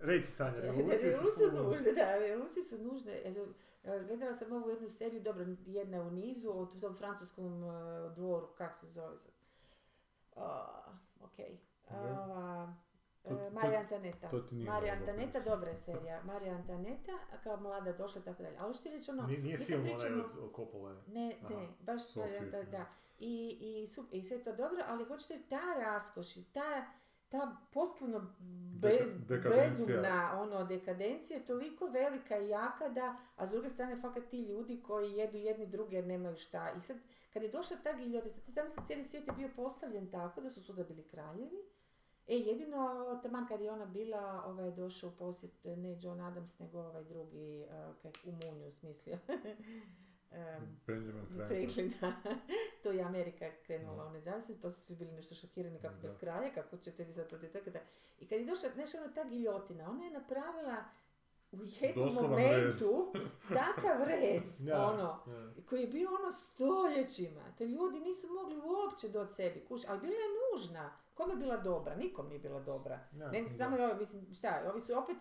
Reci 0.00 0.28
Sanja, 0.28 0.60
revolucije 0.60 1.12
su 1.12 1.24
full- 1.26 1.62
nužne, 1.64 1.92
da, 1.92 2.16
revolucije 2.16 2.62
su 2.64 2.78
nužne. 2.78 3.12
E, 3.14 3.32
Gledala 4.00 4.32
sam 4.32 4.52
ovu 4.52 4.70
jednu 4.70 4.88
seriju, 4.88 5.22
dobro, 5.22 5.44
jedna 5.58 5.96
je 5.96 6.02
u 6.02 6.10
nizu, 6.10 6.50
o 6.50 6.66
tom 6.66 6.96
francuskom 6.96 7.64
e, 7.64 7.68
dvoru, 8.10 8.46
kak 8.48 8.74
se 8.74 8.86
zove 8.88 9.18
sad? 9.18 9.32
A, 10.36 10.66
ok. 11.20 11.38
E, 11.38 11.52
to- 13.24 13.50
Marija 13.52 13.80
Antoneta. 13.80 14.28
to 14.28 14.40
ti 14.40 14.54
nije 14.54 14.70
Marija 14.70 14.94
dobro 14.94 15.10
Antoneta, 15.12 15.40
dobra 15.40 15.70
je 15.70 15.76
serija. 15.76 16.22
Marija 16.22 16.54
Antoneta, 16.54 17.12
kao 17.42 17.56
mlada 17.56 17.92
došla 17.92 18.22
tako 18.22 18.42
dalje. 18.42 18.56
Ali 18.58 18.74
što 18.74 18.82
ti 18.82 18.90
reći 18.90 19.10
ono, 19.10 19.22
Nije, 19.22 19.38
nije 19.40 19.58
film 19.58 19.82
pričamo- 19.84 20.24
od, 20.24 20.30
od 20.38 20.52
ne, 21.06 21.36
Aha. 21.40 21.48
ne, 21.50 21.68
baš 21.80 22.16
Marija 22.16 22.62
da. 22.62 22.84
I, 23.18 23.58
i, 23.82 23.86
su- 23.86 24.06
I 24.12 24.22
sve 24.22 24.36
je 24.36 24.42
to 24.42 24.52
dobro, 24.52 24.82
ali 24.86 25.04
hoćete 25.04 25.42
ta 25.48 25.60
raskoš 25.76 26.36
i 26.36 26.44
ta, 26.44 26.86
ta 27.30 27.56
potpuno 27.72 28.34
bez, 28.80 29.10
Deka- 29.28 29.48
bezumna 29.48 30.38
ono, 30.40 30.64
dekadencija 30.64 31.38
je 31.38 31.46
toliko 31.46 31.86
velika 31.86 32.38
i 32.38 32.48
jaka 32.48 32.88
da, 32.88 33.16
a 33.36 33.46
s 33.46 33.50
druge 33.50 33.68
strane 33.68 34.00
fakat 34.00 34.24
ti 34.30 34.40
ljudi 34.40 34.82
koji 34.86 35.12
jedu 35.12 35.38
jedni 35.38 35.66
druge 35.66 35.96
jer 35.96 36.06
nemaju 36.06 36.36
šta. 36.36 36.72
I 36.78 36.80
sad, 36.80 36.96
kad 37.32 37.42
je 37.42 37.48
došla 37.48 37.76
ta 37.82 37.92
giljotina, 37.92 38.32
sad 38.32 38.44
ti 38.44 38.52
zamisli 38.52 38.82
cijeli 38.86 39.04
svijet 39.04 39.26
je 39.26 39.32
bio 39.32 39.48
postavljen 39.56 40.10
tako 40.10 40.40
da 40.40 40.50
su 40.50 40.62
svuda 40.62 40.84
bili 40.84 41.02
kraljevi, 41.02 41.64
E, 42.30 42.36
jedino, 42.36 43.20
taman 43.22 43.46
kad 43.46 43.60
je 43.60 43.72
ona 43.72 43.86
bila, 43.86 44.44
ovaj 44.46 44.66
je 44.66 44.72
došao 44.72 45.10
u 45.10 45.12
posjet, 45.12 45.64
ne 45.64 45.98
John 46.02 46.20
Adams, 46.20 46.58
nego 46.58 46.78
ovaj 46.80 47.04
drugi, 47.04 47.64
uh, 47.64 47.96
kak, 48.02 48.14
u 48.24 48.32
munju 48.32 48.72
smislio. 48.72 49.18
Em, 50.32 50.80
Benjamin 50.86 51.26
Franklin. 51.28 51.92
Da. 52.00 52.12
to 52.82 52.90
je 52.90 53.02
Amerika 53.02 53.46
krenula 53.66 54.06
u 54.06 54.10
nezavisnost, 54.10 54.62
pa 54.62 54.70
su 54.70 54.96
bili 54.96 55.12
nešto 55.12 55.34
šokirani 55.34 55.78
kako 55.78 55.94
Da. 55.94 56.00
bez 56.00 56.18
kraja, 56.18 56.54
kako 56.54 56.76
ćete 56.76 57.04
vi 57.04 57.12
protiv 57.28 57.52
toga. 57.52 57.70
da- 57.70 57.80
I 58.20 58.28
kad 58.28 58.38
je 58.40 58.46
došla, 58.46 58.68
znaš, 58.70 58.94
ono, 58.94 59.08
ta 59.08 59.24
giljotina, 59.24 59.90
ona 59.90 60.04
je 60.04 60.10
napravila 60.10 60.76
u 61.52 61.56
jednom 61.62 62.04
Doslovan 62.04 62.30
momentu 62.30 63.12
takav 63.58 64.02
rez, 64.04 64.42
Da, 64.60 64.86
ono, 64.86 65.22
da. 65.26 65.62
koji 65.62 65.80
je 65.80 65.86
bio 65.88 66.08
ono 66.10 66.32
stoljećima. 66.32 67.40
To 67.58 67.64
ljudi 67.64 68.00
nisu 68.00 68.26
mogli 68.28 68.56
uopće 68.58 69.08
do 69.08 69.26
sebi 69.26 69.60
kući, 69.60 69.84
ali 69.88 70.00
bila 70.00 70.12
je 70.12 70.20
nužna. 70.42 70.92
Kome 71.14 71.32
je 71.32 71.38
bila 71.38 71.56
dobra? 71.56 71.94
Nikom 71.96 72.28
nije 72.28 72.38
bila 72.38 72.60
dobra. 72.60 72.98
Da, 73.12 73.30
ne 73.30 73.42
mislim, 73.42 73.58
samo 73.58 73.76
ovi, 73.76 73.94
mislim, 73.94 74.34
šta, 74.34 74.62
ovi 74.66 74.80
su 74.80 74.98
opet, 74.98 75.16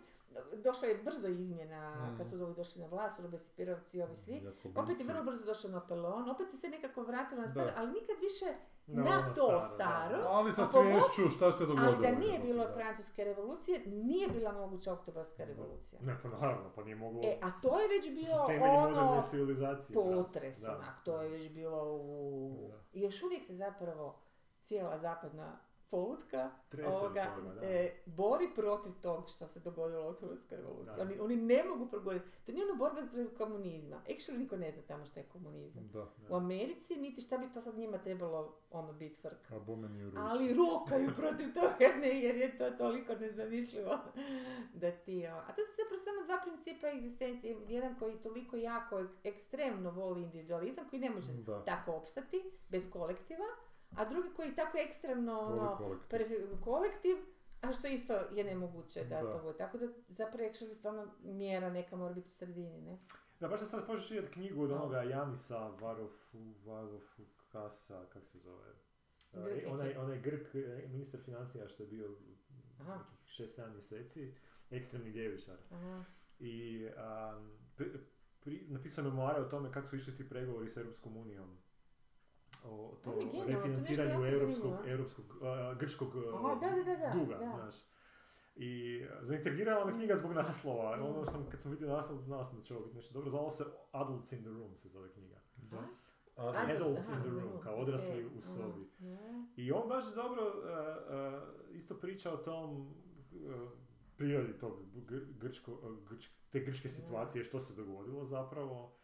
došla 0.64 0.88
je 0.88 0.98
brzo 0.98 1.28
izmjena, 1.28 2.10
Mm. 2.12 2.18
kad 2.18 2.30
su 2.30 2.44
ovi 2.44 2.54
došli 2.56 2.82
na 2.82 2.88
vlast, 2.88 3.20
Robespirovci, 3.20 4.02
ovi 4.02 4.16
svi. 4.16 4.48
Opet 4.76 5.00
je 5.00 5.06
vrlo 5.08 5.24
brzo 5.24 5.46
došao 5.46 5.72
Napoleon, 5.72 6.30
opet 6.30 6.50
se 6.52 6.58
se 6.58 6.70
nekako 6.70 7.04
vratilo 7.04 7.42
na 7.42 7.48
staro, 7.48 7.72
ali 7.76 7.92
nikad 7.92 8.16
više 8.22 8.46
Na 8.88 9.04
na, 9.04 9.18
ono 9.18 9.34
to 9.34 9.62
staro, 9.62 9.62
staro. 9.62 10.24
Ali 10.28 10.54
sa 10.54 10.66
sviješću 10.66 11.36
šta 11.36 11.52
se 11.52 11.66
dogodilo. 11.66 11.88
Ali 11.88 12.08
da 12.08 12.20
nije 12.20 12.40
bilo 12.40 12.66
da. 12.66 12.74
francuske 12.74 13.24
revolucije, 13.24 13.82
nije 13.86 14.28
bila 14.28 14.52
moguća 14.52 14.94
oktobarska 14.94 15.44
revolucija. 15.46 16.00
Ne, 16.04 16.18
pa 16.24 16.28
naravno, 16.30 16.72
pa 16.76 16.84
nije 16.84 16.96
moglo... 16.96 17.22
E, 17.24 17.38
a 17.42 17.62
to 17.62 17.80
je 17.80 17.88
već 17.88 18.10
bio 18.10 18.44
temelji 18.48 18.76
ono 18.78 19.24
civilizacije. 19.30 19.94
potres, 19.94 20.64
onak, 20.64 21.04
to 21.04 21.22
je 21.22 21.30
već 21.30 21.50
bilo 21.50 21.94
u... 21.94 22.68
Da. 22.70 22.78
I 22.94 23.02
još 23.02 23.24
uvijek 23.24 23.44
se 23.44 23.54
zapravo 23.54 24.20
cijela 24.62 24.98
zapadna 25.00 25.60
polutka 25.90 26.52
ovoga, 26.88 27.22
e, 27.64 28.02
bori 28.08 28.50
protiv 28.50 28.92
tog 28.94 29.30
što 29.30 29.48
se 29.48 29.60
dogodilo 29.62 30.06
u 30.06 30.10
Oktobarskoj 30.10 30.58
revoluciji. 30.58 31.02
Oni, 31.02 31.20
oni 31.20 31.36
ne 31.38 31.64
mogu 31.66 31.88
progovoriti. 31.88 32.26
To 32.40 32.52
nije 32.52 32.66
ono 32.66 32.76
borba 32.76 33.02
protiv 33.04 33.38
komunizma. 33.38 34.02
Actually, 34.08 34.38
niko 34.38 34.58
ne 34.58 34.72
zna 34.72 34.82
tamo 34.84 35.06
što 35.06 35.20
je 35.20 35.26
komunizam. 35.26 35.88
Da. 35.88 36.08
U 36.30 36.36
Americi, 36.36 36.96
niti 36.96 37.22
šta 37.22 37.38
bi 37.38 37.54
to 37.54 37.62
sad 37.62 37.78
njima 37.78 37.98
trebalo 37.98 38.40
ono 38.72 38.94
biti 38.94 39.16
frk. 39.18 39.52
A 39.52 39.60
bomeni 39.60 40.04
u 40.04 40.10
Rusiji. 40.10 40.22
Ali 40.22 40.54
rokaju 40.56 41.10
protiv 41.20 41.54
toga, 41.54 41.70
ne, 41.98 42.20
jer 42.20 42.36
je 42.36 42.58
to 42.58 42.72
toliko 42.72 43.16
nezamislivo 43.16 43.98
da 44.74 44.92
ti... 44.94 45.28
o- 45.28 45.38
A 45.40 45.48
to 45.48 45.62
su 45.64 45.72
zapravo 45.74 45.98
samo 46.00 46.26
dva 46.26 46.40
principa 46.44 46.88
egzistencije. 46.90 47.30
Jedan 47.68 47.96
koji 47.96 48.16
toliko 48.18 48.56
jako, 48.58 48.96
ek- 48.98 49.16
ekstremno 49.24 49.92
voli 49.92 50.22
individualizam, 50.22 50.90
koji 50.90 51.00
ne 51.00 51.10
može 51.10 51.32
Da. 51.36 51.64
tako 51.64 51.92
opstati, 51.94 52.38
bez 52.70 52.90
kolektiva, 52.90 53.46
a 53.92 54.06
drugi 54.06 54.30
koji 54.36 54.56
tako 54.56 54.78
ekstremno 54.78 55.40
ono, 55.40 55.78
kolektiv. 55.78 56.10
prvi 56.10 56.48
kolektiv, 56.64 57.16
a 57.62 57.74
što 57.74 57.88
isto 57.88 58.14
je 58.14 58.44
nemoguće 58.44 59.00
da, 59.02 59.22
Da. 59.22 59.32
to 59.32 59.40
bude. 59.40 59.58
Tako 59.58 59.78
da 59.78 59.88
zapravo 60.08 60.50
actually 60.50 60.74
stvarno 60.74 61.08
mjera 61.22 61.70
neka 61.70 61.96
mora 61.96 62.14
biti 62.14 62.28
u 62.28 62.32
sredini, 62.32 62.82
ne? 62.82 63.00
Da, 63.40 63.48
baš 63.48 63.60
sam 63.60 63.68
sad 63.70 63.86
počeo 63.88 64.08
čitati 64.08 64.34
knjigu 64.34 64.64
od 64.64 64.72
onoga 64.72 65.04
Janisa 65.04 65.58
Varofu, 65.60 66.38
Varofu 66.66 67.24
Kasa, 67.48 68.06
kak 68.06 68.26
se 68.26 68.38
zove? 68.38 68.74
Grk 69.34 69.48
je 69.56 69.68
onaj, 69.68 69.96
onaj 69.96 70.20
Grk, 70.20 70.56
eh, 70.56 70.88
ministar 70.88 71.20
financija 71.20 71.68
što 71.68 71.84
je 71.84 71.88
bio 71.88 72.16
Aha. 72.80 72.94
nekih 72.94 73.20
6-7 73.30 73.72
mjeseci, 73.72 74.34
ekstremni 74.70 75.10
ljevičar. 75.10 75.58
Aha. 75.72 76.04
I 76.40 76.86
um, 76.88 77.52
pri, 77.76 77.92
pri- 78.42 78.66
napisao 78.68 79.02
je 79.02 79.10
memoare 79.10 79.42
o 79.42 79.46
tome 79.46 79.72
kako 79.72 79.88
su 79.88 79.96
išli 79.96 80.16
ti 80.16 80.30
pregovori 80.30 80.70
s 80.70 80.78
Europskom 80.78 81.18
unijom 81.18 81.58
o 82.66 82.96
to 83.04 83.14
refinanciranju 83.48 84.26
europskog, 84.26 84.74
europskog, 84.86 85.26
uh, 85.26 85.78
grčkog 85.80 86.16
uh, 86.16 86.24
Aha, 86.36 86.56
da, 86.56 86.84
da, 86.84 86.96
da, 86.96 87.20
duga, 87.20 87.38
da. 87.38 87.50
znaš. 87.50 87.76
I 88.56 89.02
zaintegrirala 89.22 89.86
me 89.86 89.92
knjiga 89.94 90.16
zbog 90.16 90.32
naslova. 90.32 90.98
Mm. 90.98 91.02
Ono 91.02 91.26
sam, 91.26 91.46
kad 91.52 91.62
sam 91.62 91.72
vidio 91.72 91.88
naslov, 91.88 92.22
znao 92.22 92.44
sam 92.44 92.58
da 92.58 92.64
će 92.64 92.76
ovo 92.76 92.84
biti 92.84 92.96
nešto 92.96 93.14
dobro. 93.14 93.30
Zvala 93.30 93.50
se 93.50 93.64
Adults 93.92 94.32
in 94.32 94.40
the 94.40 94.50
Room, 94.50 94.76
se 94.76 94.90
zove 94.90 95.12
knjiga. 95.12 95.36
Da. 95.56 95.78
Adults, 96.36 96.82
Adults 96.82 97.08
in 97.08 97.22
the 97.22 97.30
room, 97.30 97.60
kao 97.64 97.76
odrasli 97.76 98.26
ok, 98.26 98.32
u 98.38 98.42
sobi. 98.42 98.90
ja. 99.00 99.18
I 99.56 99.72
on 99.72 99.90
baš 99.90 100.14
dobro 100.16 100.44
uh, 100.48 100.54
uh, 101.70 101.76
isto 101.76 101.96
priča 101.96 102.34
o 102.34 102.38
tom 102.38 102.82
uh, 102.82 103.70
prirodi 104.18 104.58
tog 104.58 104.74
gr- 104.96 105.38
grčko, 105.40 105.72
uh, 105.72 105.80
grč- 105.82 106.30
te 106.50 106.60
grčke 106.60 106.90
situacije, 106.90 107.44
što 107.44 107.60
se 107.60 107.74
dogodilo 107.74 108.26
zapravo 108.26 108.99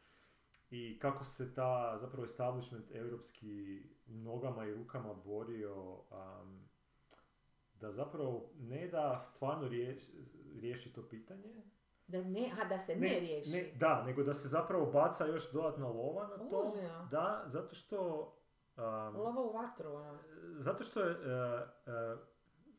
i 0.69 0.99
kako 0.99 1.23
se 1.23 1.53
ta 1.53 1.97
zapravo 1.97 2.25
establishment 2.25 2.85
europski 2.91 3.83
nogama 4.07 4.65
i 4.65 4.73
rukama 4.73 5.13
borio 5.15 5.93
um, 5.93 6.67
da 7.73 7.91
zapravo 7.91 8.49
ne 8.55 8.87
da 8.87 9.23
stvarno 9.25 9.67
riješi, 9.67 10.11
riješi 10.55 10.93
to 10.93 11.03
pitanje, 11.03 11.63
Da 12.07 12.21
ne, 12.23 12.51
a 12.61 12.65
da 12.65 12.79
se 12.79 12.95
ne, 12.95 13.19
riješi. 13.19 13.49
ne, 13.49 13.71
da, 13.75 14.03
nego 14.03 14.23
da 14.23 14.33
se 14.33 14.47
zapravo 14.47 14.85
baca 14.85 15.25
još 15.25 15.51
dodatna 15.51 15.87
lova 15.87 16.27
na 16.27 16.37
to, 16.39 16.57
Ozbiljno? 16.57 17.07
da, 17.11 17.43
zato 17.45 17.75
što 17.75 17.97
um, 18.77 18.83
Lova 19.15 19.41
u 19.41 19.53
vatru, 19.53 19.91
ono. 19.91 20.19
zato 20.59 20.83
što 20.83 20.99
je, 21.01 21.11
uh, 21.11 21.61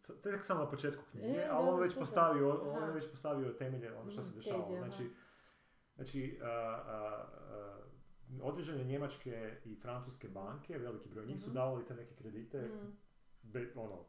uh, 0.07 0.21
tek 0.23 0.43
sam 0.43 0.59
na 0.59 0.71
početku 0.71 1.03
knjige, 1.11 1.27
E, 1.29 1.49
ali 1.51 1.69
on 1.69 1.81
već 1.81 1.95
postavio, 1.95 2.61
on 2.63 2.91
već 2.91 3.11
postavio 3.11 3.53
temelje 3.53 3.93
ono 3.95 4.11
što 4.11 4.23
se 4.23 4.35
dešavalo. 4.35 4.63
teze, 4.65 4.77
aha. 4.77 4.85
Znači, 4.85 5.11
znači 5.97 6.39
uh, 6.41 6.47
uh, 6.47 7.29
uh, 8.39 8.45
određene 8.45 8.85
njemačke 8.85 9.61
i 9.65 9.77
francuske 9.77 10.29
banke, 10.29 10.79
veliki 10.79 11.09
broj 11.09 11.27
njih 11.27 11.41
su 11.41 11.47
Mhm. 11.47 11.55
davali 11.55 11.85
te 11.87 11.95
neke 11.95 12.15
kredite, 12.15 12.63
Mm. 12.63 12.97
be- 13.43 13.73
ono, 13.77 14.05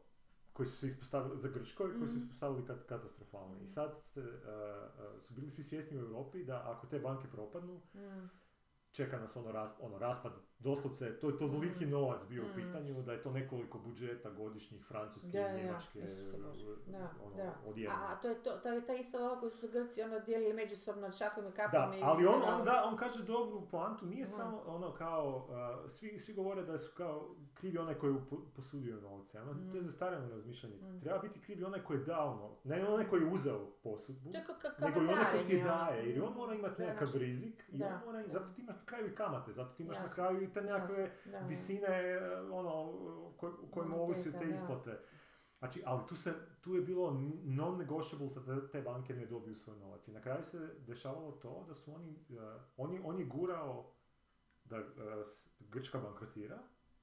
koji 0.52 0.66
su 0.66 0.76
se 0.76 0.86
ispostavili 0.86 1.38
za 1.38 1.48
Grčkoj, 1.48 1.88
koji 1.88 2.08
su 2.08 2.08
se 2.08 2.14
Mhm. 2.14 2.24
ispostavili 2.24 2.62
kat- 2.62 2.86
katastrofalno. 2.86 3.60
I 3.60 3.68
sad 3.68 4.00
se, 4.02 4.22
su 5.20 5.34
bili 5.34 5.50
svi 5.50 5.62
svjesni 5.62 5.96
u 5.96 6.00
Europi 6.00 6.44
da 6.44 6.62
ako 6.66 6.86
te 6.86 6.98
banke 6.98 7.28
propadnu, 7.28 7.80
Mm. 7.94 8.28
čeka 8.90 9.18
nas 9.18 9.36
ono, 9.36 9.52
ras, 9.52 9.74
ono 9.80 9.98
raspad, 9.98 10.32
doslovce, 10.60 11.10
to 11.12 11.28
je 11.28 11.38
toliki 11.38 11.86
Mm. 11.86 11.90
novac 11.90 12.26
bio 12.26 12.42
u 12.42 12.48
Mm. 12.48 12.54
pitanju 12.56 13.02
da 13.02 13.12
je 13.12 13.22
to 13.22 13.30
nekoliko 13.30 13.78
budžeta 13.78 14.30
godišnjih 14.30 14.84
francuske 14.84 15.28
Da, 15.28 15.38
i 15.38 15.42
da, 15.42 15.48
da. 15.48 15.56
njemačke. 15.56 16.00
Da, 16.86 17.10
ono, 17.24 17.36
da. 17.36 17.52
A, 17.88 18.06
a 18.06 18.16
to 18.16 18.28
je 18.28 18.42
to, 18.42 18.50
to 18.52 18.68
je 18.68 18.86
ta 18.86 18.94
ista 18.94 19.18
lova 19.18 19.40
koju 19.40 19.50
su 19.50 19.68
Grci 19.68 20.02
ono 20.02 20.20
dijelili 20.20 20.54
međusobno 20.54 21.10
šakom 21.12 21.44
i 21.44 21.50
Da, 21.50 21.54
kapom 21.54 21.94
i 21.94 22.00
ali 22.02 22.26
on, 22.26 22.34
on, 22.34 22.64
da, 22.64 22.72
se. 22.72 22.82
on 22.84 22.96
kaže 22.96 23.24
dobru 23.24 23.62
poantu, 23.62 24.06
nije 24.06 24.20
Da. 24.20 24.30
samo 24.30 24.62
ono 24.66 24.92
kao, 24.92 25.46
uh, 25.84 25.90
svi, 25.90 26.18
svi 26.18 26.34
govore 26.34 26.62
da 26.62 26.78
su 26.78 26.90
kao 26.94 27.28
krivi 27.54 27.78
onaj 27.78 27.94
koji 27.94 28.12
je 28.12 28.20
posudio 28.56 29.00
novce, 29.00 29.40
ono, 29.40 29.52
Mm. 29.52 29.70
to 29.70 29.76
je 29.76 29.82
zastarjeno 29.82 30.28
razmišljanje. 30.28 30.76
Mm. 30.76 31.00
Treba 31.00 31.18
biti 31.18 31.40
krivi 31.40 31.64
onaj 31.64 31.80
koji 31.80 31.98
je 31.98 32.04
dao, 32.04 32.36
no, 32.36 32.50
ne 32.66 32.88
onaj 32.88 33.08
koji 33.08 33.22
je 33.22 33.28
uzeo 33.28 33.66
posudbu, 33.82 34.30
nego 34.78 35.00
i 35.00 35.04
onaj 35.04 35.24
koji 35.24 35.44
ti 35.44 35.52
je 35.52 35.58
kamatarenje, 35.58 35.64
daje, 35.94 36.08
jer 36.08 36.18
ono. 36.18 36.28
on 36.28 36.36
mora 36.36 36.54
imati 36.54 36.82
nekakav 36.82 37.08
rizik 37.14 37.64
i 37.68 37.78
Da, 37.78 37.86
on 37.86 38.06
mora, 38.06 38.22
da. 38.22 38.28
zato 38.28 38.46
ti 38.46 38.60
imaš 38.60 38.76
na 38.76 38.84
kraju 38.84 39.06
i 39.06 39.14
kamate, 39.14 39.52
zato 39.52 39.70
ti 39.70 39.82
imaš 39.82 39.96
na 39.98 40.08
kraju 40.08 40.47
i 40.48 40.52
te 40.52 40.62
nekakve 40.62 40.96
da, 41.24 41.38
visine 41.40 41.86
e, 41.88 42.18
ono, 42.42 42.84
u 43.62 43.70
kojima 43.70 43.96
ovisi 43.96 44.32
te 44.32 44.50
isplate. 44.52 44.98
Znači, 45.58 45.82
ali 45.86 46.06
tu, 46.06 46.16
se, 46.16 46.32
tu 46.60 46.74
je 46.74 46.82
bilo 46.82 47.10
non-negotiable 47.44 48.28
da 48.36 48.68
te- 48.68 48.82
banke 48.82 49.14
ne 49.14 49.26
dobiju 49.26 49.54
svoj 49.54 49.76
novac. 49.78 50.08
I 50.08 50.12
na 50.12 50.20
kraju 50.20 50.42
se 50.42 50.58
dešavalo 50.78 51.32
to 51.32 51.64
da 51.68 51.74
su 51.74 51.94
oni, 51.94 52.10
uh, 52.30 52.42
on, 52.76 52.92
je- 52.92 53.00
on 53.04 53.18
je 53.18 53.24
gurao 53.26 53.92
da 54.64 54.78
uh, 54.78 54.84
Grčka 55.60 55.98
bankrotira 55.98 56.58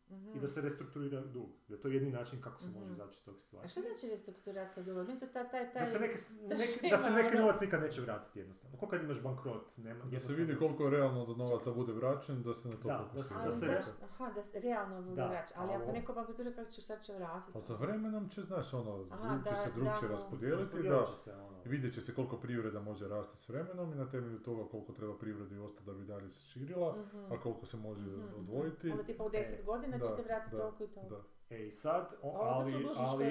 Mhm. 0.07 0.29
i 0.29 0.39
da 0.39 0.47
se 0.47 0.61
restrukturira 0.61 1.21
dug. 1.23 1.49
Da 1.67 1.75
je 1.75 1.81
to 1.81 1.87
jedini 1.87 2.11
način 2.11 2.41
kako 2.41 2.61
se 2.61 2.69
može 2.69 2.85
Mhm. 2.85 2.93
izaći 2.93 3.11
iz 3.11 3.23
tog 3.23 3.35
A 3.35 3.37
što 3.37 3.45
situacije. 3.45 3.83
znači 3.83 4.07
restrukturacija 4.07 4.83
duga? 4.83 5.03
Meni 5.03 5.19
to 5.19 5.27
ta, 5.27 5.43
taj, 5.45 5.73
taj... 5.73 5.81
Da 5.81 5.85
se, 5.85 5.99
neke, 5.99 6.15
ta 6.49 6.55
neki, 6.57 6.89
da 6.89 6.97
se 6.97 7.09
neki 7.11 7.27
ono- 7.29 7.41
novac 7.41 7.61
nikad 7.61 7.81
neće 7.81 8.01
vratiti 8.01 8.39
jednostavno. 8.39 8.77
Ko 8.77 8.87
kad 8.87 9.03
imaš 9.03 9.21
bankrot, 9.21 9.77
nema, 9.77 10.03
Da 10.05 10.19
se 10.19 10.33
vidi 10.33 10.55
koliko 10.55 10.83
je 10.83 10.89
realno 10.91 11.25
da 11.25 11.35
novaca 11.35 11.71
bude 11.71 11.93
vraćen, 11.93 12.43
da 12.43 12.53
se 12.53 12.67
na 12.67 12.73
to 12.73 12.87
Da, 12.87 12.93
da 12.93 13.03
fokusira. 13.03 13.23
se- 13.23 13.35
Ali 13.35 13.45
da 13.45 13.51
se 13.51 13.65
znaš, 13.65 13.85
re- 13.87 14.05
aha, 14.05 14.31
da 14.31 14.43
se 14.43 14.59
realno 14.59 15.01
bude 15.01 15.15
Da, 15.15 15.27
vraća. 15.27 15.53
Ali 15.57 15.71
ako 15.71 15.83
ali- 15.83 15.93
neko 15.93 16.13
bankrotira, 16.13 16.51
kako 16.51 16.71
će 16.71 16.81
sad 16.81 17.01
će 17.01 17.13
vratiti? 17.13 17.53
Pa 17.53 17.61
za 17.61 17.75
vremenom 17.75 18.29
će, 18.29 18.41
znaš, 18.43 18.73
ono, 18.73 19.07
Aha, 19.11 19.29
dug 19.29 19.43
će 19.43 19.49
da- 19.49 19.55
se 19.55 19.69
drugčije 19.71 20.01
da, 20.01 20.07
raspodijeliti, 20.09 20.83
da, 20.83 21.05
se 21.05 21.33
ono. 21.33 21.55
I 21.65 21.69
vidjet 21.69 21.93
će 21.93 22.01
se 22.01 22.13
koliko 22.13 22.37
privreda 22.37 22.79
može 22.81 23.07
rasti 23.07 23.37
s 23.37 23.49
vremenom 23.49 23.93
i 23.93 23.95
na 23.95 24.05
temelju 24.05 24.39
toga 24.39 24.63
koliko 24.65 24.93
treba 24.93 25.17
privredi 25.17 25.57
ostati 25.57 25.85
da 25.85 25.93
bi 25.93 26.05
dalje 26.05 26.29
se 26.31 26.45
širila, 26.45 26.95
Mhm. 26.97 27.17
a 27.25 27.39
koliko 27.39 27.65
se 27.65 27.77
može 27.79 28.01
Mhm, 28.01 28.35
odvojiti. 28.35 28.91
Onda 28.91 29.03
tipa 29.03 29.23
u 29.23 29.29
10 29.29 29.59
E, 29.59 29.63
godina 29.63 29.94
da, 29.97 30.05
ćete 30.05 30.21
vratiti 30.23 30.55
da, 30.55 30.61
toliko 30.61 30.83
i 30.83 30.87
toliko. 30.87 31.15
Da. 31.15 31.21
E 31.49 31.59
i 31.59 31.71
sad, 31.71 32.13
o- 32.21 32.37
ali, 32.37 32.73
ali 32.97 33.25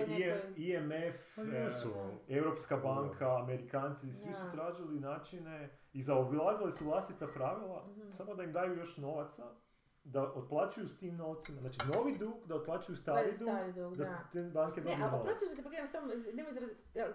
IMF, 0.56 1.37
Pa 1.37 1.43
e, 1.43 1.69
Europska 2.28 2.76
banka, 2.78 3.37
Amerikanci, 3.37 4.12
svi 4.12 4.32
su 4.32 4.50
tražili 4.52 5.00
načine 5.00 5.55
i 5.93 6.02
zaobilazili 6.02 6.72
su 6.72 6.84
vlastita 6.84 7.26
pravila, 7.28 7.84
Mhm. 7.88 8.11
samo 8.11 8.34
da 8.34 8.43
im 8.43 8.52
daju 8.52 8.75
još 8.75 8.96
novaca, 8.96 9.43
da 10.05 10.23
otplaćuju 10.25 10.89
s 10.89 10.97
tim 10.97 11.17
novcima, 11.17 11.61
znači 11.61 11.79
novi 11.89 12.19
dug, 12.19 12.35
da 12.47 12.55
otplaćuju 12.55 12.97
stari 12.97 13.35
Stari, 13.35 13.73
dug, 13.73 13.85
dug, 13.85 13.97
da 13.97 14.05
da. 14.05 14.29
te 14.33 14.43
banke 14.45 14.81
Ne, 14.81 14.85
dobiju 14.85 14.97
a 14.97 15.06
novac. 15.06 15.21
oprosti 15.21 15.47
što 15.47 15.56
te 15.56 15.62
pogledam 15.62 15.89
samo, 15.89 16.06
nemoj 16.35 16.53
zaraz, 16.53 16.71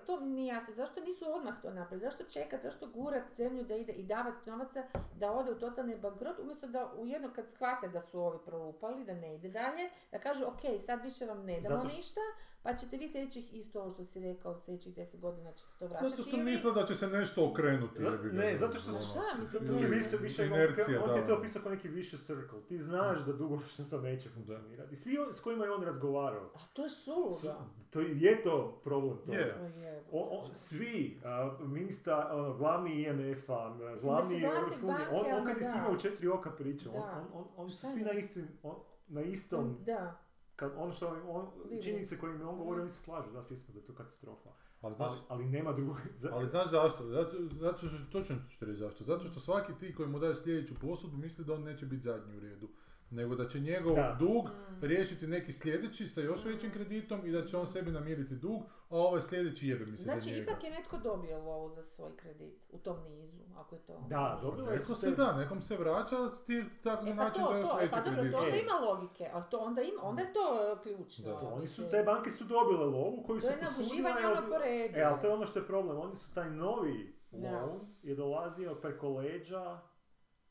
to 0.05 0.19
mi 0.19 0.29
nije 0.29 0.47
jasno, 0.47 0.73
zašto 0.73 1.01
nisu 1.01 1.25
odmah 1.27 1.61
to 1.61 1.69
napravili, 1.69 1.99
zašto 2.01 2.23
čekat, 2.25 2.61
zašto 2.61 2.87
gurat 2.87 3.23
zemlju 3.37 3.63
da 3.63 3.75
ide 3.75 3.93
i 3.93 4.03
davati 4.05 4.49
novaca 4.49 4.83
da 5.15 5.31
ode 5.31 5.51
u 5.51 5.59
totalni 5.59 5.97
bankrot, 5.97 6.39
umjesto 6.39 6.67
da 6.67 6.93
u 6.93 7.05
jedno 7.05 7.29
kad 7.29 7.49
shvate 7.49 7.87
da 7.87 8.01
su 8.01 8.19
ovi 8.21 8.37
prolupali, 8.45 9.05
da 9.05 9.13
ne 9.13 9.35
ide 9.35 9.49
dalje, 9.49 9.81
da 10.11 10.19
kažu 10.19 10.45
ok, 10.45 10.59
sad 10.79 11.01
više 11.01 11.25
vam 11.25 11.43
ne 11.43 11.61
damo 11.61 11.77
što- 11.79 11.97
ništa, 11.97 12.21
pa 12.63 12.73
ćete 12.73 12.97
vi 12.97 13.09
sljedećih, 13.09 13.53
isto 13.53 13.81
ovo 13.81 13.91
što 13.91 14.03
si 14.03 14.19
rekao, 14.21 14.57
sljedećih 14.57 14.95
10 14.95 15.19
godina 15.19 15.51
ćete 15.51 15.69
to 15.79 15.87
vraćati. 15.87 16.09
Zato 16.09 16.23
što 16.23 16.35
ili- 16.35 16.45
misle 16.45 16.71
da 16.71 16.85
će 16.85 16.95
se 16.95 17.07
nešto 17.09 17.49
okrenuti. 17.49 17.99
Za- 17.99 18.07
jebi 18.07 18.29
ga, 18.29 18.35
ne, 18.35 18.57
zato 18.57 18.77
što 18.77 18.91
ono. 18.91 18.99
Šta, 19.01 19.19
mislim, 19.39 19.67
To 19.67 19.73
je 19.73 19.87
više, 19.87 20.17
više, 20.17 20.45
Inercija, 20.45 21.03
on 21.03 21.13
ti 21.13 21.19
je 21.19 21.25
to 21.25 21.35
opisao 21.35 21.61
kao 21.61 21.71
neki 21.71 21.87
više 21.89 22.17
circle. 22.17 22.59
Ti 22.61 22.77
znaš 22.79 23.19
da 23.19 23.33
dugoročno 23.33 23.85
to 23.85 24.01
neće 24.01 24.29
funkcionirati. 24.29 24.93
I 24.93 24.97
svi 24.97 25.17
on- 25.17 25.33
s 25.33 25.39
kojima 25.39 25.65
je 25.65 25.71
on 25.71 25.83
razgovarao, 25.83 26.45
A 26.45 26.59
to 26.73 26.83
je 26.83 26.89
suludo. 26.89 27.55
to 27.89 27.99
je 28.01 28.43
to 28.43 28.81
problem 28.83 29.17
toga. 29.17 29.37
Je. 29.37 30.03
O. 30.11 30.39
O- 30.39 30.53
svi, 30.53 31.21
a, 31.25 31.57
ministar, 31.59 32.27
ono, 32.31 32.53
glavni 32.53 33.01
IMF-a, 33.01 33.75
glavni 34.01 34.43
Europske 34.43 34.85
unije, 34.85 35.07
on, 35.09 35.25
on 35.31 35.45
kad 35.45 35.57
je 35.57 35.63
s 35.63 35.75
njima 35.75 35.89
u 35.89 35.99
četiri 35.99 36.27
oka 36.27 36.51
pričao, 36.51 36.93
on, 36.93 37.01
on, 37.03 37.25
on, 37.33 37.45
oni 37.57 37.71
su 37.71 37.87
svi 37.87 38.01
na 38.01 38.11
istim, 38.11 38.47
on, 38.63 38.75
na 39.07 39.21
istom, 39.21 39.77
Da, 39.81 40.21
kad, 40.59 40.71
ono 40.77 40.91
što 40.93 41.07
on, 41.27 41.47
činjenice 41.83 42.17
koje 42.17 42.33
mi 42.33 42.43
on 42.43 42.57
govori, 42.57 42.81
oni 42.81 42.89
se 42.89 42.99
slažu, 42.99 43.31
da, 43.31 43.41
svi 43.41 43.55
smo 43.55 43.73
da 43.73 43.79
je 43.79 43.85
to 43.85 43.93
katastrofa. 43.93 44.49
Ali 44.81 44.93
znaš, 44.93 45.11
Ali, 45.11 45.21
ali 45.29 45.45
nema 45.47 45.73
drugog, 45.73 45.97
za- 46.15 46.29
ali 46.31 46.47
znaš 46.47 46.69
zašto? 46.69 47.05
Zato, 47.05 47.31
zato 47.51 47.77
što, 47.79 47.97
točno 48.11 48.35
ću 48.49 48.65
reći 48.65 48.75
zašto. 48.75 49.03
Zato 49.03 49.27
što 49.27 49.39
svaki 49.39 49.73
ti 49.73 49.95
koji 49.95 50.09
mu 50.09 50.19
daje 50.19 50.35
sljedeću 50.35 50.73
posudu 50.75 51.17
misli 51.17 51.45
da 51.45 51.53
on 51.53 51.63
neće 51.63 51.85
biti 51.85 52.03
zadnji 52.03 52.37
u 52.37 52.39
redu. 52.39 52.67
Nego 53.11 53.35
da 53.35 53.47
će 53.47 53.59
njegov 53.59 53.95
Da. 53.95 54.15
dug 54.19 54.45
Mm. 54.45 54.85
riješiti 54.85 55.27
neki 55.27 55.53
sljedeći 55.53 56.07
sa 56.07 56.21
još 56.21 56.45
većim 56.45 56.71
kreditom 56.71 57.25
i 57.25 57.31
da 57.31 57.45
će 57.45 57.57
on 57.57 57.67
sebi 57.67 57.91
namiriti 57.91 58.35
dug, 58.35 58.61
a 58.89 58.97
ovaj 58.97 59.21
sljedeći 59.21 59.67
jebe 59.67 59.85
mi 59.85 59.97
se 59.97 60.03
Znači, 60.03 60.21
za 60.21 60.29
njega. 60.29 60.43
ipak 60.43 60.63
je 60.63 60.71
netko 60.71 60.97
dobio 60.99 61.39
lovu 61.39 61.69
za 61.69 61.81
svoj 61.83 62.15
kredit 62.15 62.53
u 62.69 62.77
tom 62.77 62.97
nizu, 63.03 63.37
ako 63.55 63.75
je 63.75 63.81
to... 63.81 64.03
Da, 64.07 64.39
dobilo 64.41 64.71
je 64.71 64.79
se 64.79 65.11
da, 65.11 65.33
nekom 65.33 65.61
se 65.61 65.77
vraća 65.77 66.15
s 66.29 66.45
tim 66.45 66.69
tako 66.83 67.03
na 67.05 67.11
E 67.11 67.15
pa 67.17 67.23
način 67.23 67.43
to, 67.43 67.51
da 67.51 67.57
još 67.57 67.69
to, 67.69 67.77
e 67.77 67.81
veći 67.81 67.91
pa 67.91 67.99
dobro, 67.99 68.13
kredit. 68.13 68.31
to 68.31 68.37
onda 68.37 68.49
E. 68.49 68.59
ima 68.59 68.73
logike, 68.81 69.29
a 69.33 69.41
to 69.41 69.57
onda 69.59 69.81
ima, 69.81 70.01
onda 70.03 70.21
je 70.21 70.33
to 70.33 70.39
e, 70.71 70.83
ključno. 70.83 71.25
Da. 71.25 71.39
To, 71.39 71.45
oni 71.47 71.67
su, 71.67 71.83
te 71.83 72.03
banke 72.03 72.29
su 72.29 72.43
dobile 72.45 72.85
lovu 72.87 73.23
koju 73.23 73.35
To 73.35 73.41
su 73.41 73.47
je 73.47 73.59
posudile. 73.59 73.71
nabuživanje 74.01 74.27
od- 74.27 74.37
ono 74.37 74.49
po 74.49 74.57
redu. 74.57 74.97
E, 74.97 75.01
ali 75.01 75.21
to 75.21 75.27
je 75.27 75.33
ono 75.33 75.45
što 75.45 75.59
je 75.59 75.67
problem. 75.67 75.99
Oni 75.99 76.15
su 76.15 76.33
taj 76.33 76.49
novi 76.49 77.13
loan 77.33 77.79
je 78.03 78.15
dolazio 78.15 78.75
preko 78.75 79.09
leđa 79.09 79.79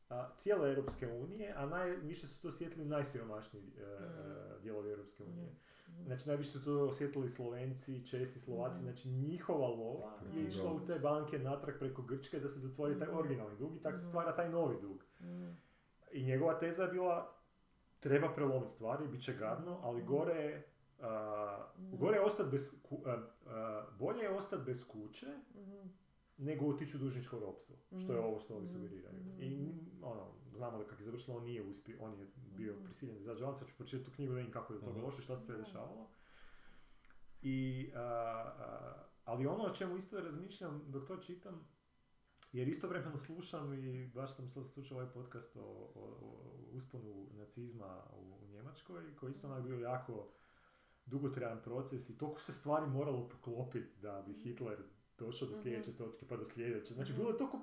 a, 0.08 0.28
cijele 0.34 0.68
Europske 0.68 1.08
unije, 1.08 1.52
a 1.52 1.66
najviše 1.66 2.26
su 2.26 2.42
to 2.42 2.48
osjetili 2.48 2.84
najsiromašniji 2.86 3.72
e, 3.76 3.98
Mm. 4.00 4.62
dijelovi 4.62 4.90
Europske 4.90 5.24
unije. 5.24 5.46
Mhm. 5.46 5.56
Znači 5.98 6.28
najviše 6.28 6.50
su 6.50 6.64
to 6.64 6.80
osjetili 6.80 7.28
Slovenci, 7.28 8.06
Česi, 8.06 8.38
Slovaci, 8.38 8.74
Mhm. 8.74 8.84
znači 8.84 9.08
njihova 9.08 9.68
lova 9.68 10.12
je 10.28 10.44
išla 10.44 10.72
u 10.72 10.80
te 10.80 10.98
banke 10.98 11.38
natrag 11.38 11.78
preko 11.78 12.02
Grčke 12.02 12.40
da 12.40 12.48
se 12.48 12.60
zatvori 12.60 12.98
taj 12.98 13.08
Mhm. 13.08 13.16
originalni 13.16 13.56
dug 13.56 13.76
i 13.76 13.80
tako 13.80 13.96
se 13.96 14.02
Mhm. 14.02 14.08
stvara 14.08 14.34
taj 14.34 14.50
novi 14.50 14.76
dug. 14.80 15.04
Mm. 15.20 15.56
I 16.12 16.24
njegova 16.24 16.54
teza 16.54 16.82
je 16.82 16.88
bila 16.88 17.34
treba 17.98 18.28
prelomiti 18.28 18.72
stvari, 18.72 19.08
bit 19.08 19.22
će 19.22 19.32
gadno, 19.34 19.78
ali 19.82 20.02
gore 20.02 20.34
je 20.34 20.64
Mhm. 21.78 21.96
gore 21.96 22.16
je 22.16 22.22
ostati 22.22 22.50
bez 22.50 22.82
ku- 22.82 23.02
a, 23.06 23.22
a, 23.46 23.86
bolje 23.92 24.22
je 24.22 24.30
ostati 24.30 24.62
bez 24.62 24.86
kuće 24.86 25.26
Mhm. 25.54 25.88
nego 26.38 26.66
otići 26.66 26.96
u 26.96 27.00
dužničko 27.00 27.38
ropstvo, 27.38 27.76
što 27.98 28.12
je 28.12 28.20
ovo 28.20 28.38
što 28.38 28.54
ovi 28.54 28.66
sugeriraju. 28.66 29.18
Mhm. 29.20 29.42
I 29.42 29.50
mm, 29.50 30.00
ono, 30.02 30.26
znamo 30.58 30.78
da 30.78 30.84
kako 30.84 31.00
je 31.02 31.06
završilo, 31.06 31.36
on 31.36 31.44
nije 31.44 31.62
uspio, 31.64 31.96
on 32.00 32.12
je 32.12 32.26
bio 32.36 32.72
Mhm. 32.72 32.84
prisiljen 32.84 33.14
da 33.14 33.20
izađe 33.20 33.44
van, 33.44 33.56
sad 33.56 33.68
ću 33.68 33.74
pročitati 33.76 34.04
tu 34.04 34.14
knjigu 34.14 34.32
da 34.32 34.36
vidim 34.36 34.52
kako 34.52 34.72
je 34.72 34.78
do 34.78 34.84
toga 34.84 34.98
Mhm. 34.98 35.06
došlo, 35.06 35.20
šta 35.20 35.38
se 35.38 35.44
sve 35.44 35.56
dešavalo. 35.56 36.08
I, 37.42 37.58
a, 37.94 37.98
a, 37.98 38.94
ali 39.24 39.46
ono 39.46 39.64
o 39.64 39.70
čemu 39.70 39.96
isto 39.96 40.20
razmišljam 40.20 40.82
dok 40.86 41.06
to 41.06 41.16
čitam, 41.18 41.68
jer 42.52 42.68
istovremeno 42.68 43.18
slušam 43.18 43.74
i 43.74 44.06
baš 44.06 44.34
sam 44.34 44.48
sad 44.48 44.66
slušao 44.66 44.98
ovaj 44.98 45.10
podcast 45.10 45.56
o, 45.56 45.60
o, 45.60 46.18
o 46.20 46.42
usponu 46.72 47.28
nacizma 47.32 48.02
u, 48.12 48.38
u 48.42 48.48
Njemačkoj, 48.48 49.16
koji 49.16 49.30
isto 49.30 49.46
onak 49.46 49.62
bio 49.62 49.78
jako 49.78 50.28
dugotrajan 51.06 51.62
proces 51.62 52.10
i 52.10 52.18
toliko 52.18 52.40
se 52.40 52.52
stvari 52.52 52.86
moralo 52.86 53.28
poklopiti 53.28 54.00
da 54.00 54.22
bi 54.22 54.34
Hitler 54.34 54.78
došao 55.18 55.48
do 55.48 55.54
Mhm. 55.54 55.62
sljedeće 55.62 55.92
točke 55.92 56.26
pa 56.28 56.36
do 56.36 56.44
sljedeće. 56.44 56.94
Znači 56.94 57.12
Mhm. 57.12 57.18
bilo 57.18 57.30
je 57.30 57.38
toliko 57.38 57.60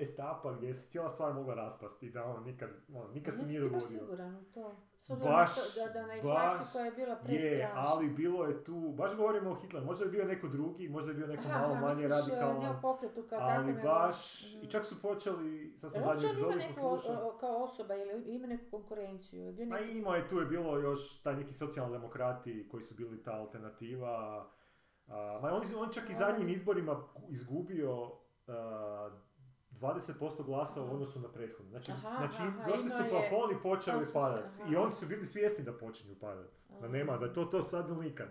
etapa 0.00 0.52
gdje 0.52 0.74
se 0.74 0.88
cijela 0.88 1.08
stvar 1.08 1.34
mogla 1.34 1.54
raspasti 1.54 2.10
da 2.10 2.24
ono 2.24 2.40
nikad, 2.40 2.70
ono, 2.88 3.08
nikad 3.08 3.38
se 3.38 3.44
nije 3.44 3.60
dogodio. 3.60 3.80
siguran 3.80 4.36
u 4.36 4.44
to? 4.44 4.76
Baš, 5.16 5.54
to 5.54 5.60
da, 5.76 5.92
da 5.92 6.06
na 6.06 6.14
inflaciju 6.14 6.58
baš 6.58 6.72
koja 6.72 6.84
je 6.84 6.90
bila 6.90 7.16
Je, 7.28 7.70
ali 7.74 8.08
bilo 8.08 8.44
je 8.44 8.64
tu, 8.64 8.94
baš 8.96 9.16
govorimo 9.16 9.50
o 9.50 9.54
Hitleru, 9.54 9.86
možda 9.86 10.04
je 10.04 10.10
bio 10.10 10.24
neko 10.24 10.48
drugi, 10.48 10.88
možda 10.88 11.10
je 11.10 11.14
bio 11.14 11.26
neko 11.26 11.48
malo 11.48 11.72
aha, 11.72 11.80
manje 11.80 11.94
misliš, 11.94 12.28
e, 12.28 12.34
radikalan, 12.36 12.78
pokretu 12.82 13.22
kao 13.22 13.38
tako, 13.38 13.52
ali 13.52 13.66
nego- 13.66 13.88
baš, 13.88 14.16
i 14.54 14.66
čak 14.66 14.84
su 14.84 15.02
počeli, 15.02 15.74
sad 15.78 15.92
sam 15.92 16.02
zadnju 16.02 16.18
on 16.18 16.30
ima 16.30 16.30
epizodu 16.32 16.56
neku, 16.58 16.80
poslušao, 16.80 17.24
o- 17.24 17.28
o- 17.28 17.38
kao 17.38 17.56
osoba 17.56 17.94
ili 17.94 18.24
ima 18.26 18.46
neku 18.46 18.64
konkurenciju? 18.70 19.42
Je 19.42 19.52
bio 19.52 19.66
Ma 19.66 19.78
ima 19.80 20.16
je, 20.16 20.28
tu 20.28 20.38
je 20.38 20.46
bilo 20.46 20.78
još 20.78 21.22
taj 21.22 21.36
neki 21.36 21.52
socijaldemokrati 21.52 22.68
koji 22.70 22.82
su 22.82 22.94
bili 22.94 23.22
ta 23.22 23.32
alternativa. 23.32 24.46
A, 25.06 25.38
ma 25.42 25.48
on, 25.48 25.62
on 25.76 25.88
čak 25.90 26.10
i 26.10 26.14
zadnjim 26.14 26.48
izborima 26.48 27.02
izgubio 27.28 28.10
a, 28.46 29.10
20% 29.80 30.12
glasa 30.44 30.82
u 30.82 30.94
odnosu 30.94 31.20
na 31.20 31.28
prethodno. 31.28 31.70
Znači, 31.70 31.92
Aha, 31.92 32.16
znači 32.18 32.36
aha, 32.38 32.66
došli 32.66 32.90
su 32.90 33.02
plafoni 33.10 33.54
i 33.54 33.62
počeli 33.62 33.98
pa 33.98 34.02
su 34.02 34.12
padati. 34.12 34.62
aha. 34.62 34.72
I 34.72 34.76
oni 34.76 34.92
su 34.92 35.06
bili 35.06 35.26
svjesni 35.26 35.64
da 35.64 35.72
počinju 35.74 36.14
padati. 36.16 36.60
Da 36.80 36.88
nema, 36.88 37.16
da 37.16 37.24
je 37.24 37.32
to 37.32 37.44
to 37.44 37.62
sad 37.62 37.88
ili 37.88 38.00
nikad. 38.00 38.28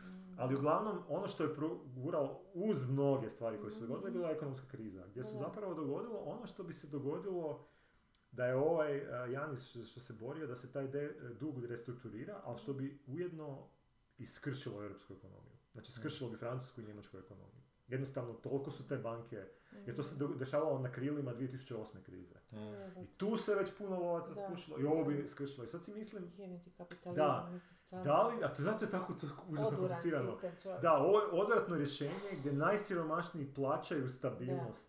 Mm. 0.00 0.34
Ali 0.38 0.54
uglavnom, 0.56 1.02
ono 1.08 1.26
što 1.26 1.42
je 1.44 1.54
proguralo 1.54 2.42
uz 2.54 2.84
mnoge 2.86 3.30
stvari 3.30 3.58
koje 3.58 3.70
su 3.70 3.76
Mhm. 3.76 3.86
dogodile, 3.86 4.10
bila 4.10 4.28
je 4.28 4.34
ekonomska 4.34 4.66
kriza, 4.68 5.06
gdje 5.06 5.24
su 5.24 5.36
zapravo 5.36 5.74
dogodilo 5.74 6.18
ono 6.18 6.46
što 6.46 6.62
bi 6.62 6.72
se 6.72 6.86
dogodilo 6.86 7.66
da 8.32 8.46
je 8.46 8.56
ovaj 8.56 8.98
uh, 8.98 9.04
Janis 9.30 9.64
što, 9.64 9.82
što 9.82 10.00
se 10.00 10.12
borio 10.14 10.46
da 10.46 10.56
se 10.56 10.72
taj 10.72 10.88
de- 10.88 11.16
dug 11.32 11.64
restrukturira, 11.64 12.40
ali 12.44 12.58
što 12.58 12.72
bi 12.72 13.02
ujedno 13.06 13.68
iskršilo 14.18 14.82
europsku 14.82 15.12
ekonomiju. 15.14 15.52
Znači 15.72 15.92
skršilo 15.92 16.30
bi 16.30 16.36
francusku 16.36 16.80
i 16.80 16.84
njemačku 16.84 17.18
ekonomiju. 17.18 17.62
Jednostavno, 17.88 18.32
toliko 18.34 18.70
su 18.70 18.86
te 18.86 18.96
banke, 18.98 19.44
jer 19.86 19.96
to 19.96 20.02
se 20.02 20.14
dešavalo 20.30 20.78
na 20.78 20.92
krilima 20.92 21.32
2008. 21.32 22.02
krize. 22.02 22.34
Mm. 22.52 22.56
I 22.98 23.06
tu 23.08 23.36
se 23.36 23.54
već 23.54 23.70
puno 23.72 23.98
lovaca 23.98 24.34
spušilo 24.36 24.78
i 24.80 24.84
ovo 24.84 25.04
bi 25.04 25.26
skršilo. 25.26 25.64
I 25.64 25.68
sad 25.68 25.84
si 25.84 25.92
mislim, 25.92 26.32
Jebem 26.38 26.60
ti 26.60 26.70
kapitalizam, 26.70 27.14
Da. 27.26 27.48
mislim 27.52 27.74
stvarno. 27.76 28.04
da 28.04 28.22
li, 28.22 28.44
a 28.44 28.48
to 28.48 28.62
zato 28.62 28.84
je 28.84 28.90
tako 28.90 29.12
to 29.12 29.26
užasno 29.48 29.76
komplicirano. 29.78 30.32
Da, 30.82 30.92
ovo 30.94 31.20
je 31.20 31.26
odvratno 31.26 31.76
rješenje 31.76 32.12
gdje 32.32 32.52
najsiromašniji 32.52 33.46
plaćaju 33.46 34.08
stabilnost 34.08 34.88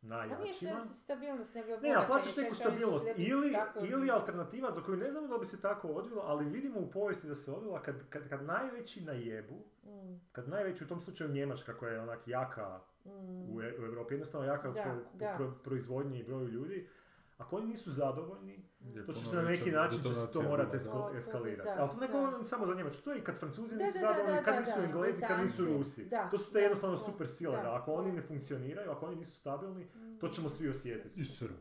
Pa 0.00 0.06
nije 0.16 0.28
najjačima. 0.28 0.80
sve 0.80 0.94
stabilnost, 0.94 1.54
nego 1.54 1.68
je 1.68 1.80
Ne, 1.80 1.94
a 1.94 2.04
plaćaš 2.08 2.36
neku 2.36 2.54
stabilnost. 2.54 3.06
Ili, 3.16 3.52
tako- 3.52 3.80
ili 3.80 4.10
alternativa 4.10 4.70
za 4.70 4.80
koju 4.80 4.96
ne 4.96 5.10
znamo 5.10 5.28
da 5.28 5.38
bi 5.38 5.46
se 5.46 5.60
tako 5.60 5.88
odvilo, 5.88 6.22
ali 6.22 6.44
vidimo 6.46 6.80
u 6.80 6.90
povijesti 6.90 7.26
da 7.26 7.34
se 7.34 7.52
odvila 7.52 7.82
kad, 7.82 8.08
kad, 8.08 8.28
kad 8.28 8.42
najveći 8.42 9.00
najebu, 9.00 9.54
Mm, 9.84 10.20
kad 10.32 10.48
najveći 10.48 10.84
u 10.84 10.88
tom 10.88 11.00
slučaju 11.00 11.30
Njemačka 11.30 11.74
koja 11.74 11.92
je 11.92 12.00
onak 12.00 12.18
jaka. 12.26 12.80
U, 13.48 13.60
E- 13.62 13.76
u 13.78 13.84
Europi, 13.84 14.14
jednostavno 14.14 14.46
jaka 14.46 14.70
Da, 14.70 14.82
po, 14.84 15.18
da. 15.18 15.34
pro- 15.36 15.54
proizvodnji 15.64 16.18
i 16.18 16.24
broju 16.24 16.48
ljudi, 16.48 16.88
ako 17.38 17.56
oni 17.56 17.66
nisu 17.66 17.92
zadovoljni, 17.92 18.68
to 19.06 19.12
će 19.12 19.24
se 19.24 19.36
na 19.36 19.42
neki 19.42 19.70
način 19.70 19.98
će 20.00 20.14
se 20.16 20.26
to. 20.26 20.42
To- 21.10 21.16
eskalirati. 21.16 21.68
da, 21.68 21.76
Ali 21.78 21.90
to 21.90 21.96
ne 21.96 22.06
da. 22.06 22.12
govorim 22.12 22.44
samo 22.44 22.66
za 22.66 22.74
Njemačku, 22.74 23.02
to 23.02 23.12
je 23.12 23.18
i 23.18 23.24
kad 23.24 23.38
Francuzi 23.38 23.76
Da, 23.76 23.84
nisu 23.84 23.94
da, 23.94 24.00
da, 24.00 24.08
zadovoljni, 24.08 24.36
da, 24.36 24.42
kad 24.42 24.58
nisu 24.58 24.80
Englezi, 24.80 25.20
kad 25.22 25.40
nisu. 25.42 25.64
Rusi. 25.66 26.04
Da, 26.04 26.28
To 26.30 26.38
su 26.38 26.44
te 26.44 26.52
da, 26.52 26.58
jednostavno 26.58 26.96
da, 26.96 27.02
super 27.02 27.28
sile, 27.28 27.56
da, 27.56 27.62
da 27.62 27.74
ako 27.74 27.92
oni 27.92 28.12
ne 28.12 28.22
funkcioniraju, 28.22 28.90
ako 28.90 29.06
oni 29.06 29.16
nisu 29.16 29.36
stabilni, 29.36 29.86
to 30.20 30.28
ćemo 30.28 30.48
svi 30.48 30.68
osjetiti. 30.68 31.20
I 31.20 31.24
Srb. 31.24 31.56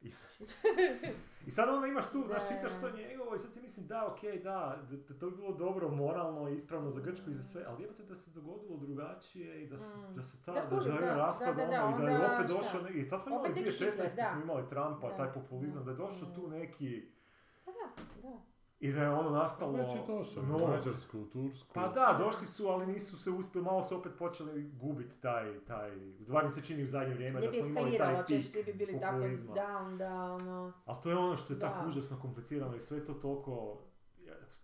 I 1.46 1.50
sad, 1.50 1.68
onda 1.68 1.86
imaš 1.86 2.06
tu, 2.06 2.24
znaš, 2.24 2.42
Da. 2.42 2.48
čitaš 2.48 2.72
to 2.72 2.90
njegovo 2.92 3.34
i 3.34 3.38
sad 3.38 3.52
si 3.52 3.60
mislim 3.60 3.86
da, 3.86 4.06
okej, 4.06 4.38
da, 4.38 4.56
d- 4.82 4.96
d- 4.98 5.14
to 5.14 5.30
bi 5.30 5.36
bilo 5.36 5.52
dobro, 5.54 5.88
moralno, 5.90 6.48
ispravno 6.48 6.90
za 6.90 7.00
Grčku 7.00 7.30
i 7.30 7.34
za 7.34 7.42
sve, 7.42 7.64
ali 7.64 7.82
jebate 7.82 8.02
da 8.04 8.14
se 8.14 8.30
dogodilo 8.30 8.76
drugačije 8.76 9.62
i 9.62 9.66
da, 9.66 9.78
se, 9.78 9.96
Mm. 9.98 10.14
da 10.14 10.22
se 10.22 10.44
ta, 10.44 10.52
Da, 10.52 10.60
da, 10.60 10.76
da, 10.76 10.90
da, 10.90 11.00
da, 11.00 11.14
raspad 11.16 11.56
da, 11.56 11.66
da, 11.66 11.84
ono, 11.84 11.96
i 11.98 12.00
da 12.00 12.10
je 12.10 12.34
opet 12.34 12.46
došao, 12.48 12.82
ne- 12.82 12.90
i 12.92 13.08
tad 13.08 13.20
smo 13.20 13.28
imali 13.28 13.40
Opet 13.42 13.56
neki 13.56 13.64
2016. 13.66 13.90
Hitler, 13.92 14.10
da. 14.16 14.30
smo 14.32 14.42
imali 14.42 14.68
Trumpa, 14.68 15.08
Da, 15.08 15.16
taj 15.16 15.32
populizam, 15.32 15.84
da 15.84 15.90
je 15.90 15.96
došao 15.96 16.28
Mm. 16.28 16.34
tu 16.34 16.48
neki, 16.48 17.08
Pa 17.64 17.70
da, 17.72 18.02
da. 18.22 18.36
I 18.80 18.92
da 18.92 19.02
je 19.02 19.10
ono 19.10 19.30
nastalo... 19.30 19.72
Već 19.72 19.94
je 19.94 20.02
došao, 20.06 20.42
u 20.42 20.46
novac. 20.46 20.84
Mađarsku, 20.84 21.20
u 21.20 21.26
Tursku. 21.26 21.74
Pa 21.74 21.88
da, 21.88 22.16
došli 22.18 22.46
su, 22.46 22.66
ali 22.66 22.86
nisu 22.86 23.18
se 23.18 23.30
uspjeli, 23.30 23.64
malo 23.64 23.84
su 23.84 23.96
opet 23.96 24.12
počeli 24.18 24.70
gubiti 24.70 25.20
taj, 25.20 25.64
taj, 25.64 25.90
bar 26.28 26.44
mi 26.44 26.52
se 26.52 26.62
čini 26.62 26.82
u 26.82 26.86
zadnje 26.86 27.14
vrijeme 27.14 27.40
da 27.40 27.50
smo 27.50 27.70
imali 27.70 27.98
taj 27.98 28.26
pik 28.26 28.44
svi 28.44 28.62
bi 28.62 28.72
bili 28.72 29.00
tako 29.00 29.18
down, 29.18 29.96
da, 29.96 30.14
ono... 30.32 30.72
Ali 30.84 30.98
to 31.02 31.10
je 31.10 31.16
ono 31.16 31.36
što 31.36 31.52
je 31.52 31.58
tako 31.58 31.80
Da. 31.82 31.86
užasno 31.88 32.18
komplicirano 32.20 32.76
i 32.76 32.80
sve 32.80 33.04
to 33.04 33.14
toliko, 33.14 33.82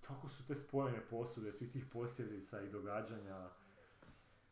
toliko 0.06 0.28
su 0.28 0.46
te 0.46 0.54
spojene 0.54 1.00
posude, 1.10 1.52
svih 1.52 1.72
tih 1.72 1.86
posljedica 1.92 2.60
i 2.60 2.70
događanja. 2.70 3.48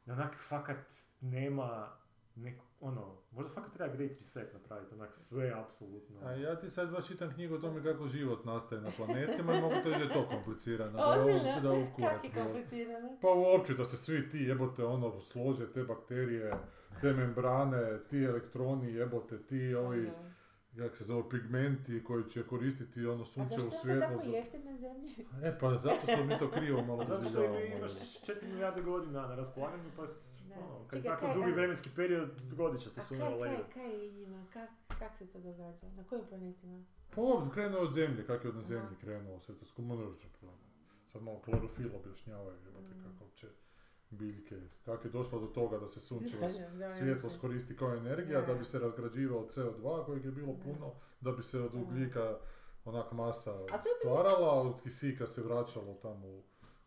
Onak 0.06 0.36
fakat 0.48 0.92
nema 1.20 2.01
neko, 2.36 2.64
ono, 2.80 3.16
možda 3.30 3.50
fakat 3.50 3.72
treba 3.72 3.94
great 3.94 4.10
reset 4.12 4.52
napraviti, 4.52 4.94
onak 4.94 5.14
sve 5.14 5.52
apsolutno. 5.52 6.16
A 6.22 6.32
ja 6.32 6.56
ti 6.56 6.70
sad 6.70 6.90
baš 6.90 7.06
čitam 7.08 7.30
knjigu 7.30 7.54
o 7.54 7.58
tome 7.58 7.82
kako 7.84 8.06
život 8.06 8.44
nastaje 8.44 8.80
na 8.82 8.90
planetima 8.90 9.54
i 9.54 9.60
mogu 9.62 9.74
to 9.74 9.90
da 9.90 9.96
je 9.96 10.08
to 10.08 10.28
komplicirano. 10.28 10.92
Da, 10.92 11.04
je 11.04 11.20
Ozbiljno? 11.20 11.60
da 11.62 11.68
je 11.68 11.76
ovo 11.76 11.86
kurac 11.96 12.12
Kak 12.12 12.24
je 12.26 12.42
komplicirano? 12.42 13.16
Pa 13.20 13.28
uopće 13.28 13.74
da 13.74 13.84
se 13.84 13.96
svi 13.96 14.30
ti 14.30 14.38
jebote 14.38 14.84
ono 14.84 15.20
slože, 15.20 15.66
te 15.66 15.82
bakterije, 15.82 16.52
te 17.00 17.12
membrane, 17.12 17.98
ti 18.00 18.24
elektroni 18.24 18.92
jebote, 18.92 19.38
ti 19.38 19.74
ovi, 19.74 20.00
Ono. 20.00 20.32
jak 20.74 20.96
se 20.96 21.04
zove, 21.04 21.28
pigmenti 21.30 22.04
koji 22.04 22.24
će 22.24 22.42
koristiti 22.42 23.06
ono 23.06 23.22
A 23.22 23.26
sunčevo 23.26 23.60
zašto 23.60 23.88
je 23.88 23.94
onda 23.94 24.06
svjetlo. 24.06 24.18
tako 24.18 24.36
jeftin 24.36 24.64
na 24.64 24.76
zemlji? 24.76 25.26
E 25.42 25.58
pa 25.60 25.74
zato 25.74 26.00
što 26.04 26.24
mi 26.24 26.38
to 26.38 26.50
krivo 26.50 26.82
malo 26.82 27.04
Zato 27.04 27.24
što 27.24 27.44
imaš 27.44 27.90
ali- 27.92 28.36
4 28.36 28.46
milijarde 28.46 28.82
godina 28.82 29.20
na 29.22 29.34
raspolaganju, 29.34 29.90
pa 29.96 30.02
Da. 30.02 30.12
Ono, 30.54 30.86
kad 30.88 30.98
Čekaj, 30.98 31.10
tako 31.10 31.26
kaj- 31.26 31.34
dugi 31.34 31.50
a- 31.50 31.54
vremenski 31.54 31.90
period, 31.96 32.30
dogodit 32.40 32.80
će 32.80 32.90
se 32.90 33.00
A 33.00 33.04
sooner 33.04 33.26
kaj, 33.28 33.54
or 33.54 33.64
kaj, 33.74 34.04
je 34.04 34.12
njima? 34.12 34.46
Kak, 34.52 34.68
kak 34.90 35.16
se 35.16 35.26
to 35.26 35.40
događa? 35.40 35.86
Na 35.88 36.04
kojim 36.04 36.24
planetima? 36.26 36.84
Pa 37.10 37.20
ovo 37.20 37.50
krenuo 37.50 37.80
od 37.80 37.92
zemlje, 37.92 38.26
kako 38.26 38.46
je 38.46 38.50
od 38.50 38.56
na 38.56 38.62
zemlji 38.62 38.96
krenuo 38.96 39.40
sve 39.40 39.54
to 39.54 39.66
skumo 39.66 40.14
Sad 41.04 41.22
malo 41.22 41.38
klorofil 41.38 41.88
objašnjavaju, 41.96 42.56
jebote, 42.58 42.84
Mm. 42.88 43.02
kako 43.02 43.24
uopće 43.24 43.46
biljke, 44.10 44.54
kako 44.84 45.06
je 45.06 45.12
došlo 45.12 45.40
do 45.40 45.46
toga 45.46 45.78
da 45.78 45.88
se 45.88 46.00
sunčevo 46.00 46.48
s- 46.48 46.58
Da, 46.58 46.68
da, 46.68 46.90
svjetlost 46.90 47.36
ja 47.36 47.40
koristi 47.40 47.76
kao 47.76 47.94
energija 47.94 48.40
Da. 48.40 48.46
da 48.46 48.54
bi 48.54 48.64
se 48.64 48.78
razgrađivao 48.78 49.42
CO2 49.44 50.04
kojeg 50.04 50.24
je 50.24 50.30
bilo 50.32 50.54
puno, 50.54 50.92
da 51.20 51.32
bi 51.32 51.42
se 51.42 51.60
od 51.60 51.74
ugljika 51.76 52.38
onak 52.84 53.12
masa 53.12 53.52
stvarala, 53.98 54.48
a 54.50 54.60
od 54.60 54.82
kisika 54.82 55.26
se 55.26 55.42
vraćalo 55.42 55.94
tamo 55.94 56.26
u, 56.28 56.42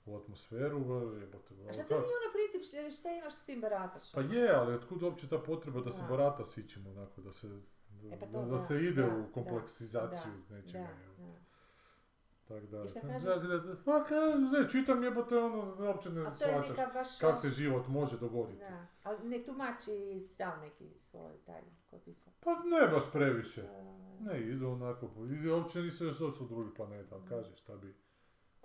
u 0.06 0.18
atmosferu, 0.18 0.80
jebote. 1.20 1.54
A 1.54 1.58
ali 1.64 1.74
šta 1.74 1.84
kak- 1.84 1.90
nije 1.90 2.16
ono 2.22 2.30
princip 2.34 2.64
šta- 3.00 3.10
imaš 3.12 3.34
s 3.34 3.46
tim 3.46 3.62
barataš? 3.62 4.12
Pa 4.12 4.22
je, 4.22 4.52
ali 4.56 4.74
otkud 4.76 5.04
uopće 5.04 5.30
ta 5.30 5.40
potreba 5.40 5.82
da 5.82 5.92
se 5.92 6.02
Da. 6.02 6.08
barata 6.08 6.46
s 6.46 6.58
ičim 6.58 6.88
onako, 6.88 7.22
da 7.22 7.34
se, 7.34 7.48
da, 7.90 8.16
E 8.16 8.20
pa 8.20 8.26
to 8.26 8.32
da, 8.32 8.46
da, 8.46 8.60
se 8.60 8.84
ide 8.84 9.06
u 9.06 9.32
kompleksizaciju 9.34 10.32
nečega. 10.50 10.84
Da, 12.48 12.56
jebote. 12.56 12.68
da. 12.78 12.84
I 12.86 12.90
šta 12.90 13.00
kaže? 13.02 13.28
pa 13.86 14.00
ne, 14.38 14.70
čitam 14.70 15.04
jebote 15.04 15.38
ono, 15.38 15.88
uopće 15.88 16.10
ne 16.10 16.24
shvaćaš 16.36 16.94
baš... 16.94 17.20
kako 17.20 17.38
se 17.42 17.50
život 17.50 17.88
može 17.88 18.20
dogoditi. 18.20 18.60
Da, 18.60 18.88
ali 19.04 19.30
ne 19.30 19.44
tumači 19.44 20.22
stav 20.34 20.60
neki 20.62 20.90
svoj 21.00 21.38
taj 21.46 21.62
koji 21.90 22.02
pisao. 22.02 22.34
Pa 22.40 22.52
ne 22.52 22.88
baš 22.88 23.04
previše. 23.12 23.64
Ne, 24.20 24.42
idu 24.42 24.70
onako, 24.70 25.10
ide, 25.32 25.52
uopće 25.52 25.82
nisu 25.82 26.06
još 26.06 26.20
došli 26.20 26.40
do 26.48 26.56
drugih 26.56 26.74
planeta, 26.76 27.16
ali 27.16 27.24
kaže 27.30 27.56
šta 27.56 27.76
bi, 27.76 27.96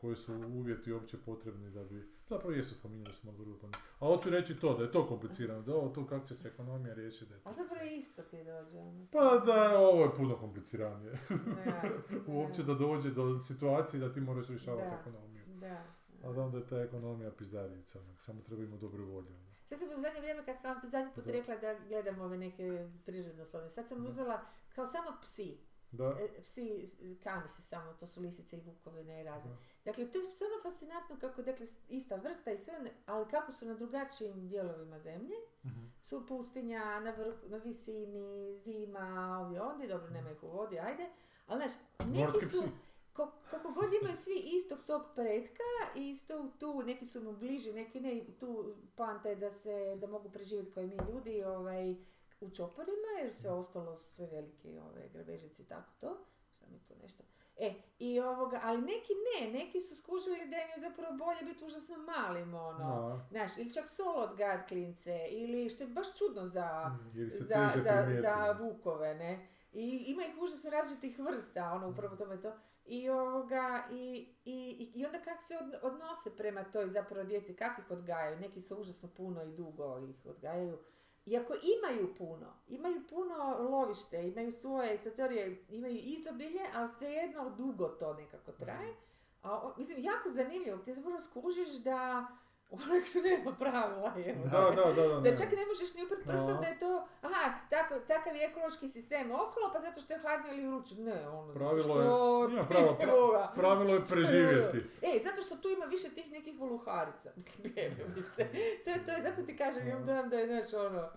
koji 0.01 0.17
su 0.17 0.35
uvjeti 0.35 0.93
uopće 0.93 1.17
potrebni 1.19 1.71
da 1.71 1.85
bi, 1.85 2.09
zapravo 2.29 2.53
jesu 2.55 2.75
spominjali 2.75 3.15
smo 3.15 3.33
planet. 3.33 3.77
A 4.01 4.07
hoću 4.07 4.31
reći 4.31 4.57
to, 4.57 4.75
da 4.77 4.83
je 4.85 4.93
to 4.93 5.07
komplicirano, 5.07 5.63
da 5.63 5.75
ovo 5.75 5.89
to 5.89 6.07
kako 6.07 6.27
će 6.27 6.35
se 6.35 6.49
ekonomija 6.49 6.95
riješiti. 6.95 7.25
Da 7.27 7.35
je 7.35 7.41
to. 7.41 7.49
ali 7.49 7.57
zapravo 7.57 7.85
isto 7.85 8.23
ti 8.23 8.45
dođe. 8.45 8.79
ono. 8.79 9.07
Pa 9.13 9.43
da, 9.47 9.79
ovo 9.79 10.05
je 10.05 10.15
puno 10.17 10.37
kompliciranije. 10.37 11.13
Da, 11.29 11.83
uopće 12.35 12.63
da 12.63 12.75
dođe 12.75 13.11
do 13.11 13.39
situacije 13.41 14.01
da 14.01 14.13
ti 14.13 14.21
moraš 14.21 14.49
rješavati 14.49 14.95
ekonomiju. 15.01 15.45
Da. 15.47 15.85
A 16.25 16.33
znam 16.33 16.51
da 16.53 16.59
je 16.59 16.67
ta 16.67 16.81
ekonomija 16.81 17.31
pizdarica, 17.31 18.01
onak, 18.01 18.23
samo 18.23 18.41
treba 18.43 18.63
imati 18.63 18.81
dobru 18.81 19.05
volju. 19.05 19.29
ono. 19.29 19.51
Sad 19.65 19.79
sam 19.79 19.89
u 19.89 20.01
zadnje 20.01 20.21
vrijeme, 20.21 20.45
kako 20.45 20.59
sam 20.59 20.77
zadnji 20.85 21.13
put 21.15 21.25
Da. 21.25 21.33
rekla 21.33 21.57
da 21.57 21.79
gledam 21.89 22.21
ove 22.21 22.39
neke 22.39 22.89
prirodoslovne, 23.07 23.71
sad 23.71 23.89
sam 23.89 24.03
Da. 24.03 24.09
uzela 24.09 24.41
kao 24.75 24.87
samo 24.87 25.17
psi. 25.23 25.59
Da, 25.93 26.17
E, 26.21 26.43
psi, 26.43 26.91
kani 27.23 27.49
se 27.49 27.63
samo, 27.63 27.93
to 27.93 28.07
su 28.07 28.21
lisice 28.21 28.57
i 28.57 28.61
vukovi, 28.61 29.05
ne 29.05 29.23
razne. 29.23 29.51
Da. 29.51 29.57
Dakle, 29.85 30.07
to 30.07 30.19
je 30.19 30.25
stvarno 30.27 30.57
fascinantno 30.63 31.17
kako, 31.19 31.43
dakle, 31.43 31.67
ista 31.89 32.17
vrsta 32.17 32.51
i 32.51 32.57
sve, 32.57 32.75
ali 33.07 33.29
kako 33.29 33.53
su 33.53 33.67
na 33.67 33.75
drugačijim 33.75 34.49
dijelovima 34.49 34.99
zemlje. 34.99 35.35
Mhm. 35.65 35.81
Su 36.01 36.27
pustinja, 36.27 37.01
na 37.01 37.11
vrhu, 37.11 37.49
na 37.49 37.57
visini, 37.57 38.59
zima, 38.59 39.09
ovi 39.41 39.59
ovdje, 39.59 39.89
dobro, 39.89 40.11
nema 40.11 40.31
ih 40.31 40.43
u 40.43 40.49
vodi, 40.49 40.79
ajde. 40.79 41.09
Ali, 41.47 41.59
znaš, 41.61 41.73
neki 42.07 42.47
su, 42.47 42.61
psi. 42.61 42.69
ko- 43.13 43.33
koliko 43.51 43.71
god 43.71 43.91
imaju 43.95 44.17
svi 44.17 44.35
istog 44.45 44.79
tog 44.83 45.03
pretka 45.15 45.63
isto 45.97 46.49
tu, 46.59 46.83
neki 46.83 47.07
su 47.07 47.21
mu 47.21 47.33
bliži, 47.33 47.73
neki 47.73 48.01
ne, 48.01 48.25
tu 48.39 48.75
poanta 48.97 49.29
je 49.29 49.37
da 49.37 49.51
se, 49.51 49.97
da 49.97 50.07
mogu 50.07 50.31
preživjeti 50.31 50.73
kao 50.73 50.83
i 50.83 50.87
mi 50.87 50.97
ljudi, 51.09 51.45
ovaj, 51.45 51.93
u 52.41 52.51
čoporima, 52.51 53.09
jer 53.23 53.33
sve 53.33 53.51
ostalo 53.51 53.97
su 53.97 54.15
sve 54.15 54.27
veliki 54.27 54.79
ove, 54.81 55.09
grabežici 55.09 55.63
i 55.63 55.67
tako 55.67 55.91
to. 55.99 56.19
Šta 56.51 56.67
mi 56.67 56.79
tu 56.79 56.95
nešto? 57.03 57.23
E, 57.61 57.75
i 57.99 58.21
ovoga, 58.21 58.61
ali 58.63 58.81
neki 58.81 59.13
ne, 59.31 59.51
neki 59.53 59.81
su 59.81 59.97
skužili 59.97 60.37
da 60.39 60.57
im 60.57 60.71
je 60.75 60.81
zapravo 60.81 61.17
bolje 61.17 61.43
biti 61.45 61.65
užasno 61.65 61.97
malim, 61.99 62.55
ono. 62.55 62.79
Da. 62.79 63.27
Znaš, 63.31 63.59
ili 63.59 63.75
čak 63.75 63.89
solo 63.89 64.21
odgajat 64.21 64.69
klince, 64.69 65.19
ili 65.31 65.69
što 65.69 65.83
je 65.83 65.89
baš 65.89 66.19
čudno 66.19 66.47
za, 66.47 66.97
se 67.31 67.45
za, 67.45 67.55
za, 67.75 67.91
za 68.21 68.57
vukove, 68.61 69.15
ne. 69.15 69.47
I 69.73 70.05
ima 70.07 70.23
ih 70.23 70.39
užasno 70.39 70.71
različitih 70.71 71.19
vrsta, 71.21 71.73
ono, 71.73 71.89
upravo 71.89 72.17
tome 72.17 72.43
to. 72.43 72.53
I, 72.85 73.11
ovoga, 73.11 73.85
i, 73.91 74.29
i, 74.45 74.91
i 74.95 75.07
onda 75.07 75.19
kako 75.19 75.43
se 75.43 75.55
od- 75.57 75.79
odnose 75.83 76.37
prema 76.37 76.65
toj 76.65 76.89
zapravo 76.89 77.25
djeci, 77.25 77.57
kako 77.57 77.81
ih 77.81 77.91
odgajaju, 77.91 78.41
neki 78.41 78.61
su 78.61 78.77
užasno 78.77 79.09
puno 79.09 79.43
i 79.45 79.53
dugo 79.53 79.99
ih 80.01 80.27
odgajaju. 80.27 80.79
Iako 81.27 81.55
imaju 81.79 82.15
puno, 82.15 82.53
imaju 82.69 83.03
puno 83.11 83.35
lovište, 83.61 84.29
imaju 84.29 84.53
svoje 84.53 84.99
teritorije, 84.99 85.65
imaju 85.69 85.97
izobilje, 85.97 86.61
ali 86.75 86.89
svejedno 86.89 87.51
dugo 87.51 87.89
to 87.89 88.15
nekako 88.15 88.53
traje. 88.53 88.95
A, 89.43 89.59
o- 89.59 89.75
mislim, 89.77 90.05
jako 90.05 90.29
zanimljivo, 90.29 90.79
ti 90.79 90.93
zapravo 90.95 91.21
skužiš 91.21 91.69
da 91.69 92.27
onak 92.73 93.07
što 93.07 93.19
nema 93.21 93.53
pravila. 93.55 94.13
Je, 94.17 94.35
Da, 94.45 94.61
da, 94.73 94.93
da, 94.93 95.09
da. 95.09 95.21
da 95.21 95.37
čak 95.37 95.51
ne 95.53 95.67
možeš 95.67 95.95
ni 95.95 96.05
uprt 96.05 96.23
prstom 96.25 96.57
da 96.57 96.67
je 96.67 96.79
to, 96.79 96.91
aha, 97.23 97.45
tako, 97.71 97.95
takav 98.03 98.37
je 98.37 98.45
ekološki 98.45 98.89
sistem 98.89 99.27
okolo, 99.33 99.67
pa 99.73 99.81
zato 99.81 100.01
što 100.01 100.13
je 100.13 100.19
hladno 100.19 100.49
ili 100.49 100.67
vruće. 100.67 100.95
Ne, 100.97 101.29
ono, 101.31 101.53
Pravilo 101.55 101.83
zato 101.83 102.01
što... 102.43 102.49
je- 102.49 102.53
ima 102.53 102.63
pravo, 102.65 102.89
pra-. 103.29 103.55
Pravilo 103.55 103.95
je 103.95 104.05
preživjeti. 104.05 104.79
E, 105.07 105.21
zato 105.21 105.43
što 105.43 105.57
tu 105.57 105.69
ima 105.69 105.85
više 105.87 106.09
tih 106.11 106.31
nekih 106.31 106.59
voluharica, 106.59 107.31
mislim, 107.37 107.73
jebe 107.77 108.05
mi 108.07 108.23
se. 108.25 108.49
To 108.85 108.91
je, 108.91 109.05
to 109.05 109.13
je, 109.13 109.23
zato 109.23 109.43
ti 109.43 109.57
kažem, 109.57 109.89
imam 109.89 110.07
dojam 110.07 110.29
da 110.29 110.37
je, 110.37 110.47
znaš, 110.63 110.81
ono, 110.83 111.09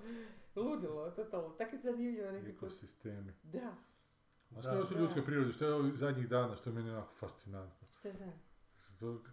ludilo, 0.58 1.12
totalno, 1.12 1.50
tako 1.50 1.76
je 1.76 1.82
zanimljivo 1.82 2.32
nekako. 2.32 2.50
Ekosistemi. 2.58 3.34
Da, 3.44 3.76
Da. 4.50 4.62
što 4.62 4.70
je 4.70 4.78
još 4.78 4.92
u 4.92 4.94
Da. 4.94 5.00
ljudskoj 5.00 5.26
prirodi, 5.26 5.52
što 5.52 5.66
je 5.66 5.74
ovih 5.74 5.94
zadnjih 5.96 6.30
dana, 6.30 6.56
što 6.56 6.70
je 6.70 6.74
meni 6.74 6.90
onako 6.90 7.14
fascinantno. 7.14 7.88
što 7.92 8.08
je 8.08 8.14
znam. 8.14 8.34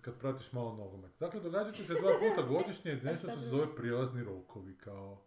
Kad 0.00 0.18
pratiš 0.18 0.52
malo 0.52 0.76
nogomet. 0.76 1.10
Dakle, 1.20 1.40
događat 1.40 1.74
će 1.74 1.84
se 1.84 1.94
dva 1.94 2.10
puta 2.20 2.48
godišnje 2.48 2.94
nešto 3.04 3.26
šta 3.26 3.32
što 3.32 3.40
se 3.40 3.48
zove 3.48 3.76
prijelazni 3.76 4.24
rokovi, 4.24 4.76
kao... 4.76 5.22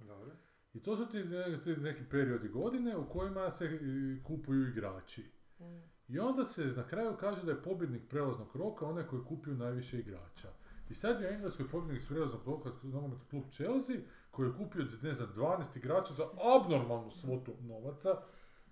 I 0.74 0.80
to 0.80 0.98
su 0.98 1.06
ti 1.06 1.24
ne- 1.24 1.62
ti 1.64 1.70
neki 1.70 2.04
periodi 2.12 2.48
godine 2.48 2.98
u 2.98 3.10
kojima 3.10 3.52
se 3.52 3.66
e, 3.66 3.80
kupuju 4.24 4.70
igrači. 4.70 5.26
Mm. 5.60 5.64
I 6.08 6.20
onda 6.20 6.46
se 6.46 6.66
na 6.66 6.88
kraju 6.88 7.18
kaže 7.20 7.44
da 7.44 7.52
je 7.52 7.64
pobjednik 7.64 8.02
prelaznog 8.10 8.56
roka 8.56 8.86
onaj 8.86 9.04
koji 9.04 9.20
je 9.20 9.26
kupio 9.26 9.54
najviše 9.54 10.00
igrača. 10.00 10.48
I 10.90 10.96
sad 10.96 11.22
je 11.22 11.28
u 11.30 11.34
Engleskoj 11.34 11.68
pobjednik 11.68 12.08
prelaznog 12.08 12.42
roka 12.46 12.70
nogometni 12.84 13.30
klub 13.30 13.44
Chelsea 13.52 13.96
koji 14.32 14.48
je 14.48 14.54
kupio, 14.58 14.86
ne 15.02 15.14
znam, 15.14 15.30
12 15.36 15.78
igrača 15.78 16.14
za 16.14 16.24
abnormalnu 16.56 17.12
svotu 17.12 17.54
novaca 17.62 18.22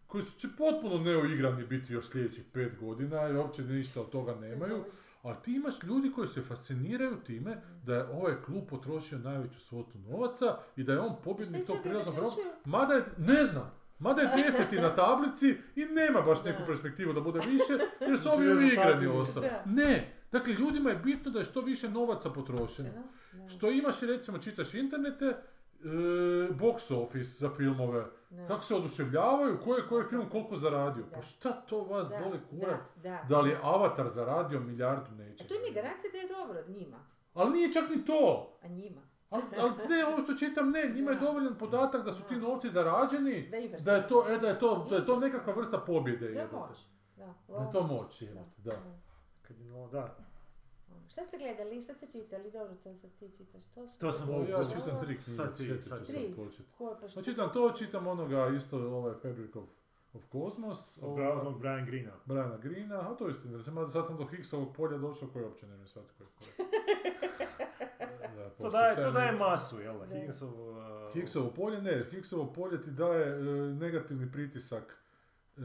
koji 0.08 0.24
su 0.24 0.40
će 0.40 0.48
potpuno 0.58 0.98
neuigrani 0.98 1.66
biti 1.66 1.94
još 1.94 2.10
sljedećih 2.10 2.44
pet 2.54 2.80
godina 2.80 3.30
i 3.30 3.36
uopće 3.36 3.62
ništa 3.62 4.02
od 4.02 4.12
toga 4.12 4.34
nemaju. 4.42 4.84
Ali 5.22 5.36
ti 5.44 5.54
imaš 5.54 5.84
ljudi 5.84 6.12
koji 6.12 6.28
se 6.28 6.42
fasciniraju 6.42 7.18
time 7.18 7.52
da 7.84 7.96
je 7.96 8.04
ovaj 8.06 8.36
klub 8.38 8.64
potrošio 8.70 9.18
najveću 9.20 9.60
svotu 9.60 9.98
novaca 10.00 10.46
i 10.76 10.84
da 10.84 10.94
je 10.94 11.00
on 11.00 11.16
pobjednik 11.24 11.66
tog 11.68 11.78
prijelaznog 11.82 12.16
roka. 12.16 12.36
Mada 12.66 12.94
je, 12.94 13.04
ne 13.18 13.46
znam, 13.46 13.72
mada 14.00 14.22
je 14.22 14.30
deseti 14.38 14.76
na 14.76 14.96
tablici 14.96 15.56
i 15.76 15.86
nema 15.86 16.22
baš 16.22 16.44
neku 16.44 16.62
perspektivu 16.68 17.14
da 17.14 17.22
bude 17.22 17.40
više, 17.42 17.74
jer 18.02 18.20
su 18.20 18.30
ovi 18.30 18.46
Znači, 18.46 18.58
uigrani 18.60 18.92
rezultati- 18.98 19.20
ostali. 19.20 19.48
Da. 19.48 19.64
Ne, 19.68 20.14
dakle 20.32 20.54
ljudima 20.54 20.90
je 20.90 20.96
bitno 20.96 21.32
da 21.32 21.40
je 21.40 21.46
što 21.46 21.62
više 21.62 21.90
novaca 21.90 22.30
potrošeno. 22.30 22.90
Da, 23.34 23.50
Što 23.50 23.72
imaš 23.72 24.02
i 24.02 24.08
recimo 24.08 24.38
čitaš 24.38 24.74
internete, 24.74 25.36
e, 25.84 25.88
box 26.54 26.94
office 26.94 27.30
za 27.30 27.50
filmove, 27.50 28.06
da, 28.30 28.48
kako 28.48 28.64
se 28.64 28.76
oduševljavaju, 28.76 29.60
koji 29.60 29.80
je 29.80 29.88
koji 29.88 30.06
film 30.06 30.30
koliko 30.30 30.56
zaradio. 30.56 31.04
Pa 31.06 31.16
Da. 31.16 31.22
šta 31.22 31.52
to 31.52 31.84
vas 31.84 32.08
da, 32.10 32.18
boli 32.20 32.40
kurac? 32.50 32.86
Da, 32.96 33.02
da. 33.02 33.26
Da 33.30 33.42
li 33.42 33.50
je 33.50 33.60
Avatar 33.64 34.10
zaradio 34.10 34.60
milijardu 34.60 35.12
neće? 35.14 35.44
A 35.44 35.48
to 35.48 35.54
im 35.54 35.62
je 35.64 35.74
garancija 35.74 36.12
da 36.12 36.18
je 36.18 36.28
dobro 36.30 36.60
njima, 36.70 36.98
Ali 37.34 37.52
nije 37.52 37.74
čak 37.74 37.90
ni 37.90 38.06
to. 38.06 38.54
a 38.64 38.68
njima. 38.68 39.02
Ali, 39.30 39.44
ali 39.58 39.72
ne, 39.90 40.06
ovo 40.06 40.20
što 40.20 40.34
čitam, 40.36 40.72
ne, 40.72 40.92
njima 40.96 41.12
je 41.12 41.18
Da. 41.18 41.26
dovoljan 41.26 41.56
podatak 41.56 42.06
da 42.06 42.12
su 42.12 42.24
ti 42.24 42.36
Da. 42.36 42.42
novci 42.42 42.70
zarađeni, 42.70 43.48
Da 43.50 43.58
je 43.58 43.70
da 43.80 43.96
je 43.96 44.08
to, 44.08 44.26
e, 44.30 44.38
da 44.38 44.48
je 44.48 44.60
to, 44.60 44.88
da 44.90 44.96
je 44.96 45.06
to 45.06 45.20
nekakva 45.20 45.54
vrsta 45.54 45.78
pobjede, 45.78 46.28
Da 46.28 46.40
je 46.40 46.48
moć. 46.52 46.86
Da, 47.18 47.26
Da 47.48 47.64
je 47.64 47.72
to 47.72 47.84
moć, 47.84 48.24
da. 48.58 48.72
kad 49.42 49.60
je 49.60 49.66
novo, 49.66 49.88
da. 49.88 50.16
Šta 51.12 51.24
ste 51.24 51.38
gledali, 51.38 51.82
šta 51.82 51.94
ste 51.94 52.08
čitali? 52.08 52.52
Dobro, 52.52 52.76
to 52.76 52.96
sad 52.96 53.10
ti 53.12 53.30
čitaš. 53.38 53.64
To, 53.66 53.88
su 53.88 54.00
To 54.00 54.12
sam 54.12 54.30
Ja 54.50 54.64
čitam 54.66 55.02
tri 55.02 55.18
knjige, 55.18 55.32
Sad 55.32 55.58
ti, 55.58 55.82
sad 55.82 56.00
ću 56.00 56.12
ti. 56.12 56.12
sad 56.12 56.36
početi. 56.38 56.70
Pa 57.00 57.08
što? 57.08 57.20
Pa 57.20 57.24
čitam 57.24 57.50
to, 57.54 57.72
čitam 57.72 58.08
onoga 58.08 58.48
isto, 58.48 58.78
ovaj 58.90 59.14
Fabric 59.14 59.56
of, 59.56 59.64
of 60.14 60.22
Cosmos, 60.32 60.98
Od 60.98 61.04
ovoga, 61.04 61.22
Bra- 61.22 61.42
onog 61.42 61.60
Brian 61.60 61.86
Greena. 61.86 62.12
Briana 62.26 62.58
Greena, 62.58 63.00
a 63.02 63.16
to 63.16 63.28
je 63.28 63.32
istina, 63.32 63.64
mada 63.68 63.90
sad 63.90 64.08
sam 64.08 64.18
do 64.18 64.26
Higgsovog 64.26 64.76
polja 64.76 64.98
došao 64.98 65.30
koji 65.30 65.46
uopće 65.46 65.68
ne 65.68 65.78
vem 65.78 65.88
shvatiti 65.88 66.14
koji 66.18 66.28
je 66.28 66.66
Da, 68.36 68.50
To 68.52 68.70
daje, 68.70 69.02
to 69.02 69.12
daje 69.12 69.32
masu, 69.32 69.80
jel 69.80 70.00
da? 70.00 70.06
Higginsov... 70.06 70.70
uh, 70.70 71.14
Higgsovo 71.14 71.50
polje, 71.50 71.82
ne, 71.82 72.06
Higgsovo 72.12 72.54
polje 72.54 72.82
ti 72.82 72.92
daje 72.92 73.28
e, 73.28 73.42
negativni 73.74 74.32
pritisak 74.32 75.04
e, 75.58 75.62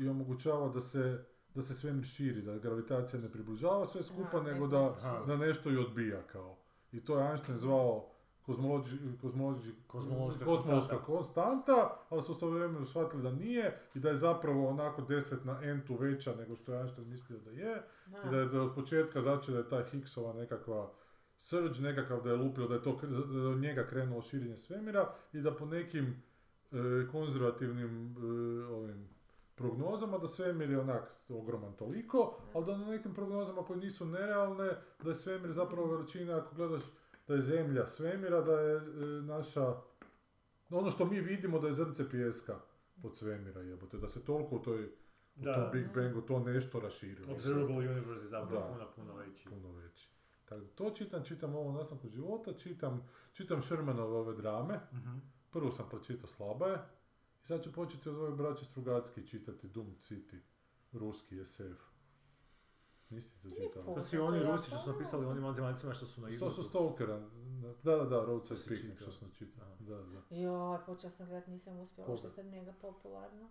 i 0.00 0.08
omogućava 0.08 0.68
da 0.68 0.80
se, 0.80 1.24
da 1.54 1.62
se 1.62 1.74
svemir 1.74 2.04
širi, 2.04 2.42
da 2.42 2.58
gravitacija 2.58 3.22
ne 3.22 3.32
približava 3.32 3.86
sve 3.86 4.02
skupa, 4.02 4.36
Aha, 4.36 4.50
nego 4.52 4.66
ne, 4.66 4.70
da, 4.70 5.24
da 5.26 5.36
nešto 5.36 5.70
i 5.70 5.76
odbija 5.76 6.22
kao. 6.22 6.56
I 6.92 7.04
to 7.04 7.18
je 7.18 7.28
Einstein 7.28 7.58
zvao 7.58 8.08
kozmologi, 8.42 8.90
kozmologi, 9.20 9.74
Kozmološka 9.86 10.44
kozmološka 10.44 10.98
konstanta. 10.98 11.04
konstanta, 11.04 12.06
ali 12.10 12.22
su 12.22 12.46
u 12.46 12.50
vremenu 12.50 12.86
shvatili 12.86 13.22
da 13.22 13.30
nije 13.30 13.80
i 13.94 14.00
da 14.00 14.08
je 14.08 14.16
zapravo 14.16 14.68
onako 14.68 15.02
10 15.02 15.44
na 15.44 15.62
n-tu 15.62 15.94
veća 15.96 16.34
nego 16.38 16.56
što 16.56 16.72
je 16.72 16.78
Einstein 16.78 17.08
mislio 17.08 17.38
da 17.38 17.50
je. 17.50 17.82
I 18.26 18.30
da 18.30 18.38
je 18.38 18.46
da 18.46 18.62
od 18.62 18.74
početka 18.74 19.22
znači 19.22 19.52
da 19.52 19.58
je 19.58 19.68
ta 19.68 19.84
Higgsova 19.84 20.32
nekakva 20.32 20.92
surge, 21.36 21.80
nekakav 21.80 22.22
da 22.22 22.30
je 22.30 22.36
lupio, 22.36 22.68
da 22.68 22.74
je, 22.74 22.82
to, 22.82 22.98
da 23.02 23.38
je 23.38 23.46
od 23.46 23.58
njega 23.60 23.86
krenulo 23.86 24.22
širenje 24.22 24.56
svemira 24.56 25.14
i 25.32 25.40
da 25.40 25.54
po 25.56 25.66
nekim 25.66 26.22
e, 26.72 26.76
konzervativnim 27.12 28.16
e, 28.16 28.64
ovim 28.66 29.08
prognozama 29.54 30.18
da 30.18 30.28
svemir 30.28 30.70
je 30.70 30.80
onak 30.80 31.14
ogroman 31.28 31.72
toliko, 31.72 32.38
ali 32.54 32.66
da 32.66 32.76
na 32.76 32.86
nekim 32.86 33.14
prognozama 33.14 33.64
koje 33.64 33.78
nisu 33.78 34.06
nerealne, 34.06 34.76
da 35.02 35.08
je 35.08 35.14
svemir 35.14 35.52
zapravo 35.52 35.96
veličina, 35.96 36.36
ako 36.36 36.54
gledaš 36.54 36.82
da 37.28 37.34
je 37.34 37.42
zemlja 37.42 37.86
svemira, 37.86 38.40
da 38.40 38.60
je 38.60 38.76
e, 38.76 38.80
naša, 39.22 39.74
ono 40.70 40.90
što 40.90 41.04
mi 41.04 41.20
vidimo 41.20 41.58
da 41.58 41.68
je 41.68 41.74
zrnce 41.74 42.10
pijeska 42.10 42.56
pod 43.02 43.16
svemira 43.16 43.60
jebote, 43.60 43.98
da 43.98 44.08
se 44.08 44.24
toliko 44.24 44.56
u 44.56 44.62
toj 44.62 44.84
u 45.36 45.44
tom 45.44 45.64
Da, 45.64 45.70
Big 45.72 45.86
Bangu 45.94 46.20
to 46.20 46.38
nešto 46.38 46.80
raširilo. 46.80 47.32
Observable 47.32 47.76
Universe 47.76 48.24
je 48.24 48.28
zapravo 48.28 48.68
puno, 48.72 48.86
puno 48.96 49.14
veći. 49.14 49.48
Puno 49.48 49.72
veći. 49.72 50.10
Tako 50.44 50.60
da 50.60 50.66
to 50.66 50.90
čitam, 50.90 51.24
čitam 51.24 51.54
ovo 51.54 51.72
nastanku 51.72 52.08
života, 52.08 52.52
čitam, 52.52 53.08
čitam 53.32 53.62
Shermanove 53.62 54.16
ove 54.16 54.34
drame. 54.34 54.80
Mhm. 54.92 55.18
Prvu 55.50 55.70
sam 55.70 55.88
pročitao 55.88 56.26
slaba 56.26 56.66
je. 56.66 56.78
I 57.42 57.46
sad 57.46 57.62
ću 57.64 57.72
početi 57.72 58.08
od 58.08 58.16
ove 58.16 58.30
braće 58.30 58.64
Strugacki 58.64 59.26
čitati 59.26 59.68
Doom 59.68 59.94
City, 59.98 60.38
ruski 60.92 61.44
SF. 61.44 61.92
Niste 63.10 63.34
to 63.42 63.48
čitali? 63.50 63.86
To 63.86 63.94
To 63.94 64.00
su 64.00 64.16
je 64.16 64.22
oni 64.22 64.42
Rusi 64.42 64.66
što 64.66 64.78
su 64.78 64.92
napisali 64.92 65.26
onim 65.26 65.44
anzimancima 65.44 65.94
što 65.94 66.06
su 66.06 66.20
na 66.20 66.28
To 66.28 66.32
izlogu. 66.34 66.54
su 66.54 66.62
Stalkera, 66.62 67.28
da, 67.82 67.96
da, 67.96 68.04
da, 68.04 68.24
Roadside 68.24 68.60
si 68.60 68.68
Picnic 68.68 69.00
što 69.00 69.12
sam 69.12 69.30
čitao. 69.30 69.76
Da, 69.80 69.96
da. 69.96 70.22
Joj, 70.30 70.78
počela 70.86 71.10
sam 71.10 71.26
gledat, 71.26 71.46
nisam 71.46 71.78
uspjela, 71.78 72.06
Koga? 72.06 72.18
što 72.18 72.26
je 72.26 72.30
sad 72.30 72.46
mega 72.46 72.72
popularno. 72.80 73.50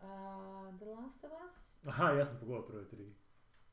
A, 0.00 0.72
The 0.76 0.84
Last 0.86 1.24
of 1.24 1.30
Us? 1.32 1.88
Aha, 1.88 2.10
ja 2.10 2.24
sam 2.26 2.36
pogledao 2.40 2.66
prve 2.66 2.88
tri. 2.88 3.14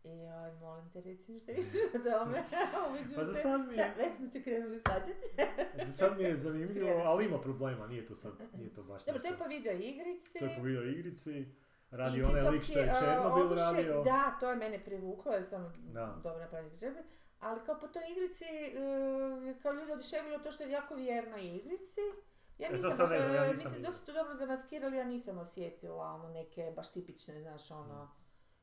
Joj, 0.05 0.51
molim 0.53 0.89
te, 0.91 1.01
reci 1.01 1.31
mi 1.31 1.39
što 1.39 1.51
vidiš 1.51 1.73
o 1.95 1.99
tome. 1.99 2.43
Uviđu 2.89 3.15
Pa 3.15 3.23
za 3.23 3.33
sad 3.35 3.61
mi 3.61 3.73
je- 3.73 3.77
Sad, 3.79 3.97
već 3.97 4.15
smo 4.15 4.27
se 4.27 4.43
krenuli 4.43 4.79
svađati. 4.79 5.27
Sad 5.93 6.17
mi 6.17 6.23
je 6.23 6.37
zanimljivo, 6.37 6.89
ali 6.97 7.25
ima 7.25 7.39
problema, 7.39 7.87
nije 7.87 8.05
to 8.05 8.15
sad, 8.15 8.33
nije 8.53 8.73
to 8.73 8.83
baš 8.83 9.05
Dobro, 9.05 9.21
to 9.21 9.27
je 9.27 9.37
po 9.37 9.45
video 9.45 9.73
igrici. 9.73 10.39
To 10.39 10.45
je 10.45 10.55
po 10.57 10.63
video 10.63 10.83
igrici, 10.83 11.45
radi 11.91 12.23
onaj 12.23 12.41
lik 12.43 12.63
što 12.63 12.79
je 12.79 12.89
a, 12.89 12.99
Černobil 12.99 13.43
oduše- 13.45 13.61
radio. 13.73 14.03
Da, 14.03 14.37
to 14.39 14.49
je 14.49 14.55
mene 14.55 14.79
privuklo 14.79 15.31
jer 15.31 15.45
sam 15.45 15.73
Da. 15.85 16.19
dobro 16.23 16.39
napravljena 16.39 16.79
Černobil. 16.79 17.03
Ali 17.39 17.59
kao 17.61 17.79
po 17.79 17.87
toj 17.87 18.03
igrici, 18.11 18.45
e, 18.45 19.55
kao 19.55 19.73
ljudi 19.73 19.91
oduševilo 19.91 20.39
to 20.39 20.51
što 20.51 20.63
je 20.63 20.71
jako 20.71 20.95
vjerno 20.95 21.37
igrici. 21.39 21.99
Ja 22.57 22.67
E, 22.67 22.71
to 22.71 22.75
nisam, 22.77 22.91
sad 22.91 22.99
baš, 22.99 23.09
ne 23.09 23.19
znam, 23.19 23.35
ja 23.35 23.45
e, 23.45 23.49
nisam 23.49 23.63
mislim, 23.63 23.83
dosta 23.83 24.05
to 24.05 24.13
dobro 24.13 24.35
zamaskirali, 24.35 24.97
ja 24.97 25.03
nisam 25.05 25.37
osjetila 25.37 26.05
ono 26.05 26.29
neke 26.29 26.73
baš 26.75 26.91
tipične, 26.91 27.41
znaš, 27.41 27.71
ono, 27.71 28.11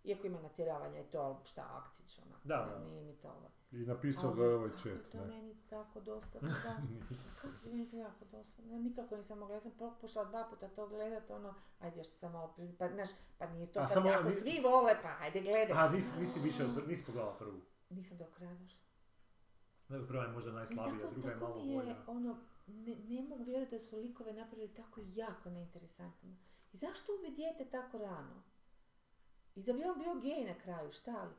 iako 0.05 0.27
ima 0.27 0.41
natjeravanja 0.41 1.01
i 1.01 1.05
to, 1.05 1.21
ali 1.21 1.37
šta, 1.45 1.69
akcić, 1.73 2.19
ono, 2.19 2.37
Da, 2.45 2.67
ne, 2.67 2.73
da. 2.73 2.79
nije 2.81 3.03
mi 3.03 3.15
to 3.15 3.29
ovo. 3.31 3.51
I 3.73 3.77
napisao 3.79 4.29
Ali 4.29 4.39
ga 4.39 4.45
je 4.45 4.55
ovaj 4.55 4.69
kako 4.69 4.81
chat, 4.81 5.11
to 5.13 5.19
ne? 5.19 5.27
meni 5.27 5.57
tako 5.63 6.01
dosadno, 6.01 6.49
da. 6.65 6.77
kako 7.37 7.57
je 7.65 7.73
meni 7.73 7.89
to 7.89 7.97
jako 7.97 8.25
dosadno. 8.27 8.73
Ja 8.73 8.79
nikako 8.79 9.17
nisam 9.17 9.39
mogla, 9.39 9.55
ja 9.55 9.61
sam 9.61 9.73
pokušala 9.73 10.25
dva 10.25 10.45
puta 10.45 10.69
to 10.69 10.89
gledat, 10.89 11.31
ono, 11.31 11.55
ajde 11.81 11.99
još 11.99 12.07
sam 12.09 12.33
malo, 12.33 12.55
pri- 12.57 12.73
pa, 12.73 12.89
znaš, 12.89 13.09
pa 13.39 13.47
nije 13.47 13.67
to 13.67 13.81
A 13.81 13.87
sad, 13.87 13.95
samo 13.95 14.09
ako 14.11 14.25
ni- 14.25 14.31
svi 14.33 14.61
vole, 14.63 14.97
pa 15.03 15.17
ajde 15.21 15.41
gledaj. 15.41 15.73
Aha, 15.73 15.89
nisi, 15.89 16.21
nisi 16.21 16.41
više, 16.41 16.59
nisi 16.87 17.07
pogledala 17.07 17.35
prvu. 17.35 17.61
Nisam 17.91 18.19
do 18.19 18.25
kraja 18.27 18.55
došla. 18.55 18.79
Nego 19.89 20.07
prva 20.07 20.23
je 20.23 20.29
možda 20.31 20.53
najslabija, 20.53 20.99
tako, 21.01 21.13
druga 21.13 21.29
je 21.29 21.35
tako 21.35 21.45
malo 21.47 21.57
mi 21.57 21.69
je, 21.69 21.77
bolja. 21.77 21.97
ono, 22.09 22.37
ne, 22.67 22.97
ne 22.99 23.23
mogu 23.23 23.45
vjerovati 23.45 23.71
da 23.71 23.79
su 23.81 23.97
likove 23.99 24.33
napravili 24.33 24.69
tako 24.71 25.01
jako 25.07 25.51
neinteresantno. 25.51 26.37
I 26.73 26.77
zašto 26.77 27.13
ubi 27.15 27.31
dijete 27.31 27.65
tako 27.67 27.99
rano? 27.99 28.43
I 29.55 29.63
da 29.63 29.73
bi 29.73 29.85
on 29.85 29.99
bio 29.99 30.15
gej 30.15 30.45
na 30.45 30.55
kraju, 30.55 30.93
šta 30.93 31.23
li? 31.25 31.35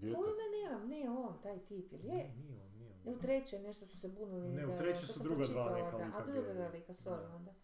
Pojma 0.00 0.44
nemam, 0.62 0.88
ne 0.88 1.10
on, 1.10 1.42
taj 1.42 1.58
tip, 1.58 1.92
jel 1.92 2.04
je? 2.04 2.10
Nije, 2.14 2.34
nije 2.36 2.62
on, 2.62 2.72
nije 2.78 2.92
on. 2.92 3.00
Ne, 3.04 3.12
u 3.12 3.18
trećoj 3.18 3.58
nešto 3.58 3.86
su 3.86 4.00
se 4.00 4.08
bunili. 4.08 4.48
Ne, 4.48 4.66
u 4.66 4.76
to 4.78 4.96
su 4.96 5.22
druga 5.22 5.44
dva 5.46 5.64
neka 5.74 5.96
lika 5.96 6.18
A 6.18 6.26
druga 6.26 6.54
dva 6.54 6.68
lika, 6.68 6.92
sorry 6.92 7.28
Da. 7.28 7.34
onda. 7.36 7.54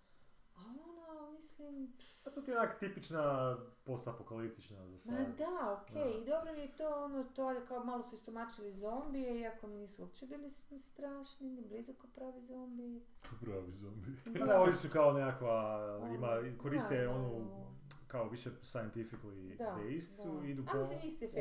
Ali 0.57 0.79
ono, 1.11 1.31
mislim, 1.33 1.93
A 2.25 2.31
to 2.31 2.40
ti 2.43 2.51
je 2.51 2.59
onak 2.59 2.79
tipična 2.79 3.57
postapokaliptična 3.85 4.88
za 4.88 4.99
sad. 4.99 5.14
ma 5.14 5.25
da, 5.38 5.83
okej, 5.83 6.05
Da. 6.12 6.19
i 6.19 6.25
dobro 6.25 6.51
je 6.53 6.77
to, 6.77 7.05
ono, 7.05 7.25
to 7.25 7.51
je 7.51 7.67
kao 7.67 7.85
malo 7.85 8.03
su 8.03 8.14
istomačili 8.14 8.73
zombije, 8.73 9.40
iako 9.40 9.67
mi 9.67 9.77
nisu 9.77 10.03
uopće 10.03 10.27
bili 10.27 10.51
strašni, 10.79 11.51
ni 11.51 11.62
blizu 11.62 11.93
kao 11.95 12.11
pravi 12.14 12.40
zombiji. 12.40 13.03
Pravi 13.40 13.73
zombi. 13.73 14.09
Pa 14.38 14.47
da, 14.47 14.61
oni 14.62 14.73
su 14.73 14.88
kao 14.93 15.12
nekakva, 15.12 15.81
ima, 16.14 16.59
koriste 16.62 17.05
Da, 17.05 17.11
onu. 17.11 17.74
Kao 18.14 18.29
više 18.29 18.50
scientifically 18.62 19.57
Da, 19.59 19.77
based 19.77 20.14
su, 20.14 20.44
idu 20.44 20.64
po 20.64 20.79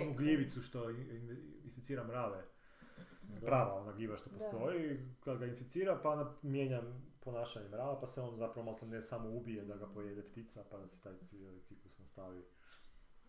onu 0.02 0.14
gljivicu 0.16 0.62
što 0.62 0.90
in- 0.90 1.12
in- 1.12 1.62
inficira 1.64 2.04
mrave. 2.04 2.44
Da. 3.24 3.46
Prava 3.46 3.74
ona 3.74 3.92
gljiva 3.92 4.18
što 4.18 4.30
Da. 4.30 4.34
postoji, 4.36 5.00
kad 5.20 5.38
ga 5.38 5.46
inficira 5.46 6.00
pa 6.04 6.34
mijenja 6.42 6.82
ponašanje 7.20 7.70
mrava, 7.70 8.00
pa 8.00 8.08
se 8.08 8.22
on 8.22 8.36
zapravo 8.38 8.66
malo 8.66 8.78
ne 8.84 9.02
samo 9.02 9.30
ubije 9.30 9.66
da 9.66 9.76
ga 9.76 9.88
pojede 9.88 10.22
ptica, 10.24 10.64
pa 10.72 10.78
da 10.78 10.88
se 10.88 11.02
taj 11.02 11.14
cijeli 11.20 11.62
ciklus 11.62 12.00
nastavi. 12.00 12.44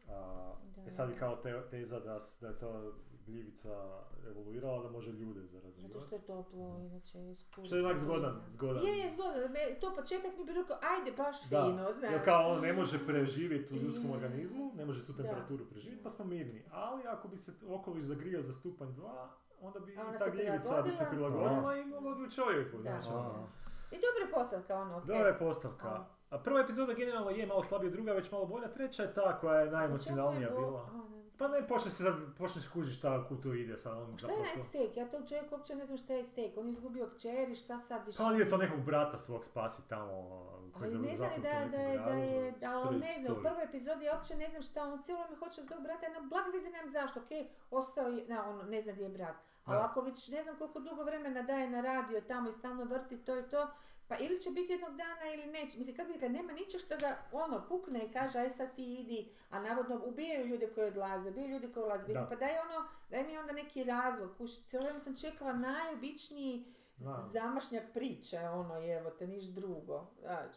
A, 0.09 0.54
Da. 0.76 0.83
e 0.83 0.90
sad 0.90 1.11
je 1.11 1.16
kao 1.18 1.37
te, 1.37 1.62
teza 1.70 2.00
da, 2.00 2.18
da 2.40 2.48
je 2.48 2.59
to 2.59 2.94
gljivica 3.27 4.03
evoluirala 4.31 4.83
da 4.83 4.91
može 4.91 5.13
ljude 5.13 5.41
zaraživati. 5.47 5.93
Zato 5.93 6.01
što 6.07 6.15
je 6.15 6.23
toplo, 6.23 6.79
inače 6.81 7.19
je 7.19 7.35
skupo. 7.35 7.67
Što 7.67 7.77
je 7.77 7.85
onak 7.85 7.99
zgodan, 7.99 8.41
zgodan. 8.51 8.87
Je, 8.87 8.99
je 8.99 9.11
zgodan, 9.11 9.53
me, 9.53 9.81
to 9.81 9.95
početak 9.95 10.39
mi 10.39 10.45
bi 10.45 10.53
rekao, 10.53 10.77
ajde 10.97 11.13
baš 11.17 11.49
Da, 11.51 11.65
fino, 11.65 11.93
znaš. 11.93 12.13
Jer 12.13 12.25
kao 12.25 12.53
on 12.53 12.61
ne 12.61 12.73
može 12.73 13.07
preživjeti 13.07 13.75
u 13.75 13.77
ljudskom 13.77 14.07
Je. 14.09 14.15
organizmu, 14.15 14.73
ne 14.77 14.85
može 14.85 15.07
tu 15.07 15.17
temperaturu 15.17 15.65
preživjeti, 15.71 16.03
pa 16.03 16.11
smo 16.11 16.25
mirni. 16.25 16.63
Ali 16.73 17.03
ako 17.07 17.29
bi 17.29 17.37
se 17.37 17.53
okoliš 17.69 18.05
zagrijao 18.05 18.43
za 18.43 18.53
stupanj 18.53 18.89
2, 18.89 19.27
onda 19.61 19.81
bi 19.81 19.93
i 19.93 19.97
ta 20.19 20.31
gljivica 20.31 20.83
bi 20.83 20.91
se 20.91 21.07
prilagodila. 21.11 21.77
i 21.77 21.85
mogla 21.85 22.15
bi 22.15 22.23
u 22.23 22.31
čovjeku. 22.31 22.81
Znaš, 22.81 23.07
ono. 23.09 23.49
I 23.91 23.97
dobra 23.97 24.23
je 24.27 24.31
postavka, 24.35 24.77
ono, 24.77 24.97
okej. 24.97 25.07
Dobra 25.07 25.29
je 25.29 25.39
postavka. 25.39 25.89
A. 25.89 26.07
A 26.31 26.39
prva 26.39 26.61
epizoda 26.61 26.93
generalno 26.95 27.31
je 27.31 27.47
malo 27.47 27.63
slabija, 27.63 27.91
druga 27.91 28.13
već 28.13 28.33
malo 28.33 28.47
bolja, 28.47 28.69
treća 28.73 29.03
je 29.03 29.15
ta 29.15 29.39
koja 29.41 29.61
je 29.61 29.71
najemocionalnija 29.71 30.51
bila. 30.51 30.81
a. 30.81 31.13
Pa 31.38 31.49
ne, 31.49 31.68
počne 31.68 31.90
se 31.90 32.05
počneš 32.38 32.68
kužiš 32.68 32.99
šta 32.99 33.29
kud 33.29 33.42
to 33.42 33.55
ide 33.55 33.77
sad. 33.77 34.03
On 34.03 34.18
Šta 34.18 34.33
je 34.33 34.55
to- 34.55 34.62
stake? 34.62 35.01
Ja 35.01 35.09
tom 35.09 35.27
čovjeku 35.27 35.55
uopće 35.55 35.75
ne 35.75 35.87
znam 35.87 35.99
šta 35.99 36.14
je 36.14 36.25
stake. 36.25 36.53
On 36.57 36.66
je 36.66 36.73
izgubio 36.73 37.07
kćeri, 37.07 37.55
šta 37.55 37.79
sad 37.79 38.07
više? 38.07 38.18
Pa 38.18 38.25
on 38.25 38.38
je 38.38 38.49
to 38.49 38.57
nekog 38.57 38.81
brata 38.81 39.18
svog 39.18 39.44
spasi 39.44 39.88
tamo. 39.88 40.44
Koji 40.79 40.94
Ali 40.94 41.07
ne 41.09 41.16
znam 41.16 41.31
da, 41.37 41.42
da, 41.42 41.79
je, 41.79 41.99
da 41.99 42.14
je, 42.14 42.53
da, 42.53 42.81
Street 42.85 43.03
ne 43.03 43.20
znam, 43.20 43.38
u 43.38 43.42
prvoj 43.42 43.64
epizodi 43.64 44.05
ja 44.05 44.14
uopće 44.14 44.37
ne 44.37 44.49
znam 44.49 44.62
šta, 44.62 44.85
on 44.85 45.03
cijelo 45.03 45.27
mi 45.31 45.37
hoće 45.37 45.61
od 45.61 45.68
tog 45.68 45.83
brata, 45.83 46.07
ja 46.07 46.12
na 46.12 46.20
blag 46.20 46.44
veze 46.55 46.70
nemam 46.70 46.90
zašto, 46.90 47.20
okej, 47.20 47.49
ostao 47.70 48.09
je, 48.09 48.25
na, 48.29 48.49
on 48.49 48.68
ne 48.68 48.83
zna 48.83 48.92
gdje 48.92 49.03
je 49.03 49.09
brat. 49.09 49.37
Ali 49.64 49.81
ako 49.81 50.01
već 50.01 50.29
ne 50.29 50.42
znam 50.42 50.57
koliko 50.59 50.81
dugo 50.81 51.05
vremena 51.05 51.42
daje 51.42 51.70
na 51.70 51.81
radio 51.81 52.20
tamo 52.20 52.49
i 52.49 52.53
stalno 52.53 52.85
vrti 52.85 53.16
to 53.18 53.38
i 53.38 53.42
to, 53.42 53.68
pa 54.14 54.24
ili 54.24 54.40
će 54.40 54.50
biti 54.50 54.72
jednog 54.72 54.96
dana 54.96 55.35
ili 55.35 55.46
neće. 55.46 55.79
Mislim, 55.79 55.96
kako 55.96 56.07
bi 56.07 56.12
rekla, 56.12 56.29
nema 56.29 56.53
ničeg 56.53 56.81
što 56.81 56.96
ga 56.96 57.16
ono 57.33 57.64
pukne 57.68 58.05
i 58.05 58.12
kaže 58.12 58.38
aj 58.38 58.50
sad 58.50 58.74
ti 58.74 58.94
idi, 58.94 59.29
a 59.50 59.62
navodno 59.62 60.00
ubijaju 60.05 60.46
ljude 60.46 60.66
koji 60.74 60.88
odlaze, 60.88 61.29
ubijaju 61.29 61.53
ljude 61.53 61.72
koji 61.72 61.85
odlaze. 61.85 62.07
Mislim, 62.07 62.24
Da. 62.24 62.29
pa 62.31 62.37
daj 62.37 62.59
ono, 62.59 62.88
daj 63.11 63.24
mi 63.24 63.38
onda 63.38 63.53
neki 63.53 63.85
razlog, 63.85 64.37
kuš, 64.38 64.64
cijelo 64.66 64.83
vrijeme 64.83 65.00
sam 65.00 65.16
čekala 65.16 65.53
najobičniji 65.53 66.64
Znam. 66.96 67.20
zamašnjak 67.33 67.92
priče, 67.94 68.38
ono, 68.38 68.74
evo 68.98 69.11
te, 69.11 69.27
niš 69.27 69.44
drugo, 69.44 70.07
znaš. 70.20 70.57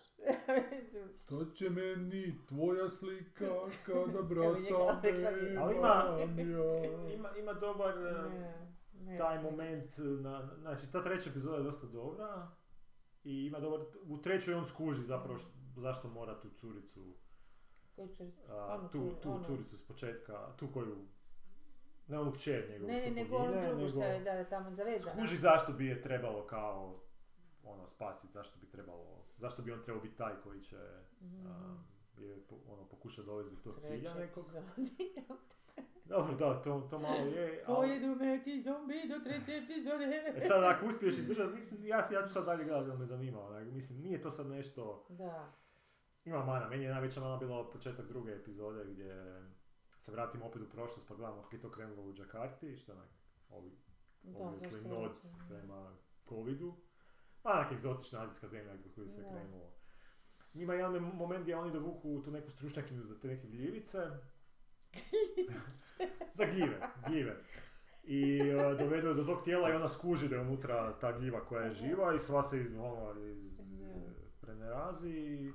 Što 1.26 1.46
će 1.46 1.70
meni 1.70 2.40
tvoja 2.48 2.90
slika 2.90 3.46
kada 3.86 4.22
brata. 4.22 4.50
Ali 5.60 5.76
ima-? 5.76 6.18
Ima, 7.14 7.30
ima 7.38 7.54
dobar 7.54 7.98
ne, 7.98 8.68
ne. 8.94 9.18
taj 9.18 9.42
moment, 9.42 9.92
na, 9.98 10.50
znači 10.62 10.92
ta 10.92 11.04
treća 11.04 11.30
epizoda 11.30 11.58
je 11.58 11.64
dosta 11.64 11.88
dobra 11.88 12.48
i 13.28 13.46
ima 13.46 13.60
dobar, 13.60 13.80
u 14.04 14.18
trećoj 14.18 14.54
on 14.54 14.66
skuži 14.66 15.02
zapravo 15.04 15.40
što, 15.40 15.50
zašto 15.78 16.08
mora 16.10 16.40
tu 16.40 16.50
curicu, 16.52 17.14
Koju 17.96 18.08
će- 18.08 18.32
a, 18.50 18.76
Onu 18.76 18.90
tu, 18.90 19.12
tu 19.14 19.32
onu. 19.32 19.44
curicu 19.44 19.78
s 19.78 19.84
početka, 19.84 20.54
tu 20.54 20.68
koju 20.68 21.06
ne 22.08 22.20
onu 22.20 22.32
kćer 22.34 22.70
njegovu 22.70 22.88
Ne, 22.88 22.98
što 22.98 23.10
ne, 23.10 23.16
nego 23.16 23.36
ono 23.36 23.46
pogine, 23.46 23.68
drugo 23.68 23.88
što 23.88 24.00
nego 24.00 24.12
je, 24.12 24.20
da, 24.22 24.34
da, 24.34 24.44
tamo 24.46 24.72
zavezano. 24.72 25.16
skuži 25.16 25.38
zašto 25.38 25.74
bi 25.74 25.86
je 25.86 26.02
trebalo 26.02 26.46
kao 26.46 27.00
ono 27.64 27.86
spasiti, 27.86 28.34
zašto 28.34 28.60
bi 28.60 28.68
trebalo, 28.68 29.06
zašto 29.38 29.62
bi 29.62 29.72
on 29.72 29.84
trebao 29.84 30.02
biti 30.02 30.16
taj 30.16 30.34
koji 30.38 30.62
će 30.62 30.78
Mhm. 31.22 31.48
a, 31.48 31.78
je 32.18 32.40
po- 32.40 32.60
ono, 32.68 32.86
pokuša 32.86 33.24
dovesti 33.24 33.56
do 33.56 33.62
tog 33.62 33.76
Treća 33.76 33.88
cilja 33.90 34.14
nekog. 34.16 34.44
epizoda. 34.44 34.68
Dobro, 36.10 36.36
da, 36.36 36.62
to, 36.62 36.88
to 36.90 37.00
malo 37.00 37.16
je, 37.18 37.64
ali... 37.68 37.76
Pojedu 37.78 38.16
me 38.16 38.44
ti 38.44 38.62
zombi 38.62 38.96
do 39.10 39.20
treće 39.24 39.58
epizode. 39.58 40.34
E 40.36 40.42
sad, 40.42 40.64
ako 40.64 40.86
uspiješ 40.86 41.18
izdržati, 41.18 41.56
mislim, 41.56 41.86
ja, 41.86 41.98
ja 41.98 42.28
ću 42.28 42.34
sad 42.34 42.46
dalje 42.46 42.64
gledati, 42.64 42.98
me 42.98 43.06
zanima, 43.06 43.42
onak, 43.42 43.68
mislim, 43.68 44.00
nije 44.00 44.22
to 44.22 44.32
sad 44.32 44.48
nešto... 44.48 45.06
Da. 45.10 45.54
Ima 46.26 46.46
mana, 46.46 46.70
meni 46.70 46.84
je 46.84 46.92
najveća 46.92 47.20
mana 47.22 47.38
bila 47.38 47.70
početak 47.70 48.08
druge 48.08 48.32
epizode 48.32 48.86
gdje 48.86 49.42
se 50.00 50.12
vratimo 50.12 50.46
opet 50.46 50.62
u 50.62 50.70
prošlost 50.70 51.08
pa 51.08 51.16
gledamo 51.16 51.42
kako 51.42 51.56
je 51.56 51.62
to 51.62 51.72
krenulo 51.72 52.04
u 52.04 52.14
Jakarti, 52.18 52.76
što 52.76 52.92
onak, 52.92 53.10
ovi, 53.50 53.72
obviously 54.24 55.04
reći? 55.14 55.28
prema 55.50 55.96
covidu. 56.30 56.74
Pa 57.42 57.52
onak 57.52 57.72
egzotična 57.72 58.22
azijska 58.24 58.48
zemlja 58.48 58.74
koju 58.96 59.10
se 59.10 59.22
Da. 59.22 59.30
krenulo. 59.30 59.72
Ima 60.54 60.74
jedan 60.74 60.94
mom- 60.94 61.16
moment 61.16 61.42
gdje 61.42 61.58
oni 61.58 61.72
dovuku 61.72 62.22
tu 62.26 62.32
neku 62.32 62.52
stručnjakinju 62.52 63.04
za 63.04 63.20
te 63.20 63.28
neke 63.28 63.48
gljivice. 63.48 64.00
za 66.38 66.46
gljive, 66.46 66.80
gljive. 67.08 67.36
I 68.04 68.42
uh, 68.56 68.78
dovedu 68.80 69.14
do 69.14 69.24
tog 69.24 69.44
tijela 69.44 69.70
i 69.70 69.76
ona 69.76 69.88
skuži 69.88 70.28
da 70.30 70.36
je 70.36 70.42
unutra 70.42 70.94
ta 71.00 71.18
gljiva 71.18 71.40
koja 71.46 71.64
je 71.64 71.74
živa 71.74 72.14
i 72.16 72.20
sva 72.20 72.44
se 72.44 72.60
iz, 72.60 72.76
ono, 72.76 73.14
iz, 73.22 73.38
prenerazi 74.42 75.10
i, 75.10 75.54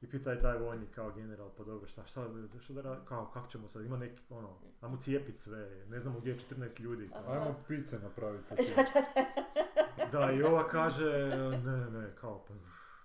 i 0.00 0.10
pita 0.10 0.30
je 0.32 0.40
taj 0.40 0.58
vojnik 0.58 0.90
kao 0.94 1.10
general, 1.12 1.50
pa 1.56 1.64
dobro, 1.64 1.86
šta, 1.88 2.04
šta, 2.06 2.26
šta 2.60 2.72
da 2.72 2.82
ra- 2.82 3.04
kao, 3.04 3.30
kako 3.30 3.48
ćemo 3.48 3.68
sad, 3.68 3.84
ima 3.84 3.96
neki, 3.96 4.22
ono, 4.30 4.58
ajmo 4.80 4.96
cijepit 4.96 5.38
sve, 5.38 5.84
ne 5.88 6.00
znamo 6.00 6.20
gdje 6.20 6.30
je 6.30 6.38
14 6.38 6.80
ljudi. 6.80 7.10
Aha. 7.14 7.32
Ajmo 7.32 7.54
pice 7.68 7.98
napraviti. 7.98 8.44
po 8.48 8.54
Da, 8.56 8.62
tim. 8.62 8.74
da, 8.76 10.12
da. 10.12 10.26
Da, 10.26 10.32
i 10.32 10.42
ova 10.42 10.68
kaže, 10.68 11.12
ne, 11.64 11.90
ne, 11.90 12.16
kao, 12.16 12.44
pa, 12.48 12.54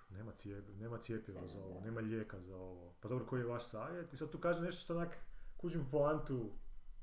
nema, 0.09 0.31
cijep, 0.31 0.65
nema 0.79 0.97
cijepiva 0.97 1.47
za 1.47 1.59
ovo, 1.59 1.81
nema 1.81 1.99
lijeka 2.01 2.39
za 2.39 2.55
ovo. 2.55 2.93
Pa 3.01 3.07
dobro, 3.09 3.25
koji 3.25 3.39
je 3.41 3.45
vaš 3.45 3.65
savjet? 3.65 4.13
I 4.13 4.17
sad 4.17 4.29
tu 4.29 4.37
kaže 4.37 4.61
nešto 4.61 4.81
što 4.81 4.95
onak, 4.95 5.17
kužim 5.65 5.85
poantu, 5.91 6.51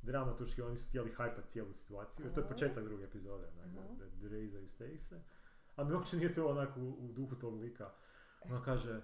dramaturški, 0.03 0.63
oni 0.63 0.79
su 0.79 0.89
htjeli 0.89 1.13
hajpat 1.13 1.49
cijelu 1.49 1.73
situaciju, 1.73 2.27
jer 2.27 2.35
to 2.35 2.41
je 2.41 2.49
početak 2.49 2.85
druge 2.85 3.05
epizode, 3.05 3.47
onak, 3.47 3.99
da, 3.99 4.05
da 4.07 4.29
rezaju 4.29 4.69
se. 4.99 5.21
A 5.77 5.85
mi 5.85 5.95
uopće 5.95 6.17
nije 6.17 6.35
to 6.35 6.47
onako 6.49 6.81
u, 6.81 6.91
u 6.91 7.13
duhu 7.13 7.37
tog 7.37 7.61
lika. 7.61 7.91
Ona 8.41 8.63
kaže, 8.63 9.03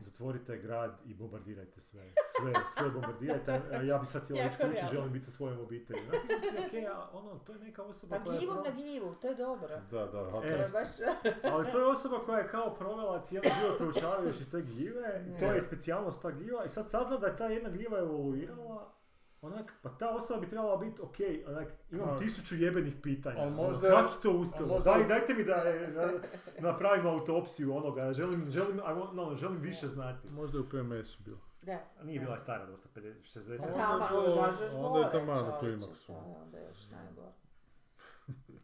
zatvorite 0.00 0.56
grad 0.58 0.98
i 1.04 1.14
bombardirajte 1.14 1.80
sve. 1.80 2.12
Sve, 2.40 2.52
sve 2.76 2.90
bombardirajte. 2.90 3.60
Ja 3.84 3.98
bi 3.98 4.06
sad 4.06 4.24
htjela 4.24 4.42
ići 4.42 4.56
kući, 4.56 4.86
želim 4.92 5.12
biti 5.12 5.24
sa 5.24 5.30
svojom 5.30 5.60
obitelji. 5.60 6.00
Znači, 6.02 6.66
okej, 6.66 6.86
a 6.86 7.08
ono, 7.12 7.38
to 7.38 7.52
je 7.52 7.58
neka 7.58 7.82
osoba 7.82 8.16
Pa 8.16 8.24
koja 8.24 8.40
je 8.40 8.46
na 8.46 8.70
gljivu, 8.76 9.14
to 9.14 9.28
je 9.28 9.34
dobro. 9.34 9.68
Da, 9.90 10.06
da, 10.06 10.30
To 10.30 10.42
E, 10.44 10.48
je 10.48 10.68
baš... 10.72 10.88
ali 11.52 11.70
to 11.70 11.78
je 11.78 11.86
osoba 11.86 12.18
koja 12.24 12.38
je 12.38 12.48
kao 12.48 12.74
provela 12.74 13.22
cijeli 13.22 13.48
život 13.60 13.78
proučavajući 13.78 14.50
te 14.50 14.62
gljive, 14.62 15.24
i 15.28 15.38
to 15.38 15.44
je 15.44 15.60
specijalnost 15.60 16.22
ta 16.22 16.30
gljiva 16.30 16.64
i 16.64 16.68
sad 16.68 16.90
sazna 16.90 17.16
da 17.16 17.26
je 17.26 17.36
ta 17.36 17.46
jedna 17.46 17.70
gljiva 17.70 17.98
evoluirala, 17.98 18.92
onak, 19.42 19.74
pa 19.82 19.90
ta 19.90 20.10
osoba 20.10 20.40
bi 20.40 20.48
trebala 20.48 20.76
biti 20.76 21.02
ok, 21.02 21.14
onak, 21.48 21.68
imam 21.90 22.08
A, 22.08 22.18
tisuću 22.18 22.54
jebenih 22.56 22.94
pitanja, 22.96 23.36
ali 23.38 23.46
ono, 23.48 23.56
možda- 23.58 23.90
kako 23.90 24.12
je 24.12 24.20
to 24.22 24.30
uspjelo, 24.32 24.66
možda- 24.68 24.90
Daj, 24.90 25.04
dajte 25.04 25.34
mi 25.34 25.44
da 25.44 25.54
je, 25.54 25.86
da 25.88 26.10
napravimo 26.68 27.10
autopsiju 27.10 27.76
onoga, 27.76 28.12
želim, 28.12 28.44
želim, 28.46 28.76
I 28.78 28.92
want- 28.92 29.14
no, 29.14 29.34
želim 29.34 29.58
više 29.58 29.88
znati. 29.88 30.28
Možda 30.30 30.58
je 30.58 30.62
u 30.62 30.68
PMS-u 30.68 31.22
bilo. 31.22 31.38
Da. 31.62 31.78
A 31.98 32.04
nije 32.04 32.20
bila 32.20 32.38
stara 32.38 32.66
dosta, 32.66 32.88
50, 32.90 33.14
60. 33.24 33.58
Pa 33.58 33.64
Onda 33.88 34.08
bilo- 34.10 34.34
žažeš 34.36 34.74
onda 34.74 34.98
je 34.98 35.04
gore, 35.04 35.10
taman 35.12 35.48
u 35.48 35.58
klimaksu. 35.60 36.06
to 36.06 36.12
je 36.12 36.36
onda 36.36 36.58
još 36.58 36.90
najgore. 36.90 37.32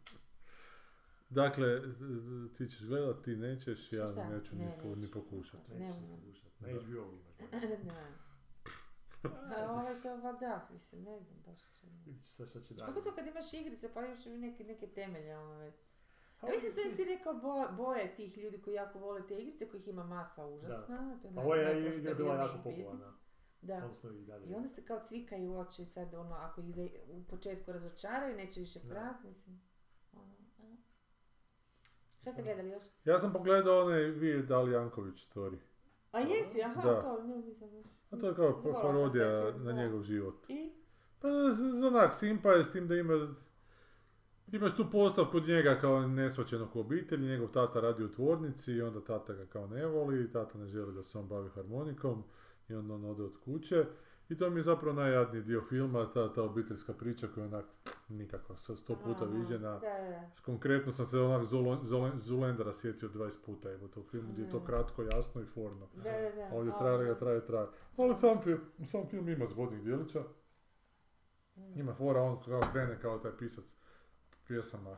Dakle, 1.31 1.81
ti 2.49 2.67
ćeš 2.67 2.81
gledat, 2.81 3.23
ti 3.23 3.35
nećeš, 3.35 3.93
ja 3.93 4.05
neću 4.29 4.55
Ne, 4.55 4.65
ni, 4.65 4.71
po- 4.83 4.95
ni 4.95 5.07
pokušati. 5.07 5.71
Ne, 5.71 5.79
Nećeš 5.79 6.01
ne. 6.59 6.73
Na 6.73 6.79
HBO 6.79 7.11
imaš. 7.11 7.51
Ne. 7.83 8.24
A 9.57 9.71
ovaj 9.71 10.01
to, 10.01 10.19
pa 10.21 10.31
da, 10.33 10.67
mislim, 10.71 11.03
ne 11.03 11.19
znam 11.19 11.37
baš. 11.45 11.59
što- 11.61 11.87
Vidiš 12.05 12.27
sad 12.27 12.47
šta 12.47 12.61
će 12.61 12.73
dalje. 12.73 12.87
Kako 12.87 13.01
to 13.01 13.15
kad 13.15 13.27
imaš 13.27 13.53
igrice, 13.53 13.93
pa 13.93 14.01
još 14.01 14.25
i 14.25 14.29
neke, 14.29 14.63
neke 14.63 14.87
temelje, 14.87 15.37
ono 15.37 15.55
već. 15.55 15.75
Pa 16.41 16.47
Ja 16.47 16.53
mislim 16.53 16.71
što 16.71 16.95
si 16.95 17.05
rekao 17.05 17.33
boje, 17.35 17.67
boje 17.69 18.15
tih 18.15 18.37
ljudi 18.37 18.57
koji 18.57 18.73
jako 18.73 18.99
vole 18.99 19.27
te 19.27 19.35
igrice, 19.35 19.69
kojih 19.69 19.87
ima 19.87 20.03
masa 20.05 20.45
užasna. 20.47 21.19
To 21.21 21.27
je 21.27 21.33
A 21.35 21.41
ovo 21.41 21.55
je 21.55 21.97
igra 21.97 22.13
bila 22.13 22.35
jako 22.35 22.57
popularna. 22.63 23.11
Da. 23.61 23.75
Odnosno 23.77 24.09
i 24.11 24.21
dalje. 24.21 24.45
I 24.45 24.55
onda 24.55 24.69
se 24.69 24.83
kao 24.83 24.99
cvikaju 24.99 25.55
oči 25.55 25.85
sad 25.85 26.13
ono, 26.13 26.35
ako 26.35 26.61
ih 26.61 26.67
za- 26.67 26.87
u 27.09 27.23
početku 27.23 27.71
razočaraju, 27.71 28.35
neće 28.35 28.59
više 28.59 28.79
Da. 28.79 28.89
prat, 28.89 29.23
mislim. 29.23 29.61
Ono, 30.13 30.33
a. 30.59 30.75
Šta 32.19 32.31
ste 32.31 32.43
gledali 32.43 32.69
još? 32.69 32.83
Ja 33.05 33.19
sam 33.19 33.33
pogledao 33.33 33.81
onaj 33.81 34.01
Weird 34.01 34.53
Al 34.53 34.71
Janković 34.71 35.27
story. 35.27 35.57
A 36.11 36.19
jesi, 36.19 36.63
aha, 36.63 36.81
Da. 36.83 37.01
to, 37.01 37.23
ne, 37.23 37.37
nisam 37.37 37.73
još. 37.73 37.85
A 38.15 38.19
to 38.19 38.27
je 38.27 38.35
kao 38.35 38.81
parodija 38.81 39.53
na 39.57 39.71
njegov 39.71 40.03
život. 40.03 40.35
I? 40.49 40.71
Pa 41.19 41.27
onak, 41.87 42.13
simpa 42.13 42.51
je 42.51 42.63
s 42.63 42.71
tim 42.71 42.87
da 42.87 42.95
ima... 42.95 43.35
Imaš 44.51 44.75
tu 44.75 44.85
postavku 44.91 45.37
od 45.37 45.47
njega 45.47 45.77
kao 45.81 46.07
nesvaćenog 46.07 46.75
u 46.75 46.79
obitelji, 46.79 47.27
njegov 47.27 47.47
tata 47.47 47.79
radi 47.79 48.03
u 48.03 48.11
tvornici 48.11 48.73
i 48.73 48.81
onda 48.81 49.03
tata 49.03 49.33
ga 49.33 49.45
kao 49.45 49.67
ne 49.67 49.85
voli, 49.85 50.31
tata 50.31 50.57
ne 50.57 50.67
želi 50.67 50.93
da 50.93 51.03
se 51.03 51.17
on 51.17 51.27
bavi 51.27 51.49
harmonikom 51.49 52.23
i 52.69 52.73
onda 52.73 52.93
on 52.93 53.05
ode 53.05 53.23
od 53.23 53.37
kuće. 53.45 53.85
I 54.29 54.37
to 54.37 54.49
mi 54.49 54.59
je 54.59 54.63
zapravo 54.63 54.95
najjadniji 54.95 55.43
dio 55.43 55.61
filma, 55.69 56.11
ta, 56.13 56.33
ta 56.33 56.43
obiteljska 56.43 56.93
priča 56.93 57.27
koja 57.27 57.43
je 57.43 57.47
onak 57.47 57.65
nikako, 58.09 58.55
sto 58.55 58.95
puta 58.95 59.23
Aha, 59.25 59.33
viđena. 59.33 59.71
Da, 59.71 59.79
da. 59.79 60.29
Konkretno 60.45 60.93
sam 60.93 61.05
se 61.05 61.19
onak 61.19 61.45
Zulendera 62.17 62.73
sjetio 62.73 63.09
20 63.09 63.45
puta 63.45 63.71
evo 63.71 63.87
to 63.87 63.99
u 63.99 64.03
filmu 64.03 64.31
gdje 64.33 64.43
je 64.43 64.49
to 64.49 64.59
Mm. 64.59 64.65
kratko, 64.65 65.03
jasno 65.03 65.41
i 65.41 65.45
forno. 65.45 65.87
Da, 65.95 66.03
da, 66.03 66.31
da. 66.35 66.55
Ovdje 66.55 66.73
traje, 66.79 67.19
traje, 67.19 67.45
traje. 67.45 67.67
Ali 67.97 68.15
sam 68.17 68.41
film, 68.41 68.59
sam 68.91 69.07
film 69.09 69.29
ima 69.29 69.47
zgodnih 69.47 69.83
dijelića. 69.83 70.23
Mm. 71.55 71.79
Ima 71.79 71.93
fora, 71.93 72.21
on 72.21 72.41
kao 72.43 72.61
krene 72.71 72.99
kao 73.01 73.19
taj 73.19 73.31
pisac 73.39 73.75
pjesama, 74.47 74.97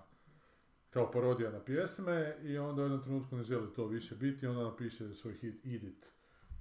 kao 0.90 1.12
parodija 1.12 1.52
na 1.52 1.60
pjesme 1.60 2.38
i 2.42 2.58
onda 2.58 2.82
u 2.82 2.86
jednom 2.86 3.04
trenutku 3.04 3.36
ne 3.36 3.44
želi 3.44 3.74
to 3.74 3.88
više 3.88 4.16
biti 4.16 4.46
i 4.46 4.50
onda 4.50 4.64
napiše 4.64 5.14
svoj 5.14 5.34
hit 5.34 5.66
Eat 5.66 5.84
It, 5.84 6.06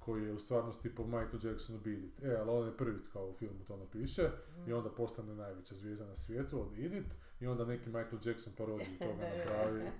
koji 0.06 0.24
je 0.24 0.32
u 0.32 0.38
stvarnosti 0.38 0.94
po 0.94 1.04
Michael 1.04 1.38
Jacksonu 1.42 1.78
Beat 1.84 1.98
It. 1.98 2.22
E, 2.22 2.36
ali 2.40 2.50
on 2.50 2.66
je 2.66 2.76
prvi 2.76 2.98
kao 3.12 3.28
u 3.28 3.34
filmu 3.34 3.64
to 3.68 3.76
napiše 3.76 4.30
i 4.66 4.72
onda 4.72 4.90
postane 4.90 5.34
najveća 5.34 5.74
zvijezda 5.74 6.06
na 6.06 6.16
svijetu 6.16 6.60
od 6.60 6.78
It 6.78 7.06
i 7.40 7.46
onda 7.46 7.64
neki 7.64 7.86
Michael 7.86 8.18
Jackson 8.24 8.52
parodiju 8.56 8.98
toga 8.98 9.12
napravi 9.36 9.90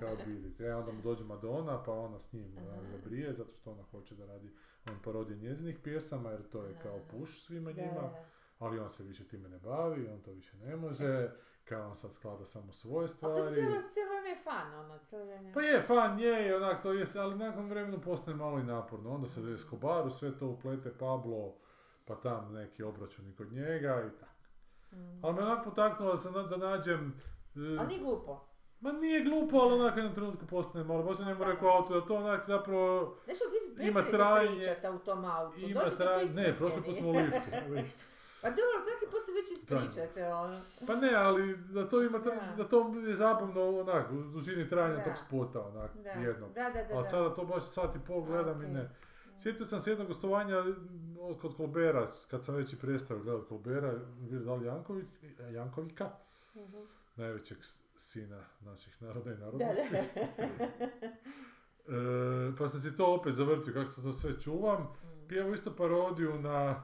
kao 0.00 0.16
Beat 0.16 0.44
It. 0.52 0.60
E, 0.60 0.74
onda 0.74 0.92
mu 0.92 1.02
dođe 1.02 1.24
Madonna 1.24 1.82
pa 1.82 1.92
ona 1.92 2.20
s 2.20 2.32
njim 2.32 2.56
onak, 2.58 2.86
zabrije 2.90 3.34
zato 3.34 3.52
što 3.56 3.70
ona 3.70 3.82
hoće 3.82 4.14
da 4.14 4.26
radi 4.26 4.50
on 4.90 4.98
parodije 5.04 5.38
njezinih 5.38 5.78
pjesama 5.84 6.30
jer 6.30 6.42
to 6.48 6.64
je 6.64 6.78
kao 6.82 7.00
push 7.10 7.32
svima 7.32 7.72
njima 7.72 7.94
da, 7.94 8.00
da. 8.00 8.24
ali 8.58 8.78
on 8.78 8.90
se 8.90 9.04
više 9.04 9.28
time 9.28 9.48
ne 9.48 9.58
bavi, 9.58 10.08
on 10.08 10.20
to 10.20 10.32
više 10.32 10.56
ne 10.56 10.76
može, 10.76 11.30
kao 11.72 11.88
on 11.88 11.96
sad 11.96 12.14
sklada 12.14 12.44
samo 12.44 12.72
svoje 12.72 13.04
A 13.04 13.08
to 13.08 13.08
stvari. 13.08 13.54
cijelo, 13.54 13.82
cijelo 13.84 14.08
vrijeme 14.10 14.28
je 14.28 14.36
fan, 14.36 14.74
ono, 14.74 14.98
cijelo 15.00 15.24
vrijeme. 15.24 15.52
Pa 15.52 15.60
je, 15.60 15.82
fan 15.82 16.18
je 16.18 16.48
i 16.48 16.54
onak 16.54 16.82
to 16.82 16.92
je, 16.92 17.06
ali 17.16 17.34
nakon 17.36 17.68
vremenu 17.68 18.00
postane 18.00 18.36
malo 18.36 18.58
i 18.58 18.64
naporno. 18.64 19.10
Onda 19.10 19.28
se 19.28 19.40
u 19.42 19.48
Escobaru 19.48 20.10
sve 20.10 20.38
to 20.38 20.46
uplete 20.48 20.90
Pablo, 20.90 21.54
pa 22.04 22.14
tam 22.14 22.52
neki 22.52 22.82
obračuni 22.82 23.34
kod 23.34 23.52
njega 23.52 24.04
i 24.06 24.20
tako. 24.20 24.32
Mm. 24.92 25.24
Ali 25.24 25.34
me 25.34 25.42
onak 25.42 25.64
potaknulo 25.64 26.14
da, 26.16 26.30
na- 26.32 26.42
da 26.42 26.56
nađem... 26.58 27.20
e, 27.56 27.58
Ali 27.78 27.88
nije 27.88 28.00
glupo. 28.00 28.48
Ma 28.80 28.92
nije 28.92 29.20
glupo, 29.22 29.56
ali 29.56 29.74
onak 29.74 29.96
jednom 29.96 30.14
trenutku 30.14 30.46
postane 30.46 30.84
malo, 30.84 31.02
baš 31.02 31.16
sam 31.16 31.26
njemu 31.26 31.44
rekao 31.44 31.68
auto, 31.70 32.00
da 32.00 32.06
to 32.06 32.16
onak 32.16 32.46
zapravo 32.46 33.16
Nešto 33.26 33.44
vi 33.76 33.88
Ima 33.88 34.00
trajanje- 34.02 34.56
pričati 34.56 34.88
u 34.88 34.98
tom 34.98 35.24
autu. 35.24 35.60
ima 35.60 35.80
Dođete 35.80 35.96
traj... 35.96 36.24
Ne, 36.26 36.54
prošli 36.58 36.82
put 36.82 36.96
smo 36.96 37.08
u 37.08 37.12
liftu. 37.12 37.50
Pa 38.42 38.48
dobro, 38.50 38.76
svaki 38.80 39.06
put 39.06 39.20
se 39.24 39.32
već 39.32 39.50
ispričate, 39.52 40.26
ono. 40.26 40.60
Pa 40.86 40.94
ne, 40.96 41.14
ali 41.16 41.56
da 41.58 41.88
to 41.88 42.02
ima, 42.02 42.18
tra- 42.18 42.50
Da. 42.50 42.56
da 42.56 42.68
to 42.68 42.78
je 42.98 43.16
zabavno 43.16 43.80
onak, 43.80 44.10
u 44.12 44.22
dužini 44.22 44.68
trajanja 44.68 44.96
Da. 44.96 45.04
tog 45.04 45.12
spota 45.18 45.60
onak, 45.62 45.90
Da, 45.96 46.10
jednog. 46.10 46.52
da, 46.52 46.62
da, 46.64 46.82
da. 46.82 46.94
Ali 46.94 47.02
da. 47.02 47.04
sada 47.04 47.34
to 47.34 47.44
baš 47.44 47.64
sat 47.64 47.96
i 47.96 48.06
pol 48.06 48.22
gledam 48.22 48.62
i 48.62 48.66
Ok. 48.66 48.70
ne. 48.70 48.90
Sjetio 49.38 49.66
sam 49.66 49.80
se 49.80 49.90
jednog 49.90 50.06
gostovanja 50.08 50.56
od- 51.20 51.40
kod 51.40 51.56
Kolbera, 51.56 52.06
kad 52.30 52.44
sam 52.44 52.54
već 52.54 52.72
i 52.72 52.78
prestao 52.78 53.18
gledat 53.18 53.44
Kolbera, 53.44 53.94
Virdal 54.20 54.64
Janković, 54.64 55.06
Jankovika, 55.50 56.10
Mhm. 56.56 56.76
najvećeg 57.16 57.58
sina 57.96 58.44
naših 58.60 59.02
naroda 59.02 59.32
i 59.32 59.36
Da, 59.36 59.40
narodnosti. 59.40 59.88
da. 59.92 59.98
E, 61.84 61.94
pa 62.52 62.68
sam 62.68 62.80
si 62.80 62.96
to 62.96 63.14
opet 63.14 63.34
zavrtio 63.34 63.72
kako 63.74 63.92
to 63.92 64.12
sve 64.12 64.40
čuvam. 64.40 64.82
Mm. 64.82 65.28
Pjevao 65.28 65.54
isto 65.54 65.76
parodiju 65.76 66.34
na 66.34 66.82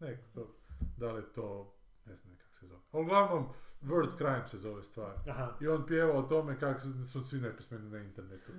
Neko, 0.00 0.22
to, 0.34 0.54
Da 0.96 1.12
li 1.12 1.22
to, 1.34 1.74
ne 2.06 2.16
znam 2.16 2.36
kako 2.36 2.54
se 2.54 2.66
zove. 2.66 2.80
Uglavnom, 2.92 3.46
Word 3.82 4.16
Crime 4.16 4.48
se 4.48 4.58
zove 4.58 4.82
stvar. 4.82 5.14
Aha. 5.28 5.56
I 5.60 5.68
on 5.68 5.86
pjeva 5.86 6.18
o 6.18 6.22
tome 6.22 6.58
kako 6.60 6.80
su 7.06 7.24
svi 7.24 7.40
nepismeni 7.40 7.90
na 7.90 7.98
internetu. 7.98 8.52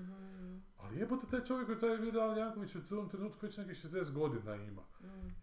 Ali 0.78 1.00
jebote, 1.00 1.28
taj 1.32 1.44
čovjek 1.44 1.66
koji 1.66 1.80
taj 1.80 1.98
Vidal 1.98 2.38
Janković 2.38 2.76
u 2.76 2.88
tom 2.88 3.10
trenutku 3.10 3.46
već 3.46 3.58
nekih 3.58 3.76
60 3.76 4.14
godina 4.14 4.56
ima. 4.56 4.82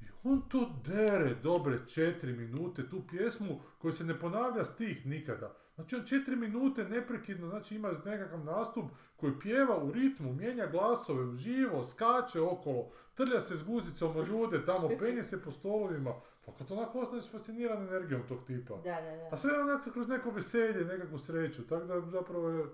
I 0.01 0.05
on 0.25 0.49
to 0.49 0.81
dere 0.87 1.35
dobre 1.35 1.79
4 1.79 2.37
minute, 2.37 2.89
tu 2.89 3.03
pjesmu 3.11 3.61
koju 3.79 3.93
se 3.93 4.05
ne 4.05 4.21
ponavlja 4.21 4.65
stih 4.65 5.07
nikada. 5.07 5.55
Znači 5.79 5.97
on 5.97 6.03
4 6.03 6.37
minute 6.37 6.85
neprekidno, 6.85 7.49
znači 7.49 7.75
ima 7.77 7.93
nekakav 8.05 8.45
nastup 8.45 8.85
koji 9.17 9.33
pjeva 9.41 9.85
u 9.85 9.93
ritmu, 9.93 10.33
mijenja 10.33 10.67
glasove, 10.67 11.25
uživo, 11.25 11.85
skače 11.85 12.41
okolo, 12.41 12.91
trlja 13.15 13.41
se 13.41 13.57
s 13.57 13.65
guzicom 13.65 14.17
o 14.17 14.23
ljude, 14.23 14.65
tamo 14.65 14.89
penje 15.01 15.23
se 15.23 15.43
po 15.43 15.51
stolovima. 15.51 16.15
Fakat 16.45 16.71
onako 16.71 17.01
ostaneš 17.01 17.31
fasciniran 17.31 17.83
energijom 17.83 18.23
tog 18.29 18.39
tipa. 18.47 18.75
Da, 18.75 19.01
da, 19.01 19.17
da. 19.17 19.29
A 19.33 19.37
sve 19.37 19.61
onako 19.61 19.91
kroz 19.91 20.09
neko 20.09 20.31
veselje, 20.31 20.85
nekakvu 20.85 21.19
sreću, 21.19 21.67
tako 21.67 21.85
da 21.85 22.01
zapravo 22.01 22.49
je 22.49 22.65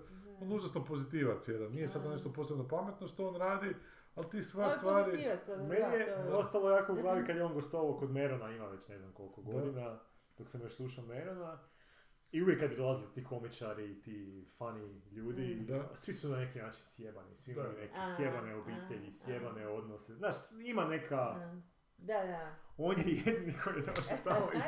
on 0.41 0.53
užasno 0.53 0.85
pozitivac 0.85 1.47
jedan. 1.47 1.71
Nije 1.71 1.87
sad 1.87 2.03
to 2.03 2.09
nešto 2.09 2.33
posebno 2.33 2.67
pametno 2.67 3.07
što 3.07 3.27
on 3.27 3.35
radi, 3.35 3.75
ali 4.15 4.29
ti 4.29 4.43
sva 4.43 4.69
stvari... 4.69 5.11
pozitivac, 5.11 5.39
to 5.45 5.55
da, 5.55 5.63
Meni 5.63 5.95
je 5.95 6.33
ostalo 6.33 6.69
jako 6.69 6.93
u 6.93 6.95
glavi 6.95 7.25
kad 7.25 7.35
je 7.35 7.43
on 7.43 7.53
gostovao 7.53 7.97
kod 7.97 8.11
Merona, 8.11 8.51
ima 8.51 8.67
već 8.67 8.87
ne 8.87 8.97
znam 8.97 9.11
koliko 9.11 9.41
Da. 9.41 9.51
godina, 9.51 9.99
dok 10.37 10.49
sam 10.49 10.61
još 10.61 10.75
slušao 10.75 11.05
Merona. 11.05 11.59
I 12.35 12.43
uvijek 12.43 12.59
kad 12.59 12.69
bi 12.69 12.75
dolazili 12.75 13.11
ti 13.13 13.23
komičari 13.23 13.91
i 13.91 14.01
ti 14.01 14.45
funny 14.59 15.01
ljudi, 15.11 15.55
Mm. 15.55 15.65
Da. 15.65 15.95
svi 15.95 16.13
su 16.13 16.29
na 16.29 16.37
neki 16.37 16.59
način 16.59 16.81
sjebani, 16.85 17.35
svi 17.35 17.51
imaju 17.51 17.71
neke 17.71 17.93
A, 17.97 18.15
sjebane 18.15 18.55
obitelji, 18.55 19.07
a. 19.09 19.13
sjebane 19.15 19.67
odnose. 19.67 20.13
Znaš, 20.15 20.35
ima 20.59 20.85
neka, 20.85 21.35
Da, 21.97 22.23
da. 22.23 22.55
on 22.77 22.95
je 22.97 23.03
jedini 23.15 23.53
koji 23.63 23.75
je 23.75 23.81
došao 23.81 24.17
tamo 24.23 24.47
iz 24.55 24.63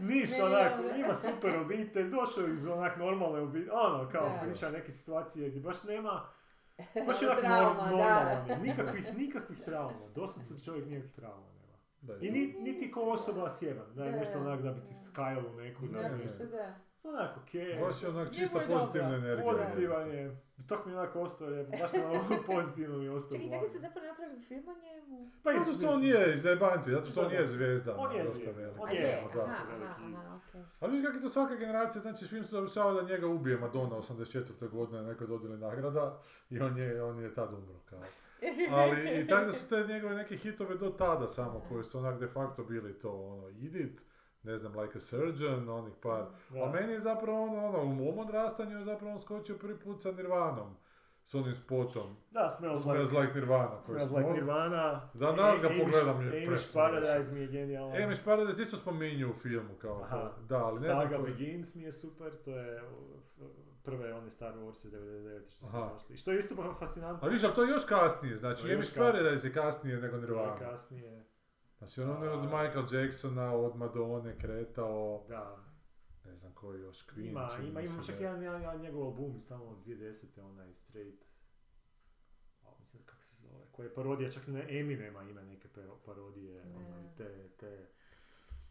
Niš 0.10 0.30
ne, 0.30 0.44
onako, 0.44 0.82
ne, 0.82 1.00
ima 1.00 1.14
super 1.14 1.56
obitelj, 1.56 2.10
došao 2.10 2.46
iz 2.46 2.66
onak 2.66 2.96
normalne 2.96 3.40
obitelji, 3.40 3.70
ono, 3.72 4.08
kao 4.08 4.28
Da. 4.28 4.40
priča 4.42 4.70
neke 4.70 4.92
situacije 4.92 5.48
gdje 5.50 5.60
baš 5.60 5.84
nema, 5.84 6.28
baš 7.06 7.22
je 7.22 7.28
onak 7.28 7.40
Trauma, 7.40 7.90
normalan 7.90 8.48
je, 8.48 8.58
nikakvih, 8.58 9.14
nikakvih 9.16 9.58
trauma, 9.60 10.08
doslovce 10.14 10.64
čovjek 10.64 10.86
nikakvih 10.86 11.12
trauma 11.12 11.46
nema. 11.52 11.78
Da, 12.00 12.14
I 12.20 12.30
ni, 12.30 12.54
niti 12.58 12.90
ko 12.90 13.00
osoba 13.02 13.50
sjeban, 13.50 13.94
da 13.94 14.04
je 14.04 14.12
Da, 14.12 14.18
nešto 14.18 14.38
onak 14.38 14.62
da 14.62 14.72
bi 14.72 14.80
ti 14.80 14.94
skajalo 15.06 15.52
neku, 15.52 15.86
da 15.86 16.02
Da, 16.02 16.16
ništa, 16.16 16.44
da. 16.44 16.74
Onak 17.08 17.36
okej, 17.38 17.78
Baš 17.80 18.02
je 18.02 18.08
onak 18.08 18.28
čista 18.30 18.58
je 18.58 18.66
dobro. 18.66 18.78
pozitivna 18.78 19.14
energija. 19.16 19.44
pozitivan 19.44 20.10
je, 20.10 20.36
tako 20.68 20.88
mi 20.88 20.94
je 20.94 20.98
onako 20.98 21.20
ostao, 21.20 21.48
je, 21.48 21.64
baš 21.64 21.92
mi 21.92 21.98
je 21.98 22.06
ono 22.06 22.42
pozitivno 22.52 22.98
mi 22.98 23.04
je 23.04 23.10
ostao. 23.10 23.30
Čekaj, 23.32 23.48
zakaj 23.48 23.68
su 23.68 23.78
zapravo 23.78 24.06
napravili 24.06 24.42
film 24.42 24.64
o 24.68 24.74
njemu? 24.74 25.30
Pa 25.42 25.52
Zato 25.52 25.72
što 25.72 25.88
on 25.88 26.02
je 26.04 26.38
zajebanci, 26.38 26.90
zato 26.90 27.06
što 27.06 27.20
on 27.20 27.32
je 27.32 27.40
Da. 27.40 27.46
zvijezda. 27.46 27.94
On 27.98 28.16
je 28.16 28.24
dosta 28.24 28.38
zvijezda, 28.42 28.60
velika. 28.62 28.82
on 28.82 28.90
je, 28.90 28.96
je, 28.96 29.22
dosta 29.24 29.40
aha, 29.44 29.62
aha, 29.62 29.72
veliki. 29.74 30.16
aha, 30.16 30.36
okej. 30.48 30.62
Ali 30.80 30.92
vidi 30.92 31.04
kako 31.04 31.16
je 31.16 31.22
to 31.22 31.28
svaka 31.28 31.54
generacija, 31.56 32.02
znači 32.02 32.26
film 32.26 32.44
se 32.44 32.50
završava 32.50 32.92
da 32.92 33.02
njega 33.04 33.26
ubije 33.26 33.56
Madonna 33.58 33.96
84. 33.96 34.68
godine 34.68 35.02
na 35.02 35.08
nekoj 35.08 35.26
dodjeli 35.26 35.58
nagrada 35.58 36.18
i 36.50 36.60
on 36.60 36.78
je, 36.78 37.02
on 37.02 37.20
je 37.20 37.34
tad 37.34 37.52
umro 37.52 37.74
kao. 37.84 38.00
Ali 38.72 39.20
i 39.20 39.26
tako 39.26 39.46
da 39.46 39.52
su 39.52 39.68
te 39.68 39.86
njegove 39.86 40.14
neke 40.14 40.36
hitove 40.36 40.74
do 40.74 40.90
tada 40.90 41.28
samo 41.28 41.60
koji 41.68 41.84
su 41.84 41.98
onak 41.98 42.20
de 42.20 42.26
facto 42.26 42.64
bili 42.64 42.92
to 42.94 43.10
ono 43.12 43.48
Edith, 43.48 44.02
ne 44.46 44.58
znam, 44.58 44.72
Like 44.74 44.98
a 44.98 45.00
Surgeon, 45.00 45.68
onih 45.70 45.94
par. 46.02 46.24
Da. 46.50 46.62
A 46.62 46.70
meni 46.70 46.92
je 46.92 47.00
zapravo 47.00 47.42
ono, 47.44 47.66
ono, 47.66 47.82
u 47.82 47.94
mom 47.94 48.18
odrastanju 48.18 48.76
je 48.78 48.84
zapravo 48.84 49.12
on 49.12 49.18
skočio 49.18 49.56
prvi 49.56 49.76
put 49.76 50.02
sa 50.02 50.12
Nirvanom. 50.12 50.76
S 51.24 51.34
onim 51.34 51.54
spotom. 51.54 52.16
Da, 52.30 52.50
Smells 52.50 52.82
Smells 52.82 53.10
Like, 53.10 53.20
like 53.20 53.34
Nirvana. 53.34 53.82
Smells 53.84 54.10
Like 54.10 54.30
Nirvana. 54.30 55.10
Da, 55.14 55.32
danas 55.32 55.62
ga 55.62 55.68
pogledam 55.80 56.22
je 56.22 56.46
Amish. 56.46 56.74
Paradise 56.74 57.32
mi 57.32 57.40
je 57.40 57.46
genijalan. 57.46 58.02
Amish 58.02 58.24
Paradise 58.24 58.62
isto 58.62 58.76
spominju 58.76 59.30
u 59.30 59.34
filmu 59.34 59.74
kao 59.78 60.00
Aha. 60.02 60.16
to. 60.18 60.42
Da, 60.42 60.56
ali 60.58 60.80
ne 60.80 60.94
Saga 60.94 61.16
koji- 61.16 61.32
Begins 61.32 61.74
mi 61.74 61.82
je 61.82 61.92
super, 61.92 62.32
to 62.44 62.50
je 62.50 62.82
prve 63.82 64.14
one 64.14 64.30
Star 64.30 64.54
Wars 64.54 64.84
99 64.84 65.40
što 65.46 65.58
su 65.58 65.66
Aha. 65.66 65.90
zašli. 65.94 66.16
Što 66.16 66.32
je 66.32 66.38
isto 66.38 66.74
fascinantno. 66.78 67.28
A 67.28 67.30
viš, 67.30 67.44
ali 67.44 67.54
to 67.54 67.62
je 67.62 67.70
još 67.70 67.84
kasnije, 67.84 68.36
znači 68.36 68.72
Amish. 68.72 68.96
Paradise 68.96 69.48
je 69.48 69.52
kasnije 69.54 69.96
nego 69.96 70.08
to 70.08 70.16
je 70.16 70.20
Nirvana. 70.20 70.58
kasnije. 70.58 71.24
Znači 71.78 72.02
on 72.02 72.22
je 72.22 72.30
od 72.30 72.42
Michael 72.42 72.84
Jacksona, 72.92 73.54
od 73.54 73.76
Madone 73.76 74.38
kretao, 74.38 75.24
Da, 75.28 75.56
ne 76.24 76.36
znam 76.36 76.52
koji 76.52 76.80
još, 76.80 77.06
Queen, 77.06 77.28
ima, 77.28 77.48
čini 77.56 77.68
ima, 77.68 77.80
ima 77.80 78.02
čak 78.02 78.06
da 78.08 78.12
je. 78.14 78.22
jedan, 78.22 78.42
jedan, 78.42 78.60
jedan 78.60 78.80
njegov 78.80 79.02
album 79.02 79.36
iz 79.36 79.48
tamo 79.48 79.64
od 79.64 79.78
2010. 79.78 80.24
onaj 80.42 80.74
Straight. 80.74 81.24
A, 82.62 82.68
mislim 82.78 83.02
kako 83.04 83.22
se 83.22 83.36
zove, 83.38 83.64
koji 83.72 83.86
je 83.86 83.94
parodija, 83.94 84.30
čak 84.30 84.46
ne 84.46 84.66
Eminema 84.70 85.22
ima 85.22 85.42
neke 85.42 85.68
pero- 85.70 85.96
parodije, 86.06 86.64
Ne. 86.64 86.74
ono, 86.76 87.08
te, 87.16 87.48
te, 87.50 87.86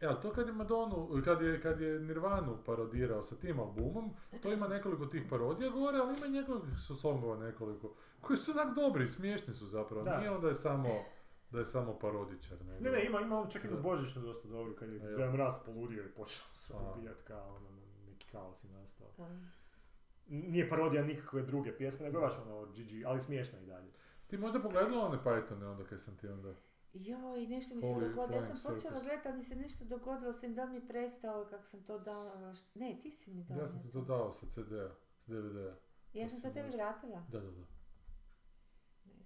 E, 0.02 0.08
ali 0.08 0.22
to 0.22 0.32
kad 0.32 0.48
je 0.48 0.54
Madonu, 0.54 1.22
kad 1.26 1.42
je, 1.42 1.62
kad 1.62 1.82
je 1.82 2.00
Nirvanu 2.00 2.58
parodirao 2.66 3.24
sa 3.24 3.36
tim 3.36 3.60
albumom, 3.60 4.12
to 4.42 4.54
ima 4.54 4.68
nekoliko 4.68 5.06
tih 5.06 5.24
parodija 5.30 5.70
gore, 5.70 5.98
ali 5.98 6.18
ima 6.18 6.28
njegovih 6.30 6.64
su 6.80 6.96
songova 6.96 7.38
nekoliko, 7.38 7.94
koji 8.22 8.38
su 8.38 8.52
onak 8.52 8.76
dobri, 8.76 9.08
smiješni 9.08 9.54
su 9.54 9.66
zapravo, 9.68 10.04
Da. 10.04 10.18
nije 10.18 10.32
onda 10.32 10.48
je 10.48 10.54
samo, 10.54 10.90
da 11.50 11.60
je 11.60 11.66
samo 11.66 12.00
parodičar. 12.00 12.58
Nego... 12.66 12.84
Ne, 12.84 12.92
ne, 12.92 13.06
ima, 13.06 13.22
ima 13.22 13.40
on 13.40 13.50
čak 13.50 13.64
i 13.64 13.68
Da. 13.68 13.76
božićnu 13.76 14.22
dosta 14.22 14.48
dobro, 14.48 14.74
kad 14.76 14.90
je 14.90 15.00
A? 15.04 15.18
Dejan 15.18 15.32
Mraz 15.32 15.54
poludio 15.66 16.04
i 16.04 16.10
počeo 16.10 16.44
sve 16.54 16.76
Aha. 16.76 16.92
ubijat 16.92 17.22
kao, 17.22 17.56
ono, 17.56 17.70
neki 18.08 18.28
kaos 18.28 18.64
je 18.64 18.70
nastao. 18.70 19.08
Da. 19.18 19.30
Nije 20.28 20.70
parodija 20.70 21.04
nikakve 21.04 21.42
druge 21.42 21.78
pjesme, 21.78 22.06
nego 22.06 22.18
je 22.18 22.22
baš 22.22 22.34
ono 22.40 22.66
GG, 22.66 23.06
ali 23.06 23.22
smiješna 23.22 23.60
i 23.60 23.66
dalje. 23.66 23.92
Ti 24.28 24.38
možda 24.38 24.62
pogledala 24.62 25.06
one 25.06 25.18
Pythone 25.18 25.66
onda 25.66 25.84
kad 25.84 26.02
sam 26.02 26.18
ti 26.18 26.28
onda... 26.28 26.54
Joj, 26.94 27.48
nešto 27.48 27.76
mi 27.76 27.82
se 27.82 27.88
Holy 27.88 28.10
dogodilo. 28.10 28.38
Ja 28.38 28.46
sam 28.48 28.74
počela 28.74 29.00
gledati, 29.00 29.28
ali 29.28 29.38
mi 29.38 29.44
se 29.44 29.56
nešto 29.56 29.86
dogodilo, 29.86 30.34
sam 30.34 30.56
da 30.56 30.66
mi 30.66 30.76
je 30.76 30.88
prestao 30.88 31.46
kako 31.46 31.66
sam 31.66 31.84
to 31.84 32.00
dala. 32.00 32.54
št- 32.54 32.76
Ne, 32.76 33.00
ti 33.02 33.12
si 33.12 33.32
mi 33.32 33.44
dao. 33.44 33.58
Ja 33.58 33.68
sam 33.68 33.82
ti 33.82 33.92
to 33.92 34.02
dao 34.02 34.32
sa 34.32 34.46
CD-a, 34.48 34.90
s 35.20 35.28
DVD-a. 35.28 35.76
Ja 36.14 36.30
sam 36.30 36.42
to 36.42 36.50
tebi 36.50 36.70
vratila. 36.70 37.24
Da, 37.32 37.40
da, 37.40 37.52
da. 37.52 37.64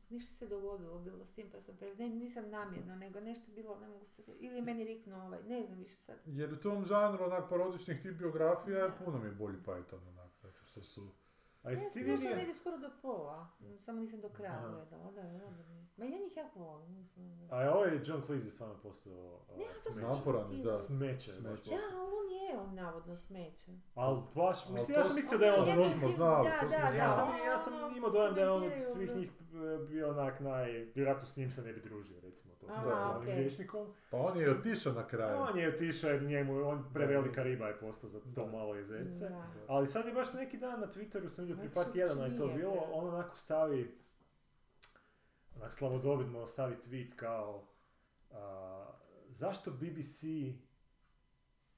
Ništa 0.10 0.34
se 0.34 0.48
dogodilo 0.48 1.00
bilo 1.00 1.26
s 1.26 1.34
tim 1.34 1.50
pa 1.52 1.62
sam 1.62 1.78
pre... 1.78 1.95
Ne, 1.95 2.10
nisam 2.10 2.50
namjerno, 2.50 2.95
nego 2.95 3.19
nešto 3.19 3.52
bilo, 3.52 3.80
ne 3.80 3.88
mogu 3.88 4.08
se... 4.08 4.24
Ili 4.39 4.62
meni 4.62 4.84
riknuo 4.84 5.26
ovaj, 5.26 5.43
ne 5.43 5.63
znam 5.63 5.78
više 5.78 5.95
sad. 5.95 6.17
Jer 6.26 6.54
u 6.54 6.58
tom 6.58 6.86
žanru 6.86 7.24
onak 7.24 7.50
parodičnih 7.50 8.02
tip 8.02 8.17
biografija 8.17 8.88
Da. 8.88 8.95
puno 9.06 9.19
mi 9.19 9.26
je 9.26 9.32
bolji 9.32 9.58
Python 9.65 10.08
onak, 10.10 10.32
zato 10.41 10.65
što 10.65 10.82
su... 10.82 11.12
A 11.63 11.69
Ja 11.69 11.72
jesi 11.72 11.93
ti 11.93 12.00
sam 12.00 12.12
došla 12.12 12.15
vidio? 12.15 12.36
negdje 12.36 12.56
skoro 12.56 12.78
do 12.78 12.89
pola, 13.02 13.48
samo 13.80 14.00
nisam 14.00 14.22
do 14.22 14.30
kraja 14.30 14.62
gledala, 14.62 15.12
da, 15.12 15.22
da, 15.24 15.39
da. 15.39 15.80
Ma 15.98 16.06
ja 16.06 16.17
njih 16.19 16.38
jako 16.38 16.60
volim, 16.60 16.93
mislim. 16.93 17.48
A 17.52 17.62
je 17.62 17.69
ovaj 17.74 18.00
John 18.06 18.22
Cleese 18.26 18.50
stvarno 18.50 18.76
postao 18.84 19.41
Ne, 19.58 19.65
to 19.84 19.91
smeće. 19.91 20.08
Naporan, 20.08 20.62
da. 20.63 20.78
Smeće, 20.78 21.32
Smeće. 21.32 21.50
baš 21.50 21.63
Da, 21.63 21.76
ali 22.00 22.13
on 22.19 22.30
je 22.30 22.60
on 22.60 22.76
navodno 22.76 23.15
smeće. 23.15 23.72
Ali 23.95 24.22
baš, 24.36 24.69
mislim, 24.69 24.98
ja 24.98 25.04
sam 25.04 25.15
mislio 25.15 25.39
da 25.39 25.45
je 25.45 25.54
on 25.54 25.69
ono... 25.69 25.89
smo 25.89 26.08
znali, 26.10 26.50
da, 26.50 26.60
to 26.60 26.69
smo 26.69 26.80
da, 26.80 26.91
znali. 26.91 26.98
Ja 26.98 27.08
da, 27.08 27.13
sam, 27.15 27.28
ono 27.30 27.38
ja 27.38 27.58
sam 27.58 27.98
imao 27.98 28.10
dojam 28.10 28.34
da 28.36 28.41
je 28.41 28.50
on 28.50 28.63
od 28.63 28.72
svih 28.93 29.10
da. 29.10 29.15
njih 29.15 29.30
e, 29.30 29.86
bio 29.88 30.10
onak 30.10 30.39
naj... 30.39 30.72
Vjerojatno 30.95 31.26
s 31.26 31.38
njim 31.38 31.52
se 31.52 31.62
ne 31.62 31.74
bi 31.74 31.82
družio, 31.82 32.19
recimo 32.19 32.54
to. 32.60 32.67
Okej. 33.17 33.36
liječnikom. 33.36 33.93
Pa 34.12 34.17
on 34.17 34.38
je 34.38 34.52
otišao 34.52 34.93
na 34.93 35.08
kraju. 35.08 35.38
On 35.39 35.60
je 35.60 35.69
otišao 35.74 36.10
jer 36.10 36.24
njemu, 36.24 36.67
on 36.67 36.84
prevelika 36.93 37.43
riba 37.43 37.67
je 37.67 37.80
postao 37.80 38.10
za 38.10 38.19
to 38.19 38.30
Da. 38.30 38.45
malo 38.45 38.76
jezerce. 38.76 39.30
Da. 39.30 39.48
Ali 39.67 39.88
sad 39.88 40.06
je 40.06 40.13
baš 40.13 40.34
neki 40.34 40.58
dan 40.58 40.80
na 40.80 40.88
Twitteru 40.88 41.28
sam 41.28 41.48
vidio 41.49 41.55
prije 41.55 41.69
Kako 41.69 41.75
par 41.75 41.85
se 41.85 41.91
tjedana 41.91 42.25
je 42.25 42.38
to 42.38 42.47
bilo, 42.47 42.89
on 42.93 43.07
onako 43.07 43.35
stavi, 43.35 43.97
onak 45.55 45.73
slavodobitno 45.73 46.45
stavi 46.45 46.75
tweet 46.88 47.15
kao, 47.15 47.67
a, 48.31 48.85
zašto 49.29 49.71
BBC, 49.71 50.23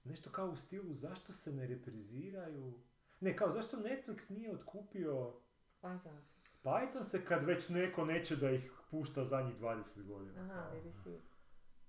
nešto 0.04 0.30
kao 0.30 0.50
u 0.50 0.56
stilu, 0.56 0.94
zašto 0.94 1.34
se 1.34 1.52
ne 1.52 1.68
repriziraju, 1.68 2.74
ne, 3.20 3.36
kao 3.36 3.52
zašto 3.52 3.78
Netflix 3.78 4.32
nije 4.32 4.54
otkupio 4.54 5.34
znam 5.80 6.00
se. 6.26 6.36
Python 6.64 7.04
se 7.04 7.26
kad 7.26 7.46
već 7.46 7.70
neko 7.70 8.06
neće 8.06 8.36
da 8.36 8.52
ih 8.52 8.72
pušta 8.92 9.26
zadnjih 9.26 9.60
20 9.60 10.04
godina. 10.04 10.42
Aha, 10.42 10.70
kao, 10.72 10.82
BBC. 10.82 11.08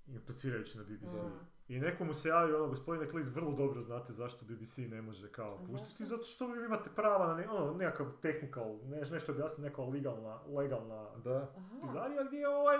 implicirajući 0.06 0.78
na 0.78 0.84
BBC. 0.84 1.14
Aha. 1.14 1.44
I 1.72 1.80
neko 1.80 2.04
mu 2.04 2.14
se 2.14 2.28
javio, 2.28 2.56
ono, 2.56 2.68
gospodine 2.68 3.10
Kliz, 3.10 3.34
vrlo 3.34 3.52
dobro 3.52 3.80
znate 3.80 4.12
zašto 4.12 4.44
BBC 4.44 4.78
ne 4.78 5.02
može 5.02 5.32
kao 5.32 5.58
zašto? 5.66 6.04
zato 6.04 6.24
što 6.24 6.46
vi 6.46 6.64
imate 6.64 6.90
prava 6.96 7.26
na 7.26 7.34
ne, 7.34 7.48
ono, 7.50 7.74
nekakav 7.74 8.06
technical, 8.22 8.78
ne, 8.84 9.00
nešto 9.10 9.32
objasniti, 9.32 9.62
neka 9.62 9.82
legalna, 9.82 10.40
legalna 10.46 11.10
Da. 11.24 11.54
Pizarija 11.82 12.24
gdje 12.24 12.48
ovaj, 12.48 12.76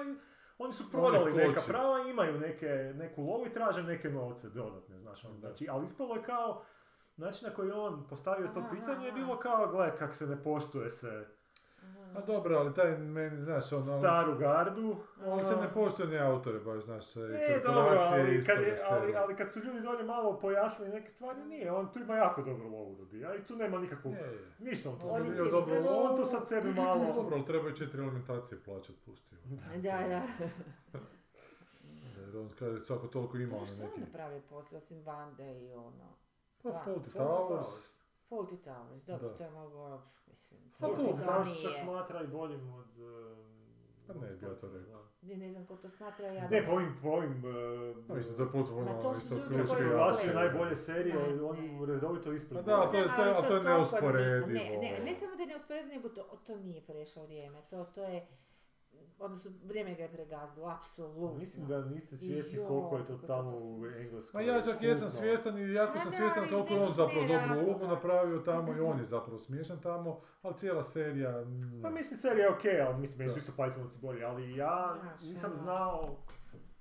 oni 0.59 0.73
su 0.73 0.91
prodali 0.91 1.33
Oni 1.33 1.49
neka 1.49 1.61
prava, 1.69 2.01
imaju 2.11 2.41
neke, 2.41 2.93
neku 2.95 3.23
lovu 3.23 3.47
i 3.47 3.53
traže 3.53 3.83
neke 3.83 4.11
novce 4.11 4.49
dodatne, 4.49 4.99
znaš, 4.99 5.25
ono, 5.25 5.37
znači, 5.37 5.67
ali 5.71 5.85
ispalo 5.85 6.15
je 6.15 6.23
kao, 6.23 6.65
način 7.17 7.49
na 7.49 7.55
koji 7.55 7.69
je 7.69 7.75
on 7.75 8.07
postavio 8.09 8.49
to 8.55 8.61
Aha, 8.61 8.71
pitanje 8.71 9.07
je 9.07 9.13
bilo 9.13 9.39
kao, 9.39 9.69
gle, 9.69 9.97
kak 9.99 10.15
se 10.15 10.27
ne 10.27 10.43
poštuje 10.43 10.91
se 10.91 11.27
A 12.15 12.21
dobro, 12.23 12.57
ali 12.57 12.75
taj 12.75 12.99
meni, 12.99 13.37
znaš, 13.37 13.73
ono... 13.73 13.99
staru 13.99 14.39
gardu, 14.39 14.97
Ali 15.23 15.45
se 15.45 15.57
ne 15.57 15.73
poštuje 15.75 16.09
ni 16.09 16.19
autore, 16.21 16.59
baš, 16.61 16.85
znaš, 16.85 17.05
sve 17.05 17.23
E, 17.25 17.61
dobro, 17.65 17.99
ali 17.99 18.43
kad, 18.43 18.59
je, 18.59 18.79
ali, 18.91 19.17
ali 19.17 19.37
kad 19.37 19.51
su 19.51 19.61
ljudi 19.61 19.81
dolje 19.81 20.05
malo 20.05 20.39
pojasnili 20.39 20.91
neke 20.91 21.09
stvari, 21.09 21.41
nije, 21.43 21.73
on 21.73 21.89
tu 21.89 21.99
ima 21.99 22.17
jako 22.17 22.43
dobru 22.43 22.69
lovu 22.69 22.95
dobija 22.97 23.35
i 23.35 23.43
tu 23.43 23.57
nema 23.57 23.79
nikakvog, 23.79 24.15
Je, 24.15 24.21
je. 24.21 24.53
ništa 24.61 24.91
on 24.91 24.99
tu 24.99 25.07
On 25.07 25.23
ne 25.23 25.29
je 25.29 25.37
dobija. 25.37 25.51
dobro 25.51 25.75
mislio- 25.75 26.01
On 26.01 26.17
tu 26.17 26.25
sad 26.25 26.49
sebi 26.49 26.73
malo... 26.77 27.05
Dobro, 27.07 27.37
ali 27.37 27.47
treba 27.47 27.69
i 27.71 27.77
četiri 27.77 28.03
alimentacije 28.03 28.61
plaćat, 28.61 28.97
pustio. 29.07 29.39
Da, 29.75 29.81
da. 30.09 30.23
Jer 32.19 32.37
on 32.37 32.51
kad 32.59 32.85
svako 32.85 33.07
toliko 33.07 33.37
ima 33.37 33.45
Dobro, 33.47 33.59
ono 33.59 33.67
što 33.67 33.83
on 33.83 33.89
neki... 33.89 34.01
napravio 34.01 34.41
poslije, 34.41 34.79
osim 34.79 35.03
Vande 35.03 35.61
i 35.61 35.73
ono? 35.73 36.17
Pa 36.63 36.69
Fawlty 36.87 37.17
Towers. 37.17 37.93
Fawlty 38.33 38.57
Towers, 38.59 39.05
dobro, 39.05 39.29
Da. 39.29 39.37
to 39.37 39.45
je 39.45 39.51
mogo, 39.53 39.99
mislim, 40.27 40.61
Pa 40.73 40.87
to, 40.87 40.95
to- 40.95 41.03
Fawlty 41.03 41.25
to 41.25 41.45
nije. 41.45 41.83
smatra 41.83 42.23
i 42.23 42.27
boljim 42.29 42.69
od... 42.71 42.99
um, 42.99 43.53
Pa 44.07 44.15
ne 44.15 44.27
bi 44.29 44.47
ja 44.47 44.55
to 44.55 44.69
rekao. 44.71 45.03
Ne, 45.23 45.37
ne 45.37 45.51
znam 45.51 45.67
ko 45.67 45.77
to 45.77 45.89
smatra, 45.89 46.27
ja 46.29 46.49
Ne, 46.49 46.67
po 46.67 46.73
ovim, 46.73 46.97
po 47.03 47.09
ovim... 47.09 47.43
No, 48.09 48.15
mislim, 48.15 48.37
to 48.37 48.43
je 48.43 48.53
potpuno 48.53 48.85
Ma 48.85 49.01
to 49.01 49.09
ono, 49.09 49.15
su 49.15 49.23
isto 49.25 49.35
ljudi 49.37 49.49
ključke 49.49 49.77
gledaju. 49.77 50.35
najbolje 50.35 50.77
serije, 50.79 51.15
Ma, 51.17 51.47
oni 51.47 51.69
ne. 51.71 51.87
redovito 51.87 52.33
ispred. 52.33 52.57
Ma 52.57 52.63
da, 52.65 52.77
to 52.83 52.97
je- 52.97 53.09
to 53.09 53.23
je- 53.23 53.35
ali 53.35 53.47
to 53.49 53.57
je 53.57 53.63
neusporedivo. 53.65 54.47
Ne, 54.49 54.79
ne, 54.81 55.05
ne 55.05 55.15
samo 55.15 55.37
da 55.37 55.43
je 55.43 55.49
neusporedivo, 55.49 55.95
nego 55.95 56.09
to, 56.11 56.23
to 56.47 56.57
nije 56.57 56.81
prešlo 56.83 57.23
vrijeme. 57.23 57.63
To, 57.63 57.85
to 57.85 58.05
je, 58.05 58.27
odnosno 59.23 59.51
vrijeme 59.65 59.95
ga 59.95 60.03
je 60.03 60.13
pregazilo, 60.13 60.69
apsolutno. 60.69 61.39
Mislim 61.39 61.67
da 61.67 61.85
niste 61.85 62.17
svjesni 62.17 62.59
Jo, 62.59 62.67
koliko 62.67 62.97
je 62.97 63.05
to 63.05 63.27
tamo 63.27 63.59
to 63.59 63.65
u 63.65 63.87
Engleskoj. 63.87 64.45
Ma 64.45 64.53
ja 64.53 64.63
čak 64.63 64.83
jesam 64.83 65.11
svjestan 65.11 65.59
i 65.59 65.73
jako 65.73 65.99
sam 65.99 66.13
svjestan 66.13 66.45
koliko 66.51 66.75
je 66.75 66.83
on 66.83 66.95
zapravo 66.95 67.27
dobru 67.29 67.67
ulogu 67.71 67.87
napravio 67.87 68.39
tamo 68.39 68.73
i 68.73 68.81
on 68.81 68.99
je 68.99 69.07
zapravo 69.07 69.39
smiješan 69.39 69.81
tamo, 69.81 70.21
ali 70.43 70.55
cijela 70.59 70.83
serija... 70.85 71.45
Pa 71.83 71.91
mislim, 71.91 72.19
serija 72.19 72.47
je 72.47 72.53
okej, 72.55 72.81
ali 72.81 72.99
mislim, 72.99 73.19
meni 73.19 73.31
su 73.31 73.39
isto 73.39 73.53
Pythonovci 73.57 74.01
bolji, 74.01 74.25
ali 74.25 74.57
ja 74.57 74.97
Znaš, 75.01 75.23
nisam 75.23 75.55
znao 75.55 76.17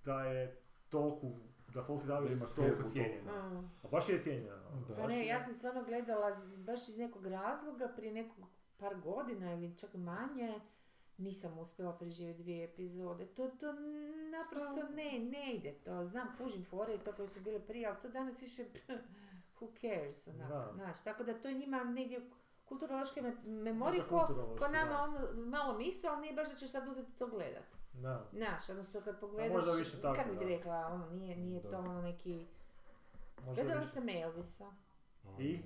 da 0.06 0.22
je 0.24 0.62
toliko, 0.90 1.28
da 1.74 1.82
Fawlty 1.82 2.06
Da 2.08 2.34
ima 2.34 2.46
toliko 2.56 2.84
cijenjena. 2.84 3.50
Mm. 3.50 3.70
A 3.84 3.88
baš 3.92 4.10
je 4.10 4.22
cijenjena. 4.22 4.68
ono, 4.74 4.86
Da. 4.86 4.96
Pa 4.96 5.08
ne, 5.08 5.18
je- 5.20 5.28
ja 5.28 5.42
sam 5.42 5.54
stvarno 5.54 5.84
gledala 5.84 6.36
baš 6.58 6.90
iz 6.90 6.98
nekog 6.98 7.26
razloga 7.26 7.88
prije 7.96 8.14
nekog 8.14 8.46
par 8.78 8.96
godina 8.96 9.54
ili 9.54 9.78
čak 9.78 9.94
manje. 9.94 10.60
Nisam 11.22 11.58
uspjela 11.58 11.94
preživjeti 11.94 12.44
dvije 12.44 12.64
epizode. 12.66 13.26
To, 13.26 13.48
to 13.50 13.74
naprosto 14.32 14.90
ne, 14.90 15.20
ne 15.22 15.54
ide 15.54 15.74
to. 15.76 16.06
Znam, 16.06 16.28
kužim 16.38 16.66
fore 16.66 16.94
i 16.94 17.00
to 17.00 17.12
koje 17.12 17.28
su 17.28 17.40
bile 17.40 17.60
prije, 17.60 17.88
ali 17.88 17.98
to 18.02 18.10
danas 18.10 18.42
više 18.42 18.66
who 19.56 19.80
cares, 19.82 20.28
onak, 20.28 20.50
Da. 20.50 20.72
znaš. 20.74 21.04
Tako 21.04 21.24
da 21.24 21.34
to 21.34 21.48
je 21.48 21.54
njima 21.56 21.84
negdje 21.84 22.30
kulturološke 22.66 23.22
me- 23.22 23.36
memorije 23.44 24.04
Možda 24.12 24.34
ko, 24.58 24.68
nama 24.68 25.02
ono, 25.02 25.20
malo 25.42 25.80
isto, 25.80 26.08
ali 26.08 26.22
nije 26.22 26.34
baš 26.34 26.50
da 26.50 26.56
ćeš 26.56 26.72
sad 26.72 26.88
uzeti 26.88 27.12
to 27.12 27.28
gledat. 27.28 27.64
Da. 27.94 28.26
Znaš, 28.34 28.70
odnosno 28.70 29.02
kad 29.02 29.20
pogledaš, 29.20 29.64
kako 30.02 30.30
bi 30.32 30.40
ti 30.40 30.46
rekla, 30.46 30.90
ono, 30.92 31.10
nije, 31.10 31.36
nije 31.38 31.62
Da. 31.62 31.70
to 31.72 31.78
ono 31.78 32.02
neki... 32.02 32.46
Možda 33.38 33.54
Gledala 33.56 33.80
više. 33.82 33.92
sam 33.92 34.10
Elvisa. 34.10 34.72
I? 35.40 35.60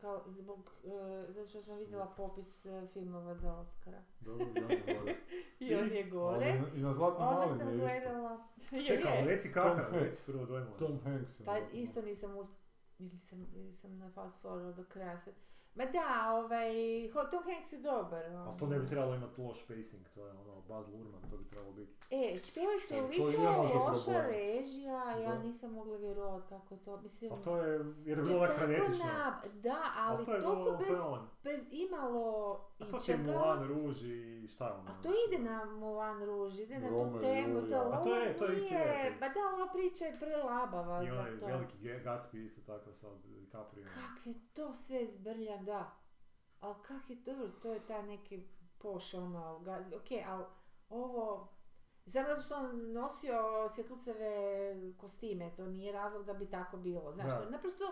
Kao 0.00 0.22
zbog, 0.26 0.72
e, 0.84 1.32
zato 1.32 1.48
što 1.48 1.60
sam 1.60 1.78
vidjela 1.78 2.06
popis 2.16 2.66
e, 2.66 2.86
filmova 2.92 3.34
za 3.34 3.54
Oscara. 3.54 4.02
Dobro, 4.20 4.46
i 4.46 4.64
on 4.64 4.70
je 4.70 4.94
gore. 4.94 5.16
I 5.60 5.74
on 5.74 5.92
je 5.92 6.04
gore. 6.04 6.60
Ali 6.60 6.80
I 6.80 6.82
na 6.82 6.92
Zlatnom 6.92 7.28
Onda 7.28 7.56
sam 7.58 7.78
gledala... 7.78 8.48
Čekaj, 8.86 9.18
je. 9.18 9.24
reci 9.24 9.52
Tom 9.52 9.62
kakav, 9.62 9.98
reci 9.98 10.22
prvo 10.26 10.46
dojmu. 10.46 10.70
Tom 10.78 11.00
Hanks. 11.04 11.42
Pa 11.44 11.58
isto 11.72 12.02
nisam 12.02 12.36
uspjela, 12.36 12.58
ili 12.98 13.18
sam, 13.18 13.46
ili 13.54 13.72
sam 13.72 13.98
na 13.98 14.10
fast 14.10 14.42
forward 14.42 14.74
do 14.74 14.84
kraja 14.84 15.18
sad. 15.18 15.34
Ma 15.78 15.84
da, 15.86 16.08
ovaj, 16.34 16.72
Tom 17.30 17.42
Hanks 17.44 17.72
je 17.72 17.78
dobar. 17.80 18.24
Ali 18.24 18.34
ono. 18.36 18.52
to 18.52 18.66
ne 18.66 18.78
bi 18.78 18.88
trebalo 18.88 19.14
imati 19.14 19.40
loš 19.40 19.58
pacing, 19.60 20.08
to 20.08 20.24
je 20.24 20.30
ono 20.32 20.60
Baz 20.62 20.88
Luhrmann, 20.88 21.22
to 21.22 21.36
bi 21.36 21.44
trebalo 21.44 21.72
biti. 21.72 21.92
E, 22.10 22.16
to 22.46 22.60
je 22.62 22.66
To- 22.78 22.88
to 22.88 22.94
toliko 22.96 23.30
je 23.42 23.48
loša 23.48 24.04
problem. 24.04 24.26
režija, 24.28 24.92
ja 25.12 25.32
Da. 25.32 25.38
nisam 25.38 25.72
mogla 25.72 25.96
vjerovati 25.96 26.48
kako 26.48 26.74
je 26.74 26.80
to, 26.80 26.96
mislim... 26.98 27.32
A 27.32 27.36
to 27.36 27.56
je, 27.58 27.72
jer 28.04 28.18
je 28.18 28.24
to 28.24 28.28
bilo 28.28 28.46
frenetično. 28.48 29.04
nab- 29.06 29.48
Da, 29.54 29.76
Ali 29.96 30.16
ali 30.16 30.24
to 30.26 30.34
je, 30.34 30.42
toliko 30.42 30.64
to 30.66 30.76
bez, 30.78 30.88
je 30.88 31.00
on. 31.00 31.28
bez 31.44 31.60
imalo 31.72 32.52
A 32.74 32.84
to 32.84 32.98
ti 32.98 33.10
je 33.10 33.14
ičega. 33.14 33.32
Mulan 33.32 33.68
Rouge 33.68 34.06
i 34.06 34.48
šta 34.48 34.66
je 34.66 34.72
ono? 34.72 34.82
A 34.82 34.94
to 34.94 35.08
ide 35.26 35.44
na 35.44 35.64
Mulan 35.66 36.24
Rouge, 36.24 36.62
ide 36.62 36.78
na 36.78 36.88
tu 36.88 37.16
i 37.16 37.20
temu, 37.20 37.60
to, 37.62 37.74
A 37.76 38.02
to 38.02 38.14
je- 38.14 38.28
ovo 38.30 38.38
to 38.38 38.44
je 38.44 38.56
isti 38.56 38.70
nije. 38.70 39.16
Ba 39.20 39.28
da, 39.28 39.40
ova 39.54 39.66
priča 39.68 40.04
je 40.04 40.12
prelabava 40.20 41.02
I 41.02 41.06
za 41.06 41.12
onaj 41.14 41.40
to. 41.40 41.46
veliki 41.46 41.78
Ge- 41.78 42.02
Gatsby 42.02 42.38
isto 42.38 42.60
tako 42.62 42.92
sa 42.92 43.06
DiCaprio. 43.16 43.84
Kak 43.86 44.26
je 44.26 44.34
to 44.54 44.72
sve 44.74 45.06
zbrlja, 45.06 45.56
da. 45.68 45.96
Ali 46.60 46.74
kak 46.82 47.10
je 47.10 47.24
to, 47.24 47.48
to 47.62 47.72
je 47.72 47.86
taj 47.86 48.02
neki 48.02 48.42
poš, 48.78 49.14
ono, 49.14 49.58
gaz, 49.58 49.86
ok, 49.92 50.10
ali 50.26 50.44
ovo, 50.88 51.48
samo 52.06 52.28
zato 52.28 52.42
što 52.42 52.54
on 52.56 52.92
nosio 52.92 53.68
svjetluceve 53.74 54.30
kostime, 55.00 55.54
to 55.56 55.66
nije 55.66 55.92
razlog 55.92 56.24
da 56.24 56.34
bi 56.34 56.50
tako 56.50 56.76
bilo, 56.76 57.12
znaš, 57.12 57.32
Da. 57.32 57.50
naprosto, 57.50 57.84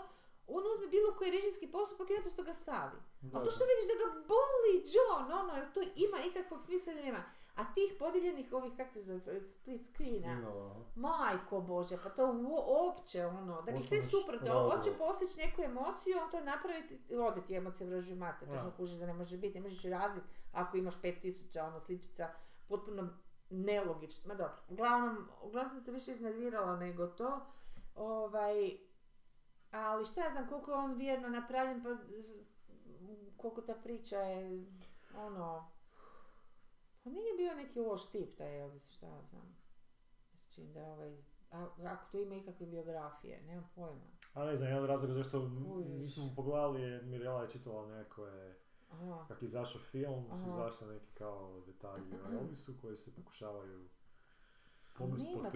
on 0.46 0.62
uzme 0.72 0.86
bilo 0.86 1.14
koji 1.18 1.30
režijski 1.30 1.72
postupak 1.72 2.10
i 2.10 2.14
naprosto 2.14 2.42
ga 2.42 2.52
stavi. 2.52 2.98
Da, 3.20 3.38
A 3.40 3.44
to 3.44 3.50
što 3.50 3.64
vidiš 3.64 3.86
da 3.90 3.96
ga 4.02 4.08
boli 4.34 4.72
John, 4.94 5.32
ono, 5.40 5.52
to 5.74 5.80
ima 5.80 6.18
ikakvog 6.28 6.62
smisla 6.62 6.92
ili 6.92 7.02
nema. 7.02 7.22
A 7.56 7.64
tih 7.74 7.94
podijeljenih 7.98 8.52
ovih, 8.52 8.72
kak 8.76 8.92
se 8.92 9.02
zove, 9.02 9.40
split 9.42 9.82
screena. 9.84 10.52
Majko 10.94 11.60
Bože, 11.60 11.96
pa 12.02 12.10
to 12.10 12.32
uopće 12.68 13.26
ono, 13.26 13.62
dakle 13.62 13.82
sve 13.82 14.02
suprotno, 14.02 14.46
razlog. 14.54 14.70
hoće 14.72 14.90
postići 14.98 15.46
neku 15.46 15.62
emociju, 15.62 16.16
on 16.24 16.30
to 16.30 16.40
napraviti, 16.40 17.16
ode 17.18 17.40
ti 17.40 17.54
emocije 17.54 17.86
vražu 17.86 18.16
mater, 18.16 18.48
Da. 18.48 18.54
točno 18.54 18.70
kužiš 18.76 18.96
da 18.96 19.06
ne 19.06 19.12
može 19.12 19.38
biti, 19.38 19.54
ne 19.54 19.60
možeš 19.60 19.84
razviti 19.84 20.26
ako 20.52 20.76
imaš 20.76 20.94
5000 21.02 21.66
ono 21.66 21.80
sličica, 21.80 22.28
potpuno 22.68 23.08
nelogično, 23.50 24.28
ma 24.28 24.34
dobro, 24.34 24.56
uglavnom, 24.68 25.28
uglavnom 25.42 25.70
sam 25.70 25.80
se 25.80 25.92
više 25.92 26.12
iznervirala 26.12 26.76
nego 26.76 27.06
to, 27.06 27.40
ovaj, 27.94 28.70
ali 29.70 30.04
šta 30.04 30.24
ja 30.24 30.30
znam 30.30 30.48
koliko 30.48 30.70
je 30.70 30.76
on 30.76 30.94
vjerno 30.94 31.28
napravljen, 31.28 31.82
pa 31.82 31.88
koliko 33.36 33.62
ta 33.62 33.74
priča 33.74 34.18
je, 34.18 34.66
ono, 35.16 35.70
pa 37.06 37.10
nije 37.10 37.36
bio 37.36 37.54
neki 37.54 37.80
loš 37.80 38.10
tip 38.10 38.36
taj 38.38 38.60
Elvis, 38.60 38.92
šta 38.92 39.06
ja 39.06 39.22
znam. 39.22 39.56
Čini 40.50 40.72
da 40.72 40.80
je 40.80 40.92
ovaj, 40.92 41.16
a- 41.50 41.68
ako 41.84 42.12
to 42.12 42.18
ima 42.18 42.34
ikakve 42.34 42.66
biografije, 42.66 43.42
nemam 43.42 43.70
pojma. 43.74 44.06
A 44.34 44.44
ne 44.44 44.56
znam, 44.56 44.68
jedan 44.68 44.82
od 44.82 44.88
razloga 44.88 45.14
zašto 45.14 45.48
nismo 45.98 46.32
pogledali 46.36 46.82
je 46.82 47.02
Mirela 47.02 47.42
je 47.42 47.48
čitala 47.48 47.86
neko 47.88 48.26
Aha. 48.90 49.24
kak 49.28 49.42
je 49.42 49.46
izašao 49.46 49.80
film, 49.80 50.24
su 50.28 50.34
Aha. 50.34 50.48
izašli 50.48 50.86
neki 50.88 51.12
kao 51.14 51.60
detalji 51.66 52.14
o 52.14 52.32
Elvisu 52.32 52.74
koji 52.80 52.96
se 52.96 53.14
pokušavaju 53.14 53.88
Pod 54.98 55.08
pod 55.08 55.18
nikakav, 55.18 55.50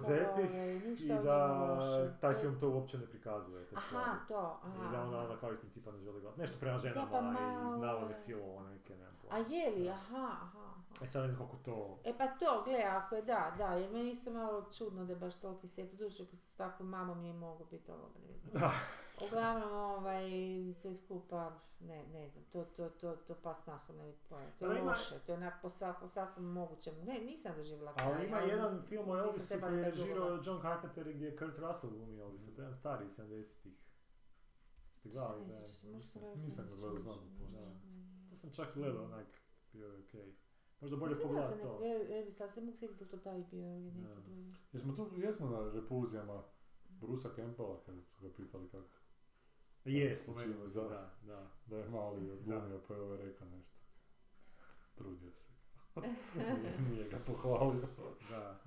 tepih 0.00 0.50
ovaj, 0.50 0.72
i 0.72 0.80
ništa 0.80 1.14
da 1.14 2.16
taj 2.20 2.34
To- 2.34 2.40
film 2.40 2.60
to 2.60 2.68
uopće 2.70 2.98
ne 2.98 3.06
prikazuje, 3.06 3.64
te 3.64 3.76
stvari. 3.78 4.04
Aha, 4.06 4.16
to, 4.28 4.60
aha. 4.62 4.88
I 4.88 4.92
da 4.92 5.02
ona, 5.02 5.18
ona 5.18 5.36
kao 5.36 5.52
iz 5.52 5.58
principa 5.58 5.92
ne 5.92 5.98
želi 5.98 6.20
gledati. 6.20 6.40
Nešto 6.40 6.56
prema 6.60 6.78
ženama 6.78 7.08
pa 7.10 7.20
malo 7.20 7.76
i 7.76 7.80
navode 7.80 8.12
je. 8.12 8.16
silovo 8.16 8.62
neke, 8.62 8.96
nemam 8.96 9.14
A 9.30 9.38
je 9.38 9.70
li, 9.70 9.90
aha, 9.90 10.00
aha. 10.16 10.58
aha. 10.58 10.72
E 11.02 11.06
sad 11.06 11.22
ne 11.22 11.28
znam 11.28 11.38
koliko 11.38 11.56
to... 11.64 11.98
E 12.04 12.18
pa 12.18 12.26
to, 12.26 12.62
gle, 12.64 12.82
ako 12.82 13.14
je 13.14 13.22
da, 13.22 13.54
da, 13.58 13.66
jer 13.66 13.92
meni 13.92 14.10
isto 14.10 14.30
malo 14.30 14.64
čudno 14.70 15.04
da 15.04 15.12
je 15.12 15.18
baš 15.18 15.34
toliki 15.36 15.68
set, 15.68 15.94
duše 15.94 16.26
kad 16.26 16.38
s 16.38 16.50
takvom 16.52 16.88
mamom 16.88 17.24
je 17.24 17.32
mogu 17.32 17.64
biti 17.70 17.90
ovo. 17.90 18.08
Da. 18.52 18.70
Uglavnom, 19.26 19.72
ovaj, 19.72 20.30
sve 20.74 20.94
skupa, 20.94 21.52
ne, 21.80 22.06
ne 22.12 22.28
znam, 22.28 22.44
to, 22.44 22.64
to, 22.64 22.88
to, 22.88 23.16
to 23.16 23.34
pas 23.34 23.66
maso 23.66 23.92
ne 23.92 24.06
bi 24.06 24.18
pojela. 24.28 24.50
To 24.58 24.64
Ali 24.64 24.76
je 24.76 24.82
loše, 24.82 25.14
to 25.26 25.32
je 25.32 25.36
onak 25.36 25.54
po, 25.62 25.70
svak, 25.70 26.00
po 26.00 26.08
svakom 26.08 26.44
mogućem, 26.44 26.94
ne, 27.04 27.18
nisam 27.18 27.52
doživjela 27.56 27.94
kraj. 27.94 28.12
Ali 28.12 28.26
ima 28.26 28.38
jedan 28.38 28.82
film 28.88 29.10
o 29.10 29.18
Elvisu 29.18 29.60
koji 29.60 29.78
je 29.78 29.84
režirao. 29.84 30.40
John 30.44 30.62
Carpenter 30.62 31.12
gdje 31.12 31.26
je 31.26 31.36
Kurt 31.36 31.58
Russell 31.58 31.92
glumi 31.92 32.18
Elvisa, 32.18 32.46
to 32.46 32.60
je 32.60 32.64
jedan 32.64 32.74
stari 32.74 33.04
70-ih. 33.04 33.92
Ste 34.98 35.08
To 35.08 35.08
se 35.08 35.08
gledali? 35.08 35.46
Da, 35.46 35.68
se, 35.68 35.86
Nisam 35.86 36.50
sam 36.50 36.64
ga 36.64 36.70
se 36.70 36.76
gledao, 36.76 37.02
znam 37.02 37.18
da 37.18 37.38
postoji. 37.38 37.52
To 38.30 38.36
sam 38.36 38.50
čak 38.50 38.74
gledao, 38.74 39.04
onak, 39.04 39.26
bio 39.72 39.88
je 39.88 39.98
okej. 39.98 40.34
Možda 40.82 40.96
bolje 40.96 41.14
Gledala 41.14 41.28
pogledati 41.28 41.62
to. 41.62 41.80
Elvisa, 42.16 42.44
ali 42.44 42.52
se 42.52 42.60
mogu 42.60 42.76
sjetiti 42.76 43.08
to 43.08 43.16
taj 43.16 43.44
bio 43.50 43.76
ili 43.76 43.92
neki 43.92 44.20
drugi. 44.24 44.54
Jesmo 44.72 44.92
tu, 44.92 45.10
jesmo 45.16 45.48
na 45.48 45.70
repulzijama 45.72 46.42
Brusa 46.88 47.28
Campbella 47.36 47.80
kad 47.86 47.94
su 48.06 48.22
ga 48.22 48.34
pitali 48.36 48.68
kako, 48.68 48.88
Je, 49.84 50.16
spomenuo 50.16 50.68
se, 50.68 50.80
da. 50.80 50.88
da, 50.88 51.10
da. 51.22 51.46
da 51.66 51.76
je 51.76 51.88
mali 51.88 52.30
odglumio 52.30 52.80
pa 52.88 52.94
je 52.94 53.00
ovaj 53.00 53.18
rekao 53.18 53.48
nešto. 53.48 53.76
Trudio 54.94 55.30
se. 55.32 55.48
nije, 56.34 56.78
nije 56.90 57.08
ga 57.08 57.18
pohvalio. 57.26 57.88
Da. 58.30 58.60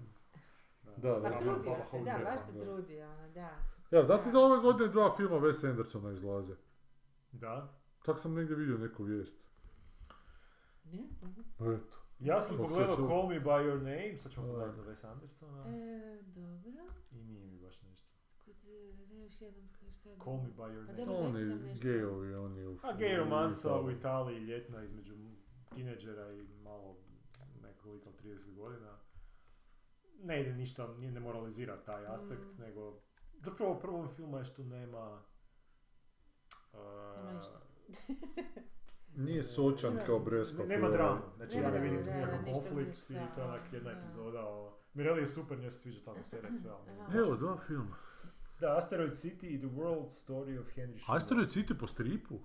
Da, 0.98 1.20
Pa 1.22 1.30
da, 1.30 1.38
trudio 1.38 1.76
da, 1.76 1.82
se, 1.82 1.98
da, 1.98 2.18
da, 2.18 2.24
baš 2.24 2.40
se 2.40 2.52
da. 2.52 2.64
trudio, 2.64 3.12
ono, 3.12 3.30
da. 3.30 3.58
Ja, 3.92 4.04
da 4.04 4.22
ti 4.22 4.32
da 4.32 4.40
ove 4.40 4.58
godine 4.62 4.88
dva 4.90 5.16
filma 5.16 5.36
Wes 5.36 5.70
Andersona 5.70 6.12
izlaze. 6.12 6.56
Da. 7.32 7.74
Tak 8.06 8.20
sam 8.20 8.34
negdje 8.34 8.56
vidio 8.56 8.78
neku 8.78 9.04
vijest. 9.04 9.38
Ne? 10.84 11.00
Eto. 11.60 11.98
Ja 12.20 12.42
sam 12.42 12.58
pogledao? 12.58 12.96
Call 12.96 13.28
Me 13.30 13.40
By 13.40 13.66
Your 13.66 13.78
Name, 13.78 14.18
sad 14.18 14.32
ćemo 14.32 14.46
Da. 14.46 14.52
pogledati 14.54 14.78
za 14.78 14.84
Wes 14.84 15.12
Andersona. 15.12 15.64
E, 15.68 16.22
dobro. 16.24 16.72
I 17.12 17.16
nije 17.24 17.46
mi 17.46 17.58
baš 17.60 17.82
nešto. 17.82 18.10
Kod, 18.46 18.56
još 19.16 19.42
jednom 19.42 19.68
šta 19.92 20.10
je 20.10 20.16
Call 20.18 20.38
Me. 20.38 20.50
By 20.50 20.72
Your 20.72 20.86
Pa 20.86 20.92
Name. 20.92 21.06
dobro. 21.06 21.26
Oni 21.26 21.74
gejovi, 21.76 22.36
oni 22.36 22.66
u... 22.66 22.78
A 22.84 22.94
gay 22.94 23.18
romansa 23.18 23.76
u 23.76 23.86
u 23.86 23.92
Italiji 23.92 24.40
ljetna 24.40 24.84
između 24.84 25.14
tineđera 25.70 26.34
i 26.34 26.48
malo 26.54 26.96
nekog 27.62 27.94
lika 27.94 28.10
od 28.10 28.22
30 28.24 28.56
godina. 28.56 28.98
Ne 30.20 30.42
ide 30.42 30.54
ništa, 30.54 30.88
nije 30.90 31.12
ne 31.12 31.20
moralizira 31.20 31.78
taj 31.78 32.06
aspekt, 32.08 32.42
Mm. 32.58 32.62
nego... 32.62 33.00
Zapravo 33.36 33.76
problem 33.76 34.10
filma 34.10 34.38
je 34.38 34.46
što 34.46 34.64
nema... 34.64 35.22
uh, 36.74 36.80
Nema 37.18 37.34
ništa. 37.34 37.62
Nije 39.18 39.44
sočan 39.44 40.00
kao 40.06 40.20
Bresko. 40.20 40.58
Ne- 40.58 40.68
Nema 40.68 40.90
dramu, 40.90 41.22
znači 41.36 41.56
Nema 41.56 41.68
ja 41.68 41.74
ne 41.74 41.80
vidim 41.80 42.06
tu 42.06 42.12
ništa, 42.12 42.54
konflikt 42.54 43.10
i 43.10 43.14
to 43.36 43.42
je 43.42 43.46
onak 43.46 43.74
jedna 43.74 43.94
da. 43.94 44.00
epizoda 44.00 44.42
o... 44.42 44.78
Mireli 44.94 45.20
je 45.20 45.28
super, 45.28 45.60
njoj 45.60 45.72
se 45.72 45.80
sviđa 45.80 46.02
tamo 46.06 46.24
serija 46.24 46.52
sve. 46.52 46.72
Evo, 47.14 47.36
dva 47.36 47.58
filma. 47.58 47.96
Da, 48.60 48.78
Asteroid 48.78 49.16
City 49.16 49.48
i 49.48 49.60
The 49.60 49.68
World 49.68 50.10
Story 50.10 50.60
of 50.60 50.68
Henry 50.76 51.00
Sugar. 51.00 51.18
Asteroid 51.18 51.50
City 51.50 51.78
po 51.78 51.88
stripu? 51.88 52.40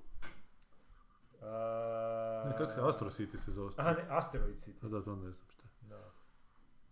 A... 1.43 2.45
Ne, 2.47 2.57
kako 2.57 2.71
se 2.71 2.81
Astro 2.81 3.11
City 3.11 3.39
se 3.39 3.51
zove? 3.51 3.71
Aha, 3.77 3.93
ne, 3.93 4.07
Asteroid 4.09 4.59
City. 4.59 4.87
A 4.87 4.89
da, 4.89 5.03
to 5.03 5.17
ne 5.17 5.33
znam 5.33 5.49
šta. 5.49 5.65
je. 5.65 5.89
Da. 5.89 6.13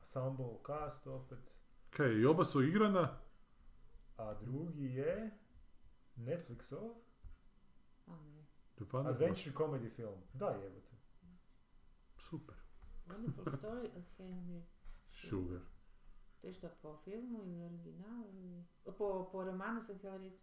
Ensemble 0.01 0.59
cast 0.67 1.07
opet. 1.07 1.57
Kaj, 1.91 2.21
i 2.21 2.27
oba 2.27 2.45
su 2.45 2.63
igrana? 2.63 3.19
A 4.17 4.35
drugi 4.35 4.85
je 4.85 5.31
Netflixov 6.17 6.91
A 8.07 8.17
ne. 8.17 8.45
Adventure 9.11 9.55
comedy 9.57 9.91
film. 9.91 10.23
Da, 10.35 10.47
jebote. 10.47 10.97
Super. 12.17 12.55
Wonderful 13.09 13.45
story 13.59 13.89
of 13.97 14.05
Henry. 14.19 14.63
Sugar. 15.13 15.61
To 16.41 16.47
je 16.47 16.53
što 16.53 16.69
po 16.83 16.97
filmu 16.97 17.45
ili 17.45 17.63
originalu 17.65 18.25
ili... 18.33 18.65
Po, 18.99 19.29
po 19.33 19.45
romanu 19.45 19.81
sam 19.83 19.97
htjela 19.99 20.17
reći. 20.17 20.39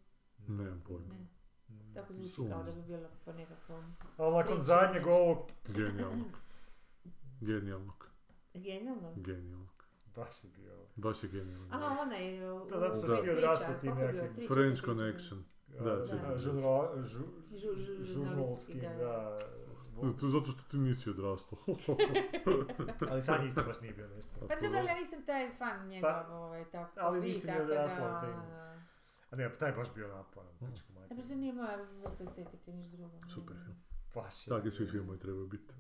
Nemam 0.48 0.84
pojma. 0.88 1.14
Ne, 1.14 1.28
Mm. 1.70 1.94
tako 1.94 2.14
zvuči 2.14 2.30
Sumnji. 2.30 2.52
kao 2.52 2.64
da 2.64 2.72
bi 2.72 2.82
bilo 2.82 3.10
po 3.26 3.34
nekakvom... 3.34 3.96
Ali 4.18 4.36
nakon 4.36 4.60
zadnjeg 4.60 5.06
nešto. 5.06 5.22
ovog, 5.22 5.38
Genijalnog. 5.68 6.28
Genijalnog. 7.42 8.10
Genijalno. 8.54 9.14
Genijalnog. 9.16 9.86
baš 10.16 10.44
je 10.44 10.50
bio... 10.50 10.74
Baš 10.96 11.24
je 11.24 11.30
genijalno. 11.30 11.68
A, 11.72 11.98
onaj... 12.02 12.40
To 12.70 12.80
zato 12.80 12.96
što 12.96 13.18
svi 13.18 13.30
odrasli 13.30 13.66
tim 13.82 13.96
nekim 13.96 14.36
Tri, 14.36 14.48
French. 14.48 14.84
Connection. 14.86 15.44
Da, 15.68 15.84
Da, 15.84 15.96
da, 15.96 16.38
žurnalskim, 18.04 18.80
da, 18.82 19.38
To 20.02 20.26
je 20.26 20.32
zato 20.32 20.46
što 20.46 20.62
ti 20.72 20.78
nisi 20.78 21.10
odrastao. 21.10 21.60
Ali 23.12 23.22
sad 23.22 23.46
isto 23.46 23.62
baš 23.68 23.82
nije 23.82 23.94
bio 23.94 24.08
nešto. 24.08 24.32
Pa 24.40 24.56
dobro, 24.62 24.80
ali 24.80 24.88
ja 24.88 24.96
nisam 25.00 25.26
taj 25.26 25.56
fan 25.58 25.88
njegov, 25.88 26.32
ovaj, 26.32 26.66
tako 26.72 27.00
ali 27.00 27.22
nisi 27.22 27.48
ni 27.48 27.60
odrasla 27.62 28.08
da, 28.08 28.28
u. 28.28 28.66
A 29.32 29.36
ne, 29.36 29.58
taj 29.58 29.70
je 29.70 29.76
baš 29.76 29.88
bio 29.96 30.08
naporan, 30.08 30.52
Mm. 30.62 30.66
pičku 30.72 30.94
majku. 30.94 31.10
Da, 31.10 31.16
prosto 31.16 31.36
nije 31.36 31.54
moja 31.54 31.78
vrsta 32.04 32.24
estetike, 32.24 32.72
niš 32.72 32.88
drugo. 32.88 33.20
Super 33.34 33.56
film. 33.66 33.78
Baš 34.16 34.48
je. 34.48 34.50
Takvi 34.50 34.72
svi 34.72 34.88
filmovi 34.88 35.20
trebaju 35.20 35.48
biti. 35.48 35.74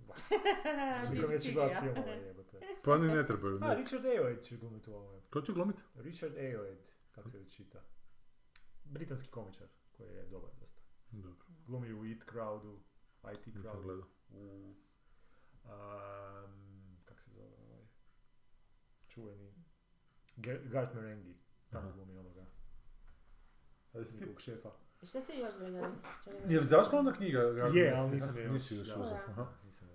Niko 1.11 1.27
neće 1.27 1.51
gledat 1.53 1.83
filmove, 1.83 2.11
jebote. 2.11 2.59
Pa 2.83 2.97
ni 2.97 3.07
ne 3.07 3.25
trebaju. 3.25 3.59
A. 3.61 3.73
Richard 3.73 4.03
Ayoade 4.05 4.41
će 4.41 4.57
glumiti 4.57 4.89
u 4.89 4.93
ovome. 4.95 5.21
Ko 5.29 5.41
će 5.41 5.53
glumiti? 5.53 5.81
Richard 5.95 6.35
Ayoade, 6.35 6.77
kako 7.11 7.29
se 7.29 7.37
već 7.37 7.55
čita. 7.55 7.81
Britanski 8.83 9.29
komičar, 9.29 9.67
koji 9.91 10.07
je 10.13 10.25
dobar 10.25 10.49
dosta. 10.59 10.81
Dobro, 11.11 11.31
Glumi 11.67 11.93
u 11.93 12.05
It 12.05 12.23
Crowdu, 12.31 12.77
IT 13.31 13.53
gledao. 13.53 14.03
u... 14.33 14.73
Um, 15.65 16.97
kako 17.05 17.19
se 17.21 17.31
zove 17.31 17.47
ovaj? 17.67 17.83
Čuveni. 19.07 19.53
Gart 20.63 20.93
Marenghi. 20.93 21.35
Tamo 21.69 21.91
glumi 21.91 22.17
onoga. 22.17 22.45
Njihovog 23.93 24.41
šefa. 24.41 24.69
I 25.01 25.05
šta 25.05 25.21
ste 25.21 25.37
još 25.37 25.53
gledali? 25.57 25.93
Je 26.47 26.59
li 26.59 26.65
zašla 26.65 26.99
ona 26.99 27.13
knjiga? 27.13 27.39
Je, 27.73 27.93
ali 27.97 28.11
nisam 28.11 28.37
je 28.37 28.43
još. 28.43 28.53
Nisi 28.53 28.75
još 28.75 28.87
da. 28.87 28.95
Da. 28.95 29.01
Još. 29.37 29.47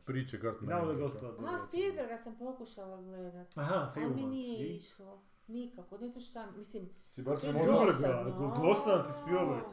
Priče 0.05 0.39
Gartman. 0.39 0.71
navodno 0.71 0.93
je 0.93 0.99
dosta. 0.99 1.27
A, 1.27 1.59
Spielberga 1.59 2.19
sam 2.19 2.39
pokušala 2.39 3.03
gledat. 3.03 3.59
Aha, 3.59 3.75
Ali 3.75 3.95
film. 3.95 4.15
mi 4.17 4.27
nije 4.27 4.67
išlo. 4.67 5.23
Nikako, 5.47 5.99
ne 5.99 6.09
znam 6.09 6.23
šta, 6.23 6.51
mislim, 6.51 6.89
Si 7.07 7.21
je 7.21 7.25
se. 7.37 7.37
Spielberga, 7.37 7.93
dosadno. 8.63 9.05
ti 9.05 9.13
Spielberg. 9.23 9.65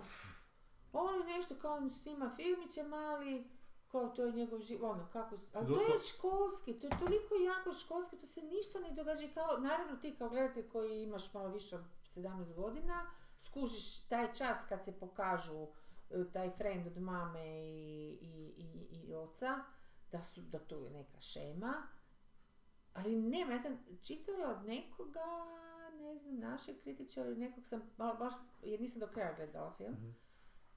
On 0.93 1.15
je 1.19 1.38
nešto 1.38 1.55
kao 1.55 1.75
on 1.75 1.91
snima 1.91 2.31
filmiće 2.35 2.83
mali, 2.83 3.47
kao 3.91 4.09
to 4.09 4.23
je 4.23 4.31
njegov 4.31 4.61
život, 4.61 4.91
ono 4.91 5.07
kako, 5.13 5.35
ali 5.53 5.67
to 5.67 5.81
je 5.81 5.99
školski, 5.99 6.79
to 6.79 6.88
je 6.88 6.99
toliko 6.99 7.35
jako 7.35 7.73
školski, 7.73 8.17
to 8.17 8.27
se 8.27 8.41
ništa 8.41 8.79
ne 8.79 8.91
događa 8.91 9.27
kao, 9.33 9.57
naravno 9.57 9.95
ti 9.95 10.15
kao 10.17 10.29
gledatelj 10.29 10.69
koji 10.69 11.03
imaš 11.03 11.33
malo 11.33 11.49
više 11.49 11.75
od 11.75 11.83
17 12.03 12.53
godina, 12.55 13.11
skužiš 13.38 14.07
taj 14.07 14.33
čas 14.33 14.57
kad 14.69 14.83
se 14.85 14.99
pokažu 14.99 15.67
e, 16.09 16.31
taj 16.33 16.51
friend 16.57 16.88
od 16.88 16.97
mame 17.01 17.47
i, 17.47 18.17
i, 18.21 18.53
i, 18.57 19.07
i 19.07 19.13
oca, 19.13 19.59
da, 20.11 20.21
su, 20.21 20.41
da 20.41 20.59
tu 20.59 20.75
je 20.75 20.89
neka 20.89 21.19
šema, 21.19 21.73
ali 22.93 23.15
nema, 23.15 23.53
ja 23.53 23.59
sam 23.59 23.85
čitala 24.01 24.49
od 24.49 24.65
nekoga, 24.65 25.25
ne 25.99 26.15
znam, 26.17 26.39
našeg 26.39 26.81
kritičara 26.81 27.27
ili 27.27 27.38
nekog 27.38 27.65
sam, 27.65 27.81
baš, 27.97 28.33
jer 28.63 28.81
nisam 28.81 28.99
do 28.99 29.07
kraja 29.07 29.33
gledala 29.35 29.73
film, 29.77 29.93
Mhm. 29.93 30.09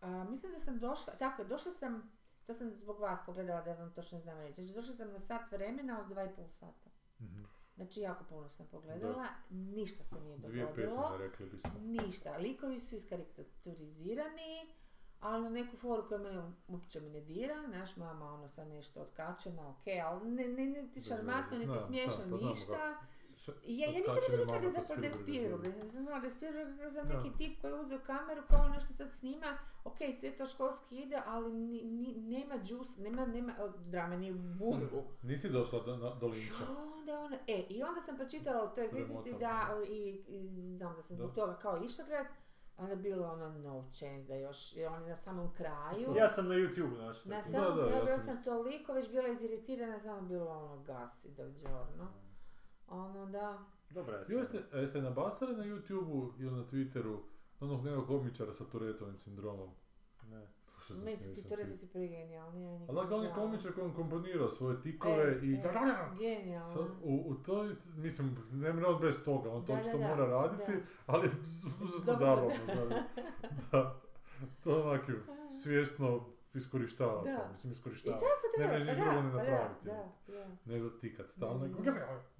A, 0.00 0.24
mislim 0.24 0.52
da 0.52 0.58
sam 0.58 0.78
došla, 0.78 1.12
tako 1.14 1.42
je, 1.42 1.48
došla 1.48 1.72
sam, 1.72 2.12
to 2.46 2.54
sam 2.54 2.70
zbog 2.70 3.00
vas 3.00 3.18
pogledala 3.26 3.60
da 3.62 3.72
vam 3.72 3.92
točno 3.92 4.20
znam 4.20 4.38
reći, 4.38 4.54
znači 4.54 4.74
došla 4.74 4.94
sam 4.94 5.12
na 5.12 5.18
sat 5.18 5.52
vremena 5.52 6.00
od 6.00 6.08
dva 6.08 6.24
i 6.24 6.34
pol 6.36 6.48
sata. 6.48 6.90
Mhm. 7.20 7.42
Znači 7.76 8.00
jako 8.00 8.24
puno 8.24 8.48
sam 8.48 8.66
pogledala, 8.66 9.26
ništa 9.50 10.04
se 10.04 10.20
nije 10.20 10.38
Dvije 10.38 10.64
dogodilo, 10.64 10.96
petine, 11.02 11.18
rekli 11.18 11.46
bismo. 11.46 11.70
ništa, 11.80 12.36
likovi 12.36 12.78
su 12.78 12.96
iskarikaturizirani, 12.96 14.74
ali 15.20 15.46
u 15.46 15.50
neku 15.50 15.76
foru 15.76 16.08
koja 16.08 16.20
mene 16.20 16.42
uopće 16.68 17.00
ne 17.00 17.20
dira, 17.20 17.62
naš 17.66 17.96
mama 17.96 18.32
ono 18.32 18.48
sa 18.48 18.64
nešto 18.64 19.00
otkačena, 19.00 19.68
ok, 19.68 19.84
ali 20.04 20.30
ne, 20.30 20.48
ne, 20.48 20.66
ne 20.66 20.88
ti 20.88 21.00
Da, 21.00 21.04
šarmantno, 21.06 21.56
znam, 21.58 21.68
niti 21.72 21.84
smiješno, 21.84 22.24
da, 22.26 22.38
pa 22.38 22.44
ništa. 22.48 22.72
Ša- 22.72 22.96
I 23.64 23.78
Ja, 23.78 23.86
ja 23.86 23.92
nikad 23.92 24.14
ne 24.14 24.20
bih 24.28 24.38
rekla 24.38 24.58
da 24.58 24.64
je 24.64 24.70
zapravo 24.70 25.00
da 25.00 25.06
je 25.06 25.12
Spielberg, 25.14 25.76
ja 25.76 25.86
sam 25.86 26.02
znala 26.02 26.18
da 26.18 26.26
je 26.26 26.30
Spielberg 26.30 26.68
za 26.86 27.02
Da. 27.02 27.08
neki 27.14 27.36
tip 27.38 27.60
koji 27.60 27.70
je 27.70 27.76
uzeo 27.76 27.98
kameru 28.00 28.42
kao 28.44 28.68
nešto 28.68 28.94
sad 28.94 29.12
snima, 29.12 29.46
ok, 29.84 29.96
sve 30.12 30.30
to 30.30 30.46
školski 30.46 30.96
ide, 30.96 31.18
ali 31.26 31.52
ni, 31.52 31.82
ni- 31.84 32.14
nema 32.16 32.54
džus, 32.58 32.96
nema, 32.98 33.26
nema, 33.26 33.52
drame, 33.80 34.16
ni 34.18 34.32
bulju. 34.32 35.02
Nisi 35.22 35.50
došla 35.50 35.80
do, 35.80 35.96
na- 35.96 36.14
do 36.14 36.26
linča. 36.26 36.64
Onda 36.92 37.20
ona, 37.20 37.36
e, 37.48 37.64
i 37.68 37.82
onda 37.82 38.00
sam 38.00 38.16
pročitala 38.16 38.64
u 38.64 38.74
toj 38.74 38.90
kritici 38.90 39.32
da, 39.32 39.68
i, 39.88 40.24
i 40.28 40.48
znam 40.68 40.96
da 40.96 41.02
sam 41.02 41.16
zbog 41.16 41.28
Da. 41.28 41.34
toga 41.34 41.54
kao 41.54 41.84
išla 41.84 42.04
gledat, 42.04 42.26
ali 42.76 42.90
je 42.90 42.96
bilo 42.98 43.26
ono 43.28 43.48
no 43.50 43.88
chance 43.90 44.28
da 44.28 44.34
još, 44.36 44.76
jer 44.76 44.88
on 44.88 45.02
je 45.02 45.08
na 45.08 45.16
samom 45.16 45.54
kraju. 45.54 46.14
Ja 46.16 46.28
sam 46.28 46.48
na 46.48 46.54
YouTube 46.54 46.98
našao. 46.98 47.22
Na 47.26 47.36
Da, 47.36 47.42
samom 47.42 47.64
da, 47.68 47.82
kraju 47.82 47.90
ja 47.92 48.04
bila 48.04 48.18
sam 48.18 48.26
sam 48.26 48.44
toliko 48.44 48.92
već 48.92 49.10
bila 49.10 49.28
iziritirana, 49.28 49.98
samo 49.98 50.20
bilo 50.22 50.46
ono 50.48 50.78
gasi 50.78 51.30
do 51.30 51.44
giorno. 51.50 52.06
Ono 52.90 53.26
da, 53.26 53.58
Dobra 53.90 54.16
je 54.16 54.24
Jeste, 54.28 54.62
jeste 54.72 55.02
nabasali 55.02 55.56
na 55.56 55.64
YouTube-u 55.64 56.32
ili 56.38 56.50
na 56.52 56.64
Twitteru 56.64 57.18
onog 57.60 57.84
nekog 57.84 58.06
komičara 58.06 58.52
sa 58.52 58.64
Tourettovim 58.64 59.18
sindromom? 59.18 59.70
Ne. 60.24 60.46
Što 60.78 60.94
su 60.94 61.00
ti 61.34 61.34
tip. 61.34 61.48
Turezi 61.48 61.86
pregenijalni, 61.88 62.62
ja 62.62 62.70
Ali 62.70 62.80
nikad 62.80 62.94
dakle, 62.96 63.16
on 63.16 63.24
je 63.24 63.32
komičar 63.34 63.72
koji 63.72 63.88
je 63.88 63.94
komponirao 63.94 64.48
svoje 64.48 64.82
tikove 64.82 65.14
E, 65.22 65.40
i... 65.42 65.54
e, 65.54 65.62
Sa- 65.62 66.14
Genijalno. 66.18 66.88
u, 67.02 67.22
u 67.26 67.34
toj, 67.34 67.74
mislim, 67.96 68.36
ne 68.52 68.72
mora 68.72 68.88
on 68.88 69.00
bez 69.00 69.24
toga, 69.24 69.50
on 69.50 69.64
to 69.66 69.72
Da, 69.72 69.78
očito 69.80 69.98
da, 69.98 70.04
da, 70.04 70.08
mora 70.08 70.26
raditi, 70.26 70.72
da. 70.72 70.78
ali 71.06 71.30
Dobro, 72.06 72.16
zabavno, 72.18 72.50
znaš. 72.64 73.02
Da, 73.72 74.00
to 74.64 74.70
je 74.76 74.82
onak 74.82 75.02
svjesno 75.62 76.26
iskorištava 76.54 77.22
Da. 77.24 77.36
to, 77.36 77.48
mislim 77.50 77.70
I 77.70 77.72
iskorištava. 77.72 78.18
tako 78.18 78.28
Ne 78.58 78.66
treba, 78.68 78.78
možeš 78.78 78.88
pa 78.88 79.04
drugo 79.04 79.22
ni 79.22 79.30
pa 79.30 79.36
da, 79.36 79.50
napraviti. 79.50 79.84
da, 79.84 80.12
da. 80.28 80.56
Nego 80.66 80.90
ti 80.90 81.14
kad 81.14 81.30
stalno, 81.30 81.66
Mm. 81.66 81.72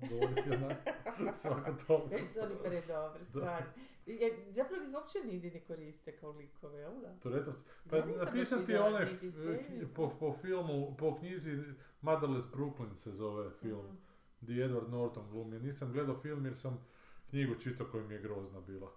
govoriti 0.03 0.51
onak, 0.53 0.77
svako 1.37 1.73
to. 1.79 2.07
Već 2.07 2.29
su 2.29 2.41
oni 2.41 2.55
predobri, 2.61 3.25
stvarno. 3.27 3.67
I, 4.07 4.13
e, 4.15 4.31
Zapravo 4.49 4.83
ih 4.83 4.95
uopće 4.95 5.19
nigdje 5.21 5.51
ne 5.51 5.61
koriste 5.61 6.13
kao 6.13 6.31
likove, 6.31 6.79
jel 6.79 6.93
da? 6.93 7.15
Tourettovci. 7.15 7.65
Pa 7.91 7.97
Ja 7.97 8.05
nisam 8.07 8.25
napisan 8.27 8.59
baš 8.59 8.67
ti 8.67 8.73
je 8.73 8.79
vidjela 8.79 8.87
onaj 8.89 9.05
niti 9.05 9.27
f- 9.29 9.35
seriju. 9.35 9.89
po, 9.89 10.11
po 10.11 10.33
filmu, 10.35 10.97
po 10.97 11.19
knjizi 11.19 11.59
Motherless 12.01 12.49
Brooklyn 12.49 12.95
se 12.95 13.11
zove 13.13 13.51
film, 13.53 13.87
Mhm. 13.87 13.97
gdje 14.41 14.69
Edward 14.69 14.89
Norton 14.89 15.31
glumi. 15.31 15.59
Nisam 15.59 15.93
gledao 15.93 16.17
film 16.17 16.45
jer 16.45 16.57
sam 16.57 16.87
knjigu 17.31 17.55
čitao 17.55 17.87
koja 17.87 18.05
mi 18.05 18.15
je 18.15 18.21
grozna 18.21 18.61
bila. 18.61 18.93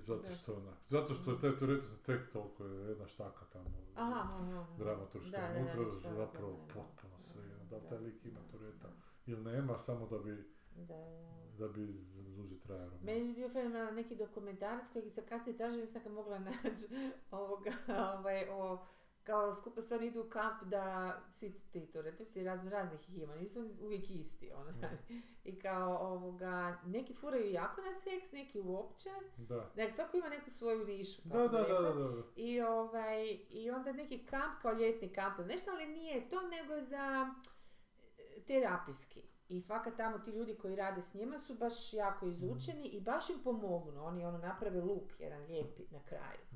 Zato 0.00 0.30
što 0.32 0.52
je 0.52 0.58
onak, 0.58 0.74
zato 0.88 1.14
što 1.14 1.30
je 1.30 1.40
taj 1.40 1.58
Tourettos 1.58 2.02
tek 2.02 2.32
toliko 2.32 2.64
je 2.64 2.88
jedna 2.88 3.06
štaka 3.06 3.44
tamo. 3.52 3.70
Aha, 3.94 4.12
aha, 4.14 4.36
aha. 4.36 4.66
Dramaturška 4.78 5.30
Da, 5.30 5.46
da, 5.48 5.52
da, 5.54 5.60
unutra, 5.60 5.84
ništa 5.84 6.14
zapravo 6.14 6.56
potpuno 6.74 7.18
sve. 7.18 7.42
ne, 7.42 7.64
Da 7.70 7.78
da, 7.80 7.88
taj 7.88 7.98
lik 7.98 8.24
ima 8.24 8.40
da, 8.40 8.46
Touretta 8.52 8.88
da. 8.88 8.94
ili 9.26 9.42
nema, 9.44 9.78
samo 9.78 10.06
da 10.06 10.18
bi, 10.18 10.44
Da, 10.76 10.84
da. 10.94 11.58
da 11.58 11.68
bi 11.68 11.86
duže 12.36 12.60
trajao. 12.60 12.90
Meni 13.02 13.24
bi 13.24 13.34
bio 13.34 13.48
fenomenalan 13.48 13.94
neki 13.94 14.16
dokumentarac 14.16 14.90
kojeg 14.92 15.12
sam 15.12 15.24
kasnije 15.28 15.56
tražila, 15.56 15.80
nisam 15.80 16.02
ga 16.04 16.10
mogla 16.10 16.38
naći, 16.48 16.86
ovoga, 17.30 17.70
ovaj, 18.18 18.48
o, 18.50 18.86
kao 19.28 19.54
skupa 19.54 19.82
se 19.82 19.94
oni 19.94 20.06
idu 20.06 20.20
u 20.20 20.30
kamp 20.30 20.62
da 20.62 21.12
svi 21.30 21.52
ti 21.70 21.86
turetici 21.92 22.44
razno 22.44 22.70
raznih 22.70 23.08
ih 23.08 23.18
ima, 23.18 23.36
nisu 23.36 23.60
oni 23.60 23.70
uvijek 23.82 24.10
isti. 24.10 24.50
Ono. 24.52 24.72
I 25.44 25.58
kao 25.58 25.98
ovoga, 25.98 26.78
neki 26.86 27.14
furaju 27.14 27.52
jako 27.52 27.80
na 27.80 27.94
seks, 27.94 28.32
neki 28.32 28.60
uopće. 28.60 29.08
Da. 29.36 29.70
Dakle, 29.76 29.90
svako 29.90 30.16
ima 30.16 30.28
neku 30.28 30.50
svoju 30.50 30.84
kako 30.84 31.20
Da, 31.24 31.48
da, 31.48 31.62
da, 31.62 31.80
da, 31.80 32.08
da. 32.08 32.22
I, 32.36 32.60
ovaj, 32.60 33.38
I 33.50 33.70
onda 33.70 33.92
neki 33.92 34.26
kamp 34.26 34.62
kao 34.62 34.72
ljetni 34.72 35.12
kamp 35.12 35.38
ili 35.38 35.48
nešto, 35.48 35.70
ali 35.70 35.86
nije 35.86 36.28
to 36.28 36.36
nego 36.40 36.82
za 36.82 37.34
e, 38.18 38.40
terapijski. 38.40 39.22
I 39.48 39.62
fakat 39.62 39.96
tamo 39.96 40.18
ti 40.18 40.30
ljudi 40.30 40.54
koji 40.54 40.76
rade 40.76 41.02
s 41.02 41.14
njima 41.14 41.38
su 41.38 41.54
baš 41.54 41.94
jako 41.94 42.26
izučeni 42.26 42.88
i 42.88 43.00
baš 43.00 43.30
im 43.30 43.38
pomognu. 43.44 44.04
Oni 44.04 44.24
ono 44.24 44.38
naprave 44.38 44.80
luk, 44.80 45.20
jedan 45.20 45.42
lijepi 45.42 45.82
na 45.90 46.02
kraju 46.02 46.47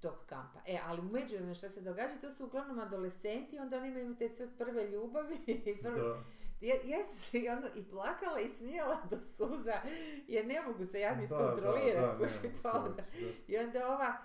tog 0.00 0.14
kampa. 0.26 0.60
E, 0.66 0.78
ali 0.84 1.00
u 1.00 1.04
međuvremenu 1.04 1.54
što 1.54 1.68
se 1.68 1.80
događa, 1.80 2.20
to 2.20 2.30
su 2.30 2.46
uglavnom 2.46 2.78
adolescenti, 2.78 3.58
onda 3.58 3.76
oni 3.76 3.88
imaju 3.88 4.16
te 4.16 4.28
sve 4.28 4.48
prve 4.58 4.86
ljubavi 4.90 5.36
i 5.46 5.82
prve, 5.82 6.00
Da. 6.00 6.24
Ja, 6.60 6.74
ja 6.84 7.02
sam 7.04 7.14
se 7.14 7.38
ono 7.58 7.66
i 7.76 7.90
plakala 7.90 8.40
i 8.40 8.48
smijala 8.48 8.96
do 9.10 9.16
suza, 9.22 9.80
jer 10.26 10.46
ne 10.46 10.62
mogu 10.62 10.84
se 10.84 11.00
ja 11.00 11.14
ni 11.14 11.26
Da, 11.26 11.36
da, 11.36 11.42
da, 11.42 11.50
iskontrolirati, 11.50 12.18
kuži 12.18 12.62
to 12.62 12.70
onda. 12.70 13.02
I 13.48 13.58
onda 13.58 13.88
ova, 13.88 14.16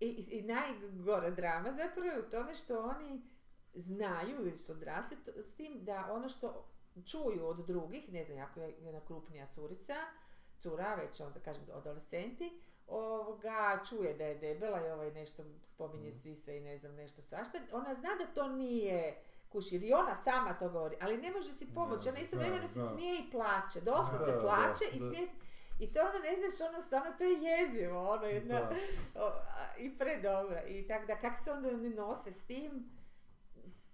i, 0.00 0.06
i, 0.06 0.38
i 0.38 0.42
najgora 0.42 1.30
drama 1.30 1.72
zapravo 1.72 2.08
je 2.08 2.20
u 2.20 2.30
tome 2.30 2.54
što 2.54 2.82
oni 2.82 3.22
znaju 3.74 4.46
ili 4.46 4.56
su 4.56 4.72
odrasli 4.72 5.16
s 5.36 5.54
tim 5.54 5.84
da 5.84 6.12
ono 6.12 6.28
što 6.28 6.68
čuju 7.06 7.46
od 7.46 7.66
drugih, 7.66 8.12
ne 8.12 8.24
znam, 8.24 8.38
ako 8.38 8.60
je 8.60 8.74
jedna 8.80 9.00
krupnija 9.00 9.46
curica, 9.54 9.94
cura, 10.58 10.94
već 10.94 11.20
onda 11.20 11.40
kažem 11.40 11.62
adolescenti, 11.74 12.60
ovoga, 12.88 13.80
čuje 13.88 14.14
da 14.14 14.24
je 14.24 14.34
debela 14.34 14.86
i 14.86 14.90
ovaj 14.90 15.10
nešto 15.10 15.42
spominje 15.64 16.12
sise 16.12 16.56
i 16.56 16.60
ne 16.60 16.78
znam 16.78 16.94
nešto 16.94 17.22
svašta, 17.22 17.58
ona 17.72 17.94
zna 17.94 18.08
da 18.18 18.26
to 18.26 18.48
nije 18.48 19.16
kušir 19.48 19.82
i 19.82 19.92
ona 19.92 20.14
sama 20.14 20.54
to 20.54 20.68
govori, 20.68 20.96
ali 21.00 21.16
ne 21.16 21.30
može 21.30 21.52
si 21.52 21.66
pomoći, 21.74 22.08
ona 22.08 22.12
da, 22.12 22.22
istovremeno 22.22 22.66
se 22.66 22.80
smije 22.92 23.18
i 23.18 23.30
plaće, 23.30 23.80
doslovce 23.80 24.32
da, 24.32 24.40
plaće 24.40 24.84
i 24.92 24.98
smije 24.98 25.26
se- 25.26 25.32
i 25.78 25.92
to 25.92 26.00
onda 26.00 26.18
ne 26.18 26.36
znaš, 26.36 26.68
ono 26.70 26.82
stvarno 26.82 27.12
to 27.18 27.24
je 27.24 27.42
jezivo, 27.42 28.08
ono 28.08 28.24
jedna, 28.24 28.70
o, 29.14 29.20
a, 29.20 29.76
i 29.78 29.98
predobra. 29.98 30.62
I 30.62 30.86
tak 30.86 31.06
da 31.06 31.16
kak 31.16 31.38
se 31.38 31.52
onda 31.52 31.68
oni 31.68 31.88
nose 31.90 32.32
s 32.32 32.44
tim, 32.44 32.90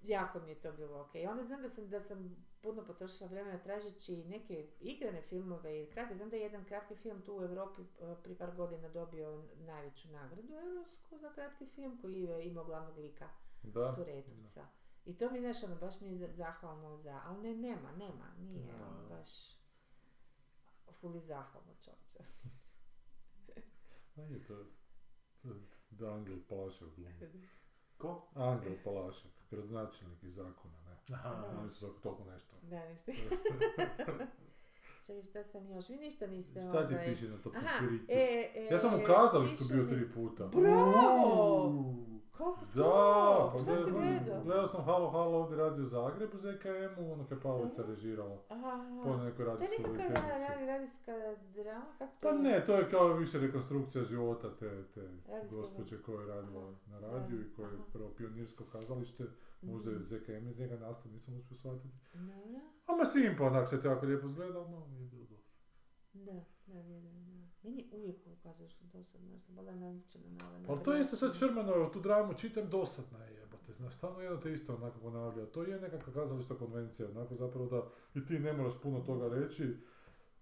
jako 0.05 0.41
mi 0.41 0.51
je 0.51 0.61
to 0.61 0.73
bilo 0.73 1.01
ok. 1.01 1.15
I 1.15 1.27
onda 1.27 1.43
znam 1.43 1.63
da 1.63 1.69
sam, 1.69 1.89
da 1.89 2.01
sam 2.01 2.37
puno 2.61 2.85
potrošila 2.85 3.31
vremena 3.31 3.59
tražeći 3.59 4.17
neke 4.19 4.69
igrane 4.81 5.23
filmove 5.23 5.83
i 5.83 5.91
kratke. 5.91 6.15
Znam 6.15 6.31
da 6.31 6.37
je 6.37 6.43
jedan 6.43 6.65
kratki 6.65 6.97
film 6.97 7.23
tu 7.23 7.35
u 7.35 7.43
Europi 7.43 7.83
e, 7.83 7.87
prije 8.23 8.39
par 8.39 8.55
godina 8.55 8.89
dobio 8.89 9.43
najveću 9.57 10.09
nagradu 10.09 10.55
europsku 10.55 11.19
za 11.19 11.33
kratki 11.33 11.67
film 11.67 11.99
koji 12.01 12.23
je 12.23 12.45
imao 12.45 12.65
glavnog 12.65 12.99
lika 12.99 13.29
Da. 13.63 13.95
Turetovca. 13.95 14.67
I 15.07 15.19
to 15.19 15.31
mi, 15.31 15.41
znaš, 15.41 15.63
ono, 15.63 15.77
baš 15.77 16.01
mi 16.01 16.09
je 16.09 16.15
za- 16.15 16.33
zahvalno 16.33 16.97
za, 16.97 17.21
ali 17.25 17.43
ne, 17.43 17.55
nema, 17.59 17.93
nema, 17.93 18.33
nije, 18.39 18.67
Da. 18.69 18.87
ono, 18.87 19.09
baš 19.09 19.29
fuli 20.93 21.21
zahvalno 21.21 21.71
čovječe. 21.75 22.19
A 24.17 24.21
je 24.23 24.45
to, 24.45 24.65
to- 25.43 25.61
da 25.91 26.07
Angel 26.09 26.39
glumi. 26.49 27.49
Ko? 28.03 28.23
Angel 28.35 28.73
Palašev, 28.85 29.31
gradonačelnik 29.51 30.23
iz 30.23 30.35
zakona, 30.35 30.75
ne. 30.87 31.15
Aha. 31.15 31.45
Oni 31.61 31.71
su 31.71 31.87
za 31.87 31.93
toliko 32.03 32.25
nešto. 32.25 32.57
Da, 32.63 32.89
ništa. 32.89 33.13
Čekaj, 35.07 35.23
šta 35.23 35.45
sam 35.45 35.71
još? 35.71 35.89
Vi 35.89 35.97
ništa 35.97 36.27
niste 36.27 36.61
Šta 36.61 36.89
ti 36.89 36.95
ovaj- 36.95 37.07
piše 37.07 37.29
na 37.29 37.39
to 37.39 37.53
Aha, 37.57 37.87
e, 38.09 38.51
e, 38.55 38.69
Ja 38.71 38.79
sam 38.79 38.95
u 38.95 39.05
kazalištu 39.07 39.65
bio 39.73 39.85
tri 39.85 40.13
puta. 40.13 40.47
Bravo! 40.47 41.67
Uuu. 41.67 42.21
Kako 42.45 42.67
Da, 42.75 42.83
to? 42.83 43.51
pa 43.53 43.59
Šta 43.59 43.77
si 43.77 43.93
gledao- 44.43 44.67
sam 44.67 44.85
Halo 44.85 45.11
Halo 45.11 45.39
ovdje 45.39 45.57
radio 45.59 45.83
u 45.83 45.87
Zagrebu 45.87 46.39
za 46.39 46.51
EKM-u, 46.51 47.13
ono 47.13 47.25
kad 47.25 47.39
je 47.39 47.43
Pavlica 47.43 47.83
režirala. 47.85 48.39
Aha. 48.49 48.85
Po 49.05 49.17
nekoj 49.17 49.37
To 49.37 49.43
je 49.43 49.49
radijskoj 49.49 49.85
nekakva 49.89 50.29
ra- 50.29 50.67
radijska 50.67 51.13
drama? 51.55 51.85
Kako 51.99 52.13
to 52.13 52.19
Pa 52.21 52.29
je? 52.29 52.39
ne, 52.39 52.65
to 52.67 52.75
je 52.75 52.91
kao 52.91 53.09
više 53.09 53.39
rekonstrukcija 53.39 54.05
života 54.05 54.49
te, 54.51 54.85
te 54.85 55.01
Radijska 55.29 55.57
gospođe 55.57 56.03
koja 56.03 56.21
je 56.21 56.27
radila 56.27 56.63
Aha. 56.63 56.75
na 56.89 57.01
radiju 57.01 57.41
i 57.41 57.55
koja 57.55 57.69
je 57.69 57.75
Aha. 57.75 57.85
prvo 57.93 58.09
pionirsko 58.11 58.65
kazalište, 58.65 59.25
možda 59.63 59.91
je 59.91 59.97
Mhm. 59.97 60.05
ZKM 60.05 60.49
iz 60.49 60.59
njega 60.59 60.77
nastao, 60.77 61.13
nisam 61.13 61.37
uspio 61.37 61.57
shvatiti. 61.57 61.89
Dobro. 62.15 62.61
A 62.87 62.93
ma 62.93 63.05
simpa, 63.07 63.45
onak 63.45 63.69
se 63.69 63.81
to 63.81 63.89
jako 63.89 64.07
lijepo 64.07 64.27
izgleda, 64.27 64.59
ali 64.59 64.71
malo 64.71 64.87
nije 64.89 65.07
bilo 65.07 65.25
dosta. 65.27 65.53
Da, 66.15 66.33
da, 66.67 66.81
vjerujem, 66.81 67.25
da. 67.27 67.33
Meni 67.63 67.81
je 67.83 67.89
uvijek 67.93 68.17
u 68.43 68.49
kazalištu 68.49 68.85
dosadno, 68.85 69.31
jer 69.31 69.41
sam 69.41 69.57
valjda 69.57 69.75
navučena 69.75 70.25
na 70.31 70.49
ove 70.49 70.65
Ali 70.69 70.83
to 70.83 70.93
je 70.93 71.01
isto 71.01 71.17
sad 71.17 71.29
načine. 71.29 71.49
Šrmanovo, 71.49 71.91
tu 71.91 72.01
dramu 72.01 72.35
čitam 72.35 72.71
dosadna 72.71 73.25
je 73.25 73.35
jebote, 73.35 73.73
znaš, 73.73 73.95
stalno 73.95 74.21
jedno 74.21 74.37
te 74.37 74.53
isto 74.53 74.75
onako 74.75 74.99
ponavlja. 74.99 75.47
To 75.47 75.63
je 75.63 75.81
nekakva 75.81 76.13
kazališta 76.13 76.55
konvencija, 76.55 77.09
onako 77.11 77.35
zapravo 77.35 77.67
da 77.67 77.83
i 78.21 78.27
ti 78.27 78.39
ne 78.39 78.53
moraš 78.53 78.81
puno 78.83 79.01
toga 79.01 79.29
reći. 79.29 79.77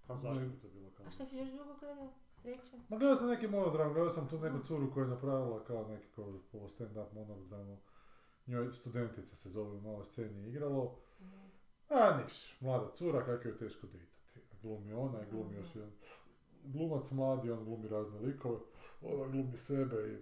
Pa 0.07 0.17
zašto 0.17 0.45
bi 0.45 0.59
to 0.61 0.69
bilo 0.69 0.91
kao? 0.91 1.07
A 1.07 1.11
šta 1.11 1.25
si 1.25 1.39
još 1.39 1.49
drugo 1.49 1.77
gledao? 1.81 2.13
Treće? 2.43 2.77
Ma 2.89 2.99
gledao 2.99 3.17
sam 3.17 3.29
neki 3.29 3.49
monodram, 3.49 3.93
gledao 3.93 4.11
sam 4.11 4.29
tu 4.29 4.39
neku 4.39 4.59
curu 4.65 4.93
koja 4.93 5.05
je 5.05 5.11
napravila 5.11 5.65
kao 5.65 5.89
neki 5.89 6.09
kao 6.51 6.69
stand-up 6.69 7.13
monodramu. 7.15 7.79
Njoj 8.47 8.73
studentica 8.73 9.37
se 9.37 9.49
zove 9.49 9.71
u 9.71 9.81
maloj 9.81 10.05
sceni 10.05 10.49
igralo. 10.49 10.97
Aha. 11.21 11.49
A 11.89 12.23
niš, 12.23 12.57
mlada 12.61 12.95
cura, 12.95 13.25
kako 13.25 13.49
je 13.49 13.59
teško 13.59 13.87
ditati. 13.87 14.11
Glumi 14.63 14.93
ona 14.93 15.23
i 15.23 15.31
glumi 15.31 15.55
još 15.55 15.77
jedan 15.77 15.91
glumac 16.65 17.11
mladi, 17.11 17.51
on 17.51 17.65
glumi 17.65 17.89
razne 17.89 18.19
likove. 18.21 18.59
Ona 19.03 19.27
glumi 19.27 19.57
sebe 19.57 19.97
i 20.09 20.19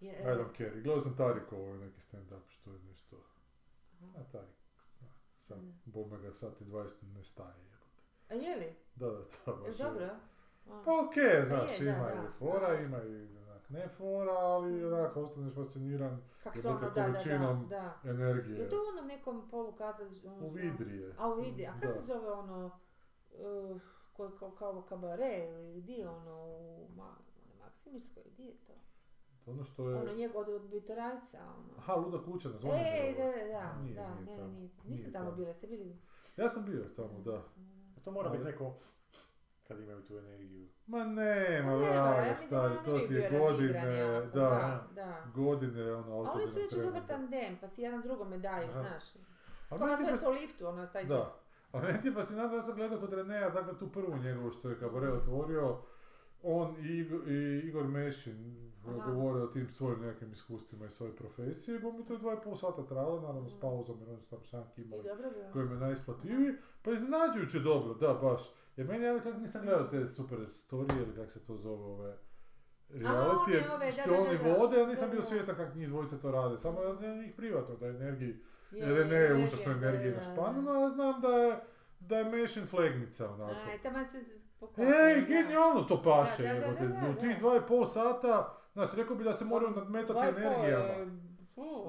Je, 0.00 0.12
I 0.12 0.26
don't 0.26 0.52
care. 0.54 0.70
I 0.70 0.82
gledao 0.82 1.00
sam 1.00 1.16
Tarikovo 1.16 1.74
neki 1.74 2.00
stand-up 2.00 2.48
što 2.48 2.72
je 2.72 2.78
nešto... 2.80 3.16
A 4.00 4.22
Tarik, 4.22 4.56
da, 5.00 5.06
sad, 5.38 5.58
Mm. 5.58 5.72
bome 5.84 6.18
ga 6.18 6.32
sat 6.32 6.60
i 6.60 6.64
20 6.64 6.88
ne 7.04 7.24
staje. 7.24 7.54
A 8.30 8.34
je 8.34 8.56
li? 8.56 8.74
Da, 8.94 9.06
da, 9.06 9.16
Je 9.46 9.56
baš 9.58 9.80
je. 9.80 9.84
dobro? 9.84 10.04
A. 10.66 10.82
Pa 10.84 11.00
okej, 11.00 11.44
znaš, 11.44 11.80
je, 11.80 11.88
ima 11.88 11.98
da. 12.06 12.12
i 12.14 12.38
fora, 12.38 12.74
ima 12.76 12.98
i 12.98 13.38
onak 13.38 13.70
ne 13.70 13.88
fora, 13.88 14.32
ali 14.32 14.84
onak 14.84 15.16
ostaneš 15.16 15.54
fasciniran 15.54 16.22
jebote 16.46 16.68
ono, 16.68 16.80
da, 16.80 16.86
da, 16.86 16.90
da, 16.92 17.04
količinom 17.06 17.68
energije. 18.06 18.58
Je 18.58 18.68
to 18.68 18.76
u 18.76 18.88
onom 18.88 19.06
nekom 19.06 19.50
polukazalištu? 19.50 20.28
ono 20.28 20.36
U 20.38 20.50
zna- 20.50 20.60
Vidri 20.62 20.96
je. 20.96 21.14
A 21.18 21.28
u 21.28 21.34
Vidri, 21.34 21.66
a 21.66 21.72
kako 21.72 21.92
se 21.92 22.00
zove 22.00 22.30
ono, 22.30 22.70
uh, 23.32 23.80
koji 24.20 24.38
kao, 24.38 24.50
kao 24.50 24.82
kabare 24.82 25.48
ili 25.48 25.82
di 25.82 25.92
je 25.92 26.08
ono 26.08 26.46
u 26.46 26.88
Ma, 26.96 27.16
Maksimirskoj, 27.64 28.22
di 28.36 28.44
je 28.44 28.54
to? 28.66 28.72
Ono 29.46 29.64
što 29.64 29.90
je... 29.90 29.96
Ono 29.96 30.12
njegov 30.12 30.40
od 30.40 30.48
odbitorajca, 30.48 31.38
ono. 31.42 31.78
Aha, 31.78 31.94
Luda 31.94 32.24
kuća 32.24 32.48
na 32.48 32.56
zvonu. 32.56 32.74
Ej, 32.76 33.14
da, 33.14 33.24
da, 33.24 33.32
da, 33.32 33.82
Nije, 33.82 33.94
da, 33.94 34.14
nije 34.14 34.38
ne, 34.38 34.48
nije. 34.48 34.70
Niste 34.84 35.12
tamo 35.12 35.32
bili, 35.32 35.48
jeste 35.48 35.66
bili? 35.66 35.96
Ja 36.36 36.48
sam 36.48 36.64
bio 36.64 36.84
tamo, 36.96 37.20
da. 37.24 37.42
Pa 37.94 38.00
To 38.00 38.10
mora 38.10 38.30
biti 38.30 38.42
Ali- 38.42 38.52
neko 38.52 38.74
kad 39.68 39.80
imaju 39.80 40.02
tu 40.02 40.18
energiju. 40.18 40.68
Ma 40.86 41.04
ne, 41.04 41.62
ma 41.62 41.72
ja 41.72 41.76
vraga, 41.76 42.30
mislim 42.30 42.48
stari, 42.48 42.74
to 42.84 42.98
ti 42.98 43.14
je 43.14 43.38
godine, 43.38 44.20
da, 44.20 44.28
da, 44.34 44.88
da. 44.94 45.26
godine, 45.34 45.94
ono, 45.94 46.16
A 46.16 46.32
oni 46.32 46.46
su 46.46 46.60
već 46.60 46.84
dobar 46.84 47.06
tandem, 47.06 47.58
pa 47.60 47.68
si 47.68 47.82
jedan 47.82 48.02
drugome 48.02 48.38
daju, 48.38 48.68
znaš. 48.72 49.04
A 49.70 49.78
Kao 49.78 49.86
meni 49.86 49.96
sve 49.96 50.16
po 50.24 50.30
liftu, 50.30 50.66
ono, 50.66 50.86
taj 50.86 51.04
Da. 51.04 51.39
A 51.72 51.80
meni 51.80 51.98
je 52.04 52.12
fascinantno, 52.12 52.56
ja 52.56 52.62
sam 52.62 52.74
gledao 52.74 53.00
kod 53.00 53.12
Renea, 53.12 53.50
dakle 53.50 53.78
tu 53.78 53.88
prvu 53.88 54.16
njegovu 54.18 54.50
što 54.50 54.68
je 54.68 54.78
kabare 54.78 55.08
otvorio, 55.08 55.76
on 56.42 56.76
i 56.78 56.98
Igor, 56.98 57.28
i 57.28 57.58
Igor 57.58 57.88
Mešin 57.88 58.56
govore 59.06 59.42
o 59.42 59.46
tim 59.46 59.70
svojim 59.70 60.00
nekim 60.00 60.32
iskustvima 60.32 60.86
i 60.86 60.90
svojoj 60.90 61.16
profesiji, 61.16 61.78
bo 61.78 61.92
mi 61.92 62.06
to 62.06 62.12
je 62.12 62.18
dva 62.18 62.32
i 62.34 62.44
pol 62.44 62.56
sata 62.56 62.86
trajalo, 62.86 63.20
naravno 63.20 63.48
s 63.48 63.52
Mhm. 63.52 63.60
pauzom 63.60 64.00
jer 64.00 64.08
oni 64.08 64.20
su 64.20 64.30
tam 64.30 64.42
šanki 64.42 64.82
imali 64.82 65.02
koji 65.52 65.64
mi 65.66 65.74
je 65.74 65.80
najisplativiji, 65.80 66.52
pa 66.82 66.92
iznenađujuće 66.92 67.58
dobro, 67.60 67.94
da, 67.94 68.14
baš. 68.14 68.42
Jer 68.76 68.86
meni 68.86 69.04
ja 69.04 69.20
kak 69.20 69.36
nisam 69.38 69.62
gledao 69.62 69.86
te 69.86 70.08
super 70.08 70.38
storije 70.50 71.02
ili 71.02 71.14
kak 71.16 71.30
se 71.32 71.44
to 71.44 71.56
zove 71.56 71.84
ove 71.84 72.16
reality, 72.90 73.62
što 73.92 74.14
oni 74.14 74.28
vode, 74.58 74.76
ja 74.76 74.86
nisam 74.86 75.10
bio 75.10 75.22
svjestan 75.22 75.56
kako 75.56 75.78
njih 75.78 75.88
dvojica 75.88 76.18
to 76.18 76.30
rade, 76.30 76.58
samo 76.58 76.82
ja 76.82 76.94
znam 76.94 77.18
njih 77.18 77.34
privatno, 77.36 77.76
da 77.76 77.86
energiji, 77.86 78.36
Je, 78.70 78.88
jer 78.88 79.06
ne 79.06 79.16
je 79.16 79.34
užasno 79.34 79.74
da, 79.74 79.78
energije 79.78 80.10
da, 80.10 80.16
na 80.16 80.22
španu, 80.22 80.80
ja 80.80 80.88
znam 80.88 81.20
da 81.20 81.28
je, 81.28 81.56
da 82.00 82.18
je 82.18 82.24
Mešin 82.24 82.66
flegnica, 82.66 83.30
onako. 83.30 83.70
Aj, 83.70 83.78
taman 83.82 84.06
se 84.06 84.24
poklopio. 84.60 84.94
Ej, 84.94 85.24
genijalno 85.26 85.82
to 85.82 86.02
paše, 86.02 86.42
Da, 86.42 86.54
da, 86.54 86.60
da, 86.60 86.86
da, 86.86 87.00
da, 87.00 87.10
U 87.10 87.14
tih 87.14 87.38
dva 87.38 87.56
i 87.56 87.60
pol 87.68 87.86
sata, 87.86 88.56
znaš, 88.72 88.94
rekao 88.94 89.16
bi 89.16 89.24
da 89.24 89.32
se 89.32 89.44
moraju 89.44 89.70
nadmetati 89.70 90.18
energijama. 90.18 90.94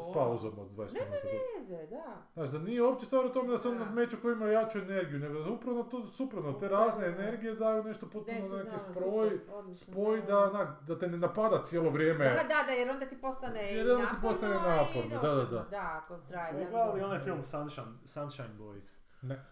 S 0.01 0.13
pauzom 0.13 0.59
od 0.59 0.71
20 0.71 0.93
Nema 0.93 1.05
minuta. 1.05 1.27
Veze, 1.57 1.87
da. 1.87 2.17
Znaš, 2.33 2.49
da 2.49 2.59
nije 2.59 2.83
uopće 2.83 3.05
stvar 3.05 3.25
u 3.25 3.29
tome 3.29 3.51
da 3.51 3.57
se 3.57 3.67
on 3.67 3.77
Da. 3.77 3.85
nadmeću 3.85 4.17
koji 4.21 4.33
imaju 4.33 4.51
jaču 4.51 4.77
energiju, 4.79 5.19
nego 5.19 5.39
da 5.39 5.49
upravo 5.49 5.83
to 5.83 6.07
suprotno, 6.07 6.53
te 6.53 6.67
razne 6.67 7.05
energije 7.05 7.55
daju 7.55 7.83
nešto 7.83 8.05
potpuno 8.05 8.37
neki 8.63 8.79
sproj, 8.79 9.39
odlično, 9.53 9.93
spoj 9.93 10.21
da, 10.21 10.39
onak, 10.39 10.83
da 10.83 10.99
te 10.99 11.07
ne 11.07 11.17
napada 11.17 11.63
cijelo 11.63 11.89
vrijeme. 11.89 12.25
Da, 12.25 12.43
da, 12.43 12.63
da, 12.65 12.71
jer 12.71 12.89
onda 12.89 13.05
ti 13.05 13.21
postane 13.21 13.73
Jer 13.73 13.87
i 13.87 13.91
onda 13.91 14.05
ti 14.05 14.13
naporno 14.13 14.29
postane 14.29 14.53
naporno, 14.55 15.21
da, 15.21 15.35
da, 15.35 15.45
da. 15.45 15.67
Da, 15.71 16.01
ako 16.03 16.17
traje. 16.17 16.53
Ste 16.53 16.63
da, 16.63 16.69
gledali 16.69 16.99
da. 16.99 17.05
onaj 17.05 17.19
film 17.19 17.43
Sunshine, 17.43 17.91
Sunshine 18.05 18.53
Boys? 18.59 18.97
Ne. 19.21 19.45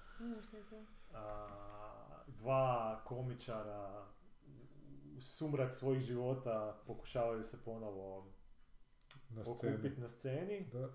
A, 1.14 1.48
dva 2.28 3.02
komičara 3.06 4.06
u 5.18 5.22
sumrak 5.22 5.74
svojih 5.74 6.02
života 6.02 6.78
pokušavaju 6.88 7.44
se 7.44 7.58
ponovo 7.66 8.26
Na 9.30 9.46
sceni. 9.46 9.74
okupiti 9.74 10.02
na 10.02 10.08
sceni. 10.08 10.66
Da. 10.72 10.90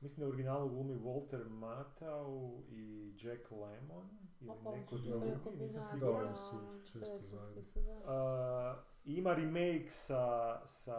Mislim 0.00 0.20
da 0.20 0.26
u 0.26 0.28
originalu 0.28 0.68
glumi 0.68 0.94
Walter 0.94 1.48
Matthau 1.48 2.62
i 2.68 3.14
Jack 3.22 3.50
Lemmon 3.50 4.08
ili 4.40 4.50
Opa, 4.50 4.76
neko 4.76 4.98
super 4.98 5.38
drugi, 5.42 5.58
nisam 5.58 5.82
siguran. 5.92 6.28
Da, 6.28 6.36
su 6.36 6.56
često 6.92 7.18
zajedno. 7.18 7.62
A, 8.06 8.82
ima 9.04 9.34
remake 9.34 9.90
sa, 9.90 10.60
sa 10.66 10.96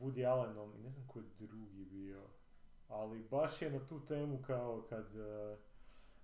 Woody 0.00 0.26
Allenom 0.26 0.74
i 0.76 0.82
ne 0.82 0.90
znam 0.90 1.06
koji 1.06 1.24
je 1.24 1.46
drugi 1.46 1.84
bio. 1.84 2.22
Ali 2.88 3.28
baš 3.30 3.62
je 3.62 3.70
na 3.70 3.86
tu 3.86 4.06
temu 4.06 4.42
kao 4.42 4.86
kad... 4.88 5.16
e, 5.16 5.56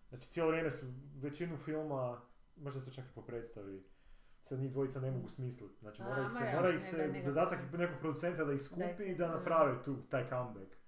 znači 0.09 0.29
cijelo 0.29 0.49
vrijeme 0.49 0.71
su 0.71 0.87
većinu 1.17 1.57
filma, 1.57 2.21
možda 2.57 2.85
to 2.85 2.91
čak 2.91 3.05
i 3.05 3.15
po 3.15 3.23
predstavi, 3.23 3.85
se 4.41 4.57
njih 4.57 4.72
dvojica 4.72 5.01
ne 5.01 5.11
mogu 5.11 5.28
smisliti. 5.28 5.74
Znači 5.76 6.03
mora 6.03 6.22
ih 6.22 6.32
se, 6.32 6.57
mora 6.57 6.70
ih 6.70 6.82
se 6.82 6.97
nekako 6.99 7.24
zadatak 7.24 7.61
se- 7.62 7.78
nekog 7.78 7.97
producenta 8.01 8.45
da 8.45 8.53
ih 8.53 8.62
skupi 8.62 8.82
se- 8.97 9.05
i 9.05 9.14
da 9.14 9.26
da. 9.26 9.34
naprave 9.34 9.82
tu, 9.82 9.97
taj 10.03 10.28
comeback. 10.28 10.80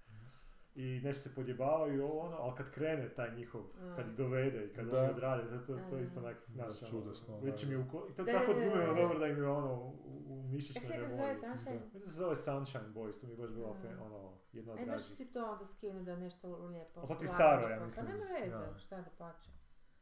i 0.75 1.01
nešto 1.01 1.21
se 1.23 1.35
podjebavaju 1.35 1.95
i 1.95 2.01
ovo 2.01 2.19
ono, 2.19 2.37
ali 2.37 2.55
kad 2.55 2.71
krene 2.71 3.09
taj 3.09 3.35
njihov, 3.35 3.61
kad 3.95 4.07
ih 4.07 4.15
dovede 4.15 4.65
i 4.65 4.73
kad 4.73 4.85
Da. 4.85 4.99
oni 4.99 5.09
odrade, 5.09 5.43
to, 5.49 5.57
to, 5.67 5.79
to 5.89 5.95
je 5.97 6.03
isto 6.03 6.19
Mm. 6.19 6.23
onak, 6.23 6.37
znaš, 6.47 6.81
ono, 6.81 6.91
čudesno, 6.91 7.39
već 7.39 7.63
da. 7.63 7.77
u 7.77 7.81
i 7.81 8.13
to 8.13 8.23
Da, 8.23 8.31
tako 8.31 8.45
da, 8.45 8.53
da, 8.53 8.59
odglumljeno 8.59 8.93
da. 8.93 9.01
dobro 9.01 9.19
da 9.19 9.27
im 9.27 9.37
je 9.37 9.47
ono 9.47 9.73
u, 9.75 9.93
u 10.29 10.43
mišićnoj 10.45 10.85
se 10.85 10.97
ga 10.99 11.07
zove. 11.07 11.35
Sunshine? 11.35 11.79
Mislim 11.83 12.01
se 12.03 12.09
zove 12.11 12.35
Sunshine 12.37 12.83
Boys, 12.85 13.21
to 13.21 13.27
mi 13.27 13.33
je 13.33 13.37
baš 13.37 13.49
bilo 13.49 13.67
Mm. 13.69 13.77
fe- 13.77 14.01
ono, 14.01 14.33
jedna 14.53 14.73
od 14.73 14.79
Aj, 14.79 14.85
baš 14.85 15.03
si 15.03 15.25
to 15.27 15.45
onda 15.45 15.65
skinu 15.65 16.03
da 16.03 16.11
je 16.11 16.17
nešto 16.17 16.57
lijepo. 16.59 16.99
A 17.01 17.07
to 17.07 17.15
ti 17.15 17.27
staro, 17.27 17.69
ja 17.69 17.79
mislim. 17.79 18.05
Pa 18.05 18.11
nema 18.11 18.25
veze, 18.35 18.79
šta 18.79 18.97
da 18.97 19.09
pače. 19.17 19.49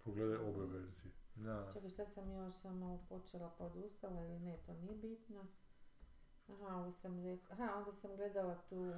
Pogledaj 0.06 0.38
obe 0.38 0.66
verzije. 0.68 1.12
Da. 1.36 1.70
Čekaj, 1.74 1.90
šta 1.90 2.06
sam 2.06 2.32
još 2.32 2.54
samo 2.54 3.06
počela 3.10 3.56
pa 3.58 3.66
odustala 3.66 4.22
ili 4.24 4.40
ne, 4.40 4.58
to 4.66 4.74
nije 4.74 4.96
bitno. 4.96 5.48
Aha, 6.48 6.76
ovo 6.76 6.92
sam 6.92 7.24
rekla, 7.24 7.48
aha, 7.56 7.76
onda 7.78 7.92
sam 7.92 8.16
gledala 8.16 8.56
tu, 8.70 8.94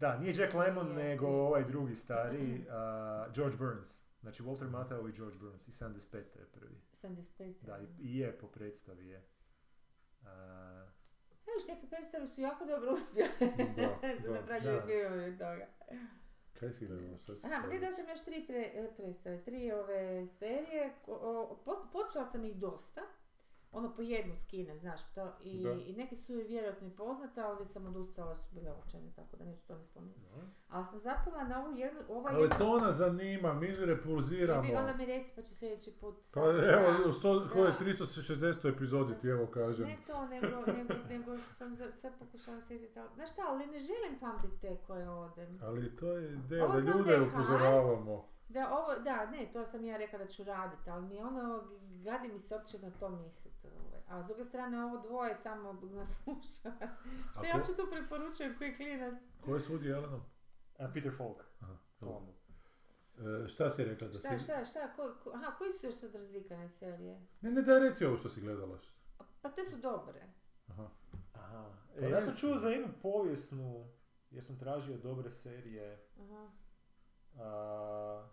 Da, 0.00 0.18
nije 0.18 0.34
Jack 0.36 0.54
Lemmon, 0.54 0.94
Nije, 0.94 1.08
nego 1.08 1.26
ovaj 1.26 1.64
drugi 1.64 1.94
stari, 1.94 2.54
uh, 2.66 3.34
George 3.34 3.56
Burns. 3.56 4.00
Znači 4.20 4.42
Walter 4.42 4.70
Matthau 4.70 5.08
i 5.08 5.12
George 5.12 5.38
Burns 5.38 5.68
i 5.68 5.70
75. 5.70 6.16
je 6.16 6.46
prvi. 6.52 6.80
75. 7.02 7.54
Da, 7.66 7.78
i, 7.98 8.18
je 8.18 8.38
po 8.38 8.46
predstavi 8.46 9.06
je. 9.06 9.18
Uh, 10.22 10.28
Evo 11.46 11.54
viš, 11.56 11.68
neke 11.68 11.86
predstave 11.86 12.26
su 12.26 12.40
jako 12.40 12.64
dobro 12.64 12.92
uspjele. 12.92 13.28
Da, 13.76 14.08
su 14.22 14.86
filmovi 14.86 15.24
od 15.30 15.38
toga. 15.38 15.66
Kaj 16.60 16.70
si 16.70 16.86
gledala? 16.86 17.18
Šta 17.18 17.34
si 17.34 17.46
Aha, 17.46 17.62
gledala? 17.62 17.92
sam 17.92 18.08
još 18.08 18.20
tri 18.20 18.44
pre, 18.46 18.60
e, 18.74 18.90
predstave, 18.96 19.38
tri 19.38 19.72
ove 19.72 20.00
serije, 20.28 20.90
ko- 21.04 21.18
o, 21.22 21.58
pos- 21.64 21.92
počela 21.92 22.26
sam 22.26 22.44
ih 22.44 22.56
dosta, 22.56 23.00
ono 23.72 23.94
po 23.94 24.02
jednu 24.02 24.36
skinem, 24.36 24.78
znaš 24.78 25.12
to, 25.14 25.32
i, 25.42 25.62
Da. 25.62 25.72
i 25.72 25.94
neke 25.96 26.16
su 26.16 26.34
vjerojatno 26.48 26.86
i 26.86 26.90
poznate, 26.90 27.40
a 27.40 27.48
ovdje 27.48 27.66
sam 27.66 27.86
odustala, 27.86 28.36
su 28.36 28.54
bile 28.54 28.72
učene, 28.86 29.12
tako 29.16 29.36
da 29.36 29.44
neću 29.44 29.66
to 29.66 29.78
ne 29.78 29.84
spominjati. 29.84 30.20
Ali 30.68 30.84
sam 30.84 30.98
zapala 30.98 31.44
na 31.44 31.64
ovu 31.64 31.76
jednu, 31.76 32.00
ova 32.08 32.30
Ali 32.32 32.42
jedna... 32.42 32.58
to 32.58 32.78
nas 32.78 32.96
zanima, 32.96 33.52
mi 33.52 33.72
repulziramo. 33.78 34.64
Jebi, 34.64 34.76
onda 34.76 34.94
mi 34.94 35.06
reci 35.06 35.32
pa 35.36 35.42
ću 35.42 35.54
sljedeći 35.54 35.92
put 36.00 36.14
Pa 36.34 36.40
evo, 36.40 37.08
u 37.08 37.12
sto, 37.12 37.48
koje 37.52 37.72
Da. 37.72 37.78
360. 37.78 38.74
epizodi 38.74 39.14
ti 39.20 39.28
evo 39.28 39.46
kažem. 39.46 39.86
Ne 39.86 39.98
to, 40.06 40.26
nego, 40.26 40.46
nego, 40.72 40.94
nego 41.08 41.38
sam 41.38 41.74
za, 41.74 41.92
sad 41.92 42.18
pokušala 42.18 42.60
sjetiti, 42.60 42.98
ali, 42.98 43.08
znaš 43.14 43.32
šta, 43.32 43.42
ali 43.48 43.66
ne 43.66 43.78
želim 43.78 44.18
pamtiti 44.20 44.60
te 44.60 44.76
koje 44.86 45.10
odem. 45.10 45.58
Ali 45.62 45.96
to 45.96 46.12
je 46.12 46.32
ideja 46.32 46.66
da 46.66 46.78
ljude 46.78 47.20
upozoravamo. 47.20 48.37
Da, 48.48 48.68
ovo, 48.72 48.94
da, 48.94 49.26
ne, 49.26 49.50
to 49.52 49.64
sam 49.64 49.84
ja 49.84 49.96
rekla 49.96 50.18
da 50.18 50.26
ću 50.26 50.44
raditi, 50.44 50.90
ali 50.90 51.06
mi 51.06 51.14
je 51.14 51.24
ono, 51.24 51.64
gadi 52.04 52.28
mi 52.28 52.38
se 52.38 52.54
uopće 52.54 52.78
na 52.78 52.90
to 52.90 53.08
misliti. 53.08 53.66
ovaj. 53.68 54.00
A 54.08 54.22
s 54.22 54.26
druge 54.26 54.44
strane, 54.44 54.84
ovo 54.84 54.96
dvoje 54.98 55.34
samo 55.34 55.72
nas 55.96 56.08
sluša. 56.14 56.72
Što 57.32 57.44
ja 57.44 57.56
uopće 57.56 57.74
tu 57.74 57.86
preporučujem 57.90 58.54
koji 58.58 58.76
klinac? 58.76 59.22
Ko 59.40 59.54
je 59.54 59.60
svudi 59.60 59.88
Jelenom? 59.88 60.20
a 60.78 60.88
Peter 60.94 61.12
Falk, 61.16 61.44
Aha. 61.60 61.76
E, 63.44 63.48
šta 63.48 63.70
si 63.70 63.84
rekla 63.84 64.08
da 64.08 64.18
Šta, 64.18 64.38
si... 64.38 64.44
šta, 64.44 64.64
šta, 64.64 64.92
ko, 64.96 65.14
ko- 65.24 65.32
aha, 65.34 65.50
koji 65.50 65.72
su 65.72 65.86
još 65.86 65.94
sad 65.94 66.14
razvikane 66.14 66.68
serije? 66.68 67.26
Ne, 67.40 67.50
ne, 67.50 67.62
daj 67.62 67.80
reci 67.80 68.04
ovo 68.04 68.16
što 68.16 68.28
si 68.28 68.40
gledala. 68.40 68.78
Pa 69.42 69.48
te 69.48 69.64
su 69.64 69.76
dobre. 69.76 70.22
Aha. 70.68 70.88
Aha. 71.34 71.70
Pa 71.94 72.06
E, 72.06 72.10
ja 72.10 72.20
sam 72.20 72.34
čuo 72.36 72.54
za 72.54 72.68
jednu 72.68 72.88
povijesnu, 73.02 73.88
jer 74.30 74.44
sam 74.44 74.58
tražio 74.58 74.96
dobre 74.96 75.30
serije, 75.30 76.06
Aha. 76.20 76.50
a, 77.38 78.28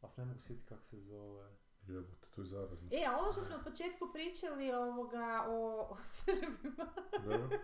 ali 0.00 0.12
se 0.12 0.20
ne 0.20 0.26
mogu 0.26 0.40
sjetiti 0.40 0.68
kako 0.68 0.84
se 0.84 0.96
zove. 1.00 1.50
Jebote, 1.86 2.26
to 2.34 2.40
je 2.40 2.46
zarazno. 2.46 2.88
E, 2.92 3.04
a 3.06 3.18
ono 3.18 3.32
što 3.32 3.42
smo 3.42 3.56
u 3.56 3.64
početku 3.64 4.12
pričali 4.12 4.72
ovoga, 4.72 5.44
o, 5.48 5.86
o 5.90 5.96
Srbima, 6.02 6.92
Dobro. 7.24 7.58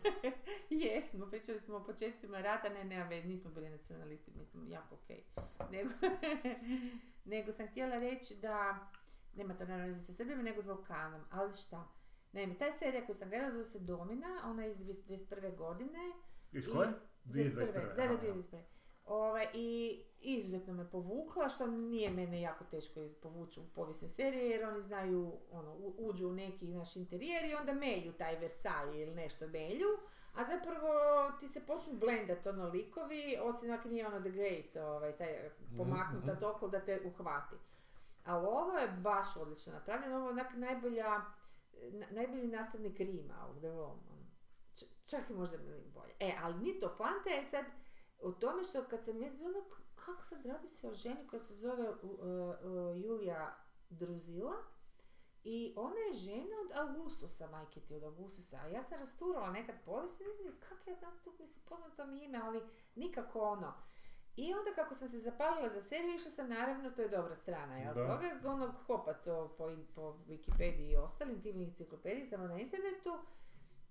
Jesmo, 0.70 1.26
pričali 1.26 1.60
smo 1.60 1.76
o 1.76 1.84
početcima 1.84 2.40
rata, 2.40 2.68
ne, 2.68 2.84
ne, 2.84 3.24
nismo 3.24 3.50
bili 3.50 3.70
nacionalisti, 3.70 4.30
mi 4.34 4.46
smo 4.46 4.62
jako 4.68 4.94
okej. 4.94 5.24
Nego, 5.70 5.90
nego 7.34 7.52
sam 7.52 7.68
htjela 7.68 7.98
reći 7.98 8.34
da, 8.36 8.86
nema 9.34 9.54
to 9.54 9.64
naravno 9.64 9.86
veze 9.86 10.00
sa 10.00 10.12
Srbima, 10.12 10.42
nego 10.42 10.62
s 10.62 10.66
Balkanom, 10.66 11.24
ali 11.30 11.52
šta? 11.52 11.88
Naime, 12.32 12.58
ta 12.58 12.72
serija 12.72 13.06
koju 13.06 13.16
sam 13.16 13.28
gledala 13.28 13.50
zove 13.50 13.64
se 13.64 13.78
Domina, 13.78 14.40
ona 14.44 14.64
je 14.64 14.70
iz 14.70 14.78
2021. 14.78 15.56
godine. 15.56 15.98
Iz 16.52 16.66
koje? 16.72 16.88
2021. 17.24 17.24
2021. 17.24 17.96
Da, 17.96 18.06
da, 18.06 18.14
aha. 18.14 18.24
2021. 18.24 18.71
Ovaj, 19.06 19.46
I 19.54 20.00
izuzetno 20.20 20.74
me 20.74 20.90
povukla, 20.90 21.48
što 21.48 21.66
nije 21.66 22.10
mene 22.10 22.40
jako 22.40 22.64
teško 22.64 23.00
povući 23.22 23.60
u 23.60 23.66
povijesne 23.74 24.08
serije, 24.08 24.50
jer 24.50 24.64
oni 24.64 24.82
znaju, 24.82 25.32
ono, 25.50 25.76
uđu 25.98 26.28
u 26.28 26.32
neki 26.32 26.68
naš 26.68 26.96
interijer 26.96 27.44
i 27.44 27.54
onda 27.54 27.72
melju 27.72 28.12
taj 28.12 28.36
Versailles 28.36 29.06
ili 29.06 29.14
nešto 29.14 29.46
melju, 29.46 29.88
a 30.34 30.44
zapravo 30.44 30.90
ti 31.40 31.48
se 31.48 31.66
počnu 31.66 31.94
blendat 31.94 32.46
ono 32.46 32.68
likovi, 32.68 33.36
osim 33.42 33.72
ako 33.72 33.88
nije 33.88 34.06
ono 34.06 34.20
The 34.20 34.30
Great, 34.30 34.76
ovaj, 34.76 35.16
taj 35.16 35.50
pomaknuta 35.76 36.32
mhm. 36.32 36.40
toliko 36.40 36.68
da 36.68 36.80
te 36.80 37.00
uhvati. 37.06 37.56
Ali 38.24 38.46
ovo 38.46 38.78
je 38.78 38.88
baš 38.88 39.36
odlično 39.36 39.72
napravljeno, 39.72 40.16
ovo 40.16 40.26
je 40.26 40.32
onak 40.32 40.54
najbolja, 40.54 41.20
na- 41.90 42.10
najbolji 42.10 42.46
nastavnik 42.46 43.00
Rima 43.00 43.48
u 43.50 43.58
The 43.58 43.68
Room. 43.68 43.98
ono. 44.10 44.22
Čak 45.06 45.30
i 45.30 45.32
možda 45.32 45.56
bolje. 45.94 46.12
E, 46.20 46.34
ali 46.42 46.54
ni 46.54 46.80
to 46.80 46.94
poanta 46.98 47.30
je 47.30 47.44
sad 47.44 47.64
u 48.22 48.32
tome 48.32 48.64
što 48.64 48.84
kad 48.84 49.04
sam 49.04 49.22
je 49.22 49.32
kako 49.94 50.24
sad 50.24 50.46
radi 50.46 50.66
se 50.66 50.88
o 50.88 50.94
ženi 50.94 51.26
koja 51.26 51.40
se 51.40 51.54
zove 51.54 51.90
uh, 51.90 51.96
uh, 52.02 53.04
Julija 53.04 53.56
Druzila 53.90 54.54
i 55.44 55.74
ona 55.76 56.00
je 56.00 56.12
žena 56.12 56.56
od 56.64 56.78
Augustusa, 56.78 57.50
majke 57.50 57.80
ti 57.80 57.94
od 57.94 58.02
Augustusa. 58.02 58.56
A 58.56 58.66
ja 58.66 58.82
sam 58.82 58.98
rasturala 58.98 59.50
nekad 59.50 59.74
povijest 59.84 60.20
i 60.20 60.24
mislim 60.24 60.52
kako 60.68 60.90
ja 60.90 60.96
znam 60.96 61.12
tu, 61.24 61.32
mislim 61.40 61.64
poznato 61.68 62.06
mi 62.06 62.24
ime, 62.24 62.40
ali 62.44 62.62
nikako 62.94 63.40
ono. 63.40 63.72
I 64.36 64.54
onda 64.54 64.70
kako 64.74 64.94
sam 64.94 65.08
se 65.08 65.18
zapalila 65.18 65.68
za 65.68 65.80
seriju, 65.80 66.14
išla 66.14 66.30
sam 66.30 66.48
naravno, 66.48 66.90
to 66.90 67.02
je 67.02 67.08
dobra 67.08 67.34
strana, 67.34 67.76
jel? 67.76 67.94
Da. 67.94 68.06
Toga, 68.06 68.48
ono, 68.48 68.74
hopa 68.86 69.12
to 69.12 69.54
po, 69.58 69.70
po 69.94 70.18
Wikipediji 70.28 70.92
i 70.92 70.96
ostalim 70.96 71.42
tim 71.42 71.60
enciklopedijama 71.60 72.48
na 72.48 72.58
internetu. 72.58 73.18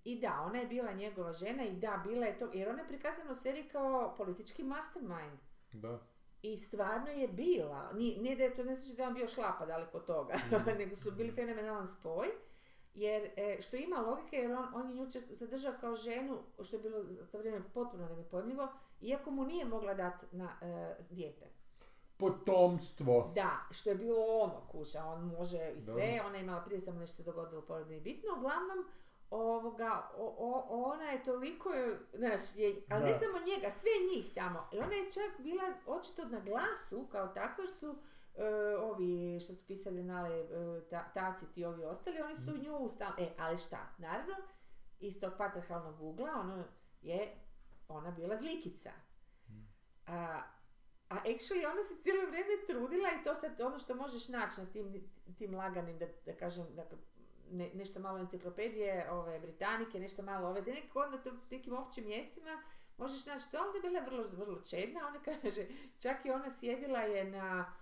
I 0.04 0.20
da, 0.20 0.44
ona 0.46 0.60
je 0.60 0.68
bila 0.68 0.92
njegova 0.92 1.34
žena 1.34 1.64
i 1.66 1.72
da, 1.72 2.02
bila 2.04 2.26
je 2.26 2.38
to, 2.38 2.50
jer 2.54 2.70
ona 2.70 2.82
je 2.82 2.88
prikazana 2.88 3.32
u 3.32 3.36
seriji 3.36 3.70
kao 3.70 4.14
politički 4.18 4.64
mastermind. 4.64 5.40
Da. 5.74 6.00
I 6.42 6.58
stvarno 6.58 7.08
je 7.08 7.28
bila. 7.28 7.92
Ni, 7.94 8.18
ne 8.22 8.36
da 8.36 8.44
je 8.44 8.56
to 8.56 8.64
ne 8.64 8.76
znači 8.76 8.98
da 8.98 9.04
je 9.04 9.08
on 9.08 9.14
bio 9.14 9.28
šlapa 9.28 9.66
daleko 9.66 9.98
od 9.98 10.06
toga, 10.06 10.34
nego 10.80 10.96
su 10.96 11.12
bili 11.12 11.32
fenomenalan 11.32 11.88
spoj. 11.88 12.28
Jer, 12.94 13.30
e, 13.36 13.58
što 13.62 13.76
ima 13.76 13.98
logike, 13.98 14.36
jer 14.36 14.52
on, 14.52 14.68
on 14.74 14.90
je 14.90 14.96
nju 14.96 15.08
zadržao 15.30 15.74
kao 15.82 15.96
ženu, 15.96 16.38
što 16.64 16.76
je 16.76 16.82
bilo 16.82 17.04
za 17.04 17.28
to 17.28 17.38
vrijeme 17.38 17.62
potpuno 17.74 18.16
nepojmljivo, 18.16 18.68
iako 19.02 19.32
mu 19.32 19.46
nije 19.46 19.66
mogla 19.66 19.94
dati 19.94 20.26
na 20.32 20.58
e, 20.62 20.96
dijete. 21.10 21.46
Potomstvo. 22.18 23.32
Da, 23.36 23.68
što 23.72 23.90
je 23.90 23.96
bilo 23.96 24.26
ono 24.26 24.62
kuća, 24.72 25.06
on 25.06 25.26
može 25.26 25.72
i 25.78 25.82
sve, 25.82 25.94
Dobro. 25.94 26.28
ona 26.28 26.38
je 26.38 26.44
imala 26.44 26.62
prije 26.62 26.82
samo 26.82 27.00
nešto 27.00 27.16
se 27.16 27.24
dogodilo 27.24 27.62
u 27.62 27.66
porodi 27.66 28.00
bitno, 28.00 28.30
uglavnom 28.38 28.86
ovoga, 29.32 30.10
o, 30.18 30.36
o- 30.38 30.66
ona 30.92 31.04
je 31.12 31.24
toliko, 31.24 31.70
znaš, 32.14 32.42
je, 32.56 32.82
ali 32.90 33.04
ne 33.04 33.14
samo 33.14 33.38
njega, 33.46 33.70
sve 33.70 33.92
njih 34.14 34.34
tamo. 34.36 34.68
I 34.72 34.80
ona 34.80 34.94
je 34.94 35.12
čak 35.12 35.40
bila 35.40 35.64
očito 35.86 36.26
na 36.26 36.40
glasu 36.40 37.08
kao 37.12 37.28
takva, 37.28 37.64
su 37.80 37.96
e, 38.36 38.46
ovi 38.76 39.40
što 39.40 39.54
su 39.54 39.68
pisali 39.68 40.04
nale, 40.04 40.40
e, 40.40 40.46
ta, 40.90 41.12
taciti 41.14 41.62
i 41.62 41.66
ovi 41.66 41.84
ostali, 41.84 42.22
oni 42.22 42.36
su 42.36 42.58
nju 42.58 42.90
stal... 42.90 43.12
E, 43.18 43.30
ali 43.38 43.58
šta, 43.58 43.78
naravno, 43.98 44.34
iz 45.00 45.20
tog 45.20 45.34
patriarhalnog 45.38 46.02
ugla, 46.02 46.32
ono 46.40 46.64
je 47.02 47.36
ona 47.88 48.12
bila 48.12 48.36
zlikica. 48.36 48.92
A, 50.08 50.42
a 51.10 51.16
actually 51.16 51.66
ona 51.72 51.84
se 51.84 52.02
cijelo 52.02 52.28
vrijeme 52.28 52.52
trudila 52.68 53.10
i 53.10 53.24
to 53.24 53.36
sad 53.36 53.62
ono 53.62 53.80
što 53.80 53.96
možeš 53.96 54.28
naći 54.28 54.62
na 54.62 54.68
tim, 54.68 55.10
tim 55.38 55.56
laganim, 55.56 56.00
da, 56.00 56.06
da 56.26 56.34
kažem, 56.34 56.66
dakle, 56.76 56.98
ne, 57.52 57.70
nešto 57.74 58.00
malo 58.00 58.20
enciklopedije, 58.20 59.12
ove, 59.12 59.40
Britanike, 59.40 60.00
nešto 60.00 60.22
malo 60.22 60.50
ove, 60.50 60.62
da 60.62 60.72
nekako 60.72 61.00
onda 61.00 61.18
to, 61.18 61.32
nekim 61.52 61.74
općim 61.74 62.06
mjestima 62.06 62.62
možeš 62.98 63.26
naći 63.26 63.52
to, 63.52 63.58
ali 63.58 63.78
je 63.78 63.82
bila 63.82 64.02
vrlo, 64.02 64.26
vrlo 64.36 64.62
čedna, 64.62 65.08
ona 65.08 65.20
kaže, 65.42 65.66
čak 66.00 66.26
i 66.26 66.32
ona 66.32 66.50
sjedila 66.52 67.00
je 67.00 67.24
na, 67.26 67.74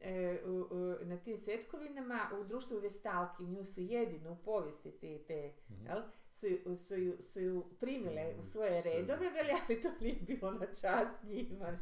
e, 0.00 0.38
u- 0.46 0.68
u- 0.70 0.96
na 1.02 1.16
tim 1.16 1.38
svetkovinama 1.38 2.18
u 2.40 2.44
društvu 2.44 2.78
Vestalki, 2.78 3.42
nju 3.44 3.64
su 3.64 3.80
jedino 3.80 4.32
u 4.32 4.36
povijesti 4.36 4.90
te, 4.90 5.18
te 5.18 5.52
jel, 5.84 6.02
su, 6.30 6.46
su, 6.78 6.96
ju, 6.96 7.16
su 7.22 7.40
ju 7.40 7.64
primile 7.80 8.34
u 8.40 8.44
svoje 8.44 8.82
Sve. 8.82 8.92
redove, 8.92 9.30
veli, 9.30 9.50
ali 9.60 9.80
to 9.80 9.88
nije 10.00 10.16
bilo 10.16 10.50
na 10.50 10.66
čast 10.66 11.22
njima, 11.24 11.78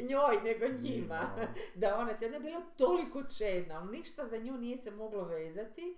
njoj, 0.00 0.42
nego 0.44 0.66
njima. 0.82 1.30
da 1.74 1.96
ona 2.00 2.14
se, 2.14 2.24
je 2.24 2.40
bila 2.40 2.60
toliko 2.76 3.22
čedna, 3.38 3.84
ništa 3.84 4.26
za 4.26 4.38
nju 4.38 4.52
nije 4.52 4.78
se 4.78 4.90
moglo 4.90 5.24
vezati, 5.24 5.96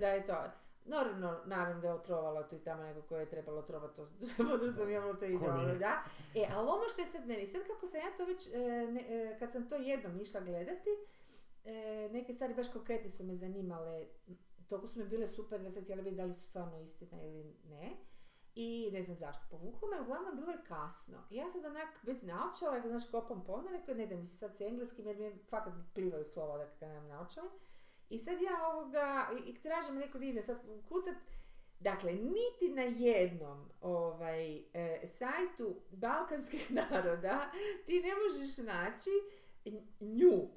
da 0.00 0.08
je 0.08 0.26
to, 0.26 0.34
Naravno, 0.84 1.40
naravno 1.46 1.80
da 1.80 1.88
je 1.88 1.94
otrovala 1.94 2.48
tu 2.48 2.56
i 2.56 2.64
tamo 2.64 2.82
neko 2.82 3.02
koje 3.02 3.20
je 3.20 3.30
trebalo 3.30 3.58
otrovati, 3.58 3.96
to 3.96 4.06
podrazumijevalo 4.50 5.14
to 5.14 5.24
idealno, 5.24 5.74
da. 5.74 6.02
E, 6.34 6.46
ali 6.54 6.68
ono 6.68 6.82
što 6.92 7.00
je 7.00 7.06
sad 7.06 7.26
meni, 7.26 7.46
sad 7.46 7.62
kako 7.66 7.86
sam 7.86 8.00
ja 8.00 8.16
to 8.16 8.24
već, 8.24 8.46
e, 8.46 8.58
ne- 8.86 9.06
e, 9.08 9.36
kad 9.38 9.52
sam 9.52 9.68
to 9.68 9.76
jednom 9.76 10.20
išla 10.20 10.40
gledati, 10.40 10.90
e, 11.64 12.08
neke 12.12 12.32
stvari 12.32 12.54
baš 12.54 12.72
konkretne 12.72 13.10
su 13.10 13.24
me 13.24 13.34
zanimale, 13.34 14.06
toliko 14.68 14.86
su 14.86 14.98
mi 14.98 15.04
bile 15.04 15.26
super 15.28 15.62
da 15.62 15.70
sam 15.70 15.82
htjela 15.82 16.02
vidjeti 16.02 16.16
da 16.16 16.24
li 16.24 16.34
su 16.34 16.42
stvarno 16.42 16.80
istina 16.80 17.22
ili 17.22 17.56
ne. 17.64 17.96
i 18.54 18.90
ne 18.92 19.02
znam 19.02 19.16
zašto 19.16 19.42
povuklo 19.50 19.88
me, 19.88 20.00
uglavnom 20.00 20.36
bilo 20.36 20.50
je 20.52 20.64
kasno. 20.68 21.18
I 21.30 21.36
ja 21.36 21.50
sad 21.50 21.64
onak 21.64 21.88
bez 22.02 22.22
naočala, 22.22 22.80
znaš, 22.80 23.10
kopam 23.10 23.44
po 23.44 23.62
rekao, 23.72 23.94
ne 23.94 24.06
da 24.06 24.16
mi 24.16 24.26
se 24.26 24.36
sad 24.36 24.56
s 24.56 24.60
engleskim, 24.60 25.06
jer 25.06 25.16
mi 25.16 25.38
fakat 25.50 25.72
plivaju 25.94 26.24
slova 26.24 26.58
da 26.58 26.66
kad 26.66 26.88
nemam 26.88 27.06
naočale. 27.08 27.48
I 28.12 28.18
sad 28.18 28.42
ja 28.42 28.68
ovoga, 28.72 29.28
i, 29.46 29.54
tražim 29.54 29.94
neko 29.94 30.18
da 30.18 30.24
ide 30.24 30.42
sad 30.42 30.56
kucat, 30.88 31.16
Dakle, 31.82 32.12
niti 32.12 32.74
na 32.74 32.82
jednom 32.82 33.70
ovaj, 33.80 34.56
e, 34.56 35.06
sajtu 35.06 35.76
balkanskih 35.90 36.70
naroda 36.90 37.50
ti 37.86 38.02
ne 38.02 38.10
možeš 38.14 38.58
naći 38.66 39.10
nju. 40.00 40.48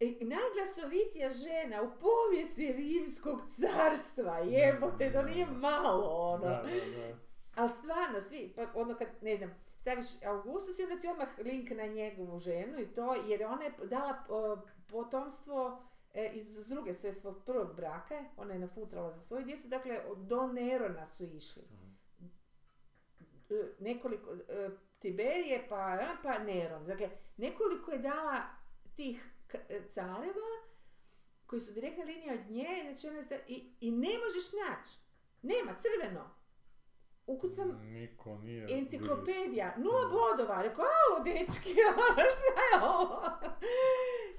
E, 0.00 0.06
najglasovitija 0.20 1.30
žena 1.30 1.82
u 1.82 1.90
povijesti 2.00 2.72
rimskog 2.72 3.40
carstva, 3.60 4.38
jebote, 4.38 5.12
to 5.12 5.22
nije 5.22 5.46
malo 5.46 6.04
ono. 6.04 6.44
Da, 6.44 6.62
da, 6.62 6.98
da. 6.98 7.18
Ali 7.54 7.70
stvarno, 7.70 8.20
svi, 8.20 8.52
pa 8.56 8.66
ono 8.74 8.94
kad, 8.94 9.08
ne 9.22 9.36
znam, 9.36 9.54
staviš 9.76 10.06
Augustus 10.26 10.78
i 10.78 10.82
onda 10.82 11.00
ti 11.00 11.08
odmah 11.08 11.28
link 11.38 11.70
na 11.70 11.86
njegovu 11.86 12.40
ženu 12.40 12.80
i 12.80 12.86
to, 12.94 13.14
jer 13.14 13.44
ona 13.44 13.64
je 13.64 13.72
dala 13.84 14.24
potomstvo 14.90 15.87
e, 16.14 16.30
iz 16.34 16.68
druge 16.68 16.94
sve 16.94 17.12
svog 17.12 17.44
prvog 17.46 17.76
braka, 17.76 18.24
ona 18.36 18.52
je 18.52 18.58
nafutrala 18.58 19.12
za 19.12 19.20
svoju 19.20 19.44
djecu, 19.44 19.68
dakle 19.68 20.00
do 20.16 20.46
Nerona 20.46 21.06
su 21.06 21.24
išli. 21.24 21.62
E, 23.50 23.54
Nekoliko, 23.78 24.32
e, 24.48 24.70
Tiberije 24.98 25.66
pa, 25.68 25.98
pa 26.22 26.38
Neron. 26.38 26.84
Dakle, 26.84 27.10
nekoliko 27.36 27.90
je 27.90 27.98
dala 27.98 28.42
tih 28.96 29.24
e, 29.68 29.80
careva 29.88 30.48
koji 31.46 31.60
su 31.60 31.72
direktna 31.72 32.04
linija 32.04 32.34
od 32.34 32.50
nje 32.50 32.66
znači 32.82 33.08
ona 33.08 33.22
sta- 33.22 33.44
i, 33.46 33.72
i 33.80 33.90
ne 33.90 34.08
možeš 34.24 34.44
naći. 34.52 34.98
Nema, 35.42 35.74
crveno. 35.74 36.30
Ukucam 37.26 37.80
Niko 37.82 38.38
nije... 38.38 38.78
Enciklopedija, 38.78 39.74
nula 39.76 40.08
bodova, 40.08 40.62
rekao, 40.62 40.84
alo 40.84 41.24
dečki, 41.24 41.74
ono, 42.10 42.22
šta 42.30 42.60
je 42.72 42.84
ovo? 42.90 43.22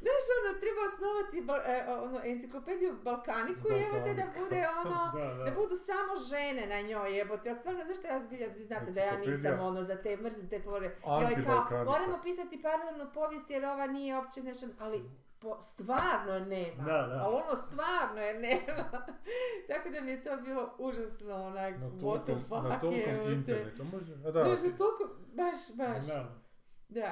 Znaš, 0.02 0.24
ono, 0.36 0.60
treba 0.60 0.82
osnovati 0.86 1.42
ba- 1.42 1.64
e, 1.66 1.86
ono, 1.96 2.20
enciklopediju 2.26 2.98
Balkaniku, 3.04 3.68
jebote, 3.74 4.14
da 4.14 4.40
bude 4.40 4.60
ono, 4.80 5.12
Da, 5.18 5.34
da. 5.34 5.44
da 5.44 5.52
budu 5.52 5.76
samo 5.78 6.12
žene 6.30 6.68
na 6.68 6.82
njoj, 6.82 7.18
jebote, 7.18 7.50
ali 7.50 7.60
stvarno, 7.60 7.82
zašto 7.86 8.08
ja 8.08 8.20
znate 8.60 8.92
da 8.92 9.02
ja 9.02 9.18
nisam 9.18 9.60
ono 9.62 9.84
za 9.84 9.96
te, 9.98 10.18
mrzim 10.18 10.50
te 10.50 10.60
fore, 10.62 10.86
joj 11.06 11.44
kao, 11.46 11.84
moramo 11.86 12.20
pisati 12.24 12.62
paralelnu 12.62 13.06
povijest 13.14 13.50
jer 13.50 13.66
ova 13.66 13.88
nije 13.88 14.16
uopće 14.16 14.42
nešto, 14.42 14.68
ali 14.80 15.04
po, 15.40 15.62
stvarno 15.62 16.40
nema, 16.42 16.84
Da, 16.84 17.08
da. 17.08 17.22
ali 17.22 17.36
ono 17.36 17.56
stvarno 17.58 18.22
je 18.22 18.34
nema, 18.36 18.90
tako 19.70 19.90
da 19.90 20.02
mi 20.02 20.12
je 20.12 20.24
to 20.24 20.38
bilo 20.38 20.76
užasno, 20.80 21.36
onak, 21.38 21.74
Na 21.74 21.88
what 21.88 22.24
the 22.24 22.34
fuck, 22.36 22.84
na 22.84 22.90
jebote. 22.92 23.32
internetu. 23.32 23.84
Može, 23.84 24.14
a 24.16 24.32
da, 24.32 24.44
Znaš, 24.46 24.60
toliko, 24.78 25.04
baš, 25.34 25.60
baš. 25.76 26.06
Da. 26.08 26.14
Da, 26.14 26.49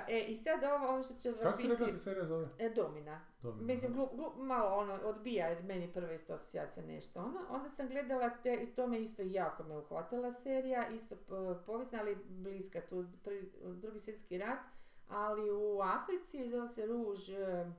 e, 0.07 0.25
i 0.27 0.37
sad 0.37 0.63
ovo, 0.63 0.87
ovo 0.93 1.03
što 1.03 1.13
će 1.13 1.31
vam 1.31 1.39
kako 1.39 1.57
biti... 1.57 1.91
se 1.91 1.99
serija 1.99 2.25
zove? 2.25 2.47
E, 2.59 2.69
Domina. 2.69 3.21
Domina, 3.41 3.65
Mislim, 3.65 3.91
da. 3.93 3.97
glu, 3.97 4.09
glu- 4.13 4.43
malo 4.43 4.75
ono, 4.75 4.93
odbija 4.93 5.47
jer 5.47 5.63
meni 5.63 5.93
prva 5.93 6.13
isto 6.13 6.33
asocijacija 6.33 6.85
nešto. 6.85 7.19
Ono. 7.19 7.39
Onda 7.49 7.69
sam 7.69 7.87
gledala 7.87 8.29
te, 8.29 8.53
i 8.53 8.75
to 8.75 8.87
me 8.87 9.01
isto 9.01 9.21
jako 9.21 9.63
me 9.63 9.77
uhvatila 9.77 10.31
serija, 10.31 10.87
isto 10.89 11.15
povijesna, 11.65 11.99
ali 12.01 12.17
bliska 12.25 12.81
tu, 12.89 13.05
pri, 13.23 13.51
drugi 13.75 13.99
svjetski 13.99 14.37
rat, 14.37 14.59
ali 15.07 15.51
u 15.51 15.81
Africi 15.81 16.49
zove 16.49 16.67
se 16.67 16.85
Ruž, 16.85 17.29
e, 17.29 17.71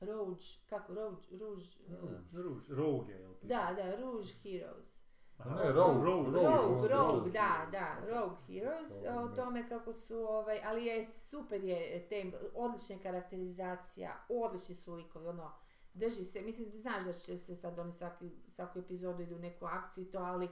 Rouge, 0.00 0.44
kako, 0.68 0.94
Rouge, 0.94 1.26
e, 1.32 2.36
Ruž, 2.42 2.70
Rogue 2.70 3.14
je, 3.14 3.20
jel 3.20 3.34
ti? 3.34 3.46
da, 3.46 3.74
da, 3.76 3.96
Rouge 3.96 4.28
Heroes. 4.42 4.93
Aha, 5.38 5.54
Ne, 5.54 5.72
Rogue, 5.72 6.04
Rogue, 6.04 6.32
Rogue, 6.32 6.42
Rogue, 6.42 6.88
Rogue, 6.88 6.88
Rogue, 6.88 7.30
da, 7.30 7.66
da. 7.70 7.96
Rogue 8.08 8.36
Heroes, 8.46 8.90
Rogue, 8.90 9.20
o 9.20 9.28
tome 9.28 9.68
kako 9.68 9.92
su, 9.92 10.16
ovaj, 10.16 10.60
ali 10.64 10.84
je 10.84 11.04
super 11.04 11.64
je 11.64 12.08
tem, 12.08 12.32
odlična 12.54 12.96
karakterizacija, 13.02 14.12
odlični 14.28 14.74
su 14.74 14.94
likovi, 14.94 15.28
ono, 15.28 15.52
drži 15.94 16.24
se, 16.24 16.42
mislim, 16.42 16.70
znaš 16.72 17.04
da 17.04 17.12
će 17.12 17.38
se 17.38 17.56
sad 17.56 17.78
oni 17.78 17.92
svaki, 17.92 18.30
svaku 18.48 18.78
epizodu 18.78 19.22
idu 19.22 19.36
u 19.36 19.38
neku 19.38 19.66
akciju 19.66 20.04
i 20.04 20.10
to, 20.10 20.18
ali 20.18 20.48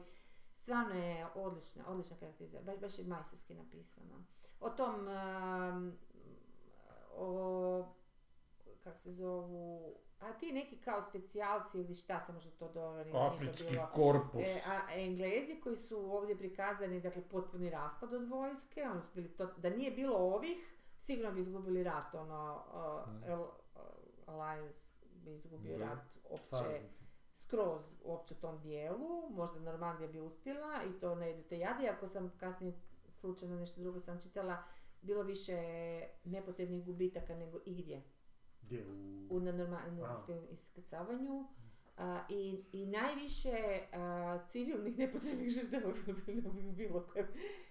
stvarno 0.54 0.94
je 0.94 1.26
odlična, 1.34 1.84
odlična 1.88 2.16
karakterizacija, 2.16 2.72
baš, 2.72 2.80
baš 2.80 2.98
je 2.98 3.04
majstorski 3.04 3.54
napisano. 3.54 4.24
O 4.60 4.70
tom, 4.70 4.94
um, 5.08 5.92
o, 7.16 7.94
kak 8.84 8.98
se 8.98 9.12
zovu, 9.12 9.94
a 10.20 10.32
ti 10.32 10.52
neki 10.52 10.76
kao 10.76 11.02
specijalci 11.02 11.78
ili 11.78 11.94
šta 11.94 12.20
sam 12.20 12.34
možda 12.34 12.50
to 12.50 12.68
to 12.68 13.04
Afrički 13.14 13.64
bilo. 13.70 13.86
korpus. 13.86 14.42
E, 14.42 14.60
a 14.68 14.94
Englezi 14.94 15.60
koji 15.60 15.76
su 15.76 16.12
ovdje 16.12 16.38
prikazani, 16.38 17.00
dakle, 17.00 17.22
potpuni 17.22 17.70
raspad 17.70 18.12
od 18.12 18.28
vojske, 18.28 18.82
oni 18.84 19.02
su 19.02 19.08
bili 19.14 19.28
to, 19.28 19.46
da 19.48 19.70
nije 19.70 19.90
bilo 19.90 20.16
ovih, 20.16 20.56
sigurno 20.98 21.32
bi 21.32 21.40
izgubili 21.40 21.82
rat, 21.84 22.14
ono, 22.14 22.64
uh, 23.06 23.12
Mm. 23.12 23.24
El- 23.24 23.40
uh, 23.40 23.48
Alliance 24.26 24.78
bi 25.04 25.32
izgubio 25.32 25.78
Da. 25.78 25.84
rat 25.84 25.98
opće, 26.24 26.46
Saveznici. 26.46 27.04
skroz 27.34 27.82
uopće 28.04 28.34
tom 28.34 28.60
dijelu, 28.60 29.08
možda 29.30 29.60
Normandija 29.60 30.08
bi 30.08 30.20
uspjela 30.20 30.80
i 30.84 31.00
to 31.00 31.14
ne 31.14 31.30
idete 31.30 31.56
jadi, 31.56 31.88
ako 31.88 32.08
sam 32.08 32.32
kasnije 32.36 32.72
slučajno 33.08 33.56
nešto 33.56 33.80
drugo 33.80 34.00
sam 34.00 34.20
čitala, 34.20 34.62
bilo 35.02 35.22
više 35.22 35.56
nepotrebnih 36.24 36.84
gubitaka 36.84 37.34
nego 37.34 37.58
igdje 37.66 38.02
Gdje? 38.62 38.84
U... 39.30 39.36
u 39.36 39.40
na 39.40 39.52
normalnom 39.52 40.08
iskrcavanju 40.50 41.48
a, 41.96 42.24
i, 42.28 42.64
i 42.72 42.86
najviše 42.86 43.80
a, 43.92 44.38
civilnih 44.48 44.98
nepotrebnih 44.98 45.50
žrtava 45.60 45.92
bi 46.06 46.12
bilo 46.26 46.52
bi 46.52 46.62
bilo 46.62 47.06
kojem. 47.06 47.26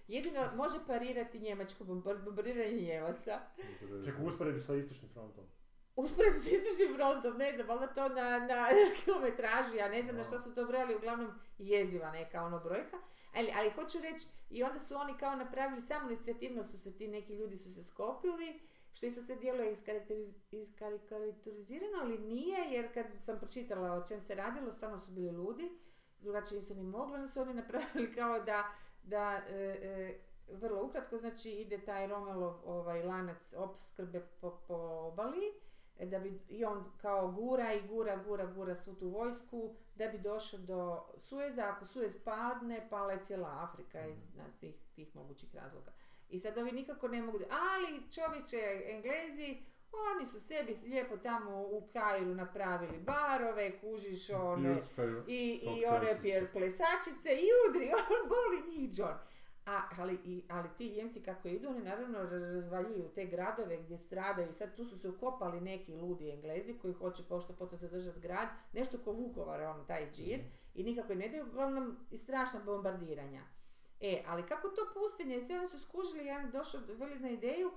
Jedino 0.08 0.42
može 0.56 0.80
parirati 0.88 1.40
njemačko 1.40 1.84
bombar- 1.84 2.24
bombardiranje 2.24 2.82
Njemaca. 2.82 3.40
Čekaj, 4.06 4.26
usporedbi 4.26 4.60
sa 4.60 4.76
istočnim 4.76 5.12
frontom. 5.12 5.44
Usporedno 5.96 6.40
s 6.40 6.48
istočnim 6.48 6.96
frontom, 6.96 7.38
ne 7.38 7.54
znam, 7.54 7.68
valjda 7.68 7.88
to 7.88 8.10
na, 8.10 8.40
na 8.40 8.68
kilometražu, 9.04 9.76
ja 9.76 9.90
ne 9.90 10.02
znam 10.04 10.16
na 10.16 10.24
što 10.24 10.40
su 10.40 10.56
to 10.56 10.66
brojali, 10.66 10.96
uglavnom 10.96 11.32
jeziva 11.58 12.12
neka 12.12 12.44
ono 12.44 12.60
brojka. 12.60 12.98
Ali, 13.36 13.52
ali 13.56 13.70
hoću 13.70 13.98
reći, 14.02 14.28
i 14.50 14.64
onda 14.64 14.80
su 14.80 14.96
oni 14.96 15.14
kao 15.20 15.36
napravili, 15.36 15.82
samo 15.82 16.12
inicijativno 16.12 16.64
su 16.64 16.78
se 16.78 16.98
ti 16.98 17.08
neki 17.08 17.34
ljudi 17.34 17.58
su 17.58 17.74
se 17.74 17.84
skopili, 17.84 18.60
što 18.94 19.06
isto 19.06 19.22
se 19.22 19.36
djeluje 19.36 19.72
iskarakteriz, 19.72 20.36
iskarikaturizirano, 20.52 21.98
ali 22.02 22.18
nije, 22.18 22.72
jer 22.72 22.94
kad 22.94 23.06
sam 23.22 23.40
pročitala 23.40 23.94
o 23.94 24.08
čem 24.08 24.22
se 24.22 24.36
radilo, 24.36 24.72
stvarno 24.72 24.98
su 24.98 25.12
bili 25.12 25.32
ludi, 25.32 25.72
drugačije 26.20 26.60
nisu 26.60 26.76
ni 26.76 26.84
mogli, 26.84 27.16
onda 27.16 27.28
su 27.28 27.42
oni 27.42 27.54
napravili 27.54 28.14
kao 28.18 28.40
da, 28.40 28.64
da 29.04 29.42
e, 29.50 29.54
e, 29.54 30.20
vrlo 30.54 30.86
ukratko, 30.86 31.18
znači 31.18 31.52
ide 31.52 31.78
taj 31.78 32.08
Romelov 32.08 32.56
ovaj, 32.66 33.04
lanac 33.04 33.54
opskrbe 33.58 34.28
po, 34.42 34.60
po 34.68 34.76
obali, 35.14 35.54
e, 36.00 36.06
da 36.06 36.20
bi 36.20 36.42
i 36.48 36.66
on 36.66 36.92
kao 36.98 37.32
gura 37.32 37.74
i 37.74 37.88
gura, 37.88 38.24
gura, 38.24 38.46
gura 38.46 38.76
svu 38.76 38.96
tu 38.96 39.10
vojsku, 39.10 39.76
da 39.96 40.08
bi 40.08 40.18
došao 40.18 40.60
do 40.60 41.04
Sueza, 41.18 41.70
ako 41.70 41.86
Suez 41.86 42.18
padne, 42.24 42.88
pala 42.90 43.12
je 43.14 43.24
cijela 43.24 43.70
Afrika 43.70 44.06
iz 44.08 44.36
na 44.36 44.52
svih 44.52 44.76
tih 44.96 45.16
mogućih 45.16 45.56
razloga. 45.56 45.92
I 46.32 46.40
sad 46.40 46.58
ovi 46.58 46.72
nikako 46.72 47.08
ne 47.08 47.22
mogu, 47.22 47.38
ali 47.50 48.12
čovječe, 48.12 48.58
Englezi, 48.86 49.58
oni 50.14 50.26
su 50.26 50.40
sebi 50.40 50.76
lijepo 50.84 51.18
tamo 51.18 51.62
u 51.62 51.88
Kairu 51.94 52.36
napravili 52.36 53.00
barove, 53.00 53.80
kužiš 53.80 54.30
one, 54.30 54.82
i, 55.28 55.60
i 55.78 55.86
one 55.86 56.22
pjer 56.22 56.52
plesačice 56.52 57.30
i 57.32 57.48
udri, 57.70 57.90
on 58.10 58.30
boli 58.30 58.78
njih 58.78 58.90
John. 58.98 59.14
A, 59.66 59.82
ali, 59.98 60.14
i, 60.26 60.44
ali 60.50 60.70
ti 60.78 60.90
Njemci 60.92 61.24
kako 61.24 61.48
idu, 61.48 61.70
oni 61.70 61.82
naravno 61.84 62.20
ra- 62.20 62.54
razvaljuju 62.56 63.10
te 63.16 63.26
gradove 63.26 63.78
gdje 63.78 63.98
stradaju 63.98 64.50
i 64.50 64.54
sad 64.54 64.76
tu 64.76 64.86
su 64.86 65.00
se 65.00 65.10
ukopali 65.10 65.62
neki 65.62 65.94
ludi 65.94 66.30
Englezi 66.30 66.78
koji 66.78 66.94
hoće 66.94 67.24
pošto 67.30 67.54
poto 67.54 67.76
zadržati 67.78 68.20
grad, 68.20 68.48
nešto 68.74 68.98
ko 68.98 69.12
Vukovar, 69.12 69.62
on 69.62 69.86
taj 69.88 70.12
džir, 70.12 70.40
i 70.76 70.84
nikako 70.84 71.16
ne 71.16 71.30
daju, 71.30 71.46
uglavnom 71.46 71.98
i 72.12 72.18
strašna 72.18 72.60
bombardiranja. 72.66 73.42
E, 74.02 74.24
ali 74.28 74.46
kako 74.46 74.68
to 74.70 74.82
pustinje, 74.94 75.42
sve 75.42 75.60
oni 75.60 75.68
su 75.68 75.80
skužili, 75.80 76.26
ja 76.26 76.44
došao, 76.44 76.82
veli 76.90 77.20
na 77.20 77.30
ideju, 77.30 77.72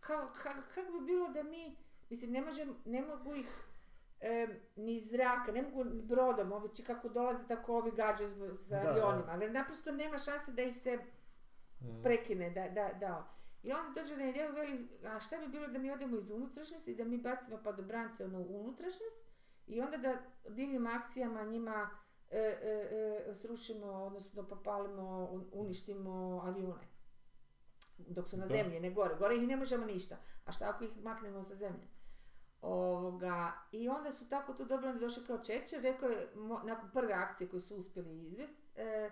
kao, 0.00 0.28
ka- 0.34 0.62
kako 0.74 0.92
bi 0.92 1.06
bilo 1.06 1.28
da 1.28 1.42
mi, 1.42 1.76
mislim, 2.10 2.30
ne, 2.30 2.40
možem, 2.40 2.76
ne 2.84 3.02
mogu 3.02 3.34
ih 3.34 3.48
em, 4.20 4.50
ni 4.76 5.00
zraka, 5.00 5.52
ne 5.52 5.62
mogu 5.62 5.84
ni 5.84 6.02
brodom, 6.02 6.52
ovi 6.52 6.68
će 6.68 6.84
kako 6.84 7.08
dolaze, 7.08 7.46
tako 7.48 7.76
ovi 7.76 7.92
s- 8.52 8.68
sa 8.68 8.76
avionima, 8.78 9.24
ali 9.28 9.50
naprosto 9.50 9.92
nema 9.92 10.18
šanse 10.18 10.52
da 10.52 10.62
ih 10.62 10.76
se 10.76 10.98
Mm. 11.80 12.02
prekine, 12.02 12.50
da, 12.50 12.68
da, 12.70 12.90
da. 12.92 13.28
I 13.62 13.72
onda 13.72 13.90
dođe 13.92 14.16
na 14.16 14.24
ideju, 14.24 14.52
veli, 14.52 14.88
a 15.06 15.20
šta 15.20 15.38
bi 15.38 15.48
bilo 15.48 15.68
da 15.68 15.78
mi 15.78 15.90
odemo 15.90 16.16
iz 16.16 16.30
unutrašnjosti, 16.30 16.94
da 16.94 17.04
mi 17.04 17.18
bacimo 17.18 17.60
padobrance 17.64 18.24
ono, 18.24 18.38
u 18.38 18.60
unutrašnjost 18.60 19.16
i 19.66 19.80
onda 19.80 19.96
da 19.96 20.16
divljim 20.48 20.86
akcijama 20.86 21.42
njima 21.44 21.90
e, 22.30 22.38
e, 22.38 22.70
e, 23.26 23.34
srušimo, 23.34 23.86
odnosno 23.86 24.42
popalimo, 24.44 25.02
un- 25.26 25.48
uništimo 25.52 26.10
avione. 26.40 26.88
Dok 27.98 28.28
su 28.28 28.36
na 28.36 28.46
Da. 28.46 28.48
zemlji, 28.48 28.80
ne 28.80 28.90
gore. 28.90 29.14
Gore 29.14 29.34
ih 29.36 29.42
ne 29.42 29.56
možemo 29.56 29.86
ništa. 29.86 30.16
A 30.44 30.52
šta 30.52 30.68
ako 30.68 30.84
ih 30.84 30.96
maknemo 30.98 31.44
sa 31.44 31.54
zemlje? 31.54 31.86
Ovoga, 32.62 33.52
I 33.72 33.88
onda 33.88 34.12
su 34.12 34.28
tako 34.28 34.52
tu 34.54 34.64
dobro 34.64 34.92
došli 34.94 35.24
kao 35.24 35.38
Čečer, 35.38 35.82
rekao 35.82 36.08
je, 36.08 36.32
mo- 36.34 36.64
nakon 36.64 36.90
prve 36.90 37.12
akcije 37.12 37.48
koju 37.48 37.60
su 37.60 37.76
uspjeli 37.76 38.22
izvesti, 38.22 38.62
e, 38.76 39.10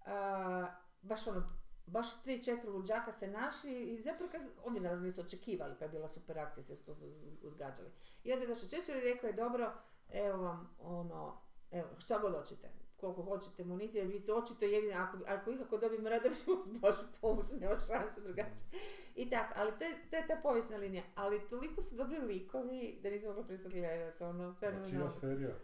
a, 0.00 0.66
baš 1.02 1.26
ono, 1.26 1.42
baš 1.86 2.22
tri, 2.22 2.44
četiri 2.44 2.68
luđaka 2.68 3.12
ste 3.12 3.28
našli 3.28 3.84
i 3.84 4.00
zapravo 4.00 4.30
kad, 4.32 4.42
oni 4.64 4.80
naravno 4.80 5.04
nisu 5.04 5.20
očekivali 5.20 5.74
pa 5.78 5.84
je 5.84 5.88
bila 5.88 6.08
super 6.08 6.38
akcija, 6.38 6.64
sve 6.64 6.76
su 6.76 6.84
to 6.84 6.92
uz- 6.92 7.14
uzgađali. 7.42 7.90
I 8.24 8.32
onda 8.32 8.44
je 8.44 8.48
došao 8.48 8.68
Čečer 8.68 8.96
i 8.96 9.12
rekao 9.12 9.28
je 9.28 9.32
dobro, 9.34 9.72
evo 10.10 10.42
vam 10.42 10.76
ono, 10.78 11.40
evo 11.70 11.88
šta 11.98 12.18
god 12.18 12.32
hoćete, 12.32 12.70
koliko 12.96 13.22
hoćete 13.22 13.64
municije, 13.64 14.04
vi 14.04 14.18
ste 14.18 14.32
očito 14.32 14.64
jedini, 14.64 14.92
ako, 14.92 15.18
ako 15.26 15.50
ikako 15.50 15.78
dobijemo 15.78 16.08
rad, 16.08 16.22
ćemo 16.44 16.56
vas 16.56 16.66
baš 16.80 16.96
pomoći, 17.20 17.56
nema 17.56 17.78
šanse 17.78 18.20
drugačije. 18.20 18.66
I 19.14 19.30
tako, 19.30 19.52
ali 19.56 19.72
to 19.78 19.84
je, 19.84 20.10
to 20.10 20.16
je 20.16 20.26
ta 20.26 20.36
povijesna 20.42 20.76
linija, 20.76 21.02
ali 21.14 21.48
toliko 21.48 21.80
su 21.80 21.94
dobri 21.96 22.18
likovi 22.18 22.98
da 23.02 23.10
nisam 23.10 23.28
mogla 23.28 23.44
prestati 23.44 23.80
gledati, 23.80 24.24
ono, 24.24 24.54
Čija 24.58 24.70
fenomenalno. 24.70 25.10
serija? 25.10 25.54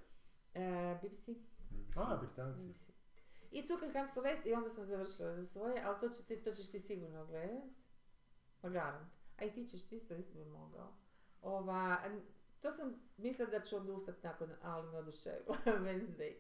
E, 0.55 0.99
BBC. 1.03 1.29
A, 1.97 2.17
Britanci. 2.17 2.65
BBC. 2.65 2.93
I 3.51 3.67
Zuckerham 3.67 4.09
Celeste 4.15 4.51
i 4.51 4.55
onda 4.55 4.71
sam 4.71 4.85
završila 4.85 5.35
za 5.35 5.43
svoje, 5.43 5.83
ali 5.85 6.01
to, 6.01 6.09
će 6.09 6.23
ti, 6.25 6.43
to 6.43 6.53
ćeš 6.53 6.71
ti 6.71 6.81
sigurno 6.81 7.27
gledat. 7.27 7.63
Pa 8.61 8.69
garant. 8.69 9.13
A 9.39 9.45
i 9.45 9.53
ti 9.53 9.67
ćeš, 9.67 9.89
ti 9.89 9.97
isto 9.97 10.15
isto 10.15 10.39
bi 10.39 10.45
mogao. 10.45 10.93
Ova, 11.43 11.97
to 12.63 12.73
sam 12.73 12.95
mislila 13.17 13.51
da 13.51 13.61
ću 13.61 13.77
odustati 13.77 14.19
nakon, 14.23 14.51
ali 14.63 14.87
me 14.89 14.99
oduševila. 14.99 15.57
Wednesday. 15.85 16.35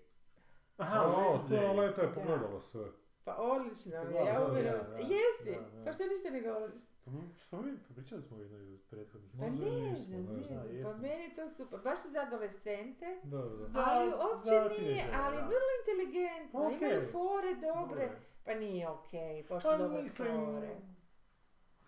Aha, 0.76 1.00
o, 1.02 1.08
Wednesday. 1.08 1.46
sve 1.48 1.68
leta 1.70 2.00
je 2.00 2.08
Da. 2.08 2.14
pogledala 2.14 2.60
sve. 2.60 2.84
Pa 3.24 3.36
odlično 3.36 4.04
mi 4.04 4.14
je, 4.14 4.24
ja 4.24 4.46
uvjerujem. 4.46 4.86
Jesi? 4.98 5.58
Pa 5.84 5.92
što 5.92 6.02
ništa 6.04 6.30
ne 6.30 6.40
govoriš? 6.42 6.74
Pa 7.04 7.10
mi- 7.10 7.34
Što 7.36 7.56
mi, 7.58 7.72
pa 7.78 7.94
pričali 7.94 8.22
smo 8.22 8.38
jednoj 8.38 8.74
od 8.74 8.80
prethodnih. 8.82 9.30
Pa 9.32 9.46
ne 9.46 9.50
znam, 9.96 10.22
ne 10.22 10.32
ne 10.32 10.42
znam. 10.42 10.82
Pa 10.84 10.98
meni 10.98 11.22
je 11.22 11.34
to 11.34 11.48
super. 11.48 11.80
Baš 11.80 11.98
je 11.98 12.10
za 12.10 12.20
adolescente. 12.20 13.20
Da, 13.22 13.38
da. 13.38 13.68
Za- 13.68 13.84
ali 13.86 14.08
uopće 14.08 14.50
nije, 14.78 15.04
ali 15.14 15.36
da. 15.36 15.42
vrlo 15.42 15.68
inteligentno. 15.80 16.60
Pa 16.60 16.66
okej. 16.66 16.76
Imaju 16.78 17.08
fore 17.08 17.54
dobre. 17.54 17.72
Dobre. 18.02 18.10
Pa 18.44 18.54
nije 18.54 18.88
okej, 18.88 19.42
Pa 19.42 19.54
pošto 19.54 19.78
dobre 19.78 20.02
mislim, 20.02 20.28
fore. 20.46 20.76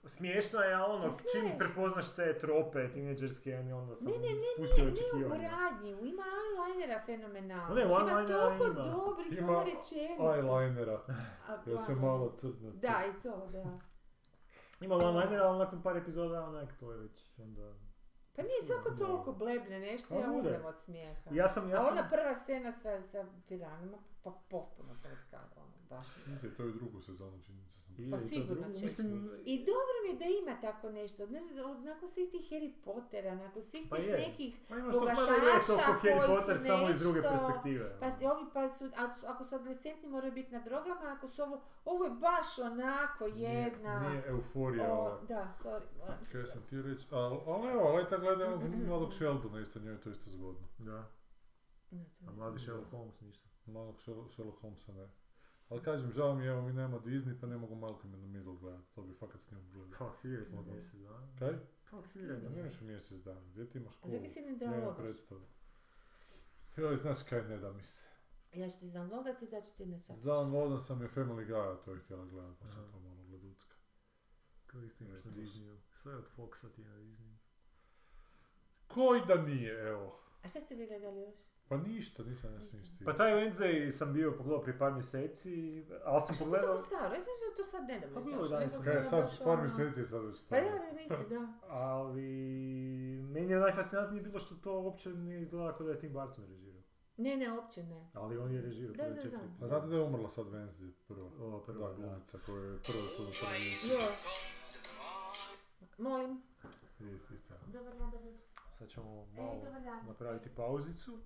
Smiješno 0.07 0.61
je, 0.61 0.74
ali 0.74 0.94
ono, 0.94 1.11
Pa 1.11 1.16
čim 1.16 1.59
prepoznaš 1.59 2.14
te 2.14 2.38
trope 2.38 2.92
tineđerske, 2.92 3.59
onda 3.59 3.96
sam 3.96 4.07
Ne, 4.07 4.12
ne, 4.12 4.28
ne, 4.28 4.50
spustio 4.57 4.84
Ne 4.84 5.26
u 5.26 5.30
radnju, 5.30 5.98
ima 6.07 6.22
eyelinera 6.22 7.07
fenomenalno. 7.07 7.74
Ne, 7.74 7.82
ima 7.82 7.94
eyelinera 7.94 8.26
toliko 8.26 8.64
ima. 8.64 8.82
dobrih 8.82 9.38
Ima 9.38 9.52
ono 9.52 9.64
rečenica. 9.64 10.22
Eyelinera. 10.22 10.98
A, 11.48 11.52
Ja 11.70 11.78
se 11.78 11.92
eyeliner. 11.92 12.00
malo 12.00 12.36
crno. 12.40 12.70
Da, 12.70 13.02
i 13.11 13.22
to, 13.22 13.48
da. 13.52 13.78
Ima 14.80 14.94
one-liner, 14.94 15.40
ali 15.42 15.59
nakon 15.59 15.82
par 15.82 15.96
epizoda, 15.96 16.42
onak, 16.44 16.68
to 16.80 16.92
je 16.92 16.98
već 16.98 17.38
onda... 17.38 17.72
Pa 18.36 18.42
nije 18.42 18.62
svako 18.66 18.90
toliko 18.90 19.32
blebne 19.32 19.80
nešto, 19.80 20.09
Pa 20.09 20.20
ja 20.20 20.30
umrem 20.30 20.64
od 20.64 20.80
smijeha. 20.80 21.30
Ja 21.30 21.48
sam, 21.48 21.70
ja 21.70 21.80
A 21.80 21.84
sam... 21.84 21.92
ona 21.92 22.09
prva 22.11 22.34
scena 22.34 22.72
sa, 22.72 23.02
sa 23.02 23.24
piranima, 23.48 23.98
pa 24.22 24.30
potpuno 24.48 24.94
sam 24.94 25.11
ono, 25.11 25.34
baš. 25.97 26.07
Ide, 26.26 26.55
to 26.57 26.62
je 26.62 26.72
drugu 26.72 27.01
sezonu, 27.01 27.36
čini 27.47 27.59
mi 27.62 27.68
se 27.70 27.78
sam. 27.78 27.95
Pa 27.97 28.03
i 28.03 28.11
to 28.11 28.18
sigurno 28.18 28.72
će. 28.72 28.84
Mislim, 28.84 29.30
I 29.45 29.55
dobro 29.59 29.95
mi 30.03 30.09
je 30.11 30.16
da 30.18 30.24
ima 30.42 30.61
tako 30.61 30.90
nešto, 30.90 31.26
ne 31.26 31.40
znam, 31.40 31.70
od- 31.70 31.84
nakon 31.84 32.09
svih 32.09 32.30
tih 32.30 32.45
Harry 32.51 32.72
Pottera, 32.84 33.34
nakon 33.34 33.62
svih 33.62 33.86
Pa 33.90 33.97
tih 33.97 34.07
je. 34.07 34.18
nekih 34.18 34.53
pa 34.68 34.76
imaš 34.78 34.92
to, 34.92 35.01
ma 35.01 35.07
bogataša 35.07 35.40
da 35.45 35.51
je 35.51 35.61
to 35.66 35.76
ko 35.86 35.92
Harry 36.03 36.26
koji 36.26 36.38
Potter, 36.38 36.59
su 36.59 36.64
samo 36.64 36.88
iz 36.90 37.01
druge 37.01 37.20
nešto, 37.20 37.32
perspektive. 37.32 37.97
Pa 38.01 38.11
si 38.11 38.26
ovi 38.26 38.45
pa 38.55 38.68
su, 38.68 38.84
ako 38.97 39.14
su, 39.20 39.26
ako 39.26 39.45
su 39.45 39.55
adolescentni 39.55 40.09
moraju 40.09 40.32
biti 40.32 40.53
na 40.53 40.61
drogama, 40.61 41.14
ako 41.16 41.28
su 41.28 41.42
ovo, 41.42 41.57
ovo 41.84 42.05
je 42.05 42.11
baš 42.11 42.49
onako 42.59 43.24
jedna... 43.26 44.01
Nije, 44.01 44.11
nije 44.11 44.28
euforija 44.28 44.92
o, 44.92 44.97
ova. 44.99 45.20
da, 45.28 45.55
sorry, 45.62 45.86
Kaj 46.32 46.42
sam 46.42 46.62
ti 46.70 46.82
reći, 46.82 47.07
ali 47.11 47.36
al 47.47 47.70
evo, 47.70 47.97
Leta 47.97 48.18
gleda 48.18 48.45
jednog 48.45 48.86
mladog 48.88 49.12
Sheldona, 49.14 49.61
isto 49.61 49.80
njoj 49.80 49.92
je 49.92 50.01
to 50.01 50.11
isto 50.11 50.30
zgodno. 50.30 50.68
Da. 50.78 51.09
Ne, 51.90 52.05
to 52.18 52.30
A 52.30 52.32
mladi. 52.32 52.61
Sherlock 52.61 52.90
Holmes 52.90 53.20
ništa. 53.20 53.49
Malog 53.66 54.01
Sherlock 54.01 54.32
Sherlock 54.32 54.61
Holmesa 54.61 54.92
ne. 54.92 55.09
Ali 55.67 55.83
kažem, 55.83 56.11
žao 56.11 56.35
mi 56.35 56.45
je, 56.45 56.51
evo 56.51 56.62
mi 56.62 56.73
nema 56.73 56.99
Disney 56.99 57.41
pa 57.41 57.47
ne 57.47 57.57
mogu 57.57 57.75
Malcolm 57.77 58.15
in 58.15 58.21
the 58.21 58.29
Middle 58.29 58.55
gledati, 58.55 58.95
to 58.95 59.03
bi 59.03 59.15
fakat 59.15 59.41
s 59.41 59.51
njom 59.51 59.71
gledao. 59.71 59.99
Fuck, 60.01 60.23
here 60.23 60.45
sam 60.45 60.59
Ono. 60.59 60.73
mjesec 60.73 60.95
dana. 60.95 61.29
Kaj? 61.39 61.53
Fuck, 61.85 62.15
Ne 62.15 62.41
sam. 62.41 62.53
nemaš 62.53 62.81
mjesec 62.81 63.19
dana, 63.19 63.41
gdje 63.43 63.67
ti 63.67 63.79
imaš 63.79 63.89
A 63.89 63.93
školu? 63.93 64.12
zakaj 64.12 64.29
si 64.29 64.41
ne 64.41 64.47
Nema 64.47 64.59
downloadaš? 64.67 64.97
predstave. 64.97 65.41
Joj, 66.77 66.97
znaš 66.97 67.19
kaj 67.23 67.43
ne 67.43 67.59
da 67.59 67.73
mi 67.73 67.85
se. 67.85 68.05
Ja 68.53 68.71
ću 68.71 68.79
ti 68.79 68.87
downloadati 68.87 69.43
i 69.43 69.51
da 69.51 69.61
ću 69.62 69.77
ti 69.77 69.87
na 69.87 69.99
čas. 69.99 70.19
Downloadan 70.19 70.81
sam 70.81 71.03
je 71.03 71.09
Family 71.09 71.47
Guy, 71.47 71.77
to 71.79 71.93
je 71.93 71.99
htjela 71.99 72.25
gledat, 72.27 72.57
pa 72.59 72.69
sam 72.69 72.93
to 72.93 73.01
malo 73.01 73.23
gleducka. 73.25 73.75
To 74.67 74.81
isto 74.81 75.05
imaš 75.05 75.25
na 75.25 75.31
Ne, 75.31 75.35
to 75.35 75.43
su- 75.43 75.59
Disneyu. 75.59 75.77
Sve 75.93 76.15
od 76.15 76.25
Foxa 76.29 76.71
ti 76.71 76.83
je 76.83 76.89
na 76.89 76.97
Disneyu. 76.97 77.35
Koji 78.89 79.21
da 79.29 79.35
nije, 79.37 79.81
evo. 79.83 80.21
A 80.43 80.49
šta 80.49 80.61
ste 80.61 80.75
vi 80.75 80.87
gledali 80.87 81.21
još? 81.21 81.35
Pa 81.69 81.77
ništa, 81.79 82.23
nisam 82.23 82.55
ja 82.55 82.61
se 82.61 82.77
ništa. 82.77 83.05
Pa 83.05 83.12
taj 83.12 83.33
Wednesday 83.33 83.91
sam 83.91 84.12
bio 84.12 84.33
pogledao 84.33 84.62
prije 84.62 84.79
par 84.79 84.93
mjeseci, 84.93 85.51
ali 86.05 86.23
sam 86.23 86.35
Što 86.35 86.45
je 86.45 86.47
pogledao... 86.47 86.77
tako 86.77 86.87
staro? 86.87 87.15
Ja 87.15 87.21
sam 87.21 87.33
to 87.57 87.65
sad 87.65 87.85
nedavno 87.85 88.15
Pa 88.15 88.21
bilo 88.23 88.49
danas- 88.49 88.73
sam 88.73 88.83
Kaj, 88.83 88.95
ja 88.95 89.05
sad 89.05 89.23
baš 89.23 89.39
par 89.39 89.49
ono- 89.49 89.62
mjeseci 89.62 90.01
je 90.01 90.07
sad 90.07 90.25
već 90.25 90.33
Pa 90.41 90.57
staro. 90.57 90.65
ja 90.67 90.93
mislim, 90.95 91.29
da. 91.31 91.53
Ali 91.87 92.23
meni 93.25 93.53
je 93.53 93.59
najfascinantnije 93.59 94.23
bilo 94.23 94.39
što 94.39 94.55
to 94.55 94.81
uopće 94.81 95.09
ne 95.11 95.43
izgleda 95.43 95.73
kao 95.73 95.87
da 95.87 95.93
je 95.93 95.99
Tim 95.99 96.12
Burton 96.12 96.45
režirao. 96.47 96.83
Ne, 97.17 97.37
ne, 97.37 97.53
uopće 97.53 97.83
ne. 97.83 98.11
Ali 98.15 98.39
on 98.39 98.53
je 98.53 98.61
režirao 98.62 98.95
Da, 98.97 99.11
da, 99.12 99.29
znam. 99.29 99.57
Pa 99.61 99.67
znate 99.67 99.87
da 99.87 99.97
je 99.97 100.03
umrla 100.03 100.29
sad 100.29 100.47
Wednesday 100.47 100.91
prva? 101.09 101.27
O, 101.41 101.61
prva, 101.61 101.89
da, 101.89 101.95
glumica 101.97 102.39
koja 102.39 102.62
je 102.62 102.79
prva 102.79 103.03
tu 103.17 103.23
televiziji. 103.41 103.91
Jo. 103.93 104.09
Molim. 105.99 106.43
Dobar 107.67 107.93
dobar. 107.95 108.21
Sad 108.79 108.89
ćemo 108.89 109.27
malo 109.27 109.62
napraviti 110.07 110.51
pauzicu. 110.51 111.19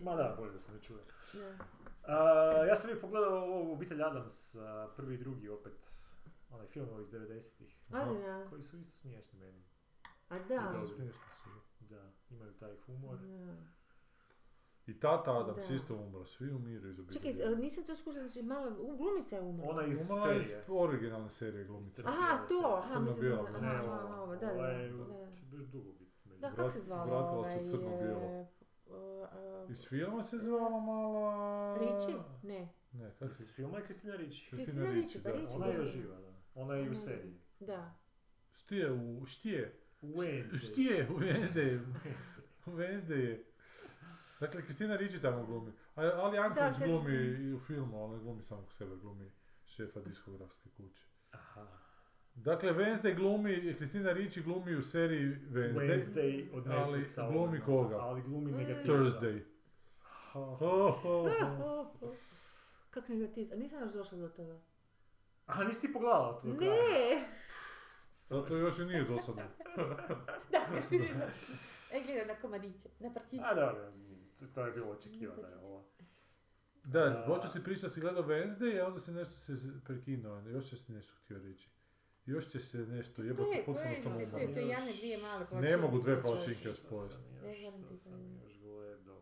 Ma 0.00 0.14
da, 0.14 0.34
bolje 0.38 0.52
da 0.52 0.58
se 0.58 0.72
ne 0.72 0.78
čuje. 0.80 1.02
Da. 1.32 1.64
A, 2.04 2.16
ja 2.64 2.76
sam 2.76 2.90
je 2.90 3.00
pogledao 3.00 3.34
ovo 3.34 3.72
Obitelj 3.72 4.02
Adams, 4.02 4.54
a, 4.56 4.88
prvi 4.96 5.14
i 5.14 5.18
drugi 5.18 5.48
opet. 5.50 5.92
Onaj 6.50 6.66
film 6.66 7.00
iz 7.00 7.08
90-ih. 7.08 7.76
A, 7.90 8.04
da. 8.04 8.46
Koji 8.50 8.62
su 8.62 8.76
isto 8.78 8.92
smiješni 8.92 9.38
meni. 9.38 9.62
A 10.28 10.38
da. 10.38 10.70
Dobro. 10.72 10.86
Smiješno 10.86 11.20
su. 11.34 11.48
Da, 11.80 12.02
imaju 12.30 12.52
taj 12.52 12.76
humor. 12.76 13.18
Da. 13.18 13.56
I 14.86 15.00
tata 15.00 15.32
Adams 15.34 15.68
Da. 15.68 15.74
isto 15.74 15.94
umro, 15.96 16.24
svi 16.26 16.50
umiru 16.50 16.88
iz 16.88 16.98
obitelji. 17.00 17.34
Čekaj, 17.34 17.56
nisam 17.56 17.84
to 17.84 17.96
skušala, 17.96 18.28
znači 18.28 18.42
malo, 18.42 18.76
u- 18.80 18.96
glumica 18.96 19.36
je 19.36 19.42
umrla. 19.42 19.70
Ona 19.70 19.86
iz 19.86 20.00
Umrla 20.02 20.28
je 20.28 20.38
iz 20.38 20.44
serije. 20.44 20.64
originalne 20.70 21.30
serije 21.30 21.64
glumice. 21.64 22.02
Crno- 22.02 22.08
Aha, 22.08 22.46
to, 22.48 22.74
aha, 22.78 22.98
mislim 23.00 23.20
da, 23.22 23.36
ne, 23.36 23.48
aha, 23.48 23.58
Ne, 23.60 23.68
aha, 23.68 24.00
ovo, 24.06 24.22
ovo, 24.22 24.36
da, 24.36 24.46
da, 24.46 24.52
ovo 24.52 24.64
je 24.64 24.88
da. 24.88 25.04
baš 25.48 25.64
dugo 25.64 25.92
biti. 25.92 26.28
meni. 26.28 26.40
Da, 26.40 26.48
kako 26.50 26.62
Vrat- 26.62 26.68
se 26.68 26.80
zvala 26.80 27.04
vratila 27.04 27.44
se 27.44 27.50
ovaj... 27.50 27.66
crno-bijelo. 27.66 28.20
e, 28.20 28.46
e, 29.68 29.72
Iz 29.72 29.88
filma 29.88 30.22
se 30.22 30.38
zvala 30.38 30.80
mala... 30.80 31.78
Riči? 31.78 32.18
Ne. 32.42 32.68
Ne, 32.92 33.14
kako 33.18 33.34
se... 33.34 33.42
Iz 33.42 33.52
filma 33.52 33.78
je 33.78 33.84
Kristina 33.84 34.16
Ricci. 34.16 34.50
Kristina 34.50 34.90
Ricci, 34.90 35.22
pa. 35.22 35.30
Ricci. 35.30 35.54
Ona 35.54 35.66
je 35.66 35.76
još 35.76 35.92
živa, 35.92 36.16
da. 36.16 36.32
Ona 36.54 36.74
je 36.74 36.86
i 36.86 36.90
u 36.90 36.94
seriji. 36.94 37.40
Da. 37.60 37.94
Šti 38.52 38.76
je 38.76 38.92
u... 38.92 39.26
Šti 39.26 39.50
je? 39.50 39.80
Wednesday. 40.02 40.70
Šti 40.70 40.82
je 40.82 41.08
u 41.10 41.18
Wednesday? 41.18 41.80
U 42.66 42.70
Wednesday 42.70 43.18
je. 43.18 43.44
Dakle, 44.40 44.62
Kristina 44.62 44.96
Ricci 44.96 45.22
tamo 45.22 45.46
glumi. 45.46 45.72
A, 45.94 46.02
ali 46.14 46.36
Janković 46.36 46.76
glumi 46.88 47.16
i 47.16 47.54
u 47.54 47.60
filmu, 47.60 48.04
ali 48.04 48.20
glumi 48.20 48.42
samog 48.42 48.72
sebe, 48.72 48.96
glumi 48.96 49.30
šefa 49.64 50.00
diskografske 50.00 50.68
kuće. 50.76 51.04
Aha. 51.30 51.66
Dakle, 52.36 52.72
Wednesday 52.72 53.14
glumi, 53.14 53.74
Kristina 53.76 54.12
Ricci 54.12 54.42
glumi 54.42 54.74
u 54.74 54.82
seriji 54.82 55.36
Wednesday. 55.42 55.74
Wednesday 55.76 56.48
od 56.52 56.66
Ali 56.68 56.98
Netflixa. 56.98 57.32
glumi 57.32 57.56
ono, 57.56 57.64
koga? 57.66 57.96
Ali 57.96 58.22
glumi 58.22 58.52
Mm. 58.52 58.56
negativca. 58.56 58.92
Thursday. 58.92 59.40
Ha. 60.00 60.40
Ho, 60.40 60.56
ho, 60.92 61.28
ho. 61.58 62.14
Kak 62.90 63.08
negativ, 63.08 63.48
a 63.52 63.56
nisam 63.56 63.80
još 63.80 63.92
došla 63.92 64.18
do 64.18 64.28
toga. 64.28 64.60
Aha, 65.46 65.64
nisi 65.64 65.80
ti 65.80 65.92
pogledala 65.92 66.40
to 66.40 66.48
do 66.48 66.56
kraja? 66.56 66.72
Ne! 66.72 67.28
Zato 68.12 68.56
još 68.56 68.78
i 68.78 68.84
nije 68.84 69.04
dosadno. 69.04 69.42
Da, 70.52 70.76
još 70.76 70.90
nije 70.90 71.02
došla. 71.04 71.54
E, 71.92 72.02
gledam 72.06 72.26
na 72.28 72.34
komadiće, 72.36 72.88
na 73.00 73.12
partiće. 73.14 73.42
A 73.44 73.54
dobro, 73.54 73.92
to- 74.38 74.46
to 74.46 74.66
je 74.66 74.72
bilo 74.72 74.88
očekivano. 74.88 75.42
je 75.42 75.56
ovo. 75.58 75.84
Da, 76.84 77.00
A- 77.00 77.24
počeo 77.26 77.50
si 77.50 77.64
pričati 77.64 77.82
da 77.82 77.90
si 77.90 78.00
gledao 78.00 78.22
Wednesday, 78.24 78.80
a 78.80 78.86
onda 78.86 78.98
si 78.98 79.12
nešto 79.12 79.34
se 79.34 79.52
prekinuo, 79.84 80.40
još 80.40 80.70
si 80.70 80.92
nešto 80.92 81.14
htio 81.16 81.38
reći. 81.38 81.68
Još 82.30 82.46
će 82.46 82.60
se 82.60 82.78
nešto, 82.78 83.22
jebote, 83.22 83.50
je, 83.50 83.64
potpuno 83.64 83.78
sam 83.96 84.12
umro. 84.12 84.54
to 84.54 84.60
je 84.60 84.68
Jane 84.68 84.92
dvije 84.92 85.18
male 85.18 85.40
Ne 85.40 85.46
palačinke, 85.50 85.76
mogu 85.76 85.98
dve 85.98 86.22
palačinke 86.22 86.68
još 86.68 86.80
pojesti. 86.80 87.22
Ne 87.42 87.54
što 87.56 87.96
sam 87.98 88.40
još 88.42 88.58
gledao? 88.58 89.20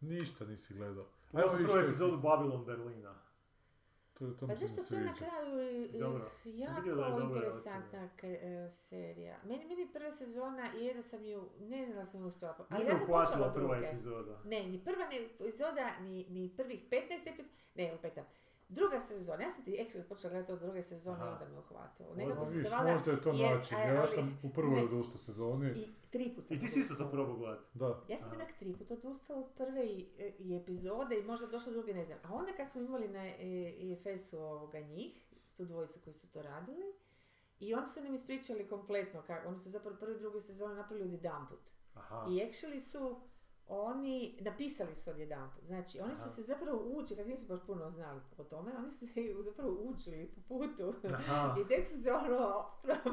Ništa 0.00 0.44
nisi 0.44 0.74
gledao. 0.74 1.06
Sam 1.24 1.40
vidiš 1.40 1.56
prvu 1.56 1.68
što 1.68 1.78
je- 1.78 1.84
epizodu 1.84 2.16
Babylon 2.18 2.64
Berlina. 2.64 3.14
To, 4.14 4.30
to 4.30 4.46
Pa 4.46 4.52
ne 4.52 4.54
zašto 4.56 4.82
to 4.84 4.94
je 4.94 5.00
na 5.00 5.14
kraju 5.14 5.58
e, 5.94 5.98
Dobro. 5.98 6.30
Jako 6.44 6.88
je 6.88 7.24
interesantna 7.24 8.08
k- 8.10 8.24
e, 8.24 8.70
serija. 8.70 9.38
Meni, 9.44 9.64
meni 9.66 9.92
prva 9.92 10.10
sezona 10.12 10.70
i 10.74 10.84
jedno 10.84 11.02
sam 11.02 11.26
ju, 11.26 11.48
ne 11.60 11.84
znam 11.84 11.96
da 11.96 12.04
sam 12.04 12.20
ju 12.20 12.26
uspjela, 12.26 12.66
ali 12.68 12.84
Nije 12.84 12.92
ja 12.92 12.98
sam 12.98 13.06
počela 13.06 13.52
prva 13.52 13.74
druge. 13.74 13.86
epizoda. 13.88 14.40
Ne, 14.44 14.62
ni 14.62 14.84
prva 14.84 15.06
ne 15.06 15.16
epizoda, 15.24 16.00
ni, 16.00 16.26
ni 16.28 16.54
prvih 16.56 16.80
15 16.82 16.96
epizoda, 17.24 17.48
ne, 17.74 17.92
lupetam. 17.92 18.24
Druga 18.68 19.00
sezona, 19.00 19.42
ja 19.42 19.50
sam 19.50 19.64
ti 19.64 19.70
actually 19.80 20.02
počela 20.08 20.30
gledati 20.30 20.52
od 20.52 20.60
druge 20.60 20.82
sezone 20.82 21.16
Aha. 21.16 21.28
i 21.30 21.32
onda 21.32 21.44
me 21.54 21.58
uhvatilo. 21.58 22.14
Nekako 22.14 22.46
se 22.46 22.52
valjda... 22.70 22.92
možda 22.92 23.10
je 23.10 23.22
to 23.22 23.30
jer- 23.30 23.56
način. 23.58 23.76
a- 23.76 23.80
Ja 23.80 24.00
ali- 24.00 24.14
sam 24.14 24.38
u 24.42 24.48
prvoj 24.50 24.76
ne. 24.76 24.82
odustao 24.82 25.18
sezoni. 25.18 25.70
I 25.70 25.88
tri 26.10 26.32
put 26.36 26.46
sam 26.46 26.56
I 26.56 26.60
ti 26.60 26.66
si 26.68 26.80
isto 26.80 26.94
to 26.94 27.10
probao 27.10 27.36
gledati. 27.36 27.64
Da. 27.74 28.00
Ja 28.08 28.16
sam 28.16 28.30
onak 28.34 28.58
tri 28.58 28.72
put 28.72 28.90
odustala 28.90 29.40
od 29.40 29.46
prve 29.56 29.86
i, 29.86 30.06
i 30.38 30.56
epizode 30.56 31.18
i 31.18 31.24
možda 31.24 31.46
došla 31.46 31.72
do 31.72 31.78
druge, 31.78 31.94
ne 31.94 32.04
znam. 32.04 32.18
A 32.22 32.34
onda 32.34 32.52
kako 32.56 32.70
smo 32.70 32.80
imali 32.80 33.08
na 33.08 33.26
e, 33.26 33.36
EFS-u 33.92 34.38
ovoga 34.38 34.80
njih, 34.80 35.12
tu 35.56 35.64
dvojicu 35.64 36.00
koji 36.04 36.14
su 36.14 36.26
to 36.28 36.42
radili, 36.42 36.92
i 37.60 37.74
onda 37.74 37.86
su 37.86 38.02
nam 38.02 38.14
ispričali 38.14 38.68
kompletno, 38.68 39.22
kako, 39.26 39.48
oni 39.48 39.58
su 39.58 39.70
zapravo 39.70 39.96
prve 39.96 40.14
i 40.16 40.20
druge 40.20 40.40
sezone 40.40 40.74
napravili 40.74 41.06
odjedanput. 41.08 41.60
Aha. 41.94 42.26
I 42.30 42.32
actually 42.32 42.80
su 42.80 43.20
oni, 43.68 44.38
napisali 44.40 44.94
su 44.94 45.10
odjedanput. 45.10 45.64
Znači, 45.64 46.00
oni 46.00 46.16
su 46.16 46.30
se 46.34 46.42
zapravo 46.42 46.78
učili, 46.84 47.16
kako 47.16 47.28
nisu 47.28 47.46
baš 47.46 47.60
puno 47.66 47.90
znali 47.90 48.20
o 48.38 48.44
tome, 48.44 48.72
oni 48.78 48.90
su 48.90 48.98
se 48.98 49.12
zapravo 49.50 49.76
učili 49.80 50.32
po 50.34 50.40
putu. 50.48 50.94
I 51.64 51.68
tek 51.68 51.86
su 51.86 52.02
se 52.02 52.12
ono 52.12 52.66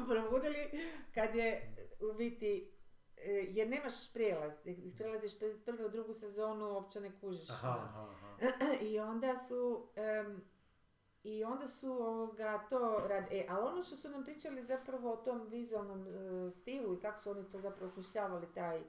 probudili 0.08 0.70
kad 1.14 1.34
je 1.34 1.76
u 2.00 2.16
biti 2.16 2.72
e, 3.16 3.30
jer 3.30 3.68
nemaš 3.68 4.12
prijelaz, 4.12 4.54
prelaziš 4.96 5.32
iz 5.42 5.64
prve 5.64 5.86
u 5.86 5.90
drugu 5.90 6.14
sezonu, 6.14 6.72
uopće 6.72 7.00
ne 7.00 7.20
kužiš. 7.20 7.50
Aha, 7.50 7.68
ono. 7.68 7.80
aha, 7.82 8.08
aha. 8.38 8.74
I 8.90 8.98
onda 8.98 9.36
su, 9.36 9.88
em, 9.96 10.42
i 11.22 11.44
onda 11.44 11.68
su 11.68 11.92
ovoga, 11.92 12.66
to 12.70 13.02
rad, 13.08 13.24
e, 13.30 13.46
ali 13.48 13.68
ono 13.68 13.82
što 13.82 13.96
su 13.96 14.08
nam 14.08 14.24
pričali 14.24 14.64
zapravo 14.64 15.12
o 15.12 15.16
tom 15.16 15.46
vizualnom 15.48 16.06
e, 16.06 16.50
stilu 16.50 16.94
i 16.94 17.00
kako 17.00 17.18
su 17.18 17.30
oni 17.30 17.50
to 17.50 17.60
zapravo 17.60 17.90
smišljavali 17.90 18.46
taj, 18.54 18.82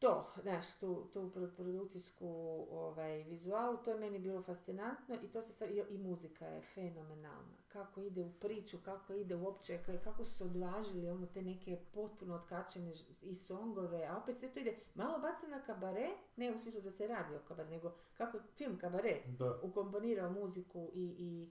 to, 0.00 0.26
znaš, 0.42 0.74
tu, 0.74 1.08
tu 1.12 1.30
pro- 1.30 1.50
produkcijsku 1.56 2.26
ovaj, 2.70 3.22
vizualu, 3.22 3.76
to 3.76 3.90
je 3.90 3.98
meni 3.98 4.18
bilo 4.18 4.42
fascinantno 4.42 5.14
i 5.14 5.28
to 5.28 5.42
se 5.42 5.52
sad, 5.52 5.70
i, 5.70 5.82
i 5.90 5.98
muzika 5.98 6.46
je 6.46 6.60
fenomenalna. 6.62 7.56
Kako 7.68 8.00
ide 8.00 8.22
u 8.22 8.32
priču, 8.32 8.78
kako 8.84 9.12
ide 9.14 9.36
uopće, 9.36 9.78
ka- 9.86 10.04
kako 10.04 10.24
su 10.24 10.34
se 10.34 10.44
odvažili 10.44 11.10
ono 11.10 11.26
te 11.26 11.42
neke 11.42 11.78
potpuno 11.94 12.34
otkačene 12.34 12.92
i 13.22 13.34
songove, 13.34 14.04
a 14.06 14.16
opet 14.16 14.36
sve 14.36 14.48
to 14.48 14.60
ide 14.60 14.76
malo 14.94 15.18
baca 15.18 15.46
na 15.46 15.62
kabare, 15.62 16.08
ne 16.36 16.52
u 16.54 16.58
smislu 16.58 16.80
da 16.80 16.90
se 16.90 17.06
radi 17.06 17.34
o 17.34 17.40
kabare, 17.48 17.70
nego 17.70 17.92
kako 18.14 18.36
je 18.36 18.42
film 18.56 18.78
kabare 18.78 19.22
Da. 19.38 19.60
ukomponirao 19.62 20.30
muziku 20.32 20.90
i, 20.94 21.04
i, 21.18 21.50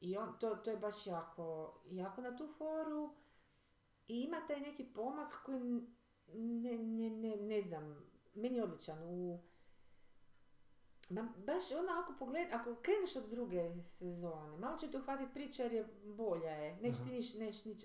i 0.00 0.16
on, 0.16 0.38
to, 0.38 0.56
to 0.56 0.70
je 0.70 0.76
baš 0.76 1.06
jako, 1.06 1.74
jako 1.90 2.20
na 2.20 2.36
tu 2.36 2.46
foru 2.48 3.10
i 4.08 4.20
ima 4.20 4.36
taj 4.48 4.60
neki 4.60 4.84
pomak 4.84 5.42
koji 5.46 5.86
ne, 6.34 6.78
ne, 6.78 7.10
ne, 7.10 7.36
ne 7.36 7.60
znam, 7.60 7.96
meni 8.34 8.56
je 8.56 8.64
odličan 8.64 8.98
u 9.02 9.40
Ma, 11.10 11.28
baš 11.46 11.72
ono 11.72 12.00
ako 12.02 12.12
pogled, 12.18 12.48
ako 12.52 12.74
kreneš 12.74 13.16
od 13.16 13.30
druge 13.30 13.70
sezone, 13.86 14.58
malo 14.58 14.78
će 14.78 14.90
te 14.90 14.98
uhvatiti 14.98 15.34
priča 15.34 15.62
jer 15.62 15.72
je 15.72 15.88
bolja 16.04 16.50
je. 16.50 16.76
Neš 16.76 16.96
ti 16.96 17.10
niš, 17.10 17.34
neš, 17.34 17.64
nič, 17.64 17.84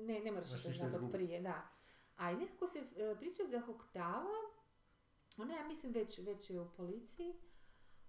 ne, 0.00 0.20
ne 0.20 0.32
moraš 0.32 0.52
ništa 0.52 0.72
znati 0.72 0.96
od 0.96 1.12
prije, 1.12 1.40
da. 1.40 1.68
A 2.16 2.30
i 2.30 2.36
nekako 2.36 2.66
se 2.66 2.78
e, 2.78 3.16
priča 3.18 3.42
zahoktava, 3.44 4.40
ona 5.36 5.54
ja 5.54 5.64
mislim 5.64 5.92
već, 5.92 6.18
već 6.18 6.50
je 6.50 6.60
u 6.60 6.70
policiji, 6.76 7.34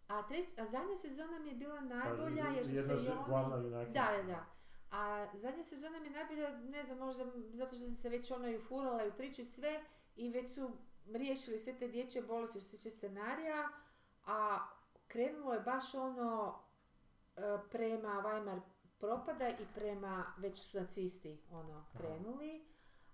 a, 0.07 0.27
treć, 0.27 0.45
a 0.57 0.65
zadnja 0.65 0.97
sezona 0.97 1.39
mi 1.39 1.49
je 1.49 1.55
bila 1.55 1.81
najbolja 1.81 2.43
Pa, 2.43 2.49
jer 2.49 2.65
su 2.65 2.71
se 2.71 2.81
i 2.81 3.09
oni... 3.09 3.93
Da, 3.93 4.07
da, 4.17 4.23
da. 4.23 4.54
A 4.91 5.27
zadnja 5.33 5.63
sezona 5.63 5.99
mi 5.99 6.07
je 6.07 6.11
najbolja, 6.11 6.57
ne 6.59 6.83
znam, 6.83 6.97
možda 6.97 7.25
zato 7.53 7.75
što 7.75 7.85
sam 7.85 7.95
se 7.95 8.09
već 8.09 8.31
ono 8.31 8.49
i 8.49 8.57
ufurala 8.57 9.05
i 9.05 9.09
u 9.09 9.13
priču 9.13 9.41
i 9.41 9.45
sve 9.45 9.83
i 10.15 10.29
već 10.29 10.53
su 10.53 10.71
riješili 11.13 11.59
sve 11.59 11.73
te 11.79 11.87
dječje 11.87 12.21
bolesti 12.21 12.59
što 12.59 12.69
se 12.69 12.77
tiče 12.77 12.91
scenarija, 12.91 13.69
a 14.25 14.67
krenulo 15.07 15.53
je 15.53 15.59
baš 15.59 15.93
ono 15.93 16.59
e, 17.35 17.41
prema 17.71 18.23
Weimar 18.25 18.61
propada 18.97 19.49
i 19.49 19.65
prema, 19.75 20.33
već 20.37 20.59
su 20.59 20.77
nacisti 20.77 21.41
ono 21.51 21.85
krenuli, 21.97 22.65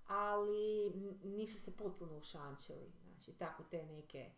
ali 0.07 0.91
nisu 1.23 1.61
se 1.61 1.77
potpuno 1.77 2.17
ušančili, 2.17 2.91
znači 3.03 3.33
tako 3.33 3.63
te 3.63 3.85
neke 3.85 4.31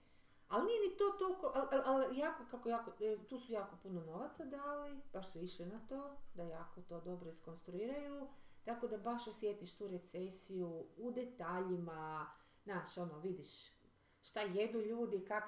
ali 0.54 0.66
nije 0.66 0.90
ni 0.90 0.98
to 0.98 1.10
toliko, 1.20 1.52
ali, 1.56 1.82
ali, 1.86 2.18
jako, 2.18 2.44
kako 2.52 2.70
jako, 2.70 2.92
e, 3.00 3.18
tu 3.30 3.40
su 3.40 3.54
jako 3.54 3.76
puno 3.84 4.02
novaca 4.02 4.46
dali, 4.46 5.02
baš 5.14 5.32
su 5.32 5.40
išli 5.40 5.66
na 5.66 5.80
to, 5.90 6.18
da 6.34 6.44
jako 6.44 6.82
to 6.82 7.02
dobro 7.02 7.30
iskonstruiraju, 7.30 8.28
tako 8.66 8.88
da 8.88 8.98
baš 8.98 9.28
osjetiš 9.28 9.78
tu 9.78 9.88
recesiju 9.88 10.86
u 10.98 11.12
detaljima, 11.12 12.32
znaš, 12.64 12.98
ono, 12.98 13.20
vidiš 13.20 13.48
šta 14.24 14.42
jedu 14.42 14.82
ljudi, 14.82 15.26
kak 15.26 15.44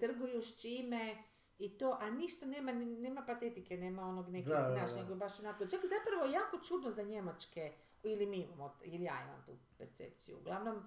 trguju 0.00 0.42
s 0.42 0.60
čime 0.60 1.22
i 1.58 1.78
to, 1.78 1.98
a 2.00 2.10
ništa 2.10 2.46
nema, 2.46 2.72
nema 2.72 3.22
patetike, 3.26 3.76
nema 3.76 4.02
onog 4.02 4.30
da, 4.30 4.76
znaš, 4.76 5.02
nego 5.02 5.14
baš 5.14 5.40
onako, 5.40 5.66
čak 5.66 5.80
zapravo 5.84 6.32
jako 6.32 6.58
čudno 6.58 6.90
za 6.90 7.02
Njemačke, 7.02 7.72
ili 8.02 8.26
mi 8.26 8.36
imamo, 8.36 8.76
ili 8.84 9.04
ja 9.04 9.22
imam 9.24 9.42
tu 9.46 9.52
percepciju, 9.78 10.38
uglavnom, 10.38 10.86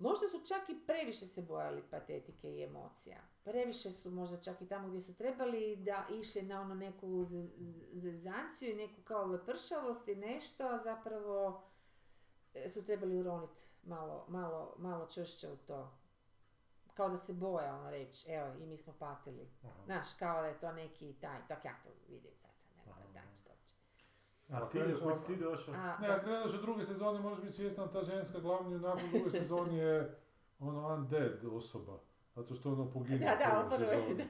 Možda 0.00 0.28
su 0.28 0.46
čak 0.46 0.68
i 0.68 0.86
previše 0.86 1.26
se 1.26 1.42
bojali 1.42 1.82
patetike 1.82 2.50
i 2.50 2.62
emocija. 2.62 3.16
Previše 3.44 3.92
su 3.92 4.10
možda 4.10 4.40
čak 4.40 4.60
i 4.62 4.68
tamo 4.68 4.88
gdje 4.88 5.00
su 5.00 5.14
trebali 5.14 5.76
da 5.76 6.06
išli 6.10 6.42
na 6.42 6.60
ono 6.60 6.74
neku 6.74 7.24
z- 7.24 7.50
zezanciju 7.92 8.70
i 8.70 8.76
neku 8.76 9.02
kao 9.02 9.26
lepršavost 9.26 10.08
i 10.08 10.14
nešto, 10.14 10.64
a 10.64 10.78
zapravo 10.78 11.62
e, 12.54 12.68
su 12.68 12.84
trebali 12.84 13.18
uroniti 13.18 13.62
malo, 13.82 14.24
malo, 14.28 14.74
malo 14.78 15.06
čvršće 15.06 15.48
u 15.48 15.56
to. 15.56 15.92
Kao 16.94 17.08
da 17.08 17.16
se 17.16 17.32
boja 17.32 17.76
ono 17.76 17.90
reći, 17.90 18.30
evo 18.30 18.54
i 18.54 18.66
mi 18.66 18.76
smo 18.76 18.92
patili. 18.98 19.48
Aha. 19.64 19.82
Znaš, 19.84 20.08
kao 20.14 20.40
da 20.40 20.46
je 20.48 20.60
to 20.60 20.72
neki 20.72 21.14
taj, 21.20 21.46
tak 21.48 21.64
ja 21.64 21.74
to 21.84 21.88
vidim 22.08 22.32
sad, 22.36 22.50
sad 22.54 22.68
ne 22.76 22.82
mora 22.86 22.98
Aha. 22.98 23.06
znači 23.08 23.44
to 23.44 23.50
uopće. 23.50 23.74
A 24.52 24.68
ti, 24.68 24.78
kreneš 24.78 24.98
kud 25.00 25.26
ti 25.26 25.36
došao? 25.36 25.74
A, 25.74 25.96
Ne, 26.00 26.08
ako 26.08 26.24
kreneš 26.24 26.54
od 26.54 26.60
druge 26.60 26.84
sezone, 26.84 27.20
možeš 27.20 27.40
biti 27.40 27.52
svjesna 27.52 27.86
da 27.86 27.92
ta 27.92 28.02
ženska 28.02 28.38
glavni 28.40 28.72
junak 28.72 28.96
u 28.96 29.10
drugoj 29.10 29.30
sezoni 29.30 29.76
je 29.76 30.16
ono 30.58 30.88
undead 30.88 31.44
osoba. 31.46 31.98
Zato 32.34 32.54
što 32.54 32.72
ono 32.72 32.90
pogine 32.90 33.18
da, 33.18 33.36
da, 33.36 33.62
u 33.62 33.66
u 33.66 33.70
prvoj 33.70 33.88
sezoni. 33.88 34.24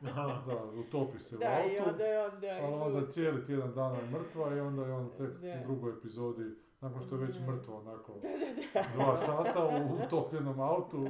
da. 0.00 0.42
Da, 0.46 0.64
utopi 0.80 1.18
se 1.18 1.36
u 1.36 1.38
Da, 1.38 1.46
i 1.64 1.78
autu, 1.78 1.90
onda 1.90 2.04
je 2.04 2.26
onda 2.26 2.46
ali 2.62 2.74
onda 2.76 3.10
cijeli 3.10 3.46
tjedan 3.46 3.72
dana 3.74 3.96
je 3.96 4.10
mrtva 4.10 4.56
i 4.56 4.60
onda 4.60 4.86
je 4.86 4.92
on 4.92 5.10
tek 5.18 5.30
Da. 5.30 5.54
u 5.54 5.66
drugoj 5.66 5.92
epizodi, 5.92 6.44
nakon 6.80 7.02
što 7.02 7.14
je 7.14 7.20
već 7.20 7.36
Da. 7.36 7.46
mrtvo 7.46 7.82
nakon 7.82 8.14
dva 8.94 9.16
sata 9.16 9.64
u 9.64 10.04
utopljenom 10.06 10.60
autu, 10.60 11.02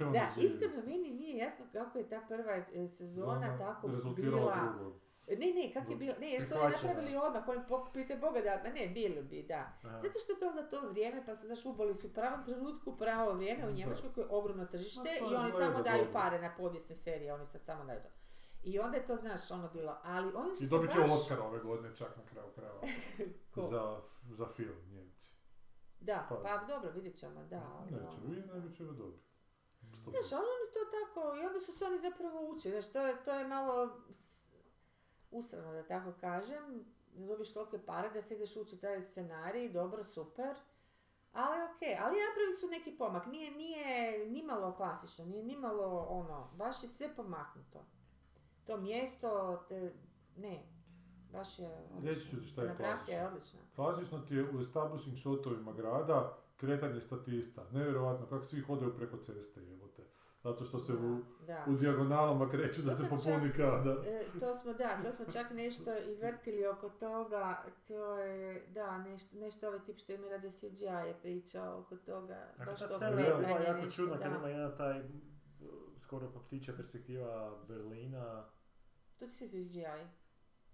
je 0.00 0.06
Da, 0.12 0.26
živi. 0.34 0.46
iskreno 0.46 0.76
meni 0.76 1.10
nije 1.10 1.36
jasno 1.36 1.66
kako 1.72 1.98
je 1.98 2.08
ta 2.08 2.20
prva 2.28 2.52
e, 2.74 2.88
sezona 2.88 3.34
Zona 3.34 3.58
tako 3.58 3.88
bila. 4.14 4.52
Ne, 5.28 5.36
ne, 5.54 5.70
kako 5.74 5.90
je 5.90 5.96
bila, 5.96 6.14
ne, 6.20 6.30
jer 6.30 6.44
su 6.44 6.54
oni 6.60 6.74
napravili 6.82 7.16
odmah, 7.16 7.48
oni 7.48 7.60
pokupite 7.68 8.16
Boga 8.16 8.40
da, 8.40 8.70
ne, 8.70 8.86
bili 8.86 9.22
bi, 9.22 9.42
da. 9.42 9.72
Aha. 9.84 10.00
Zato 10.00 10.18
što 10.18 10.32
je 10.32 10.38
to 10.38 10.48
onda 10.48 10.68
to 10.68 10.88
vrijeme, 10.88 11.26
pa 11.26 11.34
su 11.34 11.46
zaš 11.46 11.66
uboli 11.66 11.94
su 11.94 12.06
u 12.06 12.10
pravom 12.10 12.44
trenutku, 12.44 12.96
pravo 12.96 13.32
vrijeme 13.32 13.68
u. 13.68 13.72
Njemačkoj 13.72 14.12
koje 14.14 14.24
je 14.24 14.28
ogromno 14.30 14.66
tržište 14.66 15.18
i 15.30 15.34
oni 15.34 15.52
samo 15.52 15.82
daju 15.82 16.06
pare 16.12 16.38
na 16.40 16.54
povijesne 16.56 16.94
serije, 16.96 17.34
oni 17.34 17.46
sad 17.46 17.64
samo 17.64 17.84
daju 17.84 18.00
to. 18.02 18.08
I 18.62 18.78
onda 18.78 18.96
je 18.96 19.06
to, 19.06 19.16
znaš, 19.16 19.50
ono 19.50 19.68
bilo, 19.68 19.96
ali 20.02 20.32
oni 20.34 20.54
su 20.56 20.64
I 20.64 20.68
dobit 20.68 20.90
će 20.90 20.98
baš... 20.98 21.10
Oscar 21.10 21.40
ove 21.40 21.58
godine 21.58 21.96
čak 21.96 22.16
na 22.16 22.22
kraju 22.26 22.48
krajeva 22.54 22.80
Ko? 23.54 23.62
za, 23.62 24.00
za 24.30 24.46
film 24.46 24.76
Njemci. 24.90 25.34
Da, 26.00 26.26
Pa- 26.28 26.36
pa 26.36 26.64
dobro, 26.68 26.90
vidjet 26.90 27.16
ćemo, 27.16 27.44
da. 27.44 27.62
ali 27.78 27.90
Neće 27.90 28.04
ono- 28.06 28.26
vi, 28.26 28.36
nego 28.54 28.70
će 28.74 28.84
ga 28.84 28.92
dobiti. 28.92 29.30
Znaš, 30.04 30.32
ali 30.32 30.46
oni 30.56 30.66
to 30.74 30.82
tako, 30.98 31.36
i 31.36 31.46
onda 31.46 31.60
su 31.60 31.72
se 31.72 31.84
oni 31.84 31.98
zapravo 31.98 32.48
učili, 32.48 32.72
znaš, 32.80 32.92
to 32.92 33.06
je, 33.06 33.22
to 33.24 33.34
je 33.34 33.48
malo 33.48 34.00
usrano, 35.30 35.72
da 35.72 35.82
tako 35.82 36.12
kažem, 36.20 36.84
da 37.14 37.26
dobiš 37.26 37.52
tolike 37.52 37.78
pare 37.86 38.10
da 38.10 38.22
se 38.22 38.34
ideš 38.34 38.56
učiti 38.56 38.80
taj 38.80 39.02
scenarij, 39.02 39.72
dobro, 39.72 40.04
super, 40.04 40.56
ali 41.32 41.56
okej, 41.74 41.96
ali 42.00 42.16
napravili 42.28 42.54
su 42.60 42.66
neki 42.66 42.98
pomak, 42.98 43.26
nije, 43.26 43.50
nije 43.50 44.26
nimalo 44.26 44.74
klasično, 44.76 45.24
nije 45.24 45.44
nimalo 45.44 46.06
ono, 46.08 46.50
baš 46.56 46.82
je 46.82 46.88
sve 46.88 47.14
pomaknuto. 47.16 47.84
To 48.64 48.76
mjesto, 48.76 49.60
te, 49.68 49.92
ne, 50.36 50.62
baš 51.32 51.58
je 51.58 51.88
Reći 52.02 52.20
ću 52.30 52.40
ti 52.40 52.46
šta 52.46 52.62
je 52.62 52.68
Scenografija 52.68 53.18
je 53.18 53.28
klasično. 53.28 53.60
odlična. 53.60 53.60
Klasično 53.74 54.18
ti 54.18 54.34
je 54.34 54.50
u 54.56 54.60
establishing 54.60 55.18
shotovima 55.18 55.72
grada 55.72 56.36
kretanje 56.56 57.00
statista. 57.00 57.64
Nevjerojatno 57.72 58.26
kako 58.26 58.44
svi 58.44 58.60
hodaju 58.60 58.96
preko 58.96 59.16
ceste, 59.16 59.60
jebote. 59.60 59.89
Zato 60.42 60.64
što 60.64 60.78
se 60.78 60.92
u, 60.92 61.18
da. 61.46 61.64
u 61.68 61.74
dijagonalama 61.74 62.50
kreću 62.50 62.82
da 62.82 62.90
To 62.90 62.96
se 62.96 63.08
popuni 63.08 63.48
čak- 63.48 63.56
kada. 63.56 63.96
E, 64.06 64.24
to 64.40 64.54
smo, 64.54 64.72
da, 64.72 65.02
to 65.02 65.12
smo 65.12 65.24
čak 65.32 65.50
nešto 65.50 65.98
i 65.98 66.14
vrtili 66.14 66.66
oko 66.66 66.88
toga, 66.88 67.62
to 67.88 68.18
je, 68.18 68.66
da, 68.68 68.98
nešto, 68.98 69.36
nešto 69.38 69.66
ovaj 69.68 69.84
tip 69.84 69.98
što 69.98 70.12
je 70.12 70.18
mi 70.18 70.28
radio 70.28 70.50
CGI 70.50 70.84
je 70.84 71.14
pričao 71.22 71.80
oko 71.80 71.96
toga, 71.96 72.46
Dakle, 72.58 72.72
baš 72.72 72.80
to 72.80 72.98
kretanje 72.98 73.64
jako 73.66 73.84
nešto, 73.84 73.90
čudna 74.02 74.18
kad 74.18 74.32
da. 74.32 74.38
ima 74.38 74.48
jedan 74.48 74.76
taj 74.76 75.00
uh, 75.00 75.06
skoro 76.00 76.30
pa 76.34 76.40
ptičja 76.40 76.74
perspektiva 76.76 77.58
Berlina. 77.68 78.44
To 79.18 79.26
ti 79.26 79.32
se 79.32 79.48
CGI. 79.48 80.19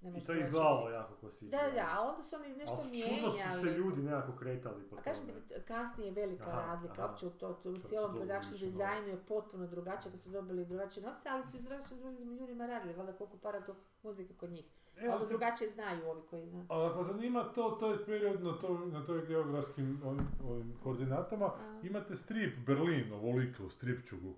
Ne 0.03 0.18
I 0.18 0.24
to 0.24 0.32
je 0.32 0.40
izgledalo 0.40 0.90
jako 0.90 1.14
ko 1.20 1.30
si. 1.30 1.49
Da, 1.49 1.59
da, 1.74 1.86
a 1.97 2.01
onda 2.09 2.22
su 2.22 2.36
oni 2.36 2.49
nešto 2.57 2.74
Ali 2.78 2.82
čudno 2.82 3.30
su 3.30 3.36
mijenjali. 3.36 3.62
se 3.62 3.70
ljudi 3.70 4.03
nekako 4.03 4.32
kretali 4.38 4.82
po 4.90 4.97
A 4.97 5.03
kažem 5.03 5.26
ti, 5.26 5.55
kasnije 5.68 6.09
je 6.09 6.12
velika 6.14 6.51
Aha, 6.51 6.66
razlika, 6.66 6.94
aha. 6.99 7.07
uopće 7.07 7.26
u, 7.26 7.30
to, 7.30 7.53
to, 7.53 7.70
u 7.70 7.78
cijelom 7.78 8.16
production 8.16 8.59
dizajnu 8.61 9.09
je 9.09 9.24
potpuno 9.28 9.66
drugačije, 9.66 10.12
kad 10.12 10.20
su 10.20 10.30
dobili 10.30 10.64
drugačije 10.64 11.07
novce, 11.07 11.28
ali 11.28 11.44
su 11.44 11.57
i 11.57 11.61
s 11.61 11.64
drugačijim 11.64 12.01
drugim 12.01 12.36
ljudima 12.36 12.66
radili, 12.66 12.94
valjda 12.94 13.12
koliko 13.12 13.36
para 13.36 13.61
tog 13.61 13.76
muzike 14.03 14.34
kod 14.34 14.51
njih. 14.51 14.64
E, 14.97 15.01
ali 15.01 15.12
ali 15.12 15.26
drugačije 15.28 15.70
znaju 15.70 16.09
ovi 16.11 16.22
koji... 16.30 16.47
Da. 16.47 16.64
Ali 16.68 16.86
ako 16.86 17.03
zanima 17.03 17.44
to, 17.55 17.76
to 17.80 17.90
je 17.90 18.05
period 18.05 18.42
na, 18.44 18.59
to, 18.59 18.78
na 18.78 19.05
toj 19.05 19.26
geografskim 19.26 20.01
ovim, 20.05 20.26
ovim 20.49 20.74
koordinatama, 20.82 21.47
A. 21.47 21.80
imate 21.82 22.16
strip 22.16 22.66
Berlin, 22.66 23.12
ovolike 23.12 23.62
u 23.62 23.70
stripčugu, 23.70 24.34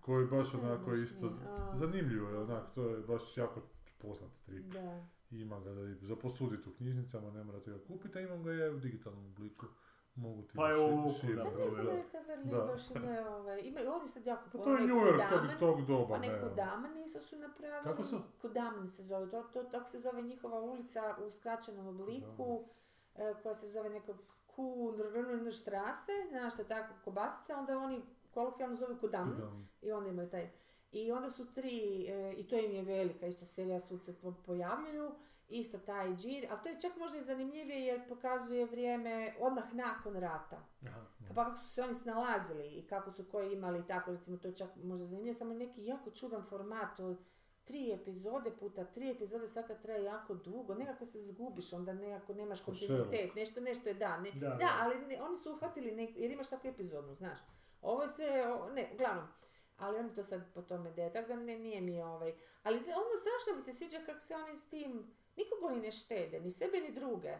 koji 0.00 0.26
baš 0.26 0.54
onako 0.54 0.94
isto, 0.94 1.32
zanimljivo 1.74 2.30
je 2.30 2.38
onak, 2.38 2.64
to 2.74 2.82
je 2.82 2.98
baš 2.98 3.36
jako 3.36 3.60
poznat 3.98 4.34
strip. 4.34 4.64
da. 4.64 5.06
Ima 5.30 5.60
ga 5.60 5.70
da 5.70 5.80
i 5.80 5.94
za 5.94 6.16
posuditi 6.16 6.68
u 6.68 6.72
knjižnicama, 6.72 7.30
ne 7.30 7.44
morate 7.44 7.70
ga 7.70 7.78
kupiti, 7.88 8.18
a 8.18 8.20
imam 8.20 8.44
ga 8.44 8.52
je 8.52 8.70
u 8.70 8.78
digitalnom 8.78 9.26
obliku. 9.26 9.66
Mogu 10.14 10.42
ti 10.42 10.56
Pa 10.56 10.68
je 10.68 10.76
ovo 10.76 11.10
da, 11.36 11.44
Pa 11.44 11.50
da. 11.50 12.56
Da. 12.56 12.64
baš 12.64 12.90
ima, 12.90 13.36
ovaj, 13.36 13.60
imaju 13.64 13.90
oni 13.92 14.08
sad 14.08 14.26
jako 14.26 14.58
Pa 14.58 14.64
to 14.64 14.76
je 14.76 14.86
New 14.86 14.96
York 14.96 15.30
tog, 15.30 15.40
Kodaman, 15.40 15.58
tog 15.58 15.86
doba, 15.86 16.14
Onaj 16.14 16.28
ne. 16.28 16.40
Kodaman 16.40 16.96
isto 16.98 17.20
su 17.20 17.36
napravili. 17.36 17.82
Kako 17.84 18.04
su? 18.04 18.20
Kodaman 18.42 18.88
se 18.88 19.02
zove, 19.02 19.30
to, 19.30 19.42
to, 19.42 19.62
tako 19.62 19.88
se 19.88 19.98
zove 19.98 20.22
njihova 20.22 20.60
ulica 20.60 21.16
u 21.26 21.30
skraćenom 21.30 21.86
obliku, 21.86 22.64
e, 23.16 23.34
koja 23.42 23.54
se 23.54 23.70
zove 23.70 23.90
neko 23.90 24.14
Kuhn 24.46 25.50
štrase, 25.52 26.12
znaš 26.30 26.52
što 26.52 26.62
je 26.62 26.68
tako 26.68 26.94
kobasica, 27.04 27.58
onda 27.58 27.78
oni 27.78 28.02
kolokvijalno 28.34 28.76
zovu 28.76 28.96
Kodaman. 29.00 29.66
i 29.82 29.92
onda 29.92 30.10
imaju 30.10 30.30
taj. 30.30 30.50
I 30.92 31.12
onda 31.12 31.30
su 31.30 31.46
tri, 31.46 31.78
e, 32.04 32.32
i 32.32 32.44
to 32.44 32.56
im 32.56 32.72
je 32.72 32.82
velika, 32.82 33.26
isto 33.26 33.44
serija 33.44 33.80
sud 33.80 34.04
se 34.04 34.14
po- 34.14 34.34
pojavljuju, 34.36 35.10
isto 35.48 35.78
taj 35.78 36.08
džir, 36.08 36.46
ali 36.50 36.60
to 36.62 36.68
je 36.68 36.80
čak 36.80 36.96
možda 36.96 37.18
i 37.18 37.22
zanimljivije 37.22 37.80
jer 37.80 38.08
pokazuje 38.08 38.66
vrijeme 38.66 39.34
odmah 39.40 39.74
nakon 39.74 40.14
rata. 40.14 40.56
Aha. 40.84 41.00
Pa 41.28 41.44
kako 41.44 41.56
su 41.56 41.64
se 41.66 41.82
oni 41.82 41.94
snalazili 41.94 42.68
i 42.68 42.82
kako 42.82 43.10
su 43.10 43.24
koji 43.24 43.52
imali 43.52 43.86
tako, 43.86 44.12
recimo 44.12 44.36
to 44.36 44.48
je 44.48 44.56
čak 44.56 44.68
možda 44.76 45.06
zanimljivo, 45.06 45.34
samo 45.34 45.54
neki 45.54 45.84
jako 45.84 46.10
čudan 46.10 46.42
format 46.44 47.00
od 47.00 47.18
tri 47.64 47.92
epizode 47.92 48.50
puta 48.50 48.84
tri 48.84 49.10
epizode, 49.10 49.46
svaka 49.46 49.74
traje 49.74 50.04
jako 50.04 50.34
dugo, 50.34 50.74
nekako 50.74 51.04
se 51.04 51.18
zgubiš, 51.20 51.72
onda 51.72 51.92
nekako 51.94 52.34
nemaš 52.34 52.60
Ko 52.60 52.64
kontinuitet, 52.66 53.34
nešto, 53.34 53.60
nešto 53.60 53.88
je 53.88 53.94
da, 53.94 54.16
ne, 54.18 54.30
Da, 54.30 54.48
da, 54.48 54.54
da. 54.56 54.68
ali 54.80 54.98
ne- 54.98 55.22
oni 55.22 55.36
su 55.36 55.52
uhvatili, 55.52 55.92
nek, 55.92 56.10
jer 56.16 56.30
imaš 56.30 56.46
svaku 56.46 56.68
epizodnu, 56.68 57.14
znaš. 57.14 57.38
Ovo 57.82 58.02
je 58.02 58.08
sve, 58.08 58.26
o- 58.48 58.70
ne, 58.70 58.90
uglavnom, 58.94 59.24
ali 59.78 59.98
oni 59.98 60.14
to 60.14 60.22
sad 60.22 60.40
po 60.54 60.62
tome 60.62 60.92
deju, 60.92 61.10
tako 61.12 61.28
da 61.28 61.36
ne, 61.36 61.58
nije 61.58 61.80
mi 61.80 62.02
ovaj. 62.02 62.34
Ali 62.62 62.78
ono 62.78 63.14
zašto 63.24 63.56
mi 63.56 63.62
se 63.62 63.72
sviđa 63.72 63.98
kako 64.06 64.20
se 64.20 64.34
oni 64.34 64.56
s 64.56 64.68
tim, 64.68 65.10
nikog 65.36 65.58
oni 65.62 65.80
ne 65.80 65.90
štede, 65.90 66.40
ni 66.40 66.50
sebe 66.50 66.80
ni 66.80 66.92
druge. 66.92 67.38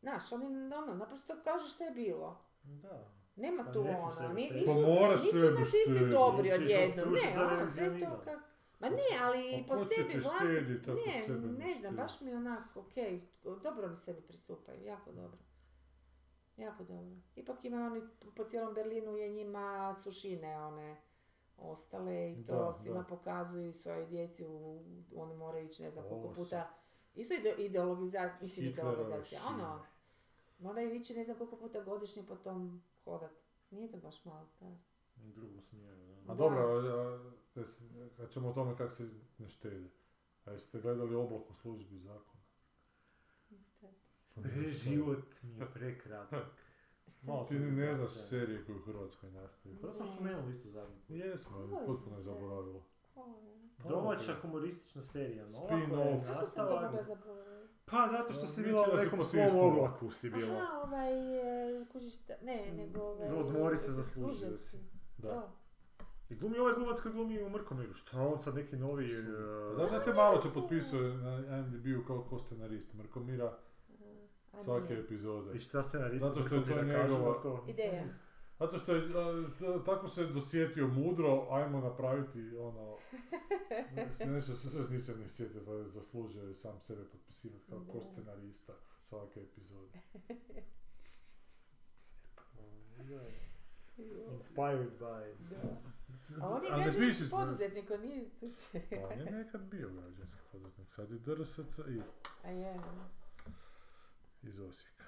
Znaš, 0.00 0.32
oni 0.32 0.46
ono, 0.74 0.94
naprosto 0.94 1.34
kažu 1.44 1.66
što 1.68 1.84
je 1.84 1.90
bilo. 1.90 2.44
Da. 2.62 3.10
Nema 3.36 3.64
Pa 3.64 3.72
tu 3.72 3.80
ono, 3.80 4.32
nisu, 4.34 4.66
Pa 4.66 5.12
nisu 5.12 5.38
nacisti 5.38 5.80
štediti. 5.84 6.10
dobri 6.10 6.52
odjednom, 6.52 7.08
društvo 7.08 7.30
ne, 7.30 7.44
ono, 7.44 7.66
sve 7.66 7.84
to 7.84 7.90
revizionizam. 7.90 8.24
kak... 8.24 8.40
Ma 8.78 8.88
ne, 8.88 9.18
ali 9.22 9.50
i 9.50 9.64
Pa 9.68 9.74
po 9.74 9.84
sebi 9.84 10.18
vlasti, 10.18 10.92
ne, 11.06 11.22
sebe 11.26 11.46
ne 11.46 11.66
ne 11.66 11.74
znam, 11.74 11.96
baš 11.96 12.20
mi 12.20 12.34
onako, 12.34 12.80
okej, 12.80 13.28
dobro 13.62 13.86
oni 13.86 13.96
sebi 13.96 14.20
pristupaju, 14.20 14.84
jako 14.84 15.12
dobro. 15.12 15.38
Jako 16.56 16.84
dobro. 16.84 17.16
Ipak 17.36 17.64
ima 17.64 17.86
oni, 17.86 18.02
po 18.36 18.44
cijelom 18.44 18.74
Berlinu 18.74 19.16
je 19.16 19.28
njima 19.28 19.94
sušine 20.02 20.58
one 20.58 20.96
ostale 21.60 22.32
i 22.32 22.46
to 22.46 22.52
Da, 22.52 22.74
svima 22.74 22.98
da. 22.98 23.04
pokazuju 23.04 23.68
i 23.68 23.72
svojoj 23.72 24.06
djeci, 24.06 24.46
u, 24.46 24.82
oni 25.16 25.34
moraju 25.34 25.66
ići 25.66 25.82
ne 25.82 25.90
znam 25.90 26.04
koliko 26.08 26.26
Ovo 26.26 26.34
puta, 26.34 26.70
isto 27.14 27.34
ide, 27.34 27.54
ideologizacija, 27.58 28.38
mislim 28.42 28.66
ideologizacija, 28.66 29.40
ono, 29.48 29.82
moraju 30.58 30.94
ići 30.94 31.14
ne 31.14 31.24
znam 31.24 31.38
koliko 31.38 31.56
puta 31.56 31.84
godišnje 31.84 32.22
po 32.28 32.36
tom 32.36 32.82
hodat. 33.04 33.30
Nije 33.70 33.90
to 33.90 33.96
baš 33.96 34.24
malo 34.24 34.46
stvar. 34.46 34.72
U 35.16 35.28
drugom 35.32 35.62
smjeru, 35.62 36.06
da. 36.06 36.14
A 36.14 36.26
Da. 36.26 36.34
dobro, 36.34 36.80
kad 38.16 38.30
ćemo 38.30 38.48
o 38.48 38.52
tome 38.52 38.76
kako 38.76 38.92
se 38.92 39.08
ne 39.38 39.48
štedi. 39.48 39.90
A 40.44 40.50
jeste 40.50 40.80
gledali 40.80 41.14
oblak 41.14 41.50
u 41.50 41.54
službi 41.54 41.98
zakona? 41.98 42.40
E, 44.36 44.68
život 44.68 45.42
mi 45.42 45.58
je 45.58 45.66
prekratak. 45.74 46.44
Malo 47.22 47.44
Ti 47.44 47.54
ne 47.54 47.94
znaš 47.94 48.10
se- 48.10 48.18
serije 48.18 48.64
koje 48.64 48.76
u 48.76 48.82
Hrvatskoj 48.82 49.30
nastaju. 49.30 49.76
To 49.76 49.92
sam 49.92 50.06
spomenuo 50.08 50.50
isto 50.50 50.68
zadnji 50.68 50.96
put. 50.98 51.16
Jesmo, 51.16 51.56
ali 51.56 51.70
Koje 51.70 51.86
potpuno 51.86 52.16
je 52.16 52.22
zaboravilo. 52.22 52.82
Domaća 53.78 54.34
humoristična 54.34 55.02
serija, 55.02 55.46
Spin-off. 55.46 55.90
koja 55.90 56.04
je 56.04 56.16
nastavak. 56.18 57.04
zaboraviti? 57.04 57.74
Pa 57.84 58.08
zato 58.10 58.32
što 58.32 58.46
si 58.46 58.62
bila 58.62 58.82
u 58.84 58.96
nekom 58.96 59.22
svom 59.22 59.72
oblaku 59.72 60.10
si 60.10 60.30
bila. 60.30 60.56
Aha, 60.56 60.78
ovaj, 60.78 61.12
e, 61.80 61.86
kužiš, 61.86 62.14
ne, 62.42 62.72
nego 62.72 63.00
ovaj... 63.00 63.28
Odmori 63.28 63.76
se, 63.76 63.92
zaslužio 63.92 64.52
si. 64.52 64.78
Da. 65.18 65.52
I 66.30 66.34
glumi 66.34 66.58
ovaj 66.58 66.72
glumac 66.74 67.00
koji 67.00 67.14
glumi 67.14 67.42
u 67.42 67.50
Mrkomiru. 67.50 67.94
Šta 67.94 68.20
on 68.20 68.38
sad 68.38 68.54
neki 68.54 68.76
novi... 68.76 69.12
e, 69.12 69.22
Znam 69.74 69.90
da 69.90 70.00
se 70.00 70.14
malo 70.14 70.38
će 70.38 70.48
potpisuje 70.54 71.14
na 71.14 71.58
IMDb-u 71.58 72.04
kao 72.06 72.22
ko 72.22 72.38
scenarist 72.38 72.94
Mrkomira 72.94 73.58
svake 74.64 74.84
nije. 74.86 75.00
epizode. 75.00 75.52
I 75.52 75.60
šta 75.60 75.82
se 75.82 75.98
narista 75.98 76.28
Zato 76.28 76.42
što 76.42 76.54
je 76.54 76.64
to 76.66 76.82
njegova- 76.82 77.42
to? 77.42 77.64
Ideja. 77.68 78.04
Zato 78.60 78.78
što 78.78 78.94
je, 78.94 79.02
a, 79.08 79.44
tako 79.84 80.08
se 80.08 80.26
dosjetio 80.26 80.88
mudro, 80.88 81.46
ajmo 81.50 81.80
napraviti 81.80 82.56
ono, 82.58 82.96
se 84.16 84.26
nešto 84.26 84.52
se 84.52 84.70
se 84.70 84.90
ničem 84.90 85.20
ne 85.20 85.28
sjeti, 85.28 85.58
pa 85.66 85.72
je 85.72 85.84
zaslužio 85.86 86.42
je 86.42 86.54
sam 86.54 86.80
sebe 86.80 87.04
potpisivati 87.04 87.64
kao 87.68 87.80
ko 87.82 87.98
Da. 87.98 88.00
scenarista 88.02 88.72
svake 89.00 89.40
epizode. 89.42 89.98
Inspired 94.30 94.90
by... 94.92 95.34
A 96.40 96.48
on 96.48 96.64
je 96.64 96.70
građevinski 96.74 97.24
se- 97.24 97.30
poduzetnik, 97.30 97.90
on 97.90 98.00
nije 98.00 98.30
tu 98.30 98.48
se... 98.48 98.82
Pa 98.90 98.96
on 99.06 99.18
je 99.18 99.26
nekad 99.26 99.60
bio 99.62 99.90
građanski 99.90 100.40
poduzetnik, 100.52 100.88
sad 100.88 101.10
je 101.10 101.18
DRSC 101.18 101.58
iz, 101.80 102.02
A 102.44 102.50
je, 102.50 102.80
iz 104.42 104.60
Osijeka. 104.60 105.04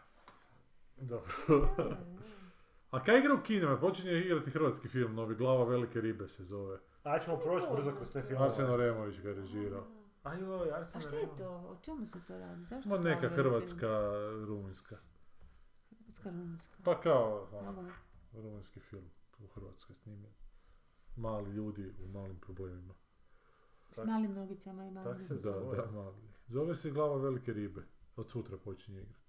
Dobro. 0.96 1.32
A 2.90 3.04
kaj 3.04 3.18
igra 3.18 3.34
u 3.34 3.42
kinima? 3.42 3.76
Počinje 3.80 4.12
igrati 4.12 4.50
hrvatski 4.50 4.88
film, 4.88 5.14
novi 5.14 5.34
Glava 5.34 5.64
velike 5.64 6.00
ribe 6.00 6.28
se 6.28 6.44
zove. 6.44 6.78
A 7.02 7.18
ćemo 7.18 7.36
proći 7.36 7.66
brzo 7.72 7.92
kroz 7.96 8.12
te 8.12 8.22
filmove. 8.22 8.46
Arsen 8.46 8.70
Oremović 8.70 9.20
ga 9.20 9.28
je 9.28 9.34
režirao. 9.34 9.84
Ajoj, 10.22 10.72
Arsen 10.72 10.98
A 10.98 11.00
šta 11.00 11.16
je 11.16 11.28
to? 11.38 11.48
O 11.50 11.76
čemu 11.82 12.06
se 12.06 12.18
to 12.26 12.38
radi? 12.38 12.64
Zašto 12.64 12.88
Ma 12.88 12.98
neka 12.98 13.28
hrvatska, 13.28 13.88
rumunjska. 14.46 14.96
Hrvatska 15.90 16.30
rumunjska. 16.30 16.76
Pa 16.84 17.00
kao 17.00 17.48
ono, 17.52 17.90
rumunjski 18.32 18.80
film 18.80 19.10
u 19.38 19.46
Hrvatskoj 19.46 19.94
snimljen. 19.96 20.32
Mali 21.16 21.50
ljudi 21.50 21.94
u 22.04 22.08
malim 22.08 22.38
problemima. 22.40 22.94
S 23.90 23.96
malim 24.04 24.32
nogicama 24.34 24.86
i 24.86 24.90
malim. 24.90 25.12
Tak 25.12 25.22
se 25.22 25.34
Da, 25.34 25.40
zove. 25.40 25.76
da, 25.76 25.90
mali. 25.90 26.16
Zove 26.48 26.74
se 26.74 26.90
Glava 26.90 27.16
velike 27.16 27.52
ribe. 27.52 27.82
Od 28.16 28.30
sutra 28.30 28.58
počinje 28.58 29.00
igrati. 29.02 29.21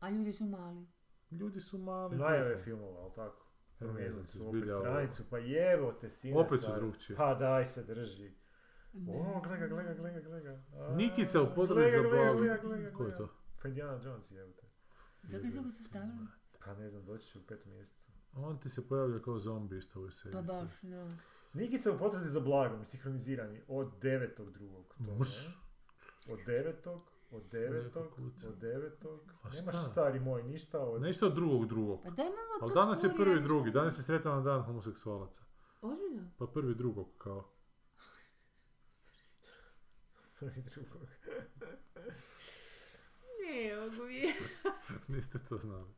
A 0.00 0.10
ljudi 0.10 0.32
su 0.32 0.44
mali. 0.44 0.86
Ljudi 1.30 1.60
su 1.60 1.78
mali. 1.78 2.16
Najave 2.16 2.62
filmova, 2.64 3.00
ali 3.00 3.12
tako? 3.14 3.46
E, 3.80 3.84
ne 3.84 4.10
znam, 4.10 4.26
su 4.26 4.32
ti 4.32 4.38
opet 4.38 4.60
zbilja 4.60 4.76
ovo. 4.76 4.84
stranicu, 4.84 5.24
pa 5.30 5.38
jevo 5.38 5.92
te 5.92 6.10
sine 6.10 6.38
Opet 6.38 6.62
su 6.62 6.70
drugčije. 6.74 7.16
Pa 7.16 7.34
daj 7.34 7.64
se 7.64 7.84
drži. 7.84 8.32
O, 9.08 9.40
glega, 9.40 9.66
glega, 9.66 9.94
glega, 9.94 10.20
glega. 10.20 10.62
A, 10.72 10.94
Nikica 10.94 11.42
u 11.42 11.54
potrazi 11.54 11.90
za 11.90 12.02
glega, 12.02 12.92
Ko 12.92 13.04
je 13.04 13.16
to? 13.16 13.28
Pa 13.62 13.68
Indiana 13.68 14.00
Jones, 14.04 14.30
jevo 14.30 14.52
te. 14.52 14.66
Zakaj 15.22 15.50
su 15.50 15.62
ga 15.62 15.62
tu 15.62 15.84
stavili? 15.84 16.26
Pa 16.64 16.74
ne 16.74 16.90
znam, 16.90 17.04
doći 17.04 17.26
će 17.26 17.38
u 17.38 17.42
petom 17.42 17.72
mjesecu. 17.72 18.10
On 18.36 18.60
ti 18.60 18.68
se 18.68 18.88
pojavlja 18.88 19.22
kao 19.22 19.38
zombi 19.38 19.78
isto 19.78 19.98
u 19.98 20.00
ovoj 20.00 20.10
seriji. 20.10 20.32
Pa 20.32 20.42
baš, 20.42 20.82
da. 20.82 21.08
Nikica 21.52 21.92
u 21.92 21.98
potrazi 21.98 22.30
za 22.30 22.40
blagom, 22.40 22.84
sinhronizirani 22.84 23.62
od 23.68 23.88
9.2. 24.02 24.36
To 24.36 24.52
ne? 24.98 25.18
Mrš. 25.18 25.46
Od 26.32 26.38
9. 26.46 27.00
Od 27.30 27.42
9. 27.44 27.84
Neko 27.84 28.10
kuca. 28.10 28.48
Od 28.48 28.56
9. 28.56 29.18
A 29.42 29.48
Nemaš 29.50 29.74
šta? 29.74 29.84
stari 29.84 30.20
moj 30.20 30.42
ništa 30.42 30.80
od... 30.80 31.02
Nešto 31.02 31.26
od 31.26 31.34
drugog 31.34 31.66
drugog. 31.66 32.00
Pa 32.04 32.10
daj 32.10 32.26
malo 32.26 32.36
to 32.58 32.60
Ali 32.60 32.74
danas 32.74 33.04
je 33.04 33.16
prvi 33.16 33.40
drugi, 33.40 33.70
da- 33.70 33.74
danas 33.74 33.98
je 33.98 34.02
sretan 34.02 34.44
dan 34.44 34.62
homoseksualaca. 34.62 35.42
Ozbiljno? 35.82 36.30
Pa 36.38 36.46
prvi 36.46 36.74
drugog 36.74 37.08
kao. 37.18 37.48
Prvi 40.38 40.62
drugog. 40.64 41.08
Ne, 43.42 43.76
mogu 43.76 44.02
vjerati. 44.02 44.44
Niste 45.08 45.38
to 45.40 45.58
znali. 45.58 45.94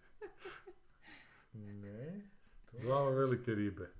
Ne. 1.53 2.31
To 2.65 2.79
Glava 2.79 3.11
velike 3.11 3.53
ribe. 3.53 3.93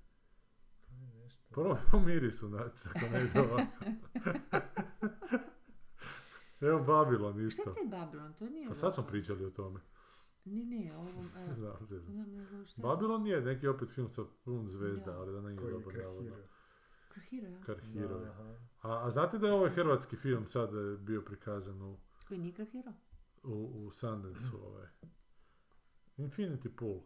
to 0.79 0.95
je 0.95 1.13
nešto. 1.15 1.43
Prvo 1.51 1.77
po 1.91 1.99
mirisu, 1.99 2.47
znači, 2.47 2.73
ako 2.85 2.99
ne 3.07 3.23
ide 3.23 3.39
ovako. 3.41 3.85
Evo 6.63 6.79
Babilon 6.81 7.33
Šta 7.33 7.41
isto. 7.43 7.69
je 7.69 7.73
taj 7.73 7.99
Babylon? 7.99 8.33
To 8.33 8.45
nije 8.45 8.67
Pa 8.67 8.75
sad 8.75 8.93
smo 8.93 9.03
pričali 9.03 9.45
o 9.45 9.51
tome. 9.51 9.79
Ne, 10.45 10.65
ne, 10.65 10.97
ovo... 10.97 11.09
evo, 11.37 11.53
Znam, 11.53 12.29
ne 12.29 12.45
znam 12.45 12.65
šta 12.65 12.81
je. 12.81 12.87
Babylon 12.87 13.25
je 13.25 13.41
neki 13.41 13.67
opet 13.67 13.89
film 13.89 14.09
sa 14.09 14.21
pun 14.43 14.69
zvezda, 14.69 15.11
Da. 15.11 15.19
ali 15.19 15.31
da 15.33 15.41
nije 15.41 15.51
je 15.55 15.71
dobro 15.71 16.03
navodno. 16.03 16.31
Krahiro, 17.09 17.47
ja? 17.47 17.59
Je. 17.95 18.31
A, 18.81 19.05
a 19.05 19.09
znate 19.09 19.37
da 19.37 19.47
je 19.47 19.53
ovaj 19.53 19.69
hrvatski 19.69 20.15
film 20.15 20.47
sad 20.47 20.69
e, 20.69 20.97
bio 20.97 21.21
prikazan 21.21 21.81
u 21.81 21.97
Koji 22.27 22.39
Nika 22.39 22.65
Hero? 22.65 22.93
u, 23.43 23.51
u 23.77 23.91
Sundance-u 23.91 24.57
ovaj. 24.57 24.87
Infinity 26.17 26.69
Pool. 26.69 26.99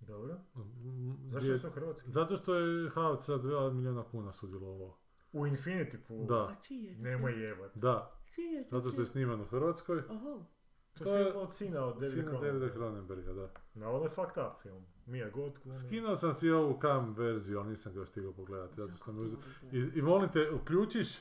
Dobro. 0.00 0.34
Mm, 0.56 1.14
Zašto 1.22 1.38
gdje- 1.38 1.52
je 1.52 1.60
to 1.60 1.70
hrvatski? 1.70 2.10
Zato 2.10 2.36
što 2.36 2.54
je 2.54 2.90
Havc 2.90 3.24
sa 3.24 3.32
2 3.34 3.72
milijuna 3.72 4.04
kuna 4.04 4.32
sudjelovao. 4.32 4.98
U 5.32 5.40
Infinity 5.40 5.96
Pool? 5.98 6.26
Da, 6.26 6.34
A 6.42 6.54
čiji 6.62 6.82
je? 6.82 6.96
Nemoj 6.96 7.42
jebat. 7.42 7.76
da. 7.76 8.13
Čiji 8.34 8.44
je 8.46 8.64
to? 8.64 8.76
Zato 8.78 8.90
što 8.90 9.02
je 9.02 9.06
sniman 9.06 9.40
u 9.40 9.46
Hrvatskoj. 9.46 9.98
Oho. 10.00 10.46
To 10.92 11.04
To 11.04 11.16
je 11.16 11.24
film 11.24 11.36
od 11.36 11.52
sina 11.52 11.80
od 11.80 11.94
Davida 11.94 12.10
Sina 12.10 12.22
Davida 12.22 12.38
Cronenberga. 12.38 12.74
Cronenberga, 12.74 13.32
da. 13.32 13.48
No, 13.74 13.92
ono 13.92 14.04
je 14.04 14.10
fucked 14.10 14.36
up 14.38 14.62
film. 14.62 14.84
Mia 15.06 15.28
Goth. 15.28 15.60
glumi. 15.60 15.78
Skinuo 15.78 16.16
sam 16.16 16.34
si 16.34 16.50
ovu 16.50 16.74
kam 16.74 17.14
verziju, 17.14 17.58
ali 17.58 17.68
nisam 17.68 17.94
ga 17.94 18.06
stigao 18.06 18.32
pogledati. 18.32 18.74
Zato 18.76 18.92
što 18.94 19.12
uze- 19.12 19.36
izgleda? 19.62 19.88
I, 19.88 19.98
I 19.98 20.02
molim 20.02 20.28
te, 20.28 20.50
uključiš, 20.52 21.18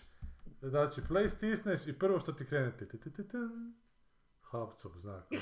znači 0.61 1.01
play 1.01 1.29
stisneš 1.29 1.87
i 1.87 1.93
prvo 1.93 2.19
što 2.19 2.31
ti 2.31 2.45
krene 2.45 2.71
ti 2.71 2.87
ti 2.89 3.13
ti 3.13 3.23
Havcov 4.41 4.91
znak. 4.93 5.23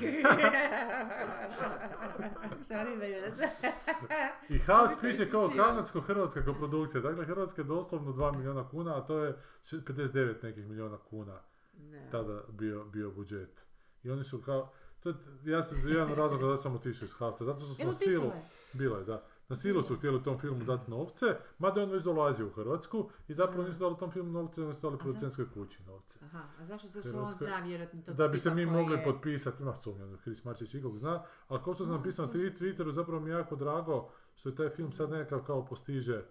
I 4.50 4.60
Havc 4.60 4.92
piše 5.02 5.30
kao 5.32 5.50
kanadsko-hrvatska 5.50 6.46
koprodukcija. 6.46 7.02
Dakle, 7.02 7.26
Hrvatska 7.26 7.62
je 7.62 7.66
doslovno 7.66 8.12
2 8.12 8.36
milijuna 8.36 8.70
kuna, 8.70 8.98
a 8.98 9.02
to 9.02 9.18
je 9.18 9.34
še- 9.64 9.78
59 9.78 10.44
nekih 10.44 10.66
milijuna 10.66 10.98
kuna 11.00 11.40
Ne. 11.82 12.10
tada 12.12 12.44
bio, 12.50 12.86
bio 12.86 13.12
budžet. 13.12 13.66
I 14.04 14.10
oni 14.10 14.24
su 14.24 14.42
kao, 14.42 14.72
to 15.00 15.10
je, 15.10 15.16
ja 15.44 15.64
sam 15.64 15.88
jedan 15.88 16.12
od 16.12 16.18
razloga 16.18 16.48
da 16.48 16.58
sam 16.58 16.76
otišao 16.76 17.06
iz 17.06 17.14
Havca, 17.14 17.46
zato 17.46 17.60
što 17.60 17.74
su 17.74 17.82
Evo 17.82 17.92
na 17.92 17.98
silu, 17.98 18.32
bilo 18.74 18.98
je 18.98 19.06
da, 19.06 19.24
na 19.52 19.56
silu 19.56 19.82
su 19.82 19.96
htjeli 19.96 20.24
tom 20.24 20.40
filmu 20.40 20.64
dati 20.64 20.92
novce, 20.92 21.26
mada 21.58 21.84
on 21.84 21.90
već 21.90 22.04
dolazio 22.04 22.48
u 22.48 22.50
Hrvatsku 22.50 23.10
i 23.28 23.34
zapravo 23.34 23.64
nisu 23.64 23.80
dali 23.80 23.98
tom 23.98 24.12
filmu 24.12 24.32
novce, 24.32 24.62
nego 24.62 24.74
su 24.74 24.82
dali 24.82 24.98
producentskoj 24.98 25.52
kući 25.54 25.84
novce. 25.84 26.20
Aha, 26.24 26.44
a 26.60 26.66
zašto 26.66 26.88
to 26.88 27.02
su 27.04 27.18
on 27.18 27.32
zna 27.32 27.60
vjerojatno 27.60 28.02
to 28.02 28.14
Da 28.14 28.28
bi 28.28 28.40
se 28.40 28.50
mi 28.50 28.66
koji 28.66 28.78
mogli 28.78 29.04
potpisati, 29.04 29.64
ima 29.64 29.76
sumnjam 29.76 30.18
Chris 30.24 30.44
Marčić 30.44 30.74
ikog 30.74 30.98
zna, 30.98 31.24
ali 31.48 31.64
kao 31.64 31.74
što 31.74 31.86
sam 31.86 31.96
napisao 31.96 32.26
na 32.26 32.34
Twitteru, 32.34 32.92
zapravo 32.92 33.20
mi 33.20 33.30
je 33.30 33.34
jako 33.34 33.56
drago 33.56 34.10
što 34.36 34.50
je 34.50 34.56
taj 34.56 34.70
film 34.70 34.92
sad 34.92 35.10
nekakav 35.10 35.44
kao 35.44 35.66
postiže 35.66 36.26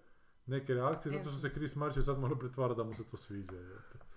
neke 0.46 0.74
reakcije, 0.74 1.12
zato 1.12 1.30
što 1.30 1.38
se 1.38 1.50
Chris 1.50 1.76
Marčić 1.76 2.04
sad 2.04 2.18
mora 2.18 2.36
pretvarati 2.36 2.78
da 2.78 2.84
mu 2.84 2.94
se 2.94 3.08
to 3.08 3.16
sviđa. 3.16 3.56
jebote. 3.56 4.09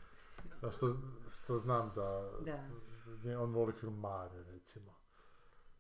Što, 0.70 0.96
što 1.34 1.60
znam 1.60 1.92
da, 1.96 2.32
Da. 2.42 2.70
on 3.36 3.52
voli 3.52 3.74
film 3.74 4.00
Mare, 4.00 4.44
recimo. 4.44 4.92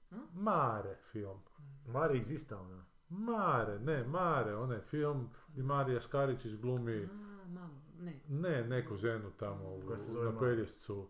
Hm? 0.09 0.15
Mare 0.33 0.95
film. 1.01 1.39
Mare 1.85 2.17
izista 2.17 2.59
ona. 2.59 2.85
Mare, 3.09 3.79
ne, 3.79 4.03
Mare, 4.03 4.55
onaj 4.55 4.81
film 4.81 5.29
gdje 5.47 5.63
Marija 5.63 5.99
Škaričić 6.01 6.53
glumi, 6.53 7.03
A, 7.03 7.07
malo, 7.47 7.69
ne. 7.99 8.19
ne, 8.29 8.63
neku 8.63 8.95
ženu 8.95 9.31
tamo 9.31 9.75
u- 9.75 9.81
Koja 9.81 9.99
se 9.99 10.11
zove 10.11 10.31
na. 10.31 10.39
Pelješcu, 10.39 11.07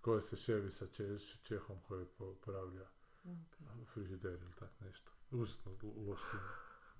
koja 0.00 0.20
se 0.20 0.36
ševi 0.36 0.70
sa 0.70 0.86
Češ- 0.86 1.42
Čehom 1.42 1.76
koji 1.80 2.06
popravlja 2.08 2.86
Ok. 3.24 3.86
frižider 3.86 4.32
ili 4.32 4.52
tak 4.52 4.80
nešto. 4.80 5.10
Užasno 5.30 5.72
lo- 5.72 6.08
loš 6.08 6.20
film. 6.20 6.42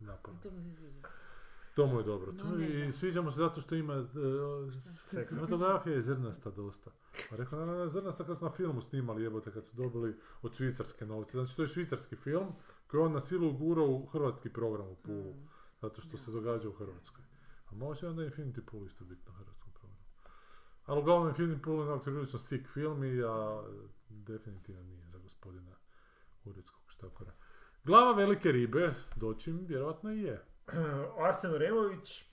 Napad. 0.00 0.34
A 0.34 0.40
to 0.40 0.50
mi 0.50 0.62
se 0.62 0.70
sviđa. 0.70 1.08
To 1.74 1.86
mu 1.86 1.98
je 1.98 2.04
dobro. 2.04 2.32
No, 2.32 2.42
To 2.42 2.60
I 2.60 2.76
znam. 2.78 2.92
sviđa 2.92 3.22
mu 3.22 3.30
se 3.30 3.36
zato 3.36 3.60
što 3.60 3.74
ima 3.74 3.94
uh, 3.94 4.06
Seks. 5.06 5.34
fotografija 5.38 5.94
je 5.94 6.02
zrnasta 6.02 6.50
dosta. 6.50 6.90
Pa 7.30 7.36
rekao, 7.36 7.66
ne, 7.66 7.72
ne, 7.72 7.78
ne, 7.78 7.88
zrnasta 7.88 8.24
kad 8.24 8.38
su 8.38 8.44
na 8.44 8.50
filmu 8.50 8.80
snimali 8.80 9.22
jebote, 9.22 9.50
kad 9.52 9.66
su 9.66 9.76
dobili 9.76 10.16
od 10.42 10.54
švicarske 10.54 11.06
novce. 11.06 11.38
Znači 11.38 11.56
to 11.56 11.62
je 11.62 11.68
švicarski 11.68 12.16
film 12.16 12.46
koji 12.86 13.00
je 13.00 13.04
on 13.04 13.12
na 13.12 13.20
silu 13.20 13.50
ugurao 13.50 13.86
u 13.86 14.06
hrvatski 14.06 14.48
program 14.52 14.88
u 14.88 14.94
Pulu. 14.94 15.32
Mm. 15.34 15.48
Zato 15.82 16.00
što 16.00 16.16
se 16.16 16.30
događa 16.30 16.68
u 16.68 16.72
Hrvatskoj. 16.72 17.24
A 17.66 17.74
može 17.74 18.08
onda 18.08 18.22
Infinity 18.22 18.60
Pool 18.60 18.86
isto 18.86 19.04
biti 19.04 19.22
na 19.26 19.32
hrvatskom 19.32 19.72
programu. 19.72 19.98
Ali 20.86 21.00
uglavnom 21.00 21.32
Infinity 21.32 21.62
Pool 21.62 21.96
je 21.96 22.02
prilično 22.02 22.38
sick 22.38 22.68
film 22.68 23.04
i 23.04 23.16
ja 23.16 23.62
definitivno 24.08 24.82
nije 24.82 25.06
za 25.06 25.18
gospodina 25.18 25.76
uredskog 26.44 26.82
štakora. 26.86 27.32
Glava 27.84 28.12
velike 28.12 28.52
ribe, 28.52 28.94
doćim, 29.16 29.64
vjerojatno 29.66 30.12
i 30.12 30.22
je. 30.22 30.44
Arsen 31.28 31.52
Remović, 31.54 32.24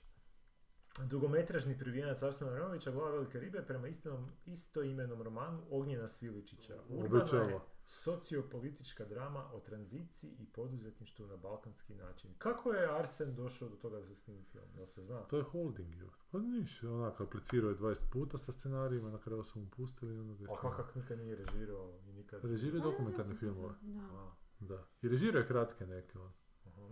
dugometražni 1.06 1.78
privijanac 1.78 2.22
Arsena 2.22 2.54
Removića, 2.54 2.90
glava 2.90 3.10
velike 3.10 3.40
ribe, 3.40 3.64
prema 3.66 3.88
istinom, 3.88 4.30
istoimenom 4.46 5.22
romanu 5.22 5.62
Ognjena 5.70 6.08
Sviličića. 6.08 6.78
Urbana 6.88 7.50
je 7.50 7.60
sociopolitička 7.86 9.04
drama 9.04 9.50
o 9.52 9.60
tranziciji 9.60 10.30
i 10.38 10.46
poduzetništvu 10.46 11.26
na 11.26 11.36
balkanski 11.36 11.94
način. 11.94 12.34
Kako 12.38 12.72
je 12.72 12.98
Arsen 12.98 13.34
došao 13.34 13.68
do 13.68 13.76
toga 13.76 14.00
da 14.00 14.06
se 14.06 14.14
snimi 14.16 14.42
film? 14.44 14.64
Jel 14.76 14.86
se 14.86 15.02
zna? 15.02 15.22
To 15.22 15.36
je 15.36 15.42
holding, 15.42 15.94
jo. 15.96 16.10
Pa 16.30 16.38
niš, 16.38 16.82
onak, 16.82 17.20
aplicirao 17.20 17.70
je 17.70 17.76
20 17.76 18.10
puta 18.12 18.38
sa 18.38 18.52
scenarijima, 18.52 19.10
na 19.10 19.18
kraju 19.18 19.44
su 19.44 19.60
mu 19.60 19.70
pustili 19.70 20.14
i 20.14 20.18
onda 20.18 20.34
ga 20.34 20.44
je 20.44 20.48
A 20.52 20.60
snimio. 20.60 20.76
kakav 20.76 21.02
nikad 21.02 21.18
nije 21.18 21.36
režirao 21.36 21.98
i 22.06 22.12
nikad... 22.12 22.44
Režirao 22.44 22.76
je 22.76 22.82
dokumentarne 22.82 23.34
filmove, 23.34 23.74
Da. 23.82 24.32
Da. 24.60 24.86
I 25.02 25.08
režirao 25.08 25.40
je 25.40 25.46
kratke 25.46 25.86
neke, 25.86 26.18
on. 26.18 26.32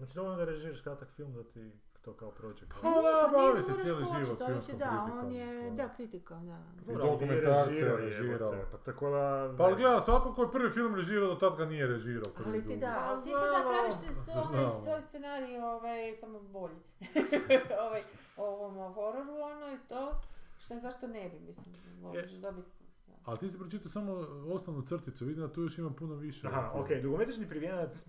Znači 0.01 0.15
dovoljno 0.15 0.37
da 0.37 0.45
režiraš 0.45 0.81
kratak 0.81 1.09
film 1.09 1.35
da 1.35 1.43
ti 1.45 1.71
to 2.03 2.13
kao 2.13 2.31
prođe. 2.31 2.67
Pa 2.67 2.75
kao- 2.75 2.93
da, 2.93 3.29
Pa 3.33 3.39
bavi 3.39 3.63
se 3.63 3.73
cijeli 3.75 4.05
život 4.07 4.39
filmskom 4.39 4.79
Da, 4.79 5.09
on 5.15 5.33
je, 5.33 5.71
da, 5.71 5.89
kritikom, 5.89 6.47
da. 6.47 6.59
Nije 6.79 6.99
dokumentarce 6.99 7.71
režirao, 7.71 7.97
režirao. 7.97 8.55
Pa 8.73 8.79
tako 8.79 9.11
da... 9.11 9.55
Pa 9.59 9.65
ali 9.65 9.77
gledaj, 9.77 10.01
svako 10.01 10.35
ko 10.35 10.43
je 10.43 10.51
prvi 10.51 10.71
film 10.71 10.95
režirao, 10.95 11.29
do 11.29 11.35
tad 11.37 11.57
ga 11.57 11.65
nije 11.65 11.87
režirao. 11.87 12.31
prvi 12.33 12.51
Ali 12.51 12.65
ti 12.65 12.77
da, 12.77 12.97
ali 13.01 13.23
ti 13.25 13.31
Pa 13.31 13.39
sada 13.39 13.53
znamo, 13.53 13.71
praviš 13.71 13.95
se 13.97 14.13
s- 14.15 14.29
onaj 14.29 14.45
znamo. 14.61 14.81
svoj 14.81 15.01
scenarij, 15.03 15.59
ovaj, 15.59 16.15
samo 16.15 16.41
bolji. 16.41 16.77
ovaj, 17.87 18.03
ovom 18.39 18.93
hororu, 18.95 19.33
ono 19.35 19.67
i 19.69 19.89
to, 19.89 20.21
što 20.59 20.79
zašto 20.79 21.07
ne 21.09 21.29
bi, 21.29 21.41
mislim, 21.41 21.75
možeš 22.03 22.31
dobiti. 22.33 22.71
Ali 23.25 23.39
ti 23.39 23.49
si 23.49 23.59
pročitao 23.59 23.89
samo 23.89 24.13
osnovnu 24.49 24.83
crticu, 24.83 25.25
vidim 25.25 25.43
da 25.43 25.53
tu 25.53 25.63
još 25.63 25.79
ima 25.79 25.91
puno 25.91 26.15
više. 26.15 26.47
Aha, 26.47 26.71
ovog 26.71 26.85
ok, 26.85 27.03
dugometražni 27.03 27.49
privijanac 27.49 28.07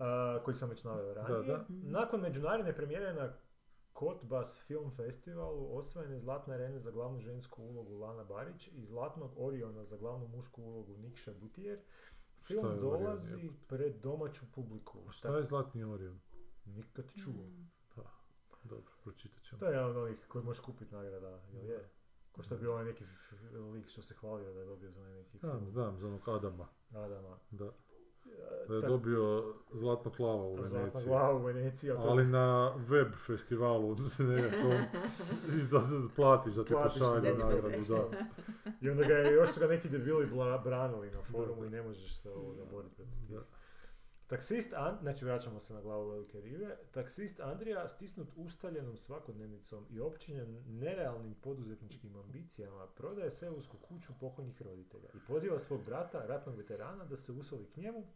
uh, 0.00 0.44
koji 0.44 0.54
sam 0.54 0.68
već 0.70 0.84
naveo 0.84 1.14
ranije. 1.14 1.42
da. 1.46 1.64
Nakon 1.68 2.20
međunarodne 2.20 2.76
premijere 2.76 3.14
na 3.14 3.32
Kotbas 3.92 4.60
Film 4.66 4.90
Festivalu 4.96 5.76
osvojene 5.78 6.18
zlatne 6.18 6.54
arene 6.54 6.80
za 6.80 6.90
glavnu 6.90 7.20
žensku 7.20 7.62
ulogu 7.62 7.98
Lana 7.98 8.24
Barić 8.24 8.68
i 8.68 8.84
zlatnog 8.84 9.30
Oriona 9.36 9.84
za 9.84 9.96
glavnu 9.96 10.28
mušku 10.28 10.62
ulogu 10.62 10.96
Nikša 10.96 11.32
Butijer. 11.40 11.78
Film 12.42 12.64
je 12.64 12.70
Orion, 12.70 12.80
dolazi 12.80 13.36
jebote? 13.40 13.58
pred 13.68 13.96
domaću 14.00 14.44
publiku. 14.54 14.98
A 15.08 15.12
Šta 15.12 15.36
je 15.36 15.44
Zlatni 15.44 15.84
Orion? 15.84 16.20
Nikad 16.64 17.04
čuo. 17.24 17.32
Mm. 17.34 17.70
Dobro, 18.64 18.92
pročitat 19.02 19.42
ćemo. 19.42 19.58
To 19.58 19.66
je 19.66 19.72
jedan 19.72 19.90
od 19.90 19.96
onih 19.96 20.18
koji 20.28 20.44
možeš 20.44 20.62
kupiti 20.62 20.94
nagrada, 20.94 21.40
jel 21.52 21.70
je? 21.70 21.88
Ko 22.32 22.42
što 22.42 22.54
je 22.54 22.58
bio 22.60 22.72
onaj 22.72 22.84
neki 22.84 23.04
lik 23.72 23.88
što 23.88 24.02
se 24.02 24.14
hvalio 24.14 24.52
da 24.52 24.60
je 24.60 24.66
dobio 24.66 24.90
za 24.90 25.00
onaj 25.00 25.14
neki 25.14 25.38
Znam, 25.38 25.58
film 25.58 25.68
znam, 25.70 25.98
za 25.98 26.06
onog 26.08 26.28
Adama. 26.28 26.68
Adama. 26.90 27.38
Da, 27.50 27.72
da 28.68 28.74
je 28.74 28.82
dobio 28.82 29.54
Zlatno 29.72 30.10
klava 30.10 30.44
u 30.44 30.56
Zlatna 30.56 30.78
Veneciji. 30.78 31.08
glava 31.08 31.34
u 31.34 31.42
Veneciji, 31.42 31.90
a 31.90 31.94
to 31.94 32.00
Ali 32.00 32.24
na 32.26 32.72
web 32.88 33.08
festivalu 33.16 33.96
nekakvom 34.18 34.72
i 35.60 35.62
da 35.70 35.80
se 35.80 35.94
platiš 36.16 36.54
da 36.54 36.64
ti 36.64 36.74
pošalju 36.74 37.22
nagradu, 37.22 37.84
da. 37.88 38.08
I 38.80 38.90
onda 38.90 39.04
ga 39.04 39.14
je, 39.14 39.32
još 39.34 39.50
su 39.50 39.60
ga 39.60 39.66
neki 39.66 39.88
debili 39.88 40.26
bla- 40.26 40.64
branili 40.64 41.10
na 41.10 41.22
forumu 41.22 41.64
i 41.64 41.70
ne 41.70 41.82
možeš 41.82 42.16
se 42.16 42.30
ovoga 42.30 42.62
boriti 42.72 42.94
protiv. 42.94 43.36
Da. 43.36 43.59
Taksist, 44.30 44.72
An- 44.72 44.98
znači 45.02 45.24
vraćamo 45.24 45.60
se 45.60 45.74
na 45.74 45.80
glavu 45.80 46.10
velike 46.10 46.40
rive, 46.40 46.76
taksist 46.92 47.40
Andrija 47.40 47.88
stisnut 47.88 48.28
ustaljenom 48.36 48.96
svakodnevnicom 48.96 49.86
i 49.90 50.00
općinjen 50.00 50.64
nerealnim 50.68 51.34
poduzetničkim 51.34 52.16
ambicijama 52.16 52.86
prodaje 52.86 53.30
seosku 53.30 53.76
kuću 53.78 54.12
pokojnih 54.20 54.62
roditelja 54.62 55.08
i 55.14 55.26
poziva 55.26 55.58
svog 55.58 55.84
brata, 55.84 56.26
ratnog 56.26 56.56
veterana, 56.56 57.04
da 57.04 57.16
se 57.16 57.32
usoli 57.32 57.66
k 57.74 57.76
njemu, 57.76 58.06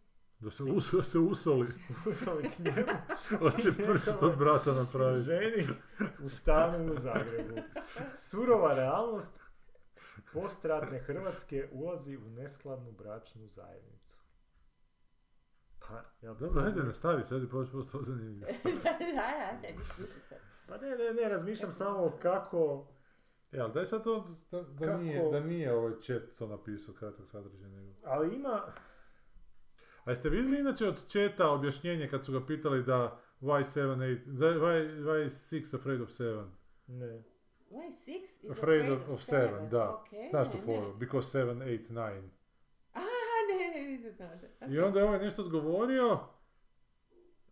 Da 0.41 0.51
se, 0.51 0.63
us, 0.63 0.93
da 0.93 1.03
se 1.03 1.19
usoli, 1.19 1.67
usoli 2.11 2.43
k 2.43 2.59
njemu, 2.59 2.99
hoće 3.39 3.73
prst 3.87 4.23
od 4.23 4.39
brata 4.39 4.73
napraviti. 4.73 5.21
ženi 5.23 5.67
u 6.25 6.29
stanu 6.29 6.93
u 6.93 6.95
Zagrebu. 6.95 7.57
Surova 8.15 8.75
realnost 8.75 9.33
postratne 10.33 10.99
Hrvatske 10.99 11.69
ulazi 11.73 12.17
u 12.17 12.31
neskladnu 12.31 12.93
bračnu 12.93 13.47
zajednicu. 13.49 13.94
Pa, 15.89 16.03
jel 16.23 16.35
Dobro, 16.35 16.63
ajde, 16.63 16.83
nastavi, 16.83 17.25
sad 17.25 17.43
je 17.43 17.49
postao 17.49 18.03
zanimljivo. 18.03 18.47
da, 18.85 18.91
da, 18.99 19.61
ne, 19.63 19.75
više 19.79 20.21
sad. 20.29 20.39
Pa 20.69 20.77
ne, 20.77 20.91
ne, 20.91 21.15
ne, 21.23 21.29
razmišljam 21.29 21.73
samo 21.73 22.13
kako... 22.23 22.89
E, 23.53 23.61
ali 23.61 23.73
daj 23.73 23.85
sad 23.85 24.05
to 24.05 24.37
da, 24.51 24.63
da, 24.63 24.87
Kako- 24.87 24.99
nije, 24.99 25.31
da 25.33 25.41
nije 25.41 25.75
ovaj 25.75 25.93
chat 26.01 26.23
to 26.39 26.47
napisao 26.47 26.95
kratak 26.95 27.29
sadržaj 27.29 27.69
nego. 27.69 27.93
Ali 28.05 28.35
ima... 28.37 28.63
A 30.05 30.11
jeste 30.11 30.29
vidjeli 30.29 30.61
inače 30.61 30.89
od 30.89 31.07
chata 31.09 31.51
objašnjenje 31.51 32.09
kad 32.09 32.25
su 32.25 32.33
ga 32.33 32.47
pitali 32.47 32.83
da 32.83 33.21
why 33.41 33.65
7, 33.65 33.97
8, 33.97 34.25
da 34.27 34.47
why, 34.47 35.05
why 35.05 35.27
is 35.27 35.53
6 35.53 35.77
afraid 35.77 36.01
of 36.01 36.09
7? 36.09 36.51
Ne. 36.87 37.23
Why 37.75 37.91
six 37.91 38.45
is 38.45 38.51
Afraid 38.51 38.89
of, 38.93 39.09
of 39.09 39.21
7, 39.21 39.69
da. 39.69 40.05
Okay, 40.05 40.31
Znaš 40.31 40.49
foru, 40.65 40.89
ne. 40.89 40.95
because 40.99 41.39
7, 41.39 41.63
8, 41.63 41.89
9. 41.91 42.29
I 44.69 44.79
onda 44.79 44.99
je 45.01 45.05
ovaj 45.07 45.19
nešto 45.19 45.43
odgovorio, 45.43 46.19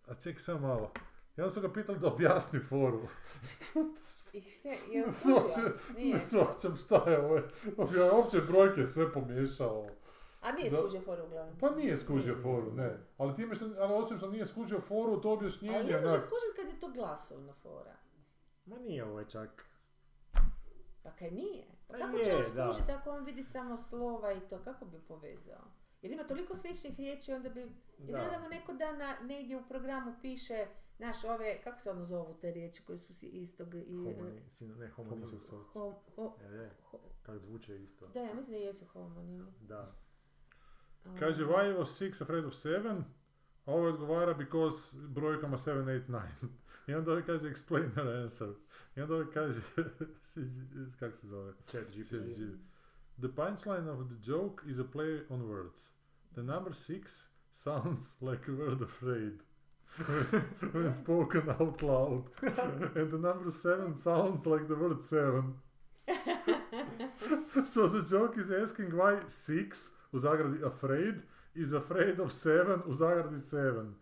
a 0.06 0.14
ček 0.14 0.40
sam 0.40 0.60
malo. 0.62 0.92
I 1.36 1.40
onda 1.40 1.50
su 1.50 1.60
ga 1.60 1.72
pitali 1.72 1.98
da 1.98 2.06
objasni 2.06 2.60
foru. 2.60 3.00
I 4.32 4.40
šta, 4.40 4.68
je 4.68 5.06
Ne 5.98 6.20
shvaćam 6.20 6.76
šta 6.76 7.10
je 7.10 7.20
ovo. 7.24 7.36
Ja 7.96 8.12
uopće 8.16 8.40
brojke 8.40 8.86
sve 8.86 9.12
pomiješao. 9.12 9.86
A 10.40 10.52
nije 10.52 10.70
Da. 10.70 10.78
skužio 10.78 11.00
foru 11.00 11.22
uglavnom. 11.24 11.58
Pa 11.58 11.70
nije 11.70 11.96
skužio 11.96 12.32
Nije 12.32 12.42
foru, 12.42 12.72
ne. 12.72 12.98
Ali 13.18 13.36
time 13.36 13.54
što, 13.54 13.64
ali 13.78 13.94
osim 13.94 14.16
što 14.18 14.30
nije 14.30 14.46
skužio 14.46 14.80
foru, 14.80 15.20
to 15.20 15.28
Ali 15.28 15.36
objašnjenje, 15.36 15.78
ne 15.78 16.00
može 16.00 16.14
onak, 16.14 16.26
skužiti 16.26 16.56
kad 16.56 16.66
je 16.68 16.80
to 16.80 16.88
glasovna 16.88 17.52
fora. 17.52 17.94
Ma 18.66 18.78
nije 18.78 19.04
ovo 19.04 19.24
čak. 19.24 19.66
Pa 21.02 21.10
kaj 21.10 21.30
nije? 21.30 21.64
Pa 21.88 21.98
kako 21.98 22.16
je, 22.16 22.24
će 22.24 22.36
on 22.36 22.42
skužiti 22.44 22.92
ako 22.92 23.10
on 23.10 23.24
vidi 23.24 23.42
samo 23.44 23.76
slova 23.88 24.32
i 24.32 24.40
to? 24.40 24.58
Kako 24.64 24.84
bi 24.84 24.98
povezao? 25.08 25.64
Jer 26.02 26.12
ima 26.12 26.24
toliko 26.24 26.56
sličnih 26.56 26.96
riječi, 26.96 27.32
onda 27.32 27.48
bi... 27.48 27.60
Jedino 27.98 28.30
da 28.30 28.38
mu 28.38 28.48
neko 28.48 28.72
dan 28.74 28.98
na, 28.98 29.16
negdje 29.20 29.56
u 29.56 29.68
programu 29.68 30.14
piše, 30.22 30.66
znaš, 30.96 31.24
ove, 31.24 31.60
kako 31.60 31.80
se 31.80 31.90
ono 31.90 32.04
zovu 32.04 32.34
te 32.34 32.50
riječi 32.52 32.82
koje 32.84 32.98
su 32.98 33.14
si 33.14 33.26
istog 33.26 33.74
i... 33.76 33.96
Homoni, 33.96 34.40
sin- 34.50 34.78
ne 34.78 34.88
homonim. 34.88 35.18
Homoseksualac. 35.20 35.66
Ho, 35.66 36.02
ho, 36.16 36.36
E, 36.42 36.48
ne, 36.48 36.70
ho- 36.82 37.00
kak 37.22 37.38
zvuče 37.38 37.82
isto. 37.82 38.06
da, 38.06 38.20
ja 38.20 38.34
mislim 38.34 38.52
da 38.52 38.56
jesu 38.58 38.84
homonimi. 38.86 39.44
Da. 39.60 39.94
Kaže, 41.18 41.44
why 41.44 41.78
was 41.78 42.02
six 42.02 42.22
afraid 42.22 42.44
of 42.44 42.54
seven? 42.54 43.04
A 43.66 43.72
ovo 43.72 43.88
odgovara 43.88 44.34
because 44.34 44.96
brojkama 44.98 45.56
7, 45.56 45.84
8, 45.84 46.06
9. 46.06 46.28
I 46.86 46.94
onda 46.94 47.10
ovaj 47.10 47.24
kaže 47.24 47.44
explain 47.44 47.94
your 47.94 48.22
answer. 48.22 48.48
I 48.96 49.00
onda 49.00 49.14
ovaj 49.14 49.32
kaže, 49.34 49.60
kako 50.98 51.16
se 51.16 51.26
zove? 51.26 51.52
Chat 51.66 51.84
GPT. 51.86 52.40
The 53.18 53.28
punchline 53.28 53.88
of 53.88 54.08
the 54.08 54.16
joke 54.20 54.62
is 54.68 54.78
a 54.78 54.84
play 54.84 55.20
on 55.30 55.48
words. 55.48 55.90
The 56.34 56.42
number 56.42 56.72
six 56.72 57.28
sounds 57.52 58.16
like 58.20 58.48
a 58.48 58.52
word 58.52 58.82
afraid. 58.82 59.40
when, 60.06 60.24
when 60.72 60.92
spoken 60.92 61.48
out 61.50 61.82
loud. 61.82 62.24
and 62.42 63.10
the 63.10 63.18
number 63.18 63.50
seven 63.50 63.96
sounds 63.96 64.46
like 64.46 64.66
the 64.68 64.74
word 64.74 65.02
seven. 65.02 65.54
so 67.64 67.86
the 67.88 68.02
joke 68.02 68.38
is 68.38 68.50
asking 68.50 68.96
why 68.96 69.20
six, 69.26 69.92
u 70.12 70.18
zagradi 70.18 70.62
afraid, 70.62 71.22
is 71.54 71.74
afraid 71.74 72.18
of 72.18 72.32
seven, 72.32 72.82
u 72.86 72.94
zagradi 72.94 73.38
seven. 73.38 73.94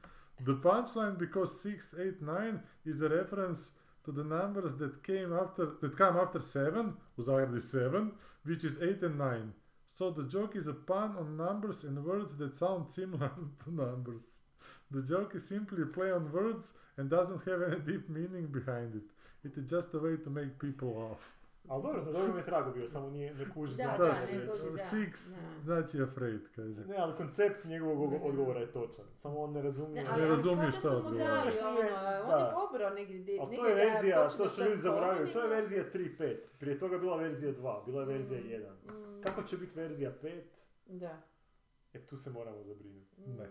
The 0.44 0.54
punchline 0.54 1.18
because 1.18 1.60
six, 1.60 1.94
eight, 1.98 2.22
nine 2.22 2.62
is 2.86 3.02
a 3.02 3.08
reference 3.08 3.72
to 4.04 4.12
the 4.12 4.24
numbers 4.24 4.74
that 4.76 5.02
came 5.02 5.32
after 5.32 5.66
that 5.80 5.96
come 5.96 6.16
after 6.16 6.40
seven, 6.40 6.96
u 7.18 7.24
zagradi 7.24 7.60
seven, 7.60 8.12
which 8.44 8.64
is 8.64 8.80
eight 8.82 9.02
and 9.02 9.18
nine. 9.18 9.52
So 9.86 10.10
the 10.10 10.24
joke 10.24 10.56
is 10.56 10.68
a 10.68 10.72
pun 10.72 11.16
on 11.16 11.36
numbers 11.36 11.84
and 11.84 12.04
words 12.04 12.36
that 12.36 12.56
sound 12.56 12.90
similar 12.90 13.32
to 13.64 13.74
numbers. 13.74 14.40
The 14.90 15.02
joke 15.02 15.34
is 15.34 15.46
simply 15.46 15.82
a 15.82 15.86
play 15.86 16.10
on 16.10 16.32
words 16.32 16.74
and 16.96 17.08
doesn't 17.08 17.44
have 17.44 17.62
any 17.62 17.80
deep 17.80 18.08
meaning 18.08 18.46
behind 18.46 18.94
it. 18.94 19.10
It 19.44 19.56
is 19.56 19.70
just 19.70 19.94
a 19.94 19.98
way 19.98 20.16
to 20.16 20.30
make 20.30 20.58
people 20.58 21.08
laugh. 21.08 21.39
Ali 21.70 21.82
dobro, 21.82 22.02
na 22.02 22.12
dobro 22.12 22.32
mi 22.32 22.40
je 22.40 22.44
trago 22.44 22.70
bio, 22.72 22.86
samo 22.86 23.10
nije, 23.10 23.34
ne 23.34 23.50
kuži 23.50 23.76
Da, 23.76 23.82
znači 23.96 24.36
da, 24.38 24.52
Six 24.72 25.30
da. 25.30 25.62
znači 25.64 26.02
afraid, 26.02 26.40
kaže. 26.50 26.84
Ne, 26.84 26.96
ali 26.98 27.16
koncept 27.16 27.64
njegovog 27.64 27.98
odgovora 28.24 28.60
je 28.60 28.72
točan. 28.72 29.04
Samo 29.14 29.38
on 29.38 29.52
ne 29.52 29.62
razumije. 29.62 30.04
Ne, 30.04 30.10
Ne 30.12 30.26
kao 30.58 30.70
šta 30.70 30.80
su 30.80 30.96
odgovara. 30.96 31.42
ono, 31.62 31.80
je- 31.80 31.92
on 32.22 32.30
je 32.30 32.38
da. 32.38 32.56
pobrao 32.56 32.90
negdje, 32.90 33.38
Ali 33.40 33.56
to 33.56 33.66
je 33.66 33.74
da 33.74 33.82
verzija, 33.82 34.30
što 34.30 34.44
tom 34.46 34.60
ljudi 34.60 34.78
zaboravljaju, 34.78 35.26
to 35.26 35.40
je 35.40 35.48
verzija 35.50 35.84
3.5. 35.84 36.36
Prije 36.58 36.78
toga 36.78 36.94
je 36.94 37.00
bila 37.00 37.16
verzija 37.18 37.52
2, 37.52 37.84
bila 37.84 38.00
je 38.00 38.06
verzija 38.08 38.40
Mm. 38.40 38.46
1. 38.46 38.70
Mm, 38.84 39.22
Kako 39.22 39.42
će 39.42 39.56
biti 39.56 39.76
verzija 39.76 40.12
5? 40.12 40.42
Da. 40.88 41.22
E, 41.94 42.00
tu 42.00 42.16
se 42.16 42.30
moramo 42.30 42.62
zabrinuti. 42.62 43.20
Ne. 43.20 43.48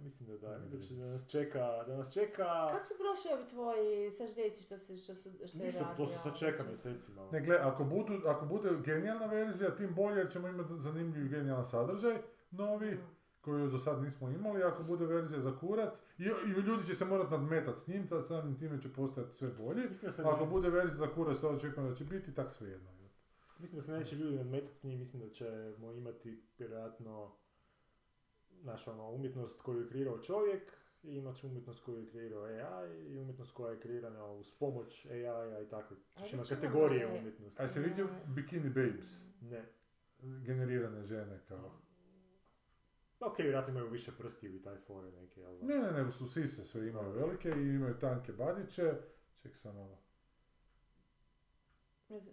Ja 0.00 0.04
mislim 0.04 0.28
da 0.28 0.36
da, 0.48 0.58
znači 0.70 0.94
da 0.94 1.04
nas 1.04 1.30
čeka, 1.30 1.84
da 1.86 1.96
nas 1.96 2.12
čeka... 2.12 2.68
Kako 2.72 2.86
su 2.86 2.94
prošli 2.98 3.30
ovi 3.34 3.48
tvoji 3.50 4.10
saždeci 4.10 4.62
što, 4.62 4.78
se, 4.78 4.96
što, 4.96 5.14
su, 5.14 5.30
što 5.46 5.58
je 5.58 5.64
Ništa, 5.64 5.80
radio? 5.80 6.06
to 6.06 6.12
se 6.12 6.18
sad 6.22 6.38
čeka 6.38 6.64
mjesecima. 6.64 7.28
Ne, 7.32 7.40
gle, 7.40 7.56
ako, 7.56 7.84
budu, 7.84 8.20
ako 8.26 8.46
bude 8.46 8.70
genijalna 8.84 9.26
verzija, 9.26 9.76
tim 9.76 9.94
bolje 9.94 10.18
jer 10.18 10.32
ćemo 10.32 10.48
imati 10.48 10.72
zanimljiv 10.78 11.26
i 11.26 11.28
genijalan 11.28 11.64
sadržaj, 11.64 12.18
novi, 12.50 12.90
Mm. 12.94 13.00
koju 13.40 13.70
do 13.70 13.78
sad 13.78 14.02
nismo 14.02 14.30
imali, 14.30 14.62
ako 14.62 14.82
bude 14.82 15.06
verzija 15.06 15.42
za 15.42 15.58
kurac, 15.58 16.02
i, 16.18 16.22
i 16.22 16.50
ljudi 16.50 16.86
će 16.86 16.94
se 16.94 17.04
morati 17.04 17.30
nadmetati 17.30 17.80
s 17.80 17.86
njim, 17.86 18.08
tad 18.08 18.26
samim 18.26 18.58
time 18.58 18.82
će 18.82 18.92
postajati 18.92 19.36
sve 19.36 19.48
bolji. 19.48 19.88
Mislim 19.88 20.08
da 20.08 20.10
se, 20.12 20.22
Ako 20.22 20.44
ne, 20.44 20.50
bude 20.50 20.70
verzija 20.70 20.98
za 20.98 21.14
kurac, 21.14 21.38
to 21.38 21.48
očekujem 21.48 21.88
da 21.90 21.94
će 21.96 22.04
biti, 22.04 22.34
tak 22.34 22.50
svejedno. 22.50 22.90
mislim 23.58 23.76
da 23.78 23.82
se 23.82 23.92
neće 23.92 24.16
ljudi 24.16 24.36
nadmetati 24.36 24.78
s 24.78 24.84
njim, 24.84 24.98
mislim 24.98 25.22
da 25.22 25.30
ćemo 25.30 25.92
imati 25.92 26.42
vjerojatno 26.58 27.32
naš 28.62 28.88
ono, 28.88 29.10
umjetnost 29.10 29.62
koju 29.62 29.80
je 29.80 29.88
kreirao 29.88 30.18
čovjek, 30.18 30.72
i 31.02 31.16
imat 31.16 31.36
će 31.36 31.46
umjetnost 31.46 31.84
koju 31.84 31.98
je 31.98 32.10
kreirao 32.10 32.44
AI 32.44 33.12
i 33.12 33.18
umjetnost 33.18 33.52
koja 33.52 33.72
je 33.72 33.80
kreirana 33.80 34.26
uz 34.26 34.52
pomoć 34.58 35.06
AI-a 35.06 35.60
i 35.60 35.68
tako. 35.68 35.94
Ali 36.16 36.24
Ćeš 36.24 36.32
imat 36.32 36.46
ćemo, 36.46 36.60
kategorije 36.60 37.06
umjetnosti. 37.20 37.62
A 37.62 37.68
se 37.68 37.80
vidio 37.80 38.08
Bikini 38.26 38.68
Babes, 38.68 39.24
Ne. 39.40 39.64
generirane 40.22 41.02
žene 41.02 41.40
kao... 41.48 41.72
Ok, 43.20 43.38
vjerojatno 43.38 43.70
imaju 43.70 43.90
više 43.90 44.12
prstiju 44.18 44.56
i 44.56 44.62
taj 44.62 44.76
fore 44.76 45.10
neke, 45.10 45.44
ali... 45.44 45.62
Ne, 45.62 45.78
ne, 45.78 45.92
nego 45.92 46.10
su 46.10 46.28
sise 46.28 46.64
sve 46.64 46.88
imaju 46.88 47.10
velike 47.10 47.48
i 47.48 47.74
imaju 47.74 47.98
tanke 47.98 48.32
badiće. 48.32 48.94
Ček 49.42 49.56
sam 49.56 49.76
ovo. 49.76 49.98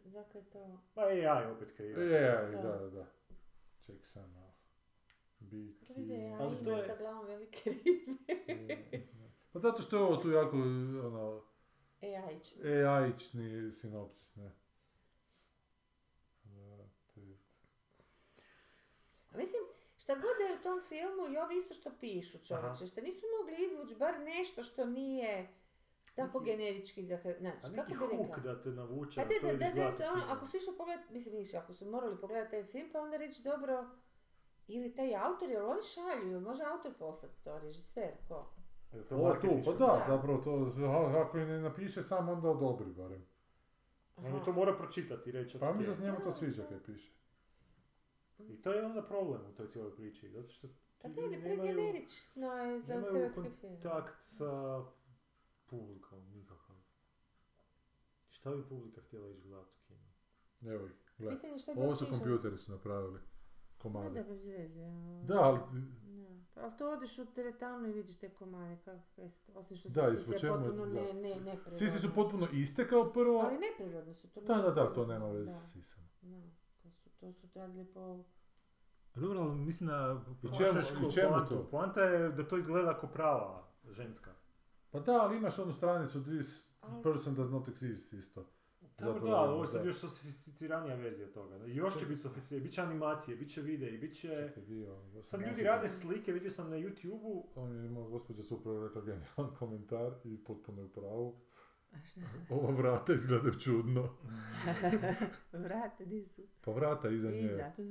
Zakaj 0.05 0.41
to? 0.41 0.81
Pa 0.93 1.01
AI 1.01 1.51
opet 1.51 1.71
kreira. 1.71 2.03
E, 2.03 2.07
sve. 2.07 2.61
da, 2.61 2.77
da, 2.77 2.89
da. 2.89 3.05
Ček 3.85 4.07
sam 4.07 4.46
ja 5.39 6.37
Ali 6.39 6.63
to 6.63 6.71
je- 6.71 6.83
sa 6.83 6.95
glavom 6.95 7.25
velike 7.25 7.69
ribe? 7.69 8.37
Pa 9.51 9.59
zato 9.59 9.81
što 9.81 9.95
je 9.95 10.03
ovo 10.03 10.17
tu 10.17 10.29
jako, 10.31 10.57
ono, 10.57 11.43
AI 12.01 12.39
će. 12.39 12.55
AI-čni 12.79 13.43
sinopsis, 13.73 14.35
ne? 14.35 14.51
Da, 16.43 16.77
te- 17.07 17.37
A 19.31 19.37
mislim, 19.37 19.61
šta 19.97 20.15
god 20.15 20.23
da 20.39 20.45
je 20.45 20.59
u 20.59 20.63
tom 20.63 20.81
filmu 20.81 21.33
i 21.33 21.37
ovi 21.37 21.57
isto 21.57 21.73
što 21.73 21.91
pišu 21.99 22.37
čovječe, 22.39 22.87
šta 22.87 23.01
nisu 23.01 23.21
mogli 23.39 23.55
izvući 23.65 23.95
bar 23.95 24.19
nešto 24.21 24.63
što 24.63 24.85
nije 24.85 25.47
tako 26.15 26.39
Neki- 26.39 26.45
generički 26.47 27.05
za 27.05 27.15
A 27.15 27.19
kako 27.19 27.69
neki 27.69 27.93
bi 27.93 28.05
rekla? 28.13 28.37
da 28.37 28.61
te 28.61 28.69
navuče, 28.69 29.15
Pa 29.15 29.25
da, 29.25 29.33
to 29.41 29.47
da, 29.47 29.53
da, 29.53 29.69
da, 29.71 30.11
ono, 30.11 30.23
ako 30.27 30.45
su 30.47 30.57
išli 30.57 30.77
pogledat, 30.77 31.09
mislim, 31.09 31.33
vidiš, 31.33 31.53
ako 31.53 31.73
su 31.73 31.85
morali 31.85 32.17
pogledati 32.17 32.51
taj 32.51 32.63
film, 32.65 32.89
pa 32.93 33.01
onda 33.01 33.17
reći, 33.17 33.43
dobro, 33.43 33.89
ili 34.67 34.95
taj 34.95 35.15
autor, 35.15 35.49
jel 35.49 35.69
oni 35.69 35.81
šalju, 35.83 36.31
jel 36.31 36.39
može 36.39 36.63
autor 36.63 36.93
poslati 36.99 37.43
to, 37.43 37.59
režiser, 37.59 38.11
ko? 38.27 38.49
Je 38.93 39.07
to 39.07 39.15
Ovo 39.15 39.33
tu, 39.33 39.47
pa 39.65 39.71
da, 39.71 39.85
Da. 39.85 40.03
zapravo 40.07 40.37
to, 40.37 40.73
ako 41.17 41.37
i 41.37 41.45
ne 41.45 41.61
napiše 41.61 42.01
sam, 42.01 42.29
onda 42.29 42.49
odobri 42.49 42.93
barem. 42.93 43.25
On 44.17 44.43
to 44.45 44.51
mora 44.51 44.77
pročitati 44.77 45.29
i 45.29 45.33
reći 45.33 45.59
Pa 45.59 45.73
mi 45.73 45.83
se 45.83 45.93
s 45.93 45.99
njemu 45.99 46.17
to 46.23 46.31
sviđa 46.31 46.63
kaj 46.63 46.83
piše. 46.83 47.11
I 48.39 48.61
to 48.61 48.71
je 48.73 48.85
onda 48.85 49.01
problem 49.01 49.41
u 49.49 49.55
toj 49.55 49.67
cijeloj 49.67 49.95
priči, 49.95 50.29
zato 50.29 50.49
što 50.49 50.67
Pa 51.01 51.07
ti 51.07 51.13
da, 51.15 51.21
ljudi 51.21 51.35
ili 51.35 51.43
nemaju 51.43 51.63
pregenerično 51.63 52.53
je 52.53 52.81
za 52.81 53.01
hrvatski 53.01 53.41
film. 53.41 53.53
kontakt 53.81 54.19
sa 54.19 54.83
publikom 55.65 56.31
nikakav. 56.31 56.75
Šta 58.29 58.55
bi 58.55 58.63
publika 58.69 59.01
htjela 59.01 59.29
ići 59.29 59.41
gledati 59.41 59.71
u 59.73 59.87
kinu? 59.87 60.73
Evo 60.73 60.87
ih, 60.87 60.93
gledaj. 61.17 61.49
Je 61.49 61.55
je 61.77 61.83
Ovo 61.83 61.95
su 61.95 62.05
kompjuteri 62.11 62.57
su 62.57 62.71
napravili. 62.71 63.19
Ma 63.77 63.81
Komade. 63.81 64.09
da, 64.13 64.23
bez 64.25 64.45
veze. 64.47 64.81
ono. 64.81 65.23
Da, 65.23 65.35
ali 65.35 65.59
Da. 65.59 65.97
Pa, 66.53 66.61
Ali 66.61 66.71
to 66.73 66.89
odeš 66.89 67.19
u 67.19 67.25
teretanu 67.25 67.87
i 67.87 67.93
vidiš 67.93 68.15
te 68.15 68.29
komade, 68.29 68.77
kako 68.77 68.91
je 69.17 69.29
to, 69.45 69.53
osim 69.53 69.77
što 69.77 69.89
Da, 69.91 70.09
su 70.09 70.15
i 70.15 70.17
sise 70.17 70.39
čemu- 70.39 70.53
potpuno 70.55 70.85
da. 70.85 70.93
ne, 70.93 71.13
ne, 71.13 71.35
neprirodne. 71.35 71.77
sisi 71.77 71.99
su 71.99 72.13
potpuno 72.15 72.47
iste 72.53 72.87
kao 72.87 73.05
prvo. 73.05 73.39
Ali 73.39 73.57
neprirodne 73.59 74.13
su, 74.13 74.27
to 74.29 74.41
Da, 74.41 74.53
da, 74.55 74.71
da, 74.71 74.93
to 74.93 75.05
nema 75.05 75.27
veze 75.27 75.45
da, 75.45 75.51
s 75.53 75.71
sisama. 75.73 76.07
Da, 76.21 76.41
to 76.83 76.91
su, 76.91 77.09
to 77.11 77.33
su 77.33 77.47
radili 77.55 77.85
po... 77.85 78.23
Dobro, 79.15 79.39
ali 79.39 79.55
mislim 79.55 79.87
da... 79.87 80.21
I 80.43 80.47
čemu- 80.47 81.11
čemu 81.11 81.29
poantu. 81.29 81.49
to? 81.49 81.67
Poanta 81.67 82.01
je 82.01 82.29
da 82.29 82.47
to 82.47 82.57
izgleda 82.57 82.99
kao 82.99 83.09
prava 83.09 83.67
ženska. 83.85 84.31
Pa 84.91 84.99
da, 84.99 85.11
ali 85.13 85.37
imaš 85.37 85.59
onu 85.59 85.73
stranicu 85.73 86.23
this 86.23 86.73
person 87.03 87.35
does 87.35 87.51
not 87.51 87.67
exist 87.67 88.13
isto. 88.13 88.45
Dobro, 88.99 89.27
da, 89.27 89.35
ali 89.35 89.53
ovo 89.53 89.63
je 89.63 89.67
sad 89.67 89.85
još 89.85 89.95
sofisticiranija 89.95 90.95
verzija 90.95 91.27
toga. 91.27 91.65
I 91.65 91.75
još 91.75 91.99
će 91.99 92.05
biti 92.05 92.21
sofisticiranija, 92.21 92.63
bit 92.63 92.73
će 92.73 92.81
animacije, 92.81 93.37
bit 93.37 93.49
će 93.49 93.61
videi, 93.61 93.97
bit 93.97 94.15
će... 94.15 94.49
Sad 95.23 95.41
ljudi 95.41 95.63
rade 95.63 95.89
slike, 95.89 96.31
vidio 96.31 96.51
sam 96.51 96.69
na 96.69 96.77
YouTube-u, 96.77 97.49
On 97.55 97.75
je 97.75 97.85
imao, 97.85 98.09
gospođa 98.09 98.43
su 98.43 98.55
upravo 98.55 98.87
rekla 98.87 99.01
genijalan 99.01 99.55
komentar 99.59 100.13
i 100.23 100.43
potpuno 100.43 100.81
je 100.81 100.85
u 100.85 100.89
pravu. 100.89 101.35
Ova 102.49 102.71
vrata 102.71 103.13
izgledaju 103.13 103.59
čudno. 103.59 104.09
Vrate, 105.63 106.05
di 106.05 106.25
su? 106.25 106.41
Pa 106.61 106.71
vrata 106.71 107.09
iza 107.09 107.31
nje. 107.31 107.39
Iza, 107.39 107.71
to 107.75 107.83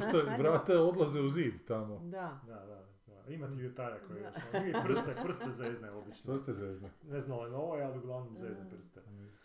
su 0.00 0.08
što 0.08 0.18
je, 0.18 0.36
vrata 0.42 0.82
odlaze 0.82 1.20
u 1.20 1.28
zid 1.28 1.54
tamo. 1.66 1.98
Da. 1.98 2.40
Da, 2.46 2.54
da, 2.54 2.86
da. 3.06 3.32
Ima 3.32 3.48
ti 3.48 3.54
detalja 3.62 3.98
koje 4.06 4.20
Da. 4.20 4.28
još. 4.28 4.36
ono, 4.74 4.84
prste, 4.84 5.16
prste 5.24 5.50
zezne 5.50 5.90
obično. 5.90 6.34
Što 6.34 6.38
ste 6.38 6.52
zezne? 6.52 6.90
Ne 7.02 7.20
znam 7.20 7.44
li 7.44 7.50
novo 7.50 7.76
je, 7.76 7.84
ali 7.84 7.98
uglavnom 7.98 8.36
zezne 8.36 8.64
Mm. 9.10 9.39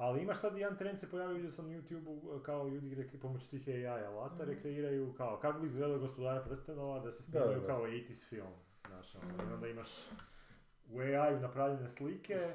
Ali 0.00 0.22
imaš 0.22 0.38
sad 0.38 0.56
jedan 0.56 0.76
trend 0.76 0.98
se 0.98 1.10
pojavio, 1.10 1.34
vidio 1.34 1.50
sam 1.50 1.66
na 1.66 1.72
YouTube-u, 1.72 2.40
kao 2.40 2.68
ljudi 2.68 2.88
pomoću 3.18 3.50
tih 3.50 3.68
AI 3.68 4.04
alata 4.04 4.34
Mhm. 4.34 4.44
rekreiraju 4.44 5.14
kao 5.14 5.38
kako 5.38 5.58
bi 5.58 5.66
izgledalo 5.66 5.98
gospodara 5.98 6.40
prstenova 6.40 7.00
da 7.00 7.10
se 7.10 7.18
Da, 7.18 7.24
snimaju 7.24 7.60
da. 7.60 7.66
kao 7.66 7.82
80s 7.82 8.24
film. 8.24 8.52
Znaš, 8.86 9.14
ono, 9.14 9.24
Mhm. 9.34 9.52
onda 9.52 9.68
imaš 9.68 9.88
u 10.88 10.98
AI-u 10.98 11.40
napravljene 11.40 11.88
slike 11.88 12.54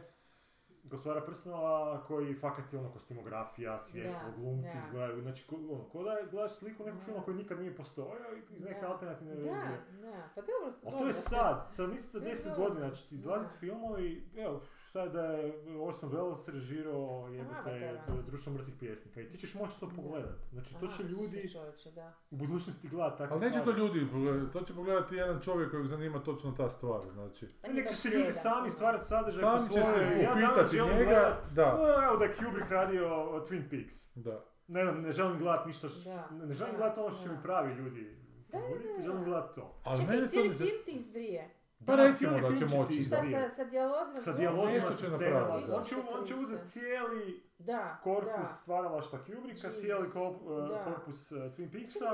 Gospodara 0.84 1.22
prstenova 1.22 2.03
koji 2.03 2.34
fakat 2.35 2.73
je 2.73 2.80
ono 2.80 2.91
kostimografija, 2.91 3.80
svjetlo, 3.80 4.11
Da, 4.26 4.34
glumci 4.38 4.69
da. 4.73 4.80
izgledaju, 4.80 5.22
znači 5.22 5.45
ono, 5.51 5.84
ko 5.84 6.03
da 6.03 6.11
je- 6.11 6.27
gledaš 6.27 6.51
sliku 6.51 6.84
nekog 6.84 6.99
Da. 6.99 7.05
filma 7.05 7.22
koji 7.22 7.38
nikad 7.38 7.59
nije 7.59 7.76
postojao 7.76 8.13
iz 8.51 8.61
neke 8.61 8.81
Da. 8.81 8.88
alternativne 8.88 9.35
Da, 9.35 9.41
verzije. 9.41 9.81
da, 10.01 10.30
pa 10.35 10.41
dobro 10.41 10.72
su 10.72 10.81
to 10.81 10.97
je 10.99 11.05
da. 11.05 11.13
sad, 11.13 11.67
sad 11.72 11.89
mislim 11.89 12.09
za 12.11 12.19
To 12.19 12.26
je 12.26 12.31
10 12.31 12.49
dobro. 12.49 12.69
godina 12.69 12.91
će 12.91 13.07
ti 13.09 13.15
izlaziti 13.15 13.53
Da. 13.53 13.59
filmovi, 13.59 14.27
evo, 14.38 14.61
šta 14.95 15.01
je 15.01 15.09
da 15.09 15.22
je 15.23 15.53
Orson 15.80 16.11
Welles 16.11 16.49
režirao 16.49 17.27
jebate 17.30 17.99
društvo 18.26 18.53
mrtvih 18.53 18.76
pjesnika 18.80 19.22
i 19.22 19.30
ti 19.30 19.38
ćeš 19.38 19.53
moći 19.55 19.80
to 19.80 19.85
Da. 19.85 19.95
pogledat. 19.95 20.35
Znači 20.51 20.76
to 20.76 20.88
će 20.88 21.03
ljudi 21.03 21.49
čovječe, 21.49 21.91
da. 21.91 22.13
u 22.31 22.35
budućnosti 22.35 22.88
gledati 22.89 23.17
takve 23.17 23.34
Ali 23.34 23.45
neće 23.45 23.63
to 23.63 23.72
ljudi 23.72 24.07
pogledati, 24.11 24.51
to 24.53 24.61
će 24.61 24.73
pogledati 24.73 25.15
jedan 25.15 25.41
čovjek 25.41 25.72
kojeg 25.72 25.88
zanima 25.88 26.19
točno 26.19 26.51
ta 26.51 26.69
stvar, 26.69 27.01
znači. 27.13 27.47
Pa 27.61 27.67
Nek 27.67 27.89
će 27.89 27.95
se 27.95 28.09
ljudi 28.09 28.31
sami 28.31 28.69
stvarati 28.69 29.07
sadržaj 29.07 29.41
Sami 29.41 29.67
po 29.67 29.73
će 29.73 29.84
se 29.84 29.89
svoje. 29.89 30.23
Ja 30.23 30.35
danas 30.35 30.49
upitati 30.49 30.76
želim 30.76 30.91
njega, 30.91 31.05
gledat, 31.05 31.45
da. 31.51 31.67
evo 32.05 32.17
da 32.17 32.23
je 32.23 32.34
Kubrick 32.34 32.72
radio 32.72 33.07
Twin 33.41 33.69
Peaks. 33.69 33.95
Da. 34.15 34.45
Ne, 34.67 34.84
znam, 34.84 35.01
ne 35.01 35.11
želim 35.11 35.38
gledat 35.39 35.65
ništa, 35.65 35.88
š- 35.89 36.09
ne, 36.31 36.53
želim 36.53 36.73
da, 36.73 36.77
gledat 36.77 36.97
ono 36.97 37.11
što 37.11 37.23
će 37.23 37.30
mi 37.30 37.38
pravi 37.43 37.73
ljudi 37.73 38.17
Da, 38.47 38.57
da, 38.59 38.67
da, 38.97 39.03
želim 39.03 39.17
da. 39.17 39.26
gledat 39.26 39.55
to. 39.55 39.76
Ali 39.84 40.01
Čekaj, 40.01 40.27
cijeli 40.27 40.49
film 40.49 40.81
ti 40.85 40.91
izbrije. 40.91 41.49
Pa 41.85 41.95
Da, 41.95 42.03
recimo 42.03 42.39
da 42.39 42.55
će 42.57 42.65
moći. 42.67 43.03
Šta 43.03 43.15
sa, 43.15 43.49
sa 43.49 43.63
dijalozima? 43.63 44.15
Sa 44.17 44.33
dijalozima, 44.33 44.91
scenama. 44.91 45.39
napraviti. 45.39 45.71
On 45.71 45.83
će, 45.83 45.95
on 46.11 46.25
će 46.25 46.35
uzeti 46.35 46.65
cijeli 46.65 47.43
Da, 47.59 47.99
korpus 48.03 48.31
da. 48.39 48.45
stvaralašta 48.53 49.17
Kubricka, 49.19 49.69
cijeli 49.71 50.09
kop- 50.09 50.67
Da. 50.69 50.83
korpus 50.85 51.31
uh, 51.31 51.37
Twin 51.37 51.71
Peaksa 51.71 52.11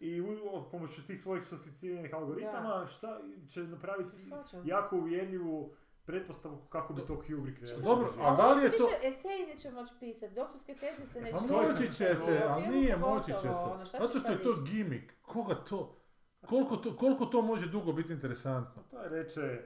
i 0.00 0.20
u, 0.20 0.26
pomoću 0.70 1.06
tih 1.06 1.20
svojih 1.20 1.46
sofisticiranih 1.46 2.14
algoritama 2.14 2.86
šta 2.88 3.20
će 3.48 3.60
napraviti 3.60 4.16
jako 4.64 4.96
uvjerljivu 4.96 5.72
pretpostavku 6.04 6.66
kako 6.68 6.92
bi 6.92 7.02
to 7.02 7.16
Kubrick 7.16 7.58
realizirao. 7.58 7.94
Dobro, 7.94 8.12
a 8.18 8.22
Ali 8.22 8.36
da 8.36 8.52
li 8.52 8.60
se 8.60 8.66
je 8.66 8.72
to- 8.72 8.84
više 8.84 9.08
eseji 9.08 9.46
neće 9.46 9.70
moći 9.70 9.94
pisati, 10.00 10.34
doktorske 10.34 10.74
teze 10.74 11.06
se 11.06 11.20
neće 11.20 11.36
Pa 11.38 11.54
je 11.54 11.68
moći 11.68 11.84
kad- 11.84 11.96
će 11.96 12.16
se, 12.16 12.42
ali 12.48 12.68
nije 12.68 12.96
moći 12.98 13.32
će 13.32 13.38
se. 13.38 13.98
Zato 13.98 14.18
što 14.18 14.32
je 14.32 14.42
to 14.42 14.54
gimik. 14.62 15.14
Koga 15.22 15.54
to? 15.54 15.96
Koliko 16.42 16.76
to, 16.76 16.96
koliko 16.96 17.26
to 17.26 17.42
može 17.42 17.66
dugo 17.66 17.92
biti 17.92 18.12
interesantno? 18.12 18.82
To 18.90 19.02
je 19.02 19.08
reče 19.08 19.60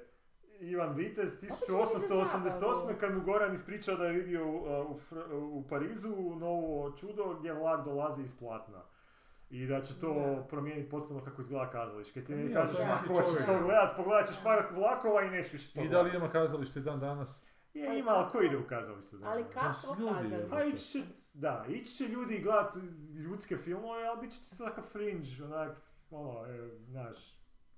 Ivan 0.61 0.95
Vitez 0.95 1.33
Opet 1.33 1.41
će 1.41 1.47
biti 1.47 1.63
za 1.69 1.77
1888. 1.77 2.51
zabavu. 2.51 2.99
kad 3.01 3.15
mu 3.15 3.21
Goran 3.21 3.55
ispričao 3.55 3.97
da 3.97 4.07
je 4.07 4.13
vidio 4.13 4.47
u, 4.47 4.57
u, 4.91 4.97
Fr- 5.11 5.33
u 5.33 5.65
Parizu 5.69 6.09
novo 6.37 6.93
čudo 6.93 7.37
gdje 7.39 7.53
vlak 7.53 7.85
dolazi 7.85 8.23
iz 8.23 8.39
platna. 8.39 8.83
I 9.51 9.67
da 9.67 9.83
će 9.83 10.01
to 10.01 10.15
Da. 10.15 10.43
promijeniti 10.43 10.91
potpuno 10.91 11.25
kako 11.25 11.43
izgleda 11.43 11.71
kazalište. 11.71 12.15
Kad 12.15 12.27
ti 12.27 12.33
Pa 12.33 12.37
mi 12.37 12.43
nije, 12.45 12.55
kažeš, 12.55 12.79
ma 12.79 12.95
neki 12.95 13.09
ko 13.09 13.23
će 13.23 13.45
to 13.47 13.59
gledat, 13.59 13.97
pogledat 13.97 14.27
ćeš 14.27 14.37
par 14.45 14.65
vlakova 14.73 15.23
i 15.23 15.31
nećeš 15.31 15.53
više 15.53 15.75
to 15.75 15.81
I 15.83 15.89
da 15.89 16.01
li 16.03 16.17
ima 16.17 16.31
kazalište 16.31 16.79
i 16.79 16.83
dan 16.83 17.01
danas? 17.01 17.45
Je, 17.75 17.89
Ali 17.89 17.99
ima, 17.99 18.11
ali 18.11 18.31
ko 18.31 18.41
ide 18.41 18.57
u 18.59 18.67
kazalište? 18.69 19.17
danas? 19.17 19.33
Ali 19.33 19.45
kako 19.45 20.01
ljudi, 20.01 20.15
kazali? 20.15 20.51
Pa 20.51 20.65
ići 20.65 20.83
će, 20.83 21.03
da, 21.35 21.65
ići 21.69 21.95
će 21.95 22.05
ljudi 22.05 22.39
gledat 22.39 22.75
ljudske 23.17 23.57
filmove, 23.57 24.05
ali 24.05 24.21
bit 24.21 24.33
će 24.33 24.41
to 24.51 24.65
takav 24.65 24.85
fringe, 24.85 25.27
onak, 25.45 25.77
ono, 26.15 26.45
znaš. 26.89 27.17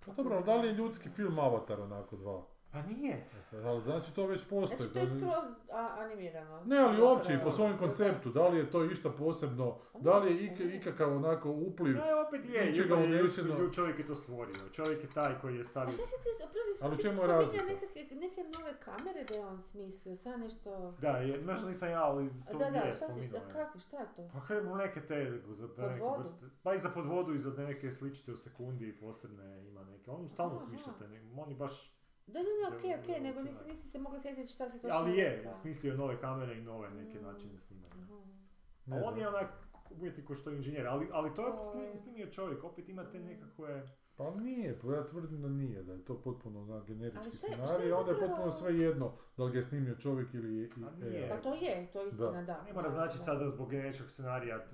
Pa 0.06 0.12
dobro, 0.12 0.34
ali 0.36 0.44
da 0.44 0.56
li 0.56 0.68
je 0.68 0.74
ljudski 0.74 1.08
film 1.08 1.38
Avatar 1.38 1.80
onako 1.80 2.16
dva? 2.16 2.42
Pa 2.76 2.82
nije. 2.84 3.26
Ali 3.54 3.82
znači 3.82 4.14
to 4.14 4.26
već 4.26 4.44
postoji. 4.44 4.80
Znači 4.80 4.92
to 4.92 4.98
je 4.98 5.06
skroz 5.08 5.48
a, 5.72 5.96
animirano. 5.98 6.62
Ne, 6.64 6.78
ali 6.78 7.02
uopće 7.02 7.32
i 7.34 7.38
po 7.38 7.50
svojem 7.50 7.78
konceptu, 7.78 8.30
da 8.30 8.48
li 8.48 8.58
je 8.58 8.70
to 8.70 8.84
išta 8.84 9.10
posebno, 9.10 9.66
da 9.96 10.18
li 10.18 10.32
je 10.32 10.44
ik- 10.44 10.80
ikakav 10.80 11.16
onako 11.16 11.50
upliv, 11.50 11.96
Ne, 11.96 12.14
opet 12.16 12.40
je, 12.46 12.66
Ničega 12.66 12.94
je 12.94 13.04
uneseno. 13.12 13.54
ljud- 13.56 13.74
čovjek 13.74 13.98
je 13.98 14.06
to 14.06 14.14
stvorio, 14.14 14.54
čovjek 14.72 15.02
je 15.02 15.08
taj 15.10 15.38
koji 15.40 15.54
je 15.54 15.60
A 15.60 15.64
stavio... 15.64 15.92
šta 15.92 16.02
si 16.04 16.10
ti, 16.14 16.28
oprosti, 16.38 16.82
Ali 16.82 16.94
u 16.94 16.98
čemu 16.98 17.12
je 17.12 17.16
spominjao 17.16 17.40
razlika? 17.40 17.64
Nekake, 17.64 18.14
neke 18.16 18.40
nove 18.52 18.74
kamere 18.78 19.24
da 19.24 19.34
je 19.34 19.46
on 19.46 19.62
smislio, 19.62 20.16
sad 20.16 20.40
nešto... 20.40 20.94
Da, 20.98 21.08
je, 21.10 21.40
možda 21.40 21.68
nisam 21.68 21.90
ja, 21.90 22.02
ali 22.02 22.30
to 22.52 22.58
da, 22.58 22.70
da, 22.70 22.78
je 22.78 22.92
šta 22.92 23.06
si, 23.06 23.22
spominjao 23.22 23.48
je. 23.48 23.52
kako, 23.56 23.78
šta 23.78 23.96
je 23.96 24.06
to? 24.16 24.28
Pa 24.30 24.40
krenemo 24.42 24.76
neke 24.76 25.00
te, 25.02 25.18
za 25.48 25.68
Pod 25.68 25.84
neke 25.84 26.00
vodu? 26.00 26.20
vrste, 26.20 26.46
pa 26.62 26.74
i 26.74 26.78
za 26.78 26.90
pod 26.90 27.06
vodu 27.06 27.34
i 27.34 27.38
za 27.38 27.50
neke 27.52 27.90
sličice 27.90 28.32
u 28.32 28.38
sekundi 28.38 28.96
posebne 28.96 29.46
ima 29.62 29.84
neke, 29.84 30.10
on 30.10 30.28
stalno 30.28 30.54
Aha, 30.54 30.64
smišlja 30.66 30.92
te, 30.98 31.08
ne- 31.08 31.22
oni 31.38 31.54
baš, 31.54 31.95
Da, 32.26 32.32
da, 32.34 32.48
ne, 32.70 32.76
okej, 32.76 32.94
okej, 32.94 33.20
nego 33.20 33.42
nisi, 33.42 33.64
nisi 33.66 33.88
se 33.88 33.98
mogla 33.98 34.20
sjetiti 34.20 34.46
šta 34.48 34.70
si 34.70 34.80
točno 34.80 34.96
ali 34.96 35.16
je, 35.16 35.50
smislio 35.54 35.90
je 35.90 35.96
nove 35.96 36.20
kamere 36.20 36.58
i 36.58 36.62
nove 36.62 36.90
neke 36.90 37.18
Mm. 37.18 37.22
načine 37.22 37.58
snimanja. 37.58 37.94
Aha. 37.94 38.20
ne 38.86 38.96
A 38.96 39.02
on 39.02 39.18
je 39.18 39.28
onak 39.28 39.48
umjetnik 39.90 40.26
ko 40.26 40.34
što 40.34 40.50
je 40.50 40.56
inženjer, 40.56 40.86
ali, 40.86 41.08
ali 41.12 41.34
to 41.34 41.46
je 41.46 41.52
snimio 41.96 42.26
čovjek, 42.28 42.64
opet 42.64 42.88
ima 42.88 43.04
te 43.04 43.18
Mm. 43.18 43.24
nekakve... 43.24 43.86
Pa 44.16 44.30
nije, 44.32 44.78
pa 44.78 44.92
ja 44.92 45.04
tvrdim 45.04 45.42
da 45.42 45.48
nije, 45.48 45.82
da 45.82 45.92
je 45.92 46.04
to 46.04 46.20
potpuno 46.20 46.64
na 46.64 46.82
generički 46.82 47.18
Ali 47.20 47.30
šta 47.30 47.52
scenarij, 47.66 47.92
onda 47.92 48.10
je 48.12 48.18
potpuno 48.20 48.50
sve 48.50 48.74
jedno 48.74 49.12
da 49.36 49.44
li 49.44 49.52
ga 49.52 49.58
je 49.58 49.62
snimio 49.62 49.94
čovjek 49.96 50.34
ili 50.34 50.56
i- 50.56 50.68
A 50.76 50.90
i- 50.98 51.00
nije. 51.00 51.28
Pa 51.28 51.36
to 51.36 51.54
je, 51.54 51.86
to 51.86 52.00
je 52.00 52.08
istina, 52.08 52.42
da. 52.42 52.62
Ne 52.62 52.72
mora 52.72 52.82
da, 52.82 52.90
znači 52.90 53.18
da. 53.18 53.24
sada 53.24 53.50
zbog 53.50 53.70
generičkog 53.70 54.10
scenarija 54.10 54.64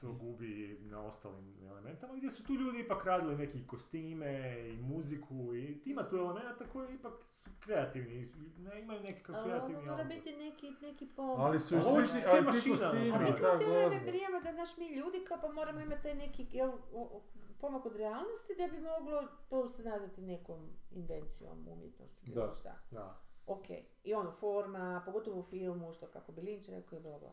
to 0.00 0.12
gubi 0.12 0.52
na 0.82 1.02
ostalim 1.02 1.56
elementama, 1.62 2.14
gdje 2.14 2.30
su 2.30 2.44
tu 2.44 2.54
ljudi 2.54 2.80
ipak 2.80 3.04
radili 3.04 3.36
neki 3.36 3.66
kostime 3.66 4.32
i 4.68 4.76
muziku 4.78 5.54
i 5.54 5.82
ima 5.84 6.08
tu 6.08 6.16
elemenata 6.16 6.64
koji 6.66 6.94
ipak 6.94 7.12
su 7.40 7.50
kreativni, 7.60 8.26
ne, 8.58 8.80
imaju 8.80 9.00
nekakav 9.00 9.34
Ali 9.34 9.44
kreativni 9.44 9.76
ovo 9.78 9.86
mora 9.86 10.04
biti 10.04 10.32
neki, 10.34 10.70
neki 10.72 11.06
pomak. 11.06 11.38
Ali 11.38 11.60
su 11.60 11.74
i 11.74 11.78
Ali 11.78 11.84
slični, 11.86 12.20
ali 12.28 12.40
ti 12.40 12.70
kostimi, 12.70 12.90
A 13.02 13.18
mi 13.18 13.24
ono, 13.24 13.26
ta 13.28 13.36
kao 13.36 13.56
cijelo 13.56 13.72
vrijeme 13.72 13.88
glazba. 13.90 14.06
brijemo 14.06 14.40
da 14.40 14.52
naš 14.52 14.76
mi 14.76 14.88
ljudi 14.88 15.24
kao 15.28 15.38
pa 15.40 15.48
moramo 15.50 15.80
imati 15.80 16.02
taj 16.02 16.14
neki 16.14 16.46
jel, 16.52 16.68
o- 16.68 16.78
o- 16.92 17.22
pomak 17.60 17.86
od 17.86 17.96
realnosti 17.96 18.54
da 18.54 18.66
bi 18.68 18.82
moglo 18.82 19.18
to 19.48 19.68
se 19.68 19.82
nazvati 19.82 20.20
nekom 20.22 20.60
invencijom, 20.92 21.68
umjetnošću, 21.68 22.20
bilo 22.24 22.46
Da. 22.46 22.52
šta. 22.52 22.74
Da. 22.90 23.20
Ok, 23.46 23.64
i 24.04 24.14
ono, 24.14 24.30
forma, 24.32 25.02
pogotovo 25.04 25.40
u 25.40 25.44
filmu, 25.44 25.92
što 25.92 26.06
kako 26.06 26.32
bi 26.32 26.40
Lynch 26.42 26.70
rekao 26.70 26.98
i 26.98 27.02
bla 27.02 27.18
bla. 27.18 27.32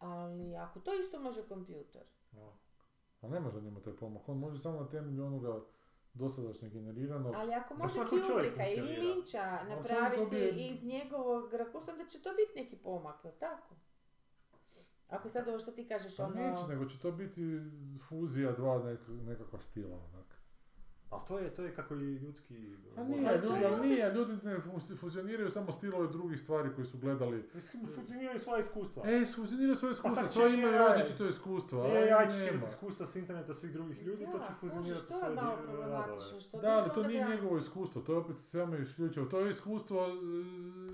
Ali 0.00 0.56
ako 0.56 0.80
to 0.80 0.94
isto 0.94 1.20
može 1.20 1.42
kompjuter, 1.42 2.02
no. 2.32 2.52
A 3.20 3.28
ne 3.28 3.40
može 3.40 3.60
njima 3.60 3.80
taj 3.80 3.96
pomak, 3.96 4.28
on 4.28 4.38
može 4.38 4.58
samo 4.58 4.80
na 4.80 4.88
temelju 4.88 5.24
onoga 5.24 5.60
dosadašnjeg 6.14 6.72
generiranog. 6.72 7.34
ali 7.34 7.54
ako 7.54 7.74
može 7.74 7.94
Kubricka 8.00 8.66
ili 8.66 8.86
čovjek 9.26 9.26
napraviti 9.68 10.22
dobije- 10.24 10.70
iz 10.70 10.84
njegovog 10.84 11.54
rakursa, 11.54 11.92
onda 11.92 12.06
će 12.06 12.22
to 12.22 12.28
biti 12.30 12.62
neki 12.62 12.76
pomak, 12.76 13.24
jel 13.24 13.34
tako? 13.40 13.74
Ako 15.08 15.28
sad 15.28 15.48
ovo 15.48 15.58
što 15.58 15.70
ti 15.72 15.88
kažeš, 15.88 16.16
Pa 16.16 16.24
ono... 16.24 16.34
neće, 16.34 16.66
nego 16.68 16.84
će 16.84 16.98
to 16.98 17.12
biti 17.12 17.42
fuzija 18.08 18.52
dva 18.52 18.78
nek, 18.78 19.00
nekakva 19.08 19.60
stila. 19.60 19.96
Onak. 19.96 20.19
Ali 21.10 21.22
to 21.28 21.38
je, 21.38 21.50
to 21.50 21.62
je 21.62 21.74
kako 21.74 21.94
i 21.96 22.14
ljudski... 22.14 22.54
Pa 22.96 23.02
mozak. 23.02 23.16
nije, 23.16 23.28
Ali 23.30 23.40
to 23.40 23.46
ljudi, 23.46 23.64
ali 23.66 23.88
nije, 23.88 24.12
ljudi 24.12 24.32
ne 24.42 24.56
fu- 24.56 24.96
fuzioniraju 24.96 25.50
samo 25.50 25.72
stilove 25.72 26.08
drugih 26.08 26.40
stvari 26.40 26.68
koji 26.76 26.86
su 26.86 26.98
gledali. 26.98 27.44
Mislim, 27.54 27.86
Funkcioniraju 27.86 28.38
svoje 28.38 28.60
iskustva. 28.60 29.02
E, 29.06 29.26
fuzioniraju 29.26 29.76
svoje 29.76 29.92
iskustva, 29.92 30.22
Pa 30.22 30.28
svi 30.28 30.40
će 30.42 30.48
imaju 30.50 30.74
ja- 30.74 30.78
različito 30.78 31.26
iskustvo, 31.26 31.78
E, 31.80 31.90
ali 31.90 32.08
ja 32.08 32.26
ću 32.26 32.36
širiti 32.38 32.64
iskustva 32.66 33.06
s 33.06 33.16
interneta 33.16 33.54
svih 33.54 33.72
drugih 33.72 34.02
ljudi, 34.02 34.24
to 34.24 34.32
ću 34.32 34.48
Da, 34.48 34.54
fuzionirati 34.54 35.02
to 35.02 35.18
svoje 35.18 35.34
radove. 35.34 36.62
Da, 36.62 36.68
ali 36.70 36.90
to 36.94 37.02
nije 37.02 37.26
njegovo 37.26 37.58
iskustvo, 37.58 38.02
to 38.02 38.12
je 38.12 38.18
opet 38.18 38.36
samo 38.40 38.76
isključivo. 38.76 39.26
To 39.26 39.40
je 39.40 39.50
iskustvo 39.50 40.06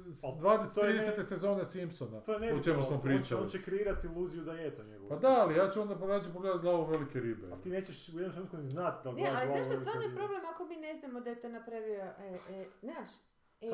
e, 0.07 0.17
s 0.17 0.25
Ali 0.25 0.35
20, 0.35 0.75
to 0.75 0.85
je 0.85 0.95
30. 0.95 1.17
ne- 1.17 1.23
sezone 1.25 1.65
Simpsona, 1.65 2.21
To 2.21 2.33
je 2.33 2.37
o 2.37 2.41
nebitno, 2.41 2.63
čemu 2.63 2.83
smo 2.83 2.95
on 2.95 3.01
će- 3.01 3.05
pričali. 3.05 3.43
On 3.43 3.49
će 3.49 3.63
kreirati 3.63 4.07
iluziju 4.07 4.45
da 4.45 4.53
je 4.53 4.77
to 4.77 4.85
njegovo 4.85 5.09
Pa 5.09 5.17
da, 5.17 5.41
ali 5.41 5.57
ja 5.57 5.71
ću 5.71 5.81
onda 5.81 5.97
porađu 5.97 6.33
pogledati 6.33 6.63
glavu 6.63 6.85
velike 6.87 7.21
ribe. 7.21 7.47
Ali 7.53 7.63
ti 7.63 7.71
nećeš 7.71 8.09
u 8.09 8.13
jednom 8.13 8.33
trenutku 8.33 8.57
ni 8.57 8.67
znati 8.67 9.05
da 9.05 9.11
li 9.11 9.23
Ne, 9.23 9.31
ali 9.31 9.49
znaš 9.49 9.67
što 9.67 9.77
stvarno 9.77 10.03
je 10.03 10.15
problem 10.15 10.43
ako 10.47 10.65
mi 10.65 10.77
ne 10.77 10.95
znamo 10.95 11.21
da 11.21 11.31
je 11.31 11.41
to 11.41 11.49
napravio, 11.49 12.01
e, 12.19 12.39
e, 12.51 12.65
znaš, 12.81 13.09
AI 13.63 13.71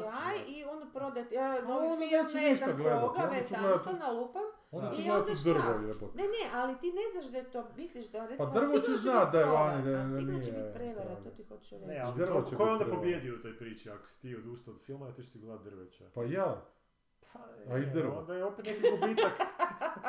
i 0.49 0.65
ono 0.65 0.91
prodati, 0.93 1.35
ja, 1.35 1.43
A 1.43 1.63
novi 1.63 1.87
onda 1.87 1.97
film, 1.99 2.35
ne 2.35 2.51
ništa 2.51 2.67
znam 2.67 2.77
koga, 2.79 3.05
onda 3.09 3.25
već 3.27 3.43
ću 3.43 3.49
samo 3.49 3.69
gledat- 3.69 3.81
što 3.81 3.93
nalupam. 3.95 4.43
Onda 4.71 4.89
Da. 4.89 4.95
ću 4.95 5.01
I 5.01 5.05
gledati 5.05 5.21
onda 5.23 5.35
šta? 5.37 5.53
drvo 5.53 5.89
jebote. 5.89 6.17
Ne, 6.17 6.25
ne, 6.25 6.45
ali 6.55 6.79
ti 6.79 6.87
ne 6.89 7.03
znaš 7.13 7.27
da 7.27 7.39
je 7.39 7.51
to, 7.51 7.69
misliš 7.77 8.07
da 8.07 8.27
recimo... 8.27 8.51
drvo 8.51 8.67
ću 8.69 8.83
sigurno 8.83 8.97
će 8.97 9.03
znat 9.03 9.33
da 9.33 9.39
je 9.41 9.47
vani, 9.47 9.83
da- 9.85 9.91
a 9.91 10.03
da 10.05 10.09
Sigurno 10.11 10.41
će 10.41 10.51
nije 10.53 10.63
biti 10.63 10.75
prevara, 10.75 11.15
to 11.17 11.31
ti 11.31 11.45
hoću 11.45 11.75
reći. 11.75 11.87
Ne, 11.87 11.99
ali 11.99 12.15
Drvo 12.17 12.43
će 12.43 12.57
ko 12.57 12.67
je 12.67 12.73
onda 12.73 12.85
drvo. 12.85 12.97
pobjedio 12.97 13.35
u 13.35 13.43
toj 13.43 13.59
priči? 13.59 13.91
Ako 13.91 14.07
si 14.07 14.21
ti 14.21 14.37
odustao 14.37 14.75
od 14.75 14.81
filma, 14.81 15.07
ti 15.07 15.23
ćeš 15.23 15.31
si 15.31 15.39
gledat 15.41 15.65
drveća. 15.65 16.05
Pa 16.15 16.23
ja. 16.25 16.63
Pa, 17.33 17.75
A 17.75 17.79
i 17.79 17.83
e, 17.83 17.87
drvo. 17.87 18.19
Onda 18.19 18.35
je 18.35 18.45
opet 18.45 18.67
neki 18.67 18.81
gubitak. 18.91 19.33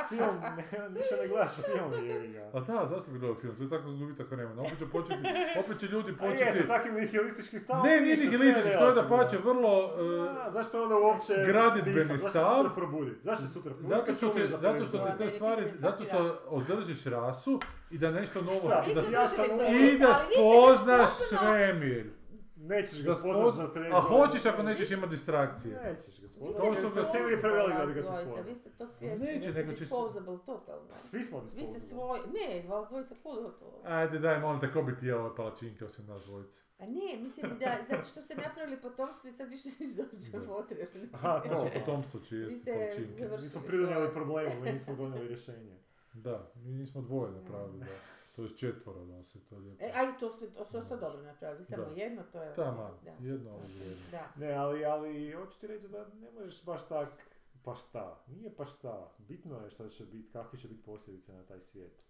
film, 0.09 0.37
ne, 0.57 0.89
više 0.89 1.15
ne 1.21 1.27
gledaš 1.27 1.51
film, 1.55 2.05
jevi 2.07 2.27
ga. 2.27 2.49
A 2.53 2.59
da, 2.59 2.87
zašto 2.87 3.11
bi 3.11 3.19
gledao 3.19 3.35
film? 3.35 3.55
To 3.55 3.63
je 3.63 3.69
tako 3.69 3.91
gubitak 3.91 4.31
vremena. 4.31 4.61
Opet 4.61 4.79
će 4.79 4.85
početi, 4.85 5.19
opet 5.65 5.79
će 5.79 5.85
ljudi 5.87 6.15
A 6.19 6.25
je, 6.25 6.31
početi... 6.31 6.57
sa 6.57 6.67
takvim 6.67 6.93
nihilističkim 6.95 7.59
stavom. 7.59 7.85
Ne, 7.87 8.01
nije 8.01 8.17
nihilistički, 8.17 8.71
to 8.79 8.87
je 8.87 8.93
da 8.93 9.07
pače 9.07 9.37
vrlo... 9.37 9.93
e, 10.25 10.29
A, 10.45 10.51
zašto 10.51 10.83
onda 10.83 10.95
uopće 10.97 11.33
gradidbeni 11.45 11.95
disat? 11.95 12.19
Zašto 12.19 12.29
stav? 12.29 12.55
sutra 12.57 12.75
probudit? 12.75 13.17
Zašto 13.23 13.43
sutra 13.45 13.73
probudit? 13.73 13.89
Zato 13.89 14.13
što, 14.13 14.29
te, 14.29 14.47
za 14.47 14.57
zato 14.61 14.85
što 14.85 14.97
te 14.97 15.17
te 15.17 15.29
stvari, 15.29 15.71
zato 15.73 16.03
što 16.03 16.39
održiš 16.47 17.05
rasu 17.05 17.59
i 17.91 17.97
da 17.97 18.11
nešto 18.11 18.41
novo, 18.41 18.69
Da, 18.69 18.85
i 18.91 18.93
da, 18.93 19.01
ja 19.11 19.27
sam 19.27 19.45
i 19.69 19.99
da 19.99 20.13
spoznaš 20.15 21.09
svemir. 21.09 22.22
Nećeš 22.65 23.03
ga 23.03 23.15
spoznat 23.15 23.35
spozna- 23.37 23.57
za 23.57 23.71
50 23.71 23.93
A 23.93 24.01
hoćeš 24.01 24.45
ako 24.45 24.63
nećeš 24.63 24.91
imati 24.91 25.09
distrakcije. 25.09 25.73
Nećeš 25.83 26.21
ga 26.21 26.27
spoznat. 26.27 26.55
Kao 26.57 26.75
što 26.75 26.89
ga- 26.89 27.29
je 27.29 27.41
prevelik 27.41 27.77
da 27.77 27.85
bi 27.85 27.93
ga 27.93 28.01
ti 28.01 28.07
disposable, 28.07 28.25
spoznat. 28.25 28.45
Vi 28.47 28.55
ste 28.55 28.69
tog 28.71 28.89
svjesni, 28.91 29.25
Neće, 29.25 29.37
vi 29.39 29.43
ste 29.43 29.53
nego 29.53 29.71
će 29.71 29.77
se- 29.77 29.83
disposable, 29.83 30.37
totalno. 30.45 30.97
Svi 30.97 31.23
smo 31.23 31.39
Vi 31.39 31.47
ste 31.47 31.57
disposable. 31.57 31.87
svoj, 31.89 32.19
ne, 32.31 32.63
vas 32.69 32.87
dvojica 32.89 33.15
pogotovo. 33.23 33.81
Ajde, 33.85 34.19
daj, 34.19 34.39
molim 34.39 34.59
te, 34.61 34.71
ko 34.71 34.81
bi 34.81 34.97
ti 34.97 35.05
jeo 35.05 35.19
ove 35.19 35.35
palačinke 35.35 35.85
osim 35.85 36.05
nas 36.07 36.23
dvojice? 36.23 36.61
A 36.79 36.85
ne, 36.87 37.19
mislim 37.19 37.51
da, 37.59 37.77
zato 37.89 38.03
što 38.03 38.21
ste 38.21 38.35
napravili 38.37 38.77
potomstvo 38.79 39.29
i 39.29 39.33
sad 39.33 39.49
više 39.49 39.69
nisi 39.79 39.95
dođe 39.95 40.47
potrebni. 40.47 41.09
Aha, 41.13 41.39
to. 41.41 41.49
Naše 41.49 41.69
potomstvo 41.75 42.19
će 42.19 42.35
Vi 42.35 42.41
jesti 42.43 42.59
ste 42.59 42.71
palačinke. 42.73 43.01
završili 43.19 43.37
Mi 43.37 43.49
smo 43.49 43.61
svoje. 43.61 43.67
pridonijeli 43.67 44.09
problemu, 44.11 44.61
mi 44.61 44.71
nismo 44.71 44.95
donijeli 44.95 45.27
rješenje. 45.27 45.77
Da, 46.15 46.51
mi 46.55 46.71
nismo 46.71 47.01
dvoje 47.01 47.31
napravili, 47.33 47.79
da. 47.79 47.85
To 48.35 48.43
je 48.43 48.49
četvoro 48.49 49.05
da 49.05 49.23
se 49.23 49.39
to 49.45 49.57
lijepo. 49.57 49.83
E, 49.83 49.91
aj, 49.95 50.17
to 50.19 50.29
ste 50.29 50.53
to, 50.71 50.81
ste 50.81 50.97
dobro 50.97 51.21
napravili, 51.21 51.65
samo 51.65 51.83
Da. 51.83 52.01
jedno, 52.01 52.23
to 52.31 52.41
je... 52.41 52.55
Tama, 52.55 52.91
Da. 53.03 53.11
jedno 53.19 53.51
ovo 53.51 53.63
dvoje. 53.75 53.95
Da. 54.11 54.31
Ne, 54.35 54.53
ali, 54.53 54.85
ali, 54.85 55.31
hoću 55.31 55.59
ti 55.59 55.67
reći 55.67 55.87
da 55.87 56.05
ne 56.07 56.31
možeš 56.31 56.65
baš 56.65 56.87
tak, 56.87 57.09
pa 57.63 57.75
šta, 57.75 58.23
nije 58.27 58.55
pa 58.55 58.65
šta. 58.65 59.11
Bitno 59.17 59.59
je 59.59 59.69
šta 59.69 59.89
će 59.89 60.05
biti, 60.05 60.31
kakve 60.31 60.59
će 60.59 60.67
biti 60.67 60.83
posljedice 60.83 61.33
na 61.33 61.43
taj 61.43 61.61
svijet. 61.61 62.03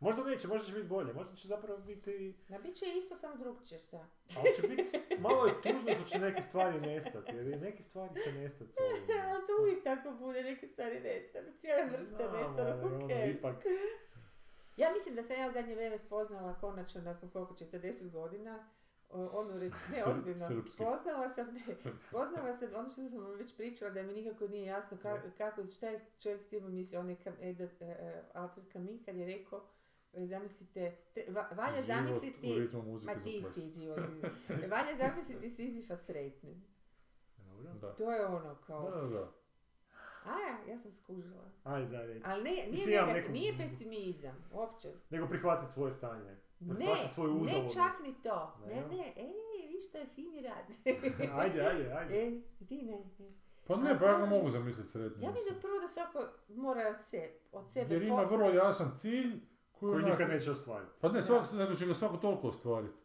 Možda 0.00 0.24
neće, 0.24 0.48
možda 0.48 0.66
će 0.66 0.72
biti 0.72 0.88
bolje, 0.88 1.12
možda 1.12 1.34
će 1.36 1.48
zapravo 1.48 1.78
biti, 1.78 2.34
Ma 2.48 2.58
bit 2.58 2.74
će 2.74 2.84
isto, 2.96 3.16
samo 3.16 3.36
drugčije, 3.36 3.78
šta? 3.78 4.06
ali 4.36 4.54
će 4.56 4.68
biti, 4.68 5.18
malo 5.18 5.46
je 5.46 5.62
tužno 5.62 5.94
što 5.94 6.04
će 6.04 6.18
neke 6.18 6.42
stvari 6.42 6.80
nestati, 6.80 7.36
jer 7.36 7.60
neke 7.60 7.82
stvari 7.82 8.14
će 8.24 8.32
nestati. 8.32 8.70
Ali 9.30 9.46
to 9.46 9.62
uvijek 9.62 9.84
tako 9.84 10.10
bude, 10.12 10.42
neke 10.42 10.66
stvari 10.68 11.00
nestanu, 11.00 11.48
cijela 11.58 11.84
vrsta 11.92 12.16
ali 12.22 12.44
who 12.44 13.04
ono, 13.04 13.24
ipak, 13.26 13.56
Ja 14.80 14.92
mislim 14.92 15.14
da 15.14 15.22
sam 15.22 15.36
ja 15.36 15.48
u 15.48 15.52
zadnje 15.52 15.74
vrijeme 15.74 15.98
spoznala 15.98 16.54
konačno 16.54 17.00
nakon 17.02 17.28
koliko 17.30 17.54
40 17.54 18.10
godina 18.10 18.68
o- 19.10 19.30
onu 19.32 19.58
reč, 19.58 19.72
ne 19.88 20.04
ozbiljno, 20.06 20.44
spoznala 20.66 21.28
sam, 21.28 21.46
ne, 21.48 21.60
spoznala 22.00 22.52
sam 22.52 22.68
ono 22.74 22.88
što 22.88 23.02
sam 23.02 23.26
već 23.28 23.56
pričala 23.56 23.90
da 23.90 24.02
mi 24.02 24.12
nikako 24.12 24.46
nije 24.46 24.66
jasno 24.66 24.96
ka- 24.98 25.30
kako, 25.32 25.64
šta 25.66 25.88
je 25.88 26.00
čovjek 26.18 26.46
htio 26.46 26.60
mislio, 26.62 27.00
onaj 27.00 27.16
Kam, 27.16 27.34
e, 27.40 27.54
Alfred 28.34 28.64
Camus 28.68 29.04
kad 29.04 29.16
je 29.16 29.26
rekao, 29.28 29.62
zamislite, 30.14 30.96
te- 31.14 31.24
va- 31.28 31.48
valja 31.52 31.82
zamisliti, 31.84 32.48
ma 33.06 33.14
ti 33.16 33.42
si 33.44 33.70
život, 33.76 33.98
valja 34.48 34.96
zamisliti 34.98 35.50
Sizifa 35.50 35.96
sretnim. 35.96 36.64
To 37.94 38.12
je 38.12 38.26
ono 38.26 38.56
kao, 38.56 38.90
Da, 38.92 39.08
da. 39.08 39.32
A 40.24 40.30
ja, 40.40 40.72
ja 40.72 40.78
sam 40.78 40.92
skužila. 40.92 41.44
Ajde, 41.64 41.88
daj, 41.88 42.06
reci. 42.06 42.22
Ali 42.26 42.42
ne, 42.44 42.50
nije, 42.50 42.70
Mislim, 42.70 42.94
ja 42.94 43.06
nega- 43.06 43.12
neku- 43.14 43.32
nije 43.32 43.56
pesimizam, 43.58 44.36
uopće. 44.52 44.88
Nego 45.10 45.26
prihvatiti 45.26 45.72
svoje 45.72 45.92
stanje. 45.92 46.36
Ne, 46.60 47.08
svoju 47.14 47.34
ne 47.34 47.68
čak 47.74 48.00
ni 48.02 48.14
to. 48.22 48.56
Ne, 48.66 48.74
Ne, 48.74 48.96
ne, 48.96 49.12
ej, 49.16 49.32
vi 49.68 49.80
što 49.88 49.98
je 49.98 50.06
fini 50.14 50.40
rad. 50.42 50.64
Ajde, 51.40 51.60
ajde, 51.60 51.92
ajde. 51.92 52.26
e, 52.26 52.40
ti 52.68 52.82
ne, 52.82 52.98
ne. 53.18 53.32
Pa 53.66 53.76
ne, 53.76 53.98
pa 53.98 54.06
ja 54.06 54.18
ga 54.18 54.26
mogu 54.26 54.50
zamisliti 54.50 54.88
sretnim. 54.90 55.22
Ja 55.22 55.30
mislim 55.32 55.60
prvo 55.60 55.78
da 55.80 55.88
svako 55.88 56.18
mora 56.48 56.88
od, 56.88 57.04
se, 57.04 57.30
od 57.52 57.72
sebe 57.72 57.94
Jer 57.94 58.02
ima 58.02 58.22
vrlo 58.22 58.50
jasan 58.50 58.90
cilj 58.96 59.40
koji, 59.72 59.92
Koji 59.92 60.12
nikad 60.12 60.28
neće 60.28 60.50
ostvariti. 60.50 60.92
Pa 61.00 61.08
ne, 61.08 61.22
svako, 61.22 61.76
će 61.78 61.86
ga 61.86 61.94
svako 61.94 62.16
toliko 62.16 62.48
ostvariti. 62.48 62.99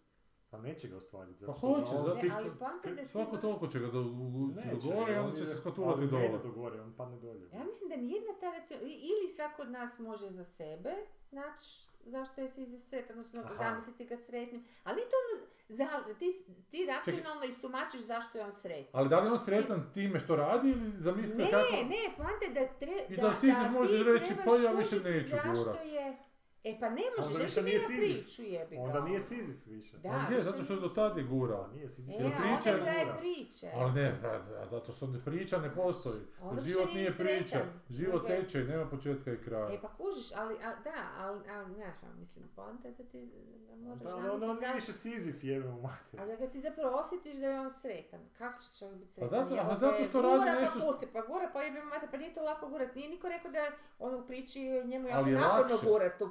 Pa 0.55 0.61
neće 0.61 0.87
ga 0.87 0.97
ostvariti. 0.97 1.39
zato 1.39 1.51
Pa 1.51 1.57
što 1.57 1.67
hoće, 1.67 1.91
zato 1.97 2.15
ti- 2.15 2.27
Ne, 2.27 2.33
ali 2.35 2.49
da 2.85 2.95
ti 2.95 3.07
Svako 3.07 3.37
toliko 3.37 3.67
će 3.67 3.79
ga 3.79 3.87
do, 3.87 3.99
u- 3.99 4.03
ući 4.45 4.55
do 4.61 4.73
Neće, 4.73 4.87
gore 4.89 5.13
i 5.13 5.17
on 5.17 5.25
onda 5.25 5.35
će 5.35 5.45
se 5.45 5.55
skatulati 5.55 5.93
ali 5.93 6.05
ne 6.05 6.11
dole. 6.11 6.25
ide 6.25 6.37
do 6.39 6.51
gore, 6.51 6.81
on 6.81 6.93
padne 6.93 7.17
dolje. 7.17 7.49
Ja 7.53 7.63
mislim 7.63 7.89
da 7.89 7.95
nijedna 7.97 8.33
ta 8.33 8.51
ili 8.81 9.29
svako 9.29 9.61
od 9.61 9.71
nas 9.71 9.99
može 9.99 10.29
za 10.29 10.43
sebe 10.45 10.91
naći 11.31 11.65
zašto 12.05 12.41
je 12.41 12.49
Sizif 12.49 12.83
sretan, 12.83 13.11
odnosno 13.11 13.41
Aha. 13.41 13.53
zamisliti 13.55 14.05
ga 14.05 14.17
sretnim. 14.17 14.65
Ali 14.83 15.01
to 15.01 15.15
ono, 15.25 15.45
za, 15.69 15.87
ti, 16.13 16.31
ti 16.69 16.85
racionalno 16.87 17.43
istumačiš 17.45 18.01
zašto 18.01 18.37
je 18.37 18.43
on 18.43 18.51
sretan. 18.53 18.89
Ali 18.91 19.09
da 19.09 19.19
li 19.19 19.27
je 19.27 19.31
on 19.31 19.39
sretan 19.39 19.89
time 19.93 20.19
što 20.19 20.35
radi 20.35 20.69
ili 20.69 20.91
zamislite 20.99 21.43
Ne, 21.43 21.51
kako... 21.51 21.71
ne, 21.71 22.15
poanta 22.17 22.45
je 22.45 22.51
da, 22.51 22.73
tre, 22.75 23.05
I 23.09 23.15
da, 23.15 23.21
da 23.23 23.33
ti 23.33 23.47
može 23.71 24.03
reći, 24.03 24.25
trebaš 24.27 24.45
pa 24.47 24.55
ja 24.57 24.71
više 24.71 24.87
skužiti 24.89 25.09
neću 25.09 25.27
zašto 25.27 25.63
gurat. 25.63 25.85
je... 25.85 26.17
E 26.65 26.77
pa 26.79 26.89
ne 26.89 27.01
možeš, 27.17 27.53
ti 27.53 27.61
nije 27.61 27.79
priču 27.87 28.43
jebi 28.43 28.75
ga. 28.75 28.81
Onda 28.81 29.01
nije 29.01 29.15
ono. 29.15 29.19
Sizif 29.21 29.65
više. 29.65 29.97
Da, 29.97 30.09
Ali 30.19 30.35
je, 30.35 30.43
zato 30.43 30.63
što 30.63 30.73
je 30.73 30.77
do 30.77 30.83
nisi. 30.83 30.95
tad 30.95 31.17
je 31.17 31.23
gurao. 31.25 31.61
A 31.61 31.67
nije 31.67 31.89
Sizif. 31.89 32.09
E, 32.11 32.13
Jer 32.13 32.31
priča 32.33 32.69
onda 32.69 32.69
je 32.71 32.81
kraj 32.83 33.05
gura. 33.05 33.17
priče. 33.17 33.67
Ali 33.75 33.93
ne, 33.93 34.19
pa, 34.21 34.27
a 34.55 34.65
zato 34.65 34.91
što 34.91 35.07
ne 35.07 35.19
priča 35.19 35.57
ne 35.57 35.75
postoji. 35.75 36.21
Onda 36.41 36.61
Život 36.61 36.93
nije 36.93 37.11
priča. 37.13 37.59
Život 37.89 38.27
teče 38.27 38.61
i 38.61 38.65
nema 38.65 38.85
početka 38.85 39.33
i 39.33 39.37
kraja. 39.37 39.73
E 39.73 39.81
pa 39.81 39.87
kužiš, 39.89 40.31
ali, 40.35 40.53
a, 40.55 40.75
da, 40.83 40.93
ali, 41.17 41.49
ali 41.49 41.71
ne, 41.71 41.85
mislim, 42.19 42.45
poanta 42.55 42.87
je 42.87 42.93
da 42.93 43.03
ti 43.03 43.29
da 43.69 43.75
moraš 43.77 44.01
Da, 44.01 44.15
onda 44.15 44.31
on 44.31 44.39
zamisliti 44.39 44.61
nije 44.61 44.75
više 44.75 44.93
Sizif, 44.93 45.43
jebe 45.43 45.67
mu 45.67 45.81
mater. 45.81 46.19
Ali 46.19 46.29
da 46.29 46.35
ga 46.37 46.47
ti 46.47 46.59
zapravo 46.61 46.97
osjetiš 46.97 47.35
da 47.35 47.47
je 47.47 47.59
on 47.59 47.71
sretan. 47.71 48.19
Kako 48.37 48.59
će 48.59 48.79
čovjek 48.79 48.97
biti 48.97 49.09
Pa 49.09 49.13
sretan? 49.17 49.39
zato- 49.39 49.55
Jel 49.55 49.65
a 49.65 49.69
te 49.69 49.79
zato 49.79 50.03
što 50.03 50.21
radi 50.21 50.37
gura 50.37 50.51
nešto 50.53 50.65
Pa 50.65 50.79
što- 50.79 50.87
pusti, 50.87 51.05
pa 51.07 51.21
gura, 51.23 51.49
pa 51.53 51.61
jebe 51.61 51.81
mate, 51.83 52.07
pa 52.11 52.17
nije 52.17 52.33
to 52.33 52.41
lako 52.41 52.67
gurat. 52.67 52.95
Nije 52.95 53.09
niko 53.09 53.29
rekao 53.29 53.51
da 53.51 53.59
on 53.99 54.15
u 54.15 54.25
priči 54.25 54.59
njemu 54.85 55.07
je 55.07 55.13
naporno 55.13 55.39
lakše. 55.73 55.85
gurat 55.85 56.17
tu, 56.19 56.29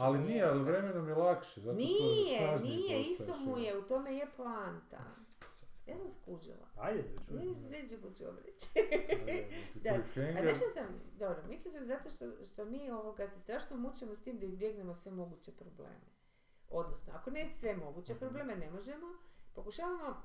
Ali 0.00 0.18
nije, 0.20 0.44
ali 0.44 0.62
vremenom 0.62 1.08
je 1.08 1.14
lakše. 1.14 1.60
Zato 1.60 1.74
što 1.74 1.84
Nije, 1.84 2.56
nije, 2.62 3.02
isto 3.02 3.36
mu 3.36 3.58
je. 3.58 3.78
u 3.78 3.82
tome 3.82 4.14
je 4.14 4.26
poanta. 4.36 4.98
Ja 5.86 5.96
sam 5.98 6.10
skužila. 6.10 6.66
Ajde, 6.76 7.02
da 7.02 7.24
čujem. 7.26 7.48
Vidiš, 7.48 7.64
sljedeći 7.64 7.96
put 7.96 8.16
ću 8.16 8.24
reći. 8.36 8.66
Da, 9.74 9.90
Da, 9.90 9.96
da. 10.16 10.38
A 10.38 10.42
znaš 10.42 10.56
što 10.56 10.68
sam, 10.70 10.86
dobro, 11.12 11.42
mislim 11.48 11.72
se 11.72 11.84
zato 11.84 12.10
što, 12.10 12.44
što 12.44 12.64
mi 12.64 12.90
ovoga 12.90 13.28
se 13.28 13.40
strašno 13.40 13.76
mučimo 13.76 14.14
s 14.14 14.22
tim 14.22 14.38
da 14.38 14.46
izbjegnemo 14.46 14.94
sve 14.94 15.12
moguće 15.12 15.52
probleme. 15.52 16.06
Odnosno, 16.70 17.12
ako 17.14 17.30
ne 17.30 17.50
sve 17.50 17.76
moguće 17.76 18.12
Mhm. 18.12 18.20
probleme 18.20 18.56
ne 18.56 18.70
možemo, 18.70 19.06
pokušavamo 19.54 20.22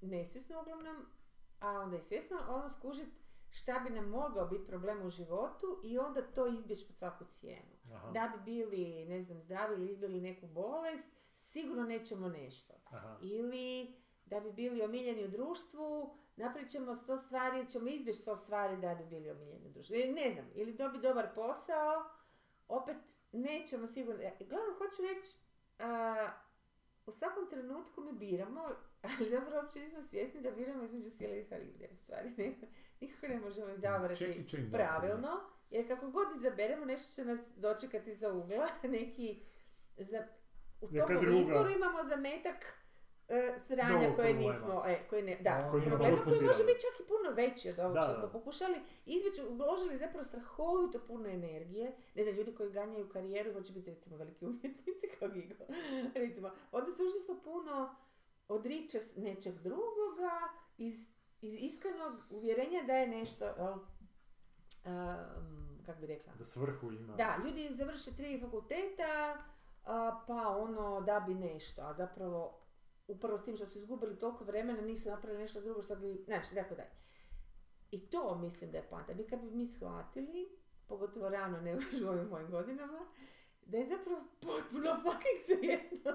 nesvjesno 0.00 0.60
uglavnom, 0.60 0.96
a 1.60 1.70
onda 1.70 1.96
i 1.96 2.02
svjesno, 2.02 2.36
ono 2.48 2.68
skužit 2.68 3.08
šta 3.50 3.78
bi 3.78 3.90
nam 3.90 4.04
mogao 4.06 4.46
biti 4.46 4.66
problem 4.66 5.02
u 5.02 5.10
životu 5.10 5.80
i 5.84 5.98
onda 5.98 6.22
to 6.24 6.46
izbjeći 6.48 6.86
pod 6.86 6.96
svaku 6.96 7.24
cijenu. 7.24 7.72
Aha, 7.92 8.10
Da 8.10 8.32
bi 8.36 8.42
bili, 8.44 9.04
ne 9.04 9.22
znam, 9.22 9.40
zdravi 9.40 9.74
ili 9.74 9.92
izbjegli 9.92 10.20
neku 10.20 10.46
bolest, 10.46 11.08
sigurno 11.34 11.84
nećemo 11.84 12.28
nešto 12.28 12.74
aha. 12.90 13.18
ili 13.22 13.94
da 14.24 14.40
bi 14.40 14.52
bili 14.52 14.82
omiljeni 14.82 15.24
u 15.24 15.28
društvu, 15.28 16.16
napravit 16.36 16.70
ćemo 16.70 16.94
sto 16.94 17.18
stvari 17.18 17.58
ili 17.58 17.68
ćemo 17.68 17.88
izbjeći 17.88 18.18
sto 18.18 18.36
stvari 18.36 18.76
da 18.76 18.94
bi 18.94 19.04
bili 19.04 19.30
omiljeni 19.30 19.66
u 19.66 19.70
društvu. 19.72 19.96
Ili 19.96 20.12
ne 20.12 20.32
znam, 20.32 20.46
ili 20.54 20.72
dobiti 20.72 21.02
dobar 21.02 21.28
posao, 21.34 22.04
opet 22.68 22.96
nećemo 23.32 23.86
sigurno... 23.86 24.22
e, 24.22 24.32
Glavno 24.48 24.74
hoću 24.78 25.02
reći, 25.02 25.36
a, 25.78 26.28
u 27.06 27.12
svakom 27.12 27.50
trenutku 27.50 28.00
mi 28.00 28.12
biramo, 28.12 28.62
ali 29.18 29.28
zapravo 29.28 29.62
uopće 29.62 29.78
nismo 29.78 30.02
svjesni 30.02 30.40
da 30.40 30.50
biramo 30.50 30.84
između 30.84 31.10
sile 31.10 31.40
i 31.40 31.48
halibre. 31.50 31.88
U 31.92 31.96
stvari, 31.96 32.30
ne, 32.36 32.54
nikako 33.00 33.26
ne 33.26 33.40
možemo 33.40 33.68
izabrati 33.68 34.44
pravilno, 34.72 35.40
jer 35.72 35.88
kako 35.88 36.10
god 36.10 36.26
izaberemo, 36.36 36.84
nešto 36.84 37.14
će 37.14 37.24
nas 37.24 37.40
dočekati 37.56 38.14
za 38.14 38.32
ugla, 38.32 38.68
neki... 38.98 39.42
Za, 39.98 40.26
u 40.80 40.88
Neka 40.90 41.06
tom 41.06 41.36
izboru 41.36 41.70
imamo 41.70 42.04
zametak 42.04 42.64
e, 43.28 43.54
sranja 43.66 43.98
koje 44.16 44.30
problema. 44.32 44.38
nismo, 44.52 44.82
e, 44.86 44.98
koji 45.10 45.22
ne, 45.22 45.36
da, 45.40 45.68
Koji 45.70 45.82
problema? 45.88 46.16
Koji 46.24 46.40
može 46.40 46.64
biti 46.64 46.80
čak 46.80 47.00
i 47.00 47.08
puno 47.08 47.30
veći 47.36 47.70
od 47.70 47.78
ovog 47.78 47.94
Da, 47.94 48.02
što 48.02 48.12
da. 48.12 48.18
smo 48.18 48.28
pokušali. 48.32 48.76
Izbjeći, 49.06 49.42
uložili 49.42 49.98
zapravo 49.98 50.24
strahovito 50.24 50.98
puno 51.06 51.28
energije, 51.28 51.96
ne 52.14 52.22
znam, 52.22 52.36
ljudi 52.36 52.54
koji 52.54 52.72
ganjaju 52.72 53.08
karijeru, 53.08 53.52
hoće 53.52 53.72
biti 53.72 53.90
recimo 53.90 54.16
veliki 54.16 54.44
umjetnici 54.46 55.06
kao 55.18 55.28
Gigo, 55.28 55.64
recimo, 56.14 56.50
onda 56.72 56.90
se 56.90 57.02
užasno 57.02 57.40
puno 57.44 57.94
odriče 58.48 58.98
nečeg 59.16 59.54
drugoga 59.54 60.34
iz, 60.78 61.06
iz 61.40 61.54
iskrenog 61.60 62.12
uvjerenja 62.30 62.82
da 62.86 62.96
je 62.96 63.06
nešto, 63.06 63.44
jel, 63.44 63.74
um, 64.84 65.82
kak 65.86 66.00
bi 66.00 66.06
rekla, 66.06 66.32
Da 66.38 66.44
svrhu 66.44 66.92
ima. 66.92 67.14
da, 67.16 67.36
ljudi 67.44 67.68
završe 67.74 68.10
tri 68.16 68.40
fakulteta, 68.40 69.42
a, 69.84 70.24
pa 70.26 70.56
ono 70.58 71.00
da 71.00 71.20
bi 71.20 71.34
nešto, 71.34 71.82
a 71.82 71.94
zapravo 71.94 72.58
upravo 73.08 73.38
s 73.38 73.44
tim 73.44 73.56
što 73.56 73.66
su 73.66 73.78
izgubili 73.78 74.18
toliko 74.18 74.44
vremena 74.44 74.80
nisu 74.80 75.08
napravili 75.08 75.42
nešto 75.42 75.60
drugo 75.60 75.82
što 75.82 75.96
bi, 75.96 76.22
znači, 76.24 76.54
tako 76.54 76.74
dalje. 76.74 76.90
I 77.90 78.10
to 78.10 78.38
mislim 78.38 78.70
da 78.70 78.78
je 78.78 78.88
panta. 78.90 79.14
Mi 79.14 79.26
kad 79.26 79.40
bi 79.40 79.50
mi 79.50 79.66
shvatili, 79.66 80.48
pogotovo 80.86 81.28
rano, 81.28 81.60
ne 81.60 81.74
u 82.04 82.08
ovim 82.08 82.28
mojim 82.28 82.50
godinama, 82.50 83.06
da 83.66 83.78
je 83.78 83.86
zapravo 83.86 84.20
potpuno 84.40 84.90
fucking 85.04 85.38
svejedno. 85.46 86.12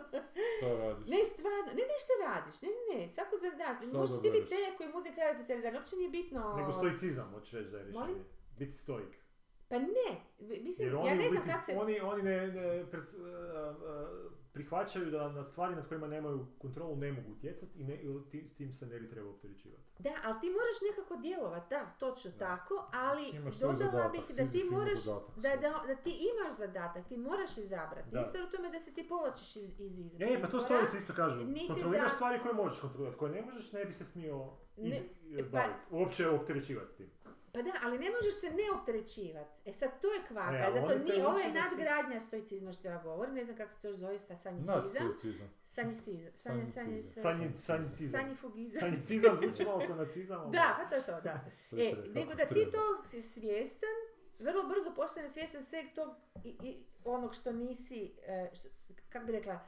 Što 0.57 0.77
radiš? 0.77 1.07
Ne 1.07 1.17
stvarno, 1.25 1.69
ne 1.79 1.83
nešto 1.93 2.13
radiš, 2.25 2.61
ne, 2.61 2.67
ne, 2.69 2.99
ne, 3.01 3.09
svako 3.09 3.35
za. 3.37 3.47
Što 3.89 3.97
Možeš 3.99 4.21
ti 4.21 4.31
biti 4.31 4.47
seljak 4.47 4.77
koji 4.77 4.89
muzika 4.89 5.21
radi 5.21 5.39
po 5.39 5.45
cijeli 5.45 5.61
dan, 5.61 5.75
uopće 5.75 5.95
nije 5.95 6.09
bitno. 6.09 6.53
Nego 6.57 6.71
stoicizam, 6.71 7.31
hoćeš 7.33 7.51
reći 7.53 7.69
da 7.69 7.77
je 7.77 7.85
Molim? 7.85 8.15
rješenje. 8.15 8.36
Biti 8.57 8.73
stoik. 8.73 9.17
Pa 9.69 9.75
ne, 9.77 10.21
mislim, 10.39 10.87
Jer 10.87 10.95
oni, 10.95 11.07
ja 11.07 11.15
ne 11.15 11.21
znam 11.21 11.33
biti- 11.33 11.49
kako 11.49 11.65
se... 11.65 11.71
oni, 11.73 11.99
oni 12.01 12.23
ne, 12.23 12.47
ne 12.47 12.81
a, 12.81 12.85
a, 13.57 14.07
prihvaćaju 14.53 15.05
da 15.07 15.29
na 15.29 15.45
stvari 15.45 15.75
nad 15.75 15.87
kojima 15.87 16.07
nemaju 16.07 16.47
kontrolu 16.57 16.95
ne 16.95 17.11
mogu 17.11 17.31
utjecati 17.31 17.79
i, 17.79 17.83
ne, 17.83 17.95
i 17.95 18.29
ti- 18.31 18.45
s 18.45 18.55
tim 18.55 18.73
se 18.73 18.85
ne 18.85 18.99
bi 18.99 19.09
trebao 19.09 19.31
opterećivati. 19.31 19.83
Da, 19.99 20.09
ali 20.23 20.35
ti 20.41 20.47
moraš 20.49 20.77
nekako 20.89 21.15
djelovati, 21.17 21.65
da, 21.69 21.85
točno 21.99 22.31
Da. 22.31 22.37
tako, 22.37 22.89
ali 22.93 23.23
Imaš 23.27 23.55
dodala 23.55 23.75
zadatak, 23.77 24.11
bih 24.11 24.37
da 24.37 24.47
ti 24.47 24.63
moraš, 24.65 24.99
zadatak 24.99 25.35
da, 25.35 25.49
da, 25.51 25.83
da 25.87 25.95
ti 25.95 26.13
imaš 26.29 26.57
zadatak, 26.57 27.07
ti 27.07 27.17
moraš 27.19 27.57
izabrati. 27.57 28.09
Da. 28.11 28.21
Isto 28.21 28.37
u 28.39 28.51
tome 28.51 28.69
da 28.69 28.79
se 28.79 28.93
ti 28.93 29.07
povlačiš 29.09 29.55
iz, 29.55 29.69
iz 29.79 29.99
izbora. 29.99 30.29
E, 30.29 30.41
pa 30.41 30.47
to 30.47 30.61
storice 30.61 30.97
isto 30.97 31.13
kažu. 31.13 31.39
Kontroliraš 31.67 32.03
da- 32.03 32.15
stvari 32.15 32.39
koje 32.41 32.53
možeš 32.53 32.79
kontrolirati, 32.79 33.17
koje 33.17 33.31
ne 33.31 33.41
možeš, 33.43 33.71
ne 33.71 33.85
bi 33.85 33.93
se 33.93 34.05
smio 34.05 34.45
i, 34.77 34.89
Ne, 34.89 35.01
i 35.23 35.37
pa- 35.37 35.49
baviti, 35.49 35.85
uopće 35.91 36.27
opterećivati 36.29 36.91
s 36.91 36.95
tim. 36.95 37.09
Pa 37.57 37.63
da, 37.63 37.71
ali 37.83 37.99
ne 37.99 38.09
možeš 38.09 38.39
se 38.39 38.49
ne 38.49 38.79
opterećivati. 38.79 39.69
E 39.69 39.73
sad, 39.73 39.89
to 40.01 40.13
je 40.13 40.19
kvaka, 40.27 40.67
E, 40.67 40.71
zato 40.73 40.99
nije, 40.99 41.27
ovo 41.27 41.39
je 41.39 41.53
nadgradnja 41.53 42.19
stoicizma 42.19 42.71
što 42.71 42.87
ja 42.87 43.01
govorim, 43.03 43.35
ne 43.35 43.45
znam 43.45 43.57
kako 43.57 43.71
se 43.71 43.81
to 43.81 43.93
zove, 43.93 44.17
sta 44.17 44.35
sanjicizam. 44.35 44.83
Sanjicizam. 44.93 45.49
Sanjicizam. 45.65 46.33
Sanjicizam. 47.23 48.21
Sanjifugizam. 48.21 48.79
Sanicizam 48.79 49.37
zvuči 49.37 49.65
malo 49.65 49.83
kao 49.87 49.95
nacizam. 49.95 50.51
Da, 50.51 50.77
pa 50.79 50.89
to 50.89 50.95
je 50.95 51.05
to, 51.05 51.21
da. 51.21 51.45
E, 51.83 51.95
nego 52.13 52.35
da 52.35 52.45
ti 52.45 52.67
to 52.71 53.03
si 53.09 53.21
svjestan, 53.21 53.97
vrlo 54.39 54.63
brzo 54.63 54.95
postane 54.95 55.29
svjestan 55.29 55.63
sveg 55.63 55.85
tog 55.95 56.09
i, 56.43 56.57
i 56.63 56.83
onog 57.03 57.35
što 57.35 57.51
nisi, 57.51 58.13
e, 58.27 58.49
što, 58.53 58.67
kako 59.09 59.25
bi 59.25 59.31
rekla, 59.31 59.59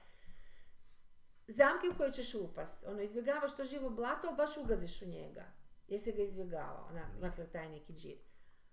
zamke 1.48 1.90
u 1.90 1.98
koje 1.98 2.12
ćeš 2.12 2.36
upast. 2.36 2.84
Ono, 2.86 3.02
izbjegavaš 3.02 3.56
to 3.58 3.64
živo 3.64 3.90
blato, 3.90 4.34
baš 4.38 4.58
ugaziš 4.58 5.02
u 5.02 5.06
njega. 5.06 5.59
Jer 5.90 6.02
si 6.02 6.12
ga 6.12 6.22
izbjegavao, 6.24 6.90
dakle, 7.22 7.48
taj 7.48 7.70
neki 7.70 7.94
džir. 7.94 8.18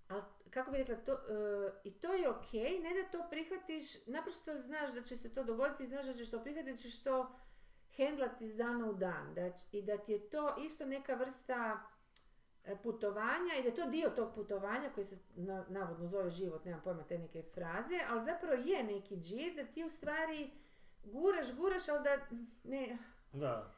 Ali, 0.09 0.23
kako 0.51 0.71
bi 0.71 0.77
rekla, 0.79 0.97
to, 0.97 1.13
e, 1.13 1.19
i 1.85 1.93
to 1.93 2.13
je 2.13 2.29
ok, 2.31 2.53
ne 2.53 3.03
da 3.03 3.11
to 3.13 3.27
prihvatiš, 3.31 4.07
naprosto 4.07 4.55
znaš 4.55 4.93
da 4.93 5.03
će 5.03 5.17
se 5.17 5.35
to 5.35 5.45
dogoditi, 5.45 5.87
znaš 5.87 6.07
da 6.07 6.15
ćeš 6.15 6.31
to 6.31 6.43
prihvatiti, 6.43 6.73
da 6.73 6.79
ćeš 6.79 7.03
to 7.03 7.31
hendlati 7.97 8.45
iz 8.45 8.57
dana 8.57 8.91
u 8.91 8.93
dan. 8.95 9.35
Da, 9.35 9.51
I 9.73 9.83
da 9.83 9.99
ti 9.99 10.13
je 10.13 10.31
to 10.31 10.55
isto 10.59 10.87
neka 10.87 11.15
vrsta 11.15 11.81
e, 12.65 12.77
putovanja 12.83 13.55
i 13.59 13.63
da 13.63 13.69
je 13.69 13.75
to 13.75 13.91
dio 13.91 14.11
tog 14.11 14.35
putovanja 14.35 14.91
koji 14.95 15.05
se 15.05 15.17
na- 15.37 15.67
navodno 15.69 16.09
zove 16.09 16.31
život, 16.31 16.65
nemam 16.65 16.81
pojma 16.85 17.03
te 17.05 17.19
neke 17.19 17.43
fraze, 17.55 17.99
ali 18.11 18.25
zapravo 18.25 18.55
je 18.55 18.83
neki 18.83 19.17
džir 19.17 19.55
da 19.57 19.65
ti 19.65 19.85
u 19.85 19.89
stvari 19.89 20.51
guraš, 21.05 21.53
guraš, 21.55 21.89
ali 21.89 22.03
da 22.05 22.17
ne, 22.65 22.99
Da. 23.33 23.75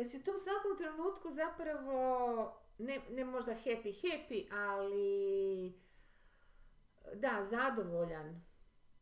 Da 0.00 0.04
si 0.04 0.16
u 0.16 0.22
tom 0.22 0.38
svakom 0.38 0.76
trenutku 0.78 1.30
zapravo 1.30 2.52
ne, 2.78 3.00
ne 3.10 3.24
možda 3.24 3.52
happy 3.52 4.02
happy, 4.02 4.46
ali 4.52 5.72
da, 7.14 7.46
zadovoljan. 7.50 8.42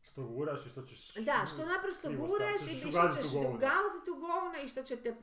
Što 0.02 0.22
guraš 0.24 0.66
i 0.66 0.68
što 0.68 0.82
ćeš... 0.82 1.14
Da, 1.14 1.46
što 1.46 1.66
naprosto 1.66 2.08
guraš 2.10 2.62
i 2.62 2.76
što 2.76 2.88
ćeš 2.88 3.22
ćeš 3.22 3.32
u 3.34 3.40
govno. 3.40 3.58
i 4.64 4.68
što 4.68 4.82
će 4.82 4.96
te 4.96 5.14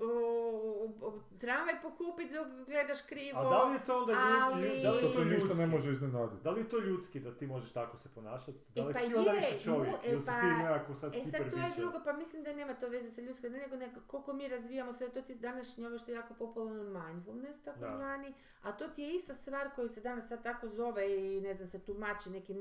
tramvaj 1.39 1.81
pokupiti 1.81 2.33
dok 2.33 2.47
gledaš 2.65 3.01
krivo. 3.01 3.39
A 3.39 3.43
da 3.43 3.63
li 3.63 3.73
je 3.73 3.83
to 3.83 3.99
onda 3.99 4.13
ali- 4.43 4.81
da 4.83 4.91
li 4.91 5.01
to 5.01 5.09
to 5.09 5.23
ništa 5.23 5.45
ljudski? 5.45 5.57
ne 5.57 5.67
može 5.67 5.91
iznenaditi. 5.91 6.43
Da 6.43 6.51
li 6.51 6.61
je 6.61 6.69
to 6.69 6.79
ljudski 6.79 7.19
da 7.19 7.31
ti 7.31 7.47
možeš 7.47 7.71
tako 7.71 7.97
se 7.97 8.09
ponašati? 8.09 8.57
Da 8.75 8.81
E 8.81 8.85
li 8.85 8.93
pa 8.93 8.99
si 8.99 9.07
ti 9.07 9.15
onda 9.15 9.31
je, 9.31 9.35
više 9.35 9.59
čovjek? 9.59 9.91
mu- 9.91 9.97
e 10.03 10.11
Ili 10.11 10.21
si 10.21 10.27
pa- 10.27 10.41
ti 10.41 10.47
nekako 10.47 10.95
sad 10.95 11.15
E 11.15 11.23
sad 11.23 11.51
to 11.51 11.57
je 11.57 11.71
drugo, 11.77 11.99
pa 12.05 12.13
mislim 12.13 12.43
da 12.43 12.53
nema 12.53 12.73
to 12.73 12.87
veze 12.87 13.11
sa 13.11 13.21
ljudskom, 13.21 13.51
nego 13.51 13.75
nego 13.75 13.99
koliko 14.07 14.33
mi 14.33 14.47
razvijamo 14.47 14.93
sve, 14.93 15.09
to 15.09 15.21
ti 15.21 15.31
je 15.31 15.37
današnje 15.39 15.87
ovo 15.87 15.97
što 15.97 16.11
je 16.11 16.15
jako 16.15 16.33
popularno 16.33 17.01
mindfulness 17.01 17.59
takozvani, 17.61 18.33
a 18.61 18.71
to 18.71 18.87
ti 18.87 19.01
je 19.01 19.15
ista 19.15 19.33
stvar 19.33 19.69
koju 19.75 19.89
se 19.89 20.01
danas 20.01 20.27
sad 20.27 20.43
tako 20.43 20.67
zove 20.67 21.35
i 21.35 21.41
ne 21.41 21.53
znam 21.53 21.67
se 21.67 21.79
tumači 21.79 22.29
nekim 22.29 22.57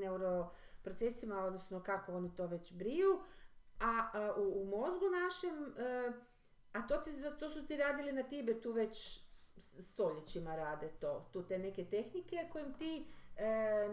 neuroprocesima, 0.85 1.45
odnosno 1.45 1.83
kako 1.83 2.13
oni 2.13 2.35
to 2.35 2.47
već 2.47 2.73
briju, 2.73 3.19
a, 3.79 4.09
a, 4.13 4.33
u, 4.37 4.61
u 4.61 4.65
mozgu 4.65 5.05
našem, 5.09 5.75
e, 5.77 6.11
a 6.73 6.87
to, 6.87 6.97
ti, 6.97 7.11
za- 7.11 7.31
to 7.37 7.49
su 7.49 7.65
ti 7.67 7.77
radili 7.77 8.11
na 8.11 8.23
Tibetu 8.23 8.71
već 8.71 9.19
stoljećima 9.79 10.55
rade 10.55 10.87
to, 10.99 11.29
tu 11.33 11.43
te 11.47 11.59
neke 11.59 11.85
tehnike 11.85 12.47
kojim 12.51 12.73
ti 12.73 13.05
e, 13.37 13.87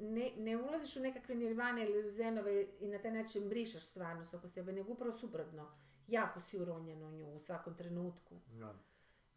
ne, 0.00 0.30
ne 0.36 0.56
ulaziš 0.56 0.96
u 0.96 1.00
nekakve 1.00 1.34
nirvane 1.34 1.84
ili 1.84 2.10
zenove 2.10 2.66
i 2.80 2.88
na 2.88 2.98
taj 2.98 3.10
način 3.12 3.48
brišaš 3.48 3.82
stvarnost 3.82 4.34
oko 4.34 4.48
sebe, 4.48 4.72
nego 4.72 4.92
upravo 4.92 5.12
suprotno. 5.12 5.70
Jako 6.08 6.40
si 6.40 6.58
uronjen 6.58 7.02
u 7.02 7.10
nju 7.10 7.34
u 7.34 7.38
svakom 7.38 7.76
trenutku. 7.76 8.34
Da. 8.58 8.74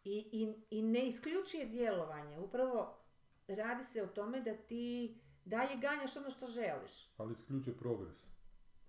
I, 0.04 0.30
i, 0.32 0.78
I 0.78 0.82
ne 0.82 1.08
isključuje 1.08 1.66
djelovanje. 1.66 2.40
Upravo 2.40 2.96
radi 3.48 3.84
se 3.84 4.04
o 4.04 4.08
tome 4.08 4.42
da 4.42 4.54
ti 4.54 5.18
dalje 5.46 5.76
ganjaš 5.76 6.18
ono 6.18 6.30
što 6.30 6.46
želiš. 6.46 7.10
Ali 7.18 7.34
isključuje 7.34 7.78
progres. 7.78 8.30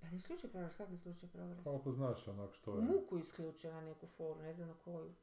Pa 0.00 0.06
ne 0.10 0.16
isključuje 0.16 0.50
progres, 0.50 0.76
kako 0.76 0.92
isključuje 0.92 1.30
progres? 1.30 1.64
Pa 1.64 1.74
ako 1.76 1.92
znaš 1.92 2.28
onak 2.28 2.54
što 2.54 2.74
je. 2.74 2.82
Muku 2.82 3.18
isključuje 3.18 3.72
na 3.72 3.80
neku 3.80 4.06
foru, 4.06 4.40
ne 4.40 4.54
znam 4.54 4.68
na 4.68 4.74
koju. 4.74 5.14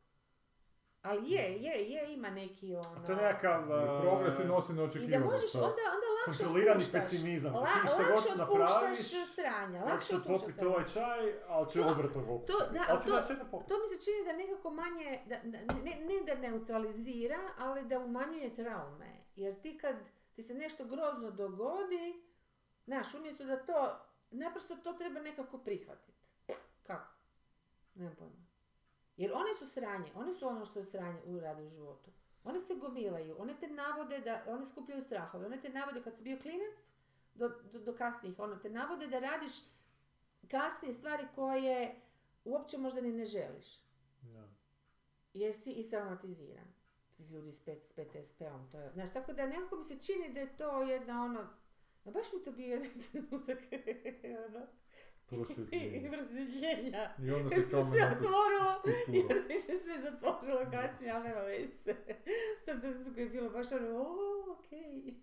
Ali 1.02 1.32
je, 1.32 1.62
je, 1.62 1.90
je, 1.91 2.14
ima 2.14 2.30
neki 2.30 2.76
ono... 2.76 2.99
A 3.02 3.06
to 3.06 3.12
je 3.12 3.16
nekakav... 3.16 3.64
I 3.64 4.02
progres 4.02 4.34
ti 4.36 4.41
uh, 4.41 4.48
nosi 4.48 4.72
I 4.72 4.76
da 4.76 4.82
neočekivano 4.82 5.26
možeš 5.26 5.56
onda, 5.56 5.68
onda 5.68 6.08
lakše 6.28 6.44
Kontrolirani 6.44 6.86
pesimizam. 6.91 7.53
La, 7.56 7.66
što 7.66 7.98
lakše 7.98 8.12
god 8.12 8.41
otpuštaš 8.41 8.70
napraviš, 8.72 8.99
sranja, 9.36 9.86
lakše 9.86 10.16
otpuštaš 10.16 10.41
popiti 10.41 10.66
ovaj 10.66 10.86
čaj, 10.86 11.22
ali 11.48 11.68
To- 11.74 11.86
odvratno 11.88 12.22
ga 12.26 12.32
opustiti. 12.32 12.60
to- 12.60 12.74
da, 12.74 12.86
ali 12.90 12.99
to- 13.06 13.45
popiti. 13.52 13.70
To 13.70 13.76
mi 13.80 13.88
se 13.91 14.06
čini 14.06 14.20
da 14.26 14.34
nekako 14.34 14.70
manje, 14.70 15.20
da, 15.30 15.36
da, 15.44 15.58
ne, 15.86 15.94
ne 16.10 16.18
da 16.28 16.41
neutralizira, 16.41 17.40
ali 17.58 17.86
da 17.88 17.99
umanjuje 17.99 18.56
traume. 18.56 19.12
Jer 19.36 19.62
ti 19.62 19.78
kad 19.78 19.95
ti 20.34 20.44
se 20.44 20.53
nešto 20.53 20.86
grozno 20.86 21.32
dogodi, 21.32 22.24
znaš, 22.86 23.14
umjesto 23.14 23.45
da 23.45 23.66
to, 23.66 23.99
naprosto 24.32 24.76
to 24.76 24.94
treba 24.94 25.20
nekako 25.20 25.58
prihvatiti. 25.58 26.22
Kako? 26.84 27.14
Nemam 27.95 28.16
pojma. 28.16 28.45
Jer 29.18 29.32
one 29.34 29.53
su 29.60 29.66
sranje, 29.66 30.12
one 30.16 30.34
su 30.34 30.48
ono 30.48 30.66
što 30.66 30.80
je 30.80 30.86
sranje 30.86 31.22
u 31.26 31.40
radi 31.40 31.64
u 31.64 31.70
životu. 31.70 32.12
One 32.44 32.60
se 32.60 32.76
gomilaju, 32.76 33.36
one 33.40 33.53
te 33.60 33.68
navode 33.68 34.20
da, 34.20 34.44
one 34.48 34.66
skupljaju 34.66 35.02
strahove, 35.02 35.45
one 35.45 35.62
te 35.62 35.70
navode 35.70 36.03
kad 36.03 36.18
si 36.18 36.24
bio 36.24 36.40
klinac, 36.41 36.78
do, 37.34 37.49
do, 37.49 37.80
do 37.80 37.95
kasnijih, 37.95 38.40
ono 38.40 38.56
te 38.56 38.70
navode 38.70 39.08
da 39.08 39.20
radiš 39.20 39.52
kasnije 40.48 40.94
stvari 40.94 41.28
koje 41.36 42.02
uopće 42.45 42.78
možda 42.78 43.02
ni 43.02 43.12
ne 43.12 43.26
želiš. 43.26 43.82
Da. 44.22 44.49
Jer 45.34 45.53
si 45.53 45.72
istraumatiziran. 45.72 46.74
Ljudi 47.30 47.52
s, 47.52 47.60
pet, 47.60 47.84
s 47.84 47.93
PTSP-om, 47.93 48.69
to 48.72 48.80
je, 48.80 48.91
znaš, 48.93 49.14
tako 49.14 49.34
da 49.34 49.45
nekako 49.45 49.76
mi 49.76 49.84
se 49.84 49.99
čini 49.99 50.34
da 50.34 50.39
je 50.39 50.57
to 50.57 50.81
jedna 50.81 51.23
ono, 51.23 51.49
ma 52.06 52.11
baš 52.11 52.34
mi 52.34 52.43
to 52.43 52.52
bio 52.52 52.68
jedan 52.68 52.89
trenutak, 53.11 53.60
ono, 54.48 54.68
i 55.31 56.10
prosvjetljenja. 56.11 57.10
I 57.23 57.31
onda 57.31 57.49
se 57.49 57.69
kao 57.69 57.85
se 57.85 57.98
otvorilo, 57.98 58.72
skulptura. 58.80 59.27
jer 59.35 59.43
mi 59.48 59.61
se 59.61 59.84
sve 59.84 60.02
zatvorilo 60.02 60.72
kasnije, 60.72 61.11
ali 61.11 61.27
nema 61.27 61.41
veze. 61.41 61.95
U 62.61 62.65
tom 62.65 62.81
trenutku 62.81 63.19
je 63.19 63.30
bilo 63.30 63.49
baš 63.49 63.72
ono, 63.72 63.88
o, 63.98 64.52
okej. 64.52 65.14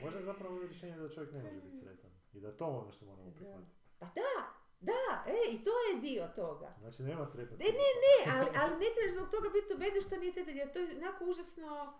A 0.00 0.04
Možda 0.04 0.18
je 0.18 0.24
zapravo 0.24 0.58
rješenje 0.58 0.96
da 0.96 1.08
čovjek 1.08 1.32
ne 1.32 1.42
može 1.42 1.60
biti 1.60 1.76
sretan. 1.76 2.10
I 2.32 2.40
da 2.40 2.56
to 2.56 2.66
ono 2.66 2.90
što 2.90 3.06
moramo 3.06 3.30
prihvatiti. 3.30 3.72
Pa 3.98 4.06
da, 4.06 4.59
da, 4.80 5.00
e, 5.26 5.52
i 5.52 5.64
to 5.64 5.70
je 5.70 6.00
dio 6.00 6.28
toga. 6.36 6.74
Znači 6.78 7.02
nema 7.02 7.26
sretnog 7.26 7.58
Ne, 7.58 7.66
ne, 7.66 7.90
ne, 8.04 8.16
ali, 8.32 8.48
ali 8.56 8.72
ne 8.74 8.86
trebaš 8.94 9.12
zbog 9.16 9.30
toga 9.30 9.48
biti 9.50 9.74
ubeđen 9.74 10.02
što 10.02 10.16
nije 10.16 10.32
sretan, 10.32 10.56
jer 10.56 10.72
to 10.72 10.78
je 10.78 10.96
onako 10.98 11.24
užasno 11.24 11.92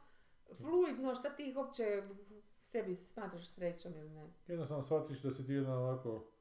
fluidno, 0.57 1.15
šta 1.15 1.31
ti 1.31 1.51
ih 1.51 1.57
uopće 1.57 2.03
sebi 2.63 2.97
smatraš 2.97 3.49
srećom 3.49 3.93
ili 3.95 4.11
ne. 4.11 4.33
Jednostavno 4.47 4.83
shvatiš 4.83 5.21
da 5.21 5.31
si 5.31 5.47
ti 5.47 5.53
jedna 5.53 6.03
to 6.03 6.33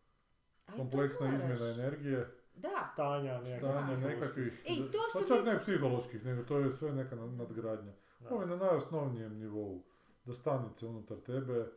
kompleksna 0.68 1.34
izmjena 1.34 1.66
energije, 1.68 2.36
Da, 2.56 2.90
Stanja, 2.94 3.42
stanja 3.46 3.98
nekakvih, 3.98 4.64
E, 4.66 4.74
i 4.74 4.92
to 4.92 4.98
što 5.10 5.20
pa 5.20 5.26
čak 5.28 5.46
ne- 5.46 5.60
psiholoških, 5.60 6.26
nego 6.26 6.44
to 6.44 6.58
je 6.58 6.74
sve 6.74 6.92
neka 6.92 7.16
nad- 7.16 7.34
nadgradnja. 7.34 7.94
Da. 8.20 8.30
Ovo 8.30 8.42
je 8.42 8.48
na 8.48 8.56
najosnovnijem 8.58 9.38
nivou. 9.38 9.84
Da 10.26 10.34
stanice 10.34 10.88
unutar 10.88 11.18
tebe 11.18 11.72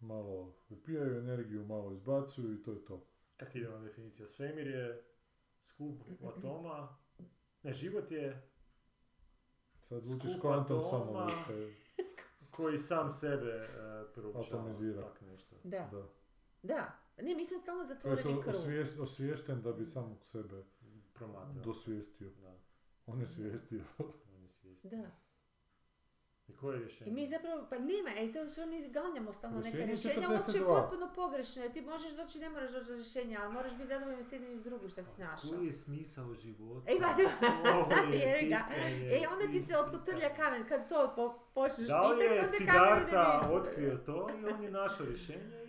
malo 0.00 0.54
upijaju 0.70 1.18
energiju, 1.18 1.64
malo 1.64 1.92
izbacuju 1.92 2.54
i 2.54 2.62
to 2.62 2.72
je 2.72 2.84
to. 2.84 3.04
Kak 3.36 3.54
ide 3.54 3.68
ona 3.68 3.78
definicija? 3.80 4.26
Svemir 4.28 4.66
je 4.66 5.04
skup 5.60 6.02
atoma. 6.28 6.96
Ne, 7.62 7.72
život 7.72 8.10
je 8.10 8.50
Sad 9.78 10.02
zvučiš 10.02 10.30
Skup 10.30 10.40
kvantom 10.40 10.78
atoma. 10.78 11.30
koji 12.50 12.78
sam 12.78 13.10
sebe 13.10 13.62
uh, 13.62 14.12
proučava. 14.14 14.44
Atomizira. 14.46 15.02
Tak 15.02 15.20
nešto. 15.22 15.56
da, 15.64 15.88
Da. 15.92 16.08
da. 16.62 16.98
Ne, 17.18 17.34
mi 17.34 17.44
smo 17.44 17.58
stalno 17.58 17.84
To 17.84 17.90
je 17.90 17.96
zatvoreni 18.16 18.42
krug. 18.42 18.54
osvijest, 18.54 18.98
osviješten 18.98 19.62
da 19.62 19.72
bi 19.72 19.86
samog 19.86 20.26
sebe 20.26 20.64
Promatra. 21.12 21.62
dosvijestio. 21.62 22.30
Da, 22.32 22.58
On 23.06 23.20
je 23.20 23.26
svijestio. 23.26 23.82
on 24.28 24.42
je 24.42 24.48
svjestan. 24.50 24.90
Da. 24.90 25.10
I 26.48 26.52
koje 26.52 26.74
je 26.74 26.78
I 26.78 26.82
rješenje? 26.82 27.10
mi 27.12 27.28
zapravo, 27.28 27.66
pa 27.70 27.78
nema, 27.78 28.10
e, 28.16 28.32
to 28.32 28.48
što 28.48 28.66
mi 28.66 28.88
ganjamo 28.88 29.32
stalno 29.32 29.56
neka 29.56 29.76
Rješenje 29.76 29.86
rješenja, 29.86 30.28
uopće 30.30 30.58
je 30.58 30.64
42. 30.64 30.66
potpuno 30.66 31.10
pogrešno, 31.14 31.62
jer 31.62 31.72
ti 31.72 31.80
možeš 31.82 32.12
doći, 32.12 32.38
ne 32.38 32.48
moraš 32.48 32.72
doći 32.72 32.86
do 32.86 32.94
rješenja, 32.94 33.40
ali 33.42 33.52
moraš 33.52 33.72
biti 33.72 33.86
zadovoljan 33.86 34.24
s 34.24 34.32
jednim 34.32 34.52
i 34.52 34.58
s 34.58 34.62
drugim 34.62 34.90
što 34.90 35.04
si 35.04 35.20
našao. 35.20 35.50
Koji 35.50 35.66
je 35.66 35.72
smisao 35.72 36.34
života? 36.34 36.90
E, 36.90 36.94
pa 37.00 37.06
je 38.12 38.48
ga. 38.48 38.60
E, 39.10 39.22
onda 39.32 39.52
ti 39.52 39.60
se 39.60 39.76
otkotrlja 39.76 40.34
kamen, 40.36 40.64
kad 40.68 40.88
to 40.88 41.12
po, 41.16 41.24
počneš 41.54 41.88
Da 41.88 42.02
li 42.02 42.20
pitati, 42.20 42.34
je 42.34 42.40
onda 42.40 42.72
kamen 42.72 42.98
ide 42.98 43.06
Siddhartha 43.06 43.40
niz. 43.42 43.56
otkrio 43.56 43.96
to 43.96 44.28
i 44.40 44.46
on 44.46 44.62
je 44.62 44.70
našao 44.70 45.06
rješenje 45.06 45.65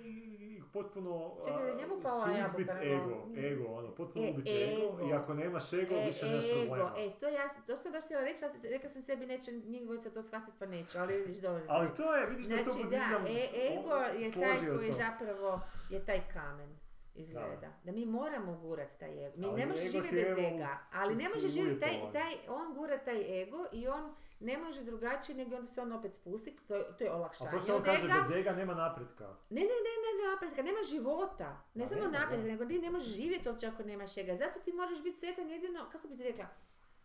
potpuno 0.67 1.35
Čekaj, 1.45 1.75
njemu 1.75 2.01
pala 2.03 2.25
suzbit 2.25 2.69
ego, 2.71 3.15
ego, 3.39 3.65
ono, 3.67 3.91
potpuno 3.91 4.25
E, 4.25 4.29
ubit 4.31 4.47
ego, 4.47 4.97
ego. 4.97 5.09
i 5.09 5.13
ako 5.13 5.33
nemaš 5.33 5.73
ego, 5.73 5.95
E, 5.95 6.05
više 6.07 6.25
nemaš 6.25 6.45
ego, 6.45 6.57
problema. 6.59 6.91
e, 6.97 7.09
to 7.11 7.27
ja, 7.27 7.49
to 7.67 7.77
sam 7.77 7.91
baš 7.91 8.03
htjela 8.03 8.23
reći, 8.23 8.45
ali 8.45 8.69
rekla 8.69 8.89
sam 8.89 9.01
sebi 9.01 9.25
neće 9.25 9.51
njih 9.53 9.81
to 10.09 10.23
shvatiti 10.23 10.57
pa 10.59 10.65
neću, 10.67 10.97
ali 10.97 11.17
vidiš 11.17 11.37
dobro. 11.37 11.63
Ali 11.67 11.89
to 11.91 12.15
je, 12.15 12.25
vidiš 12.27 12.45
da 12.47 12.57
to 12.57 12.63
Znači 12.63 12.77
da, 12.79 12.83
budizam 12.85 13.25
e, 13.27 13.47
ego 13.71 13.95
je 13.95 14.31
taj 14.33 14.69
koji 14.69 14.89
to. 14.89 14.97
zapravo 14.97 15.59
je 15.89 16.05
taj 16.05 16.21
kamen 16.33 16.77
izgleda. 17.15 17.73
Da. 17.83 17.91
mi 17.91 18.05
moramo 18.07 18.53
gurati 18.53 18.99
taj 18.99 19.25
ego. 19.27 19.37
Mi 19.37 19.47
Ali 19.47 19.55
ne 19.55 19.65
možeš 19.65 19.83
živjeti 19.83 20.09
ti 20.09 20.15
bez 20.15 20.27
ega, 20.45 20.69
ali 20.93 21.15
ne 21.15 21.23
s- 21.23 21.33
može 21.33 21.47
živjeti 21.49 21.79
taj, 21.79 21.91
taj, 22.13 22.33
on 22.49 22.73
gura 22.73 22.97
taj 22.97 23.41
ego 23.41 23.65
i 23.73 23.87
on 23.87 24.15
ne 24.39 24.57
može 24.57 24.83
drugačije 24.83 25.35
nego 25.35 25.55
onda 25.55 25.67
se 25.67 25.81
on 25.81 25.91
opet 25.91 26.13
spusti, 26.15 26.55
to 26.67 26.75
je, 26.75 26.97
to 26.97 27.03
je 27.03 27.09
A 27.09 27.15
olakšanje 27.15 27.51
to 27.51 27.59
što 27.59 27.75
on 27.75 27.83
kaže, 27.83 28.07
bez 28.07 28.31
ega 28.31 28.51
nema 28.51 28.73
napretka. 28.73 29.25
Ne, 29.49 29.61
ne, 29.61 29.77
ne, 29.85 29.93
ne, 30.23 30.31
napretka, 30.31 30.61
nema 30.63 30.79
života. 30.89 31.61
Ne 31.73 31.83
Pa 31.83 31.89
samo 31.89 32.01
nema, 32.01 32.19
napretka, 32.19 32.47
nego 32.47 32.65
ti 32.65 32.79
ne 32.79 32.91
možeš 32.91 33.15
živjeti 33.15 33.49
uopće 33.49 33.67
ako 33.67 33.83
nemaš 33.83 34.17
ega. 34.17 34.35
Zato 34.35 34.59
ti 34.59 34.73
moraš 34.73 35.03
biti 35.03 35.19
sretan 35.19 35.49
jedino, 35.49 35.89
kako 35.91 36.07
bi 36.07 36.17
ti 36.17 36.23
rekla, 36.23 36.45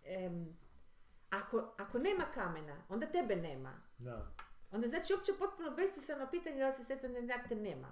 em, 0.05 0.57
ako, 1.31 1.75
ako 1.79 1.99
nema 1.99 2.25
kamena, 2.35 2.77
onda 2.89 3.07
tebe 3.07 3.37
nema. 3.37 3.73
Da. 3.99 4.33
Onda 4.71 4.89
znači 4.89 5.13
uopće 5.13 5.33
potpuno 5.39 5.71
besmisleno 5.71 6.29
pitanje 6.31 6.59
da 6.59 6.69
li 6.69 6.75
si 6.75 6.85
sretan 6.85 7.17
ili 7.17 7.61
nema. 7.61 7.89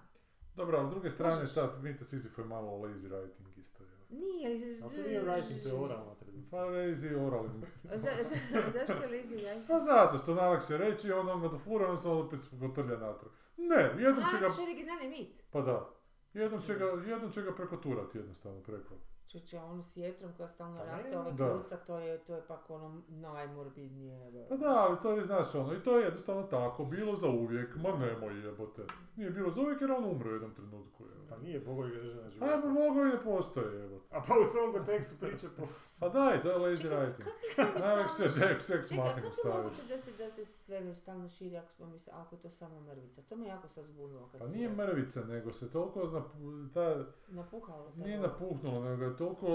Dobro, 0.55 0.79
ali 0.79 0.89
s 0.89 0.91
druge 0.91 1.11
strane, 1.11 1.35
Možeš. 1.35 1.55
ta 1.55 1.79
mita 1.83 2.05
Sisyphe 2.05 2.41
je 2.41 2.45
malo 2.45 2.71
lazy 2.73 3.09
writing 3.09 3.59
isto. 3.61 3.85
Je. 3.85 4.00
Nije, 4.11 4.47
ali... 4.47 4.79
Ali 4.83 4.97
to 4.97 5.03
nije 5.09 5.23
writing, 5.23 5.63
to 5.63 5.69
je 5.69 5.75
oralna 5.75 6.15
tradicija. 6.15 6.51
Pa 6.51 6.57
lazy 6.57 7.27
oraling. 7.27 7.65
Za, 8.03 8.11
za, 8.25 8.37
zašto 8.73 9.03
je 9.03 9.09
lazy 9.09 9.43
ja? 9.43 9.63
Pa 9.69 9.81
zato 9.81 10.19
što 10.19 10.35
najlakše 10.35 10.79
reći, 10.79 11.13
on 11.13 11.29
on 11.29 11.41
ga 11.41 11.49
dofura, 11.49 11.91
on 11.91 11.99
se 11.99 12.09
opet 12.09 12.41
potrlja 12.61 12.97
natrag. 12.99 13.33
Ne, 13.57 13.77
jednom 13.77 14.25
će 14.31 14.37
Aha, 14.37 14.39
ga... 14.57 14.63
originalni 14.63 15.09
mit. 15.09 15.43
Pa 15.51 15.61
da. 15.61 15.91
Jednom 16.35 16.63
će 16.63 16.75
ga, 16.75 16.85
jednom 16.85 17.33
će 17.33 17.43
ga 17.43 17.55
prekoturati 17.55 18.19
jednostavno 18.19 18.61
preko. 18.61 18.95
Čuće, 19.31 19.59
onu 19.61 19.83
s 19.83 19.97
jetrom 19.97 20.33
koja 20.33 20.49
stalno 20.49 20.79
Pa 20.79 20.85
raste, 20.85 21.19
ove 21.19 21.33
da. 21.33 21.49
kljuca, 21.49 21.77
to 21.77 21.99
je, 21.99 22.19
to 22.19 22.35
je 22.35 22.43
pak 22.43 22.71
ono 22.71 23.03
najmorbidnije. 23.09 24.29
evo. 24.29 24.47
Pa 24.49 24.57
da, 24.57 24.69
ali 24.79 24.97
to 25.03 25.11
je, 25.11 25.25
znaš, 25.25 25.55
ono, 25.55 25.75
i 25.75 25.83
to 25.83 25.99
je 25.99 26.05
jednostavno 26.05 26.43
tako, 26.43 26.85
bilo 26.85 27.17
za 27.17 27.29
uvijek, 27.29 27.77
ma 27.77 27.91
nemoj 27.91 28.45
jebote. 28.47 28.83
Nije 29.17 29.31
bilo 29.31 29.51
za 29.51 29.61
uvijek 29.61 29.81
jer 29.81 29.93
on 29.93 30.05
umre 30.07 30.29
u 30.29 30.33
jednom 30.33 30.55
trenutku. 30.55 31.05
Je. 31.05 31.11
Pa 31.29 31.37
nije 31.39 31.61
bogovi 31.61 31.91
ga 31.91 31.97
drže 31.97 32.15
na 32.15 32.23
A 32.23 32.31
životu. 32.31 32.51
ja 32.53 32.73
mogu 32.73 33.01
i 33.01 33.05
ne 33.05 33.23
postoje, 33.25 33.77
jebote. 33.77 34.07
A 34.11 34.21
pa 34.21 34.35
u 34.37 34.51
celom 34.51 34.73
kontekstu 34.73 35.15
priče 35.17 35.47
postoji. 35.59 36.01
Pa 36.01 36.09
daj, 36.11 36.43
to 36.43 36.51
je 36.51 36.57
lazy 36.59 36.83
Čekaj, 36.83 36.99
writing. 36.99 37.25
kako 37.25 37.39
se 37.41 37.81
Najlakše 37.81 38.15
stalno 38.15 39.03
machine 39.05 39.23
kako 39.23 39.49
je 39.49 39.55
moguće 39.55 39.83
da 39.85 39.99
se, 39.99 40.13
da 40.15 40.31
se 40.31 40.45
svemir 40.47 40.97
stalno 40.97 41.29
širi 41.29 41.57
ako, 41.57 41.69
smo 41.69 41.87
misle, 41.87 42.13
ako 42.17 42.35
je 42.35 42.41
to 42.41 42.51
samo 42.51 42.81
mrvica? 42.83 43.23
To 43.23 43.37
me 43.37 43.47
jako 43.47 43.69
sad 43.69 43.85
zbunilo. 43.85 44.29
Kad 44.29 44.41
Pa 44.41 44.47
nije 44.47 44.69
mrvica, 44.71 45.21
nego 45.23 45.53
se 45.53 45.71
toliko 45.71 46.01
napu- 46.01 46.69
ta, 46.75 47.05
Napuhalo. 47.29 47.93
nije 47.97 48.21
napuhnulo, 48.21 48.81
nego 48.83 49.05
je 49.05 49.17
toliko 49.21 49.47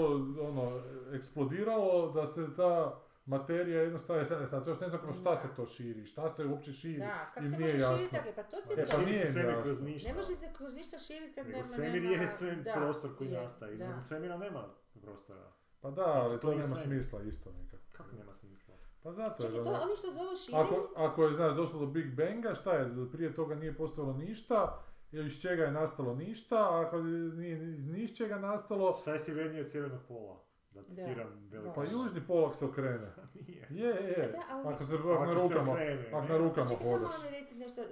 ono, 0.42 0.80
eksplodiralo 1.12 2.10
da 2.10 2.26
se 2.26 2.46
ta 2.56 2.94
materija 3.26 3.82
jednostavno, 3.82 4.24
sad, 4.24 4.50
sad 4.50 4.66
još 4.66 4.80
ne 4.80 4.88
znam 4.88 5.02
kroz 5.02 5.16
šta 5.16 5.36
se 5.36 5.48
to 5.56 5.66
širi, 5.66 6.04
šta 6.04 6.28
se 6.28 6.44
uopće 6.46 6.72
širi, 6.72 6.98
Da, 6.98 7.26
kako 7.26 7.40
im 7.40 7.50
se 7.50 7.56
nije 7.56 7.64
može 7.64 7.78
jasno. 7.78 7.98
širiti 7.98 8.14
tako? 8.16 8.32
Pa 8.36 8.42
to 8.42 8.56
ti 8.58 8.68
E, 8.70 8.72
je 8.72 8.86
pa 8.86 8.92
to. 8.92 8.98
Širi 8.98 9.10
nije 9.10 9.24
jasno. 9.46 9.62
kroz 9.62 9.80
ništa. 9.82 10.08
Ne 10.08 10.14
može 10.14 10.36
se 10.36 10.48
kroz 10.52 10.74
ništa 10.74 10.98
širiti 10.98 11.34
kad 11.34 11.48
nema... 11.48 11.64
svemir 11.66 12.04
je 12.04 12.28
sve 12.28 12.54
da, 12.56 12.72
prostor 12.74 13.16
koji 13.18 13.28
je, 13.28 13.40
nastaje. 13.40 13.70
da. 13.72 13.84
Izvan 13.84 14.00
svemira 14.00 14.36
nema 14.38 14.64
prostora. 14.94 15.52
Pa 15.80 15.90
da, 15.90 16.04
ali 16.04 16.34
To 16.34 16.38
to 16.38 16.50
je 16.50 16.56
nema 16.56 16.76
svemir. 16.76 17.02
smisla 17.02 17.22
isto 17.22 17.52
nekako. 17.52 17.82
Kako 17.92 18.16
nema 18.16 18.34
smisla? 18.34 18.74
Pa 19.02 19.12
zato 19.12 19.42
je 19.42 19.48
Čekaj, 19.48 19.64
to 19.64 19.70
ono- 19.70 19.82
oni 19.82 19.96
što 19.96 20.10
zovu 20.10 20.36
širenje? 20.36 20.64
Ako, 20.64 20.88
ako 20.96 21.24
je, 21.24 21.32
znaš, 21.32 21.52
došlo 21.52 21.80
do 21.80 21.86
Big 21.86 22.14
Banga, 22.14 22.54
šta 22.54 22.72
je, 22.72 22.82
prije 23.12 23.34
toga 23.34 23.54
nije 23.54 23.74
postojalo 23.74 24.12
ništa, 24.14 24.78
ili 25.16 25.26
iz 25.26 25.40
čega 25.40 25.64
je 25.64 25.70
nastalo 25.72 26.14
ništa, 26.14 26.56
a 26.56 26.80
ako 26.80 26.98
nije 26.98 27.56
ni 27.58 28.00
iz 28.00 28.12
čega 28.12 28.38
nastalo, 28.38 28.92
Šta 28.92 29.12
je 29.12 29.18
sjevernije 29.18 29.62
od 29.62 29.70
sjevernog 29.70 30.00
pola? 30.08 30.42
Da 30.70 30.82
citiram 30.84 31.48
veliko. 31.50 31.74
pa 31.74 31.84
južni 31.84 32.26
polak 32.26 32.54
se 32.54 32.64
okrene. 32.64 33.12
Nije. 33.36 33.66
Je, 33.70 33.86
je, 33.88 34.28
Da, 34.32 34.40
ali- 34.50 34.68
ako 34.68 34.84
se 34.84 34.94
ako 34.94 35.24
na 35.24 35.38
se 35.38 35.42
rukama, 35.44 35.72
okrene, 35.72 36.08
ako 36.08 36.28
na 36.28 36.36
rukama 36.38 36.66
Čekaj, 36.66 36.86
samo 36.86 36.98
hodaš. 36.98 37.10
malo 37.10 37.24
mi 37.24 37.40
reci 37.40 37.54
nešto. 37.54 37.80
E, 37.82 37.86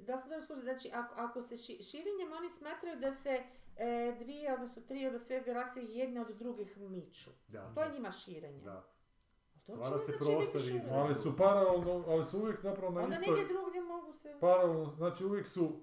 da 0.00 0.14
li 0.14 0.20
sam 0.20 0.30
dobro 0.30 0.44
skužila? 0.44 0.64
Znači, 0.64 0.90
ako, 0.94 1.14
ako 1.16 1.42
se 1.42 1.56
ši, 1.56 1.82
širenjem 1.82 2.32
oni 2.32 2.48
smatraju 2.50 2.96
da 2.96 3.12
se 3.12 3.42
e, 3.76 4.16
dvije, 4.18 4.54
odnosno 4.54 4.82
tri 4.82 5.06
od 5.06 5.20
sve 5.20 5.40
galaksije 5.40 5.84
jedne 5.86 6.20
od 6.20 6.28
drugih 6.28 6.78
miču. 6.78 7.30
Da. 7.48 7.72
To 7.74 7.82
je 7.82 7.92
njima 7.92 8.10
širenje. 8.12 8.60
Da. 8.60 8.88
To 9.66 9.72
Stvara 9.74 9.98
se 9.98 10.04
znači 10.04 10.18
prostor 10.18 10.60
između. 10.60 10.86
Ali 10.90 11.14
su 11.14 11.36
paralelno, 11.36 12.04
ali 12.08 12.24
su 12.24 12.38
uvijek 12.38 12.60
zapravo 12.60 12.92
na 12.92 13.00
Onda 13.00 13.14
istoj, 13.14 13.26
negdje 13.28 13.54
drugdje 13.54 13.80
mogu 13.82 14.12
se... 14.12 14.36
paralelno, 14.40 14.84
znači 14.86 15.24
uvijek 15.24 15.46
su 15.48 15.80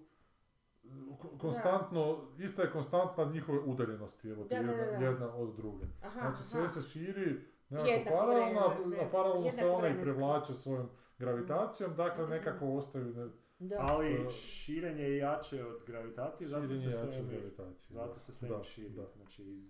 ko- 1.13 1.37
konstantno, 1.37 2.03
ista 2.37 2.61
je 2.61 2.71
konstantna 2.71 3.25
njihove 3.25 3.59
udaljenosti, 3.59 4.29
evo 4.29 4.43
ti, 4.43 4.49
Da, 4.51 4.61
da, 4.61 4.71
jedna, 4.71 4.85
da, 4.85 4.91
da. 4.93 5.05
jedna 5.05 5.27
od 5.29 5.55
druge. 5.55 5.85
Aha, 6.01 6.19
Znači 6.21 6.43
sve 6.43 6.59
aha. 6.59 6.67
se 6.69 6.81
širi 6.83 7.39
nekako 7.69 8.09
paralelno, 8.11 8.59
a- 8.59 9.03
a 9.03 9.09
paralelno 9.11 9.51
se 9.51 9.65
ona 9.67 9.87
i 9.89 10.01
privlače 10.01 10.53
svojom 10.53 10.89
gravitacijom, 11.19 11.95
dakle 11.95 12.23
Mhm. 12.23 12.33
nekako 12.33 12.67
ostaju 12.67 13.05
ne, 13.07 13.29
Da. 13.59 13.75
Ali 13.81 14.13
E, 14.15 14.29
širenje 14.31 15.03
je 15.03 15.17
jače 15.17 15.65
od 15.65 15.83
gravitacije, 15.87 16.47
zato 16.47 16.67
se 16.67 16.75
širenje 16.75 16.95
jače 16.97 17.19
od 17.19 17.27
gravitacije. 17.27 17.95
zato 17.95 18.13
da. 18.13 18.19
se 18.19 18.47
Da, 18.47 18.63
širi. 18.63 18.89
da. 18.89 19.05
Znači, 19.07 19.63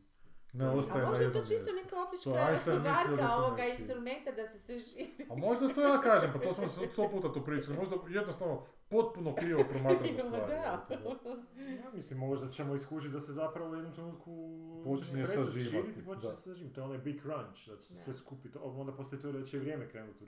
Ne 0.54 0.66
A 0.66 0.70
A 0.70 0.74
ostaje 0.74 1.02
na 1.02 1.08
možda 1.08 1.24
je 1.24 1.32
to 1.32 1.38
jednom 1.38 1.44
čisto 1.44 1.64
mjestu. 1.66 1.80
neka 1.84 1.96
optička 2.04 2.30
To 2.66 2.72
da 2.72 2.90
varka 2.92 3.38
ovoga 3.38 3.64
širi. 3.64 3.76
instrumenta 3.78 4.32
da 4.32 4.48
se 4.48 4.60
sve 4.60 4.80
širi. 4.82 5.28
A 5.30 5.36
možda 5.38 5.68
to 5.68 5.82
ja 5.84 6.02
kažem, 6.02 6.30
pa 6.34 6.40
to 6.40 6.54
smo 6.54 6.64
sto 6.94 7.10
puta 7.10 7.34
tu 7.34 7.42
pričali, 7.42 7.78
možda 7.78 7.96
jednostavno 8.10 8.62
potpuno 8.90 9.36
krivo 9.36 9.64
promatramo 9.70 10.14
Ma 10.14 10.20
stvari. 10.20 10.46
da. 10.48 10.86
da. 10.90 11.70
ja 11.76 11.92
mislim 11.94 12.20
možda 12.20 12.50
ćemo 12.50 12.76
iskužiti 12.76 13.14
da 13.14 13.20
se 13.20 13.32
zapravo 13.34 13.72
u 13.72 13.76
jednom 13.76 13.94
trenutku 13.94 14.32
Počinje 14.84 15.24
prestati 15.24 15.46
sažimati, 15.46 15.70
širiti 15.70 16.00
i 16.00 16.06
počne 16.06 16.30
da. 16.30 16.36
se 16.36 16.42
sažimati. 16.42 16.76
To 16.76 16.82
je 16.82 16.86
onaj 16.86 16.98
big 16.98 17.22
crunch, 17.22 17.68
da 17.68 17.78
će 17.78 17.88
se 17.88 17.94
Da. 17.94 18.00
sve 18.00 18.14
skupiti. 18.14 18.58
Onda 18.62 18.92
postoji 18.92 19.22
to 19.22 19.32
da 19.32 19.46
će 19.46 19.60
vrijeme 19.60 19.90
krenuti 19.90 20.24
u 20.24 20.28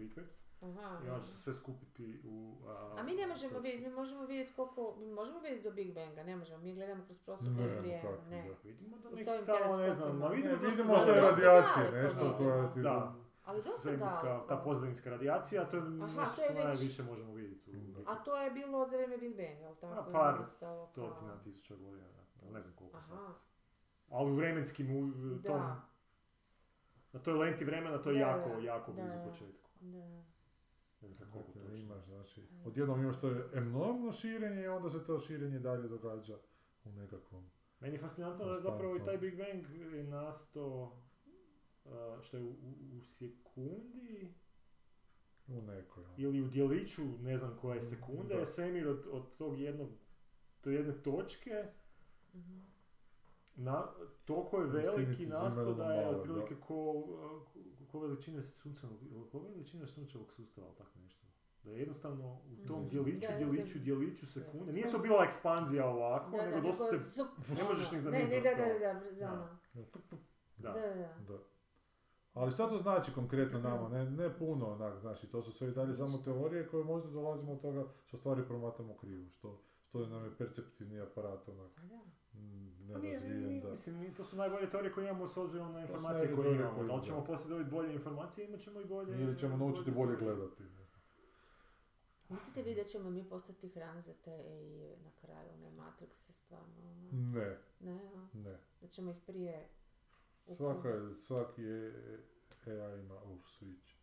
Aha, 0.62 1.00
i 1.06 1.10
onda 1.10 1.24
će 1.24 1.30
se 1.30 1.38
sve 1.38 1.54
skupiti 1.54 2.22
u... 2.26 2.54
A 2.98 3.04
mi 3.04 3.14
ne 3.14 3.28
možemo 3.28 3.60
vidjeti, 3.60 3.84
mi 3.84 3.96
možemo 3.96 4.26
vidjeti 4.26 4.54
koliko, 4.54 4.96
mi 5.00 5.12
možemo 5.12 5.40
vidjeti 5.40 5.64
do 5.64 5.72
Big 5.72 5.94
Banga, 5.94 6.24
ne 6.24 6.36
možemo, 6.36 6.58
mi 6.58 6.76
gledamo 6.76 7.06
kroz 7.06 7.20
prostor, 7.20 7.50
Ne, 7.50 7.58
kroz 7.58 7.72
vrijeme, 7.72 8.02
kako, 8.02 8.30
ne. 8.30 8.44
da. 8.44 8.56
Vidimo 8.64 8.98
da 8.98 9.10
U 9.10 9.12
neki 9.12 9.24
svojim 9.24 9.46
tamo, 9.46 9.78
ne 9.78 9.94
znam, 9.94 10.18
ma 10.18 10.28
vidimo 10.28 10.56
vidimo 10.56 10.94
daleko. 10.94 11.14
te 11.14 11.22
radijacije, 11.22 12.02
nešto 12.04 12.36
koja 12.38 12.74
ti... 12.74 12.82
Da. 12.82 13.16
Ali 13.46 13.58
dosta 13.60 13.78
Svemirska, 13.80 14.24
daleko. 14.24 14.48
ta 14.48 14.58
pozadinska 14.58 15.10
radijacija, 15.10 15.66
to 15.66 15.76
je 15.76 15.82
Aha, 15.82 15.92
nešto 15.92 16.36
to 16.36 16.42
je 16.44 16.50
već- 16.50 16.64
najviše 16.66 17.04
možemo 17.04 17.34
vidjeti. 17.34 17.72
U 17.72 17.80
Da. 17.94 18.12
A 18.12 18.16
to 18.16 18.38
je 18.38 18.52
bilo 18.52 18.88
za 18.88 18.96
vrijeme 18.96 19.18
Big 19.18 19.32
Banga, 19.32 19.60
jel 19.60 19.76
tako? 19.76 20.00
A 20.00 20.12
par 20.14 20.40
Nastalo 20.40 20.76
kao- 20.86 20.88
stotina 21.10 21.38
tisuća 21.38 21.76
godina, 21.76 22.08
da. 22.36 22.52
ne 22.52 22.62
znam 22.62 22.74
koliko 22.76 23.00
sad. 23.00 23.12
Aha, 23.12 23.34
Ali 24.10 24.32
u 24.32 24.36
vremenskim, 24.36 24.88
u 24.92 25.12
tom, 25.38 25.42
da, 25.54 25.82
na 27.14 27.20
toj 27.20 27.34
lenti 27.36 27.66
vremena 27.66 27.98
to 27.98 28.10
je 28.10 28.14
Da, 28.16 28.20
jako, 28.22 28.50
da, 28.52 28.58
jako 28.58 28.92
da, 28.92 29.02
blizu 29.02 29.18
da. 29.18 29.24
početku. 29.24 29.70
da. 29.82 30.24
Ne 31.02 31.14
znam 31.14 31.32
koliko 31.32 31.52
Dakle, 31.52 31.62
točno. 31.64 31.86
imaš, 31.86 32.04
znači, 32.04 32.48
odjednom 32.66 33.02
imaš 33.02 33.22
to 33.22 33.32
enormno 33.54 34.12
širenje 34.12 34.62
i 34.62 34.68
onda 34.68 34.90
se 34.90 35.06
to 35.06 35.20
širenje 35.20 35.60
dalje 35.60 35.88
događa 35.88 36.38
u 36.84 36.92
nekakvom... 36.92 37.50
Meni 37.80 37.96
je 37.96 38.00
fascinantno 38.00 38.46
da 38.46 38.52
je 38.52 38.62
zapravo 38.62 38.96
i 38.96 39.04
taj 39.06 39.18
Big 39.18 39.38
Bang 39.38 39.64
je 39.94 40.04
nastao 40.04 40.92
što 42.22 42.38
je 42.38 42.44
u, 42.44 42.48
u, 42.48 42.54
u 42.94 43.02
sekundi 43.02 44.34
U 45.48 45.62
nekoj. 45.64 46.04
ono. 46.04 46.14
ili 46.18 46.42
u 46.42 46.48
dijeliću, 46.48 47.02
ne 47.20 47.38
znam 47.38 47.58
koje 47.58 47.80
Mm, 47.80 47.84
sekunde, 47.84 48.34
da. 48.34 48.40
je 48.40 48.46
svemir 48.46 48.88
od, 48.88 49.08
od 49.12 49.36
tog 49.38 49.60
jednog, 49.60 49.90
to 50.62 50.70
jedne 50.70 50.94
točke 50.94 51.64
Mhm. 52.36 52.60
na, 53.56 53.86
toliko 54.26 54.60
je 54.60 54.68
veliki 54.68 55.16
zimerno 55.16 55.74
da 55.74 55.94
je 55.94 56.08
otprilike 56.10 56.56
ko, 56.58 56.66
ko, 56.68 57.46
ko 57.88 58.00
veličine 58.00 58.44
sunčanog, 58.44 59.00
ko 59.32 59.40
veličine 59.40 59.88
sunčevog 59.88 60.32
sustava, 60.32 60.68
ali 60.68 60.76
tako 60.78 61.00
nešto. 61.00 61.26
Da 61.64 61.72
je 61.72 61.80
jednostavno 61.80 62.34
u 62.54 62.68
tom 62.68 62.82
Mhm. 62.82 62.90
dijeliću, 62.90 63.28
Da, 63.30 63.38
dijeliću, 63.38 63.74
za- 63.74 63.84
dijeliću 63.84 64.26
sekunde. 64.28 64.74
Nije 64.74 64.92
to 64.92 65.00
bila 65.00 65.24
ekspanzija 65.24 65.86
ovako, 65.88 66.32
Da, 66.32 66.38
da, 66.38 66.46
nego 66.46 66.62
doslovce 66.62 66.98
zup, 67.00 67.28
ne 67.50 67.64
možeš 67.70 67.92
ni 67.92 67.98
Ne, 67.98 68.02
zamisliti 68.02 68.36
ne, 68.36 68.42
da, 68.42 68.50
to. 68.52 68.58
da, 68.58 68.94
da, 68.94 68.94
da, 68.94 69.10
da. 69.12 69.58
Da. 70.58 70.72
da, 70.72 70.96
da. 70.96 71.14
Da. 71.28 71.40
Ali 72.36 72.52
šta 72.52 72.70
to 72.70 72.78
znači 72.78 73.14
konkretno 73.14 73.60
nama? 73.60 73.90
Ne, 73.90 74.06
ne 74.08 74.34
puno 74.34 74.68
onak, 74.68 75.00
znači 75.00 75.28
to 75.28 75.42
su 75.42 75.52
sve 75.52 75.68
i 75.68 75.74
dalje 75.74 75.96
samo 75.96 76.18
teorije 76.18 76.68
koje 76.68 76.84
možda 76.84 77.10
dolazimo 77.10 77.52
od 77.54 77.62
toga 77.62 77.86
što 78.04 78.18
stvari 78.18 78.42
promatramo 78.44 78.94
krivo, 78.96 79.30
što, 79.30 79.58
što 79.82 80.00
nam 80.00 80.26
je 80.26 80.36
perceptivni 80.38 81.02
aparat 81.02 81.50
onak 81.50 81.72
Pa 81.76 81.82
da. 81.84 81.96
mm, 82.34 82.90
Pa 82.94 83.00
nerazvijen 83.00 83.40
nije- 83.40 83.62
da... 83.62 83.70
Mislim, 83.70 84.14
to 84.14 84.24
su 84.24 84.36
najbolje 84.36 84.70
teorije 84.70 84.94
koje 84.94 85.10
imamo 85.10 85.28
s 85.28 85.38
obzirom 85.38 85.74
na 85.74 85.82
informacije 85.82 86.36
koje 86.36 86.56
imamo. 86.56 86.76
koje 86.76 86.88
Da 86.88 86.96
li 86.96 87.04
ćemo 87.04 87.24
poslije 87.26 87.50
dobiti 87.50 87.72
bolje 87.72 87.94
informacije, 87.94 88.48
imat 88.48 88.60
ćemo 88.60 88.82
i 88.82 88.86
bolje... 88.86 89.22
Ili 89.22 89.38
ćemo 89.38 89.58
naučiti 89.58 89.92
bolje 89.92 90.16
gledati. 90.16 90.64
Ne 90.64 90.70
znam. 90.70 90.86
Mislite 92.30 92.62
vi 92.64 92.76
da 92.76 92.84
ćemo 92.84 93.10
mi 93.10 93.24
postati 93.26 93.70
hrana 93.70 94.02
za 94.02 94.14
te 94.16 94.32
AI 94.32 94.96
na 94.98 95.12
kraju, 95.12 95.58
ne 95.58 95.72
Matrix 95.72 96.28
je 96.28 96.34
stvarno, 96.34 96.76
ono, 96.92 97.10
Ne, 97.12 97.58
ne, 97.82 98.00
a? 98.16 98.28
ne. 98.34 98.58
da 98.82 98.88
ćemo 98.88 99.12
ih 99.12 99.18
prije 99.26 99.68
Svaka, 100.54 100.90
je- 100.90 101.16
svaki 101.22 101.62
je 101.62 101.94
AI 102.66 103.00
ima 103.00 103.16
off 103.16 103.46
switch. 103.46 103.96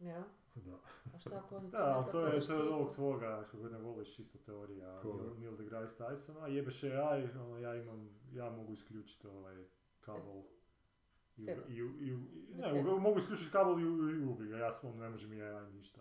Ja? 0.00 0.24
Da. 0.54 0.78
A 1.14 1.18
šta 1.18 1.38
ako 1.38 1.56
oni 1.56 1.70
Da, 1.76 1.84
ali 1.84 2.12
to 2.12 2.26
je, 2.26 2.46
to 2.46 2.54
je 2.54 2.68
ovog 2.68 2.94
tvoga, 2.94 3.44
što 3.48 3.58
god 3.58 3.72
ne 3.72 3.78
voliš, 3.78 4.16
čisto 4.16 4.38
teorija? 4.38 5.02
Neil, 5.38 5.56
deGrasse 5.56 6.02
Tysona, 6.04 6.46
jebeš 6.46 6.82
AI, 6.82 7.28
ono, 7.40 7.58
ja 7.58 7.74
imam, 7.74 8.10
ja 8.32 8.50
mogu 8.50 8.72
isključiti 8.72 9.26
ovaj 9.26 9.64
kabel. 10.00 10.42
I, 11.36 11.42
Sebe. 11.42 11.62
i, 11.68 12.16
ne, 12.54 12.82
mogu 12.82 13.18
isključiti 13.18 13.50
kabel 13.50 13.78
i, 13.78 13.82
i 13.82 14.24
ubi 14.24 14.48
ga, 14.48 14.56
ja 14.56 14.72
svom 14.72 14.98
ne 14.98 15.08
može 15.08 15.28
mi 15.28 15.42
AI 15.42 15.72
ništa. 15.72 16.00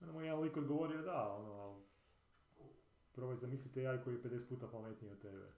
Onda 0.00 0.12
mu 0.12 0.20
je 0.20 0.26
jedan 0.26 0.40
lik 0.40 0.56
odgovorio 0.56 1.02
da, 1.02 1.34
ono, 1.34 1.80
probaj 3.12 3.36
zamisliti 3.36 3.86
AI 3.86 4.02
koji 4.04 4.14
je 4.14 4.22
50 4.22 4.48
puta 4.48 4.68
pametniji 4.68 5.12
od 5.12 5.18
tebe. 5.18 5.52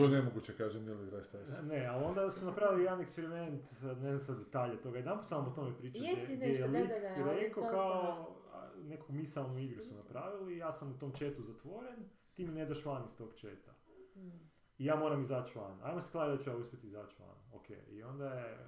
To 0.00 0.14
je 0.14 0.22
nemoguće, 0.22 0.56
kaže 0.56 0.80
Neil 0.80 0.98
deGrasse 0.98 1.38
Tyson. 1.38 1.68
Ne, 1.68 1.86
ali 1.86 2.04
onda 2.04 2.30
su 2.30 2.46
napravili 2.46 2.84
jedan 2.84 3.00
eksperiment, 3.00 3.62
ne 3.82 4.16
znam 4.16 4.18
sad 4.18 4.38
detalje 4.38 4.80
toga, 4.80 4.98
jedan 4.98 5.18
put 5.18 5.28
sam 5.28 5.38
vam 5.38 5.52
o 5.52 5.54
tome 5.54 5.76
pričao, 5.78 6.04
Jesi 6.04 6.24
gdje, 6.24 6.36
gdje 6.36 6.48
nešto, 6.48 6.64
je 6.64 6.68
da, 6.68 6.78
lik 6.78 6.88
da, 7.16 7.24
da, 7.24 7.32
rekao 7.32 7.68
kao, 7.70 8.36
neku 8.82 9.12
misalnu 9.12 9.58
igru 9.58 9.82
su 9.82 9.94
napravili, 9.94 10.56
ja 10.56 10.72
sam 10.72 10.92
u 10.92 10.98
tom 10.98 11.12
chatu 11.12 11.42
zatvoren, 11.42 12.08
ti 12.34 12.46
mi 12.46 12.52
ne 12.52 12.66
daš 12.66 12.84
van 12.84 13.04
iz 13.04 13.16
tog 13.16 13.32
chata. 13.34 13.72
Mm. 14.16 14.50
I 14.78 14.84
ja 14.84 14.96
moram 14.96 15.22
izaći 15.22 15.58
van. 15.58 15.78
Ajmo 15.82 16.00
se 16.00 16.12
kladiti 16.12 16.38
da 16.38 16.44
ću 16.44 16.50
ja 16.50 16.56
uspjeti 16.56 16.86
izaći 16.86 17.16
van. 17.22 17.36
Ok, 17.52 17.70
i 17.88 18.02
onda 18.02 18.34
je 18.34 18.66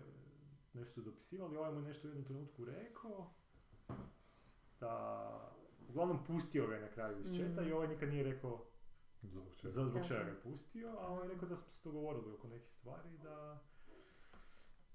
nešto 0.73 0.93
su 0.93 1.01
dopisivali, 1.01 1.57
ovaj 1.57 1.73
mu 1.73 1.81
je 1.81 1.87
nešto 1.87 2.07
u 2.07 2.11
jednom 2.11 2.25
trenutku 2.25 2.65
rekao, 2.65 3.35
da, 4.81 5.53
uglavnom 5.89 6.25
pustio 6.25 6.67
ga 6.67 6.75
je 6.75 6.81
na 6.81 6.89
kraju 6.89 7.19
iz 7.19 7.27
chata 7.27 7.63
Mm. 7.63 7.69
i 7.69 7.73
ovaj 7.73 7.89
nikad 7.89 8.09
nije 8.09 8.25
rekao 8.25 8.65
Zbog 9.23 9.45
čega? 9.53 9.69
za 9.71 9.85
zbog 9.85 10.03
čega 10.05 10.23
ga 10.23 10.31
je 10.31 10.41
pustio, 10.41 10.89
a 10.91 11.09
on 11.09 11.23
je 11.23 11.29
rekao 11.29 11.49
da 11.49 11.57
smo 11.57 11.73
se 11.73 11.81
dogovorili 11.85 12.33
oko 12.33 12.49
nekih 12.49 12.73
stvari 12.73 13.09
da... 13.19 13.59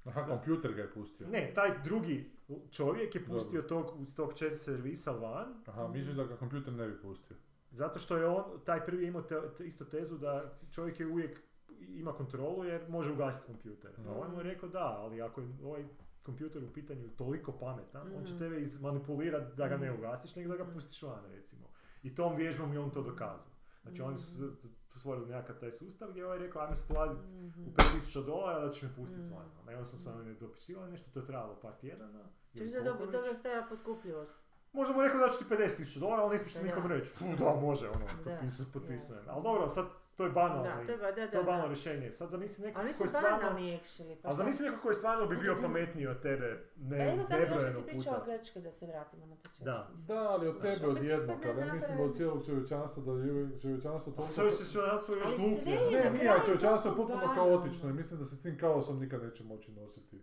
Aha, 0.05 0.21
Da. 0.21 0.27
kompjuter 0.27 0.73
ga 0.73 0.81
je 0.81 0.91
pustio. 0.91 1.27
Ne, 1.27 1.51
taj 1.55 1.81
drugi 1.81 2.31
čovjek 2.71 3.15
je 3.15 3.25
pustio 3.25 3.61
tog, 3.63 3.85
iz 3.99 4.15
tog 4.15 4.33
chat 4.33 4.55
servisa 4.55 5.11
van, 5.11 5.53
Aha, 5.65 5.87
misliš 5.87 6.15
da 6.15 6.23
ga 6.23 6.37
kompjuter 6.37 6.73
ne 6.73 6.87
bi 6.87 7.01
pustio? 7.01 7.35
zato 7.71 7.99
što 7.99 8.17
je 8.17 8.27
on, 8.27 8.43
taj 8.61 8.85
prvi 8.85 9.03
je 9.03 9.07
imao 9.07 9.21
te, 9.21 9.35
te- 9.49 9.65
isto 9.65 9.85
tezu 9.85 10.17
da 10.17 10.59
čovjek 10.71 10.99
je 10.99 11.07
uvijek 11.07 11.41
ima 11.79 12.13
kontrolu 12.13 12.63
jer 12.63 12.89
može 12.89 13.11
ugasiti 13.11 13.45
kompjuter. 13.45 13.91
A 13.99 14.11
on 14.11 14.31
mu 14.31 14.37
je 14.37 14.43
rekao 14.43 14.69
da, 14.69 14.95
ali 14.97 15.21
ako 15.21 15.41
je 15.41 15.47
ovaj 15.63 15.85
kompjuter 16.23 16.63
u 16.63 16.73
pitanju 16.73 17.09
toliko 17.09 17.51
pametan, 17.51 18.15
on 18.15 18.23
će 18.23 18.31
Mhm. 18.31 18.39
tebe 18.39 18.61
izmanipulirati 18.61 19.55
da 19.55 19.67
ga 19.67 19.77
ne 19.77 19.89
Mhm. 19.89 19.99
ugasiš, 19.99 20.35
nego 20.35 20.49
da 20.49 20.57
ga 20.57 20.63
Mhm. 20.63 20.73
pustiš 20.73 21.01
van, 21.03 21.25
recimo. 21.25 21.67
I 22.03 22.15
tom 22.15 22.35
vježbom 22.35 22.73
je 22.73 22.79
on 22.79 22.91
to 22.91 23.01
dokazao. 23.01 23.56
Znači 23.87 24.01
oni 24.01 24.17
su 24.17 24.43
Mhm. 24.43 24.67
stvorili 24.91 25.27
nekakav 25.27 25.55
taj 25.55 25.71
sustav 25.73 26.09
gdje 26.09 26.21
je 26.21 26.25
ovaj 26.25 26.37
rekao, 26.39 26.61
ajme 26.61 26.75
se 26.75 26.83
platiti 26.87 27.27
Mhm. 27.27 27.61
u 27.61 27.71
5000 27.71 28.21
dolara 28.21 28.59
da 28.59 28.71
ćeš 28.71 28.81
me 28.81 28.95
pustiti 28.95 29.21
Mm. 29.21 29.33
van. 29.33 29.45
I 29.67 29.75
onda 29.75 29.85
smo 29.85 29.99
se 29.99 30.09
oni 30.11 30.35
dopisivali 30.35 30.91
nešto, 30.91 31.11
to 31.11 31.19
je 31.19 31.25
trajalo 31.25 31.55
par 31.55 31.73
tjedana. 31.73 32.23
Češ 32.53 32.67
da 32.67 32.75
koliko 32.75 32.95
dobro, 32.95 33.11
dobro 33.11 33.35
stara 33.35 33.65
potkupljivost. 33.69 34.33
Možda 34.73 34.93
mu 34.93 35.01
rekao 35.01 35.19
da 35.19 35.29
ću 35.29 35.37
ti 35.39 35.45
50.000 35.47 35.99
dolara, 35.99 36.21
ali 36.21 36.31
ne 36.31 36.37
smiješ 36.37 36.53
to 36.53 36.59
Da. 36.59 36.65
nikom 36.65 36.85
reći. 36.87 37.11
Fu, 37.11 37.25
da, 37.39 37.55
može, 37.57 37.89
ono, 37.89 37.99
Da, 37.99 38.31
potpis, 38.31 38.57
potpisujem. 38.73 39.17
jasno. 39.17 39.33
Ali 39.33 39.43
dobro, 39.43 39.69
sad 39.69 39.85
to 40.17 40.23
je 40.25 40.31
banalno. 40.31 40.63
Da, 40.63 40.85
to 40.85 40.91
je 40.91 40.97
ba, 40.97 41.11
da, 41.11 41.11
da, 41.11 41.27
to 41.31 41.37
je 41.37 41.43
da. 41.43 41.51
banalno 41.51 41.67
rješenje. 41.67 42.11
Sad 42.11 42.29
zamisli 42.29 42.65
neko 42.65 42.79
Ali 42.79 42.87
mi 42.87 42.93
ko 42.93 43.03
je 43.03 43.09
smo 43.09 43.19
stvarno... 43.19 43.37
banalni 43.37 43.79
pa 44.21 44.29
A 44.29 44.33
zamisli 44.33 44.65
neko 44.65 44.81
koji 44.81 44.91
je 44.91 44.95
stvarno 44.95 45.25
bi 45.25 45.37
bio 45.37 45.57
pametniji 45.61 46.07
od 46.07 46.21
tebe, 46.21 46.69
ne, 46.75 46.97
Pa 46.97 47.03
evo 47.03 47.23
sad 47.29 47.39
nebrojeno 47.39 47.79
si 47.79 47.85
pričao 47.85 48.13
o. 48.15 48.25
Grčkoj 48.25 48.61
da 48.61 48.71
se 48.71 48.85
vratimo 48.87 49.25
na 49.25 49.35
početak. 49.35 49.65
Da. 49.65 49.89
Da, 50.07 50.29
ali 50.29 50.47
od 50.47 50.61
tebe 50.61 50.87
od 50.87 51.03
jednog, 51.03 51.37
ali 51.45 51.61
ja 51.61 51.73
mislim 51.73 51.97
da 51.97 52.03
od 52.03 52.15
cijelog 52.15 52.45
čovječanstva, 52.45 53.03
da 53.03 53.11
je 53.11 53.59
čovječanstvo 53.61 54.13
toliko... 54.13 54.33
sve 54.33 54.51
će 54.51 54.71
čovječanstvo 54.73 55.15
još 55.15 55.25
Ali 55.25 55.37
gluplje. 55.37 55.73
je 55.73 56.03
Ne, 56.03 56.03
na 56.03 56.09
nije, 56.09 56.45
čovječanstvo 56.45 56.91
je 56.91 56.97
potpuno 56.97 57.33
kaotično 57.35 57.89
i 57.89 57.93
mislim 57.93 58.19
da 58.19 58.25
se 58.25 58.35
s 58.35 58.41
tim 58.41 58.57
kaosom 58.57 58.99
nikad 58.99 59.23
neće 59.23 59.43
moći 59.43 59.71
nositi. 59.71 60.21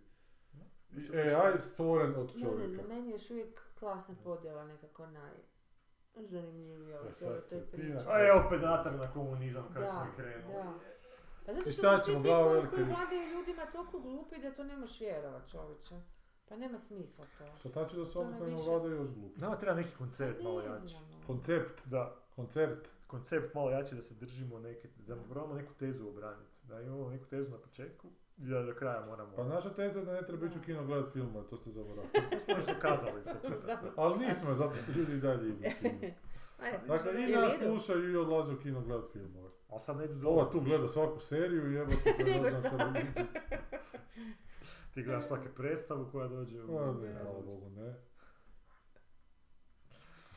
AI 1.13 1.53
je 1.53 1.59
stvoren 1.59 2.15
od 2.15 2.27
Ne, 2.27 2.33
ne 2.33 2.41
čovjeka. 2.41 2.73
znam, 2.73 2.87
meni 2.87 3.07
je 3.09 3.13
još 3.13 3.29
uvijek 3.31 3.61
klasna 3.79 4.15
podjela 4.23 4.65
nekako 4.65 5.07
najzanimljivija 5.07 5.54
E, 6.15 6.21
sad 7.05 7.15
cijele 7.15 7.41
se 7.41 7.59
te 7.61 7.71
priče. 7.71 8.05
A 8.07 8.17
je 8.19 8.33
opet 8.35 8.61
natrag 8.61 8.95
na 8.95 9.11
komunizam 9.11 9.65
kad 9.73 9.89
smo 9.89 9.99
i 10.03 10.15
krenuli. 10.15 10.53
Da. 10.53 10.73
Pa 11.45 11.53
zato 11.53 11.71
što 11.71 11.97
su 11.97 12.03
svi 12.05 12.13
ti 12.15 12.29
koji, 12.69 12.83
vladaju 12.85 13.29
ljudima 13.29 13.65
toliko 13.65 13.99
glupi 13.99 14.39
da 14.39 14.51
to 14.51 14.63
nemaš 14.63 14.99
vjerovat 14.99 15.51
čovječe. 15.51 15.95
Pa 16.49 16.55
nema 16.55 16.77
smisla 16.77 17.25
to. 17.37 17.55
Što 17.55 17.69
znači 17.69 17.95
da 17.95 18.05
su 18.05 18.19
oni 18.21 18.37
koji 18.37 18.53
vladaju 18.53 18.95
još 18.95 19.09
glupi. 19.09 19.39
Nama 19.39 19.57
treba 19.57 19.75
neki 19.75 19.95
koncept 19.97 20.43
malo 20.43 20.59
Ne 20.59 20.65
jači. 20.65 20.95
ono. 20.95 21.25
Koncept, 21.27 21.81
Da, 21.85 22.15
koncert. 22.35 22.87
koncept 23.07 23.53
malo 23.53 23.71
jači 23.71 23.95
da 23.95 24.01
se 24.01 24.13
držimo 24.13 24.59
neke, 24.59 24.89
da 24.97 25.15
probamo 25.15 25.53
neku 25.53 25.73
tezu 25.73 26.07
obraniti. 26.07 26.51
Da 26.63 26.81
imamo 26.81 27.09
neku 27.09 27.25
tezu 27.25 27.51
na 27.51 27.57
početku 27.57 28.07
da 28.37 28.63
do 28.63 28.73
kraja 28.73 29.05
moramo... 29.05 29.35
Pa 29.35 29.43
naša 29.43 29.69
teza 29.69 29.99
je 29.99 30.05
da 30.05 30.13
ne 30.13 30.27
treba 30.27 30.45
ići 30.45 30.59
u 30.59 30.61
kino 30.61 30.85
gledat 30.85 31.13
filmove, 31.13 31.47
to 31.47 31.57
ste 31.57 31.71
zaboravili. 31.71 32.13
To 32.31 32.39
smo 32.39 32.53
još 32.57 32.65
dokazali. 32.65 33.21
Ali 33.95 34.17
nismo, 34.17 34.55
zato 34.55 34.75
što 34.75 34.91
ljudi 34.91 35.13
i 35.13 35.19
dalje 35.19 35.49
idu 35.49 35.57
u 35.59 35.81
kino. 35.81 36.13
Ajde, 36.59 36.79
Dakle, 36.87 37.11
i 37.23 37.31
nas 37.31 37.57
slušaju 37.57 38.11
i 38.11 38.17
odlaze 38.17 38.53
u 38.53 38.57
kino 38.59 38.81
gledat 38.81 39.11
filmove. 39.11 39.49
Ali 39.69 39.79
sad 39.79 39.97
ne 39.97 40.05
idu 40.05 40.13
dobro. 40.13 40.29
Ova 40.29 40.51
tu 40.51 40.61
gleda 40.61 40.87
svaku 40.87 41.19
seriju 41.19 41.71
i 41.71 41.75
jebote 41.75 42.15
Nego 42.17 42.39
gleda 42.39 42.61
na 42.61 42.77
televiziju. 42.77 43.25
Ti 44.93 45.03
gledaš 45.03 45.25
svake 45.25 45.49
predstavu 45.55 46.09
koja 46.11 46.27
dođe 46.27 46.63
u... 46.63 46.67
Pa 46.67 46.91
ne, 46.91 47.13
ne 47.13 47.19
hvala 47.21 47.41
Bogu, 47.41 47.69
ne. 47.69 47.93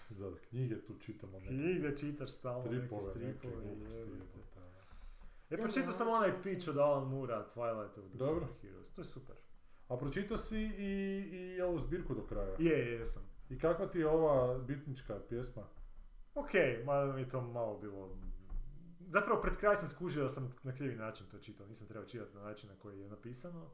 Da, 0.08 0.30
knjige 0.48 0.80
tu 0.80 0.98
čitamo 0.98 1.40
neke 1.40 1.54
Knjige 1.54 1.96
čitaš 1.96 2.30
stalno, 2.30 2.70
neke 2.70 2.86
stripove, 3.00 3.64
neke 3.64 3.90
stripove. 3.90 4.06
gluposti. 4.06 4.57
E, 5.50 5.56
Dobro, 5.56 5.62
pročitao 5.62 5.92
sam 5.92 6.08
onaj 6.08 6.42
pitch 6.42 6.68
od 6.68 6.78
Alan 6.78 7.08
Moore 7.08 7.34
Twilight 7.54 7.98
of 7.98 8.08
the 8.08 8.18
Dobro. 8.18 8.46
Superheroes. 8.46 8.90
To 8.90 9.00
je 9.00 9.04
super. 9.04 9.36
A 9.88 9.96
pročitao 9.96 10.36
si 10.36 10.60
i, 10.60 11.20
i 11.30 11.60
ovu 11.60 11.78
zbirku 11.78 12.14
do 12.14 12.26
kraja. 12.26 12.56
Je, 12.58 12.78
je, 12.78 12.92
jesam. 12.92 13.22
I 13.48 13.58
kakva 13.58 13.86
ti 13.86 13.98
je 13.98 14.08
ova 14.08 14.58
bitnička 14.58 15.20
pjesma? 15.28 15.62
Ok, 16.34 16.50
mada 16.84 17.12
mi 17.12 17.20
je 17.20 17.28
to 17.28 17.40
malo 17.40 17.78
bilo... 17.78 18.16
Zapravo 19.00 19.42
pred 19.42 19.56
kraj 19.56 19.76
sam 19.76 19.88
skužio 19.88 20.22
da 20.22 20.28
sam 20.28 20.54
na 20.62 20.74
krivi 20.74 20.96
način 20.96 21.26
to 21.26 21.38
čitao. 21.38 21.66
Nisam 21.66 21.86
trebao 21.86 22.08
čitati 22.08 22.36
na 22.36 22.42
način 22.42 22.70
na 22.70 22.76
koji 22.76 23.00
je 23.00 23.08
napisano. 23.08 23.70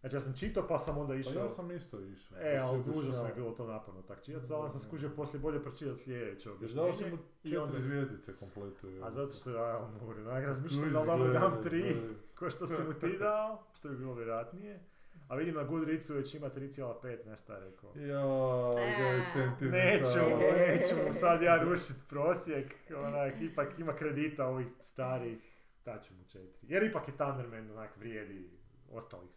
Znači 0.00 0.16
ja 0.16 0.20
sam 0.20 0.34
čitao 0.34 0.66
pa 0.66 0.78
sam 0.78 0.98
onda 0.98 1.12
Pa 1.12 1.14
išao... 1.14 1.42
ja 1.42 1.48
sam 1.48 1.70
isto 1.70 2.00
išao. 2.02 2.38
E, 2.38 2.58
ali 2.62 2.82
užasno 2.88 3.26
je 3.26 3.34
bilo 3.34 3.50
to 3.50 3.66
naporno 3.66 4.02
tak 4.02 4.22
čitati, 4.22 4.52
ali 4.52 4.70
sam 4.70 4.80
skužio 4.80 5.10
poslije 5.10 5.40
bolje 5.40 5.62
pročitati 5.62 5.98
sljedeće 5.98 6.48
Još 6.60 6.70
dao 6.70 6.84
objašnjenje. 6.84 7.12
mu 7.12 7.18
četiri 7.34 7.56
onda- 7.58 7.78
zvijezdice 7.78 8.32
kompletu. 8.34 8.88
je. 8.88 9.02
A 9.02 9.10
zato 9.10 9.32
što 9.32 9.50
je 9.50 9.58
Alan 9.58 9.92
Moore, 9.94 10.20
onak 10.22 10.44
razmišljam 10.44 10.92
da 10.92 11.16
mu 11.16 11.28
dam 11.28 11.62
tri, 11.62 11.96
ko 12.38 12.50
što 12.50 12.66
si 12.66 12.82
mu 12.82 12.92
ti 12.94 13.18
dao, 13.18 13.62
što 13.74 13.88
bi 13.88 13.96
bilo 13.96 14.14
vjerojatnije. 14.14 14.80
A 15.28 15.36
vidim 15.36 15.54
na 15.54 15.62
Goodreadsu 15.64 16.14
već 16.14 16.34
ima 16.34 16.50
3,5, 16.50 17.26
nešto 17.26 17.52
je 17.52 17.60
rekao. 17.60 17.92
Joj, 17.96 18.72
ga 18.74 19.04
je 19.04 19.18
A. 19.18 19.22
sentimental. 19.22 20.10
Neću, 20.10 20.18
neću 20.60 21.06
mu 21.06 21.12
sad 21.12 21.42
ja 21.42 21.62
rušit 21.62 21.96
prosjek, 22.08 22.74
onak, 22.96 23.34
ipak 23.42 23.78
ima 23.78 23.92
kredita 23.92 24.46
ovih 24.46 24.66
starih, 24.80 25.38
daću 25.84 26.14
mu 26.14 26.24
četiri. 26.24 26.58
Jer 26.64 26.82
ipak 26.82 27.08
je 27.08 27.14
Thunderman 27.14 27.70
onak 27.70 27.96
vrijedi 27.96 28.50
ostalih. 28.90 29.30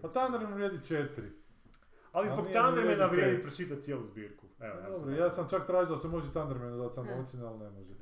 Koji 0.00 0.12
Pa 0.12 0.20
Thunderman 0.20 0.54
vrijedi 0.54 0.84
četiri. 0.84 1.30
Ali 2.12 2.28
zbog 2.28 2.44
Thundermana 2.44 3.06
vrijedi 3.06 3.42
pročitati 3.42 3.82
cijelu 3.82 4.04
zbirku. 4.04 4.46
Evo, 4.60 4.78
ja 4.78 4.86
to 4.86 4.92
Dobro, 4.92 5.12
ja 5.14 5.30
sam 5.30 5.48
čak 5.48 5.66
tražio 5.66 5.94
da 5.94 6.00
se 6.00 6.08
može 6.08 6.30
Thundermanu 6.30 6.78
dati 6.78 6.94
samo 6.94 7.12
ocjene, 7.12 7.46
ali 7.46 7.58
ne 7.58 7.70
može. 7.70 7.94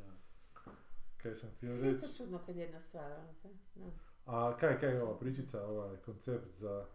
Kaj 1.22 1.34
sam 1.34 1.50
htio 1.56 1.74
Nije 1.74 1.98
to 1.98 2.06
reći? 2.06 2.16
čudno 2.16 2.38
kad 2.46 2.56
jedna 2.56 2.80
stvar. 2.80 3.12
A 4.26 4.56
kaj, 4.56 4.80
kaj 4.80 4.94
je 4.94 5.02
ova 5.02 5.18
pričica, 5.18 5.66
ovaj 5.66 5.96
koncept 5.96 6.54
za 6.54 6.86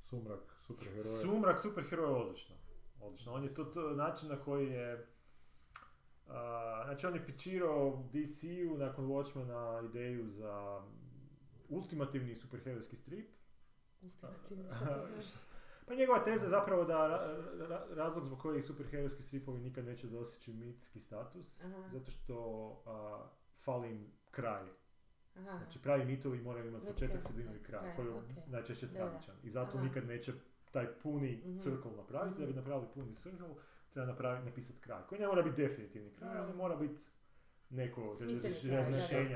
sumrak 0.00 0.40
superheroja? 0.60 1.20
Sumrak 1.22 1.58
superhero 1.58 2.02
je 2.02 2.10
odlično. 2.10 2.56
Odlično. 3.00 3.32
On 3.32 3.44
je 3.44 3.54
to, 3.54 3.64
to 3.64 3.90
način 3.90 4.28
na 4.28 4.36
koji 4.36 4.70
je... 4.70 5.06
a, 6.28 6.82
znači 6.84 7.06
on 7.06 7.14
je 7.14 7.26
pičirao 7.26 8.08
DC-u 8.12 8.78
nakon 8.78 9.06
Watchmena 9.06 9.88
ideju 9.90 10.28
za 10.28 10.82
ultimativni 11.68 12.34
superherojski 12.34 12.96
strip. 12.96 13.30
Ultimativno, 14.02 14.64
što 14.66 14.84
to 14.86 15.04
znači? 15.06 15.28
Pa 15.86 15.94
njegova 15.94 16.18
teza 16.20 16.44
je 16.44 16.50
zapravo 16.50 16.84
da 16.84 16.94
ra- 16.94 17.36
ra- 17.60 17.86
razlog 17.90 18.24
zbog 18.24 18.38
kojih 18.38 18.64
superherojski 18.64 19.22
stripovi 19.22 19.60
nikad 19.60 19.84
neće 19.84 20.06
dostići 20.06 20.52
mitski 20.52 21.00
status, 21.00 21.60
Aha. 21.60 21.88
zato 21.88 22.10
što 22.10 22.36
a, 22.86 23.26
fali 23.58 23.90
im 23.90 24.06
kraj. 24.30 24.62
Aha. 25.36 25.58
Znači 25.58 25.78
pravi 25.78 26.04
mitovi 26.06 26.40
moraju 26.40 26.68
imati 26.68 26.86
početak, 26.86 27.22
sredinu 27.22 27.54
i 27.54 27.62
kraj, 27.62 27.80
kraj, 27.80 27.96
koji 27.96 28.06
je 28.06 28.14
ok. 28.14 28.24
najčešće 28.46 28.86
Da, 28.86 28.92
tragičan. 28.94 29.34
I 29.42 29.50
zato 29.50 29.76
Aha. 29.76 29.86
nikad 29.86 30.06
neće 30.06 30.32
taj 30.70 30.86
puni 30.92 31.36
Mhm. 31.36 31.56
circle 31.56 31.90
napraviti, 31.92 32.40
da 32.40 32.46
bi 32.46 32.50
Mhm. 32.50 32.58
napravili 32.58 32.88
puni 32.94 33.14
circle, 33.14 33.48
treba 33.90 34.06
napraviti, 34.06 34.46
napisati 34.46 34.80
kraj. 34.80 35.02
Koji 35.08 35.20
ne 35.20 35.26
mora 35.26 35.42
biti 35.42 35.56
definitivni 35.58 36.10
kraj, 36.10 36.38
ali 36.38 36.48
Mhm. 36.48 36.56
mora 36.56 36.76
biti 36.76 37.02
neko 37.70 38.16
tih 38.16 38.70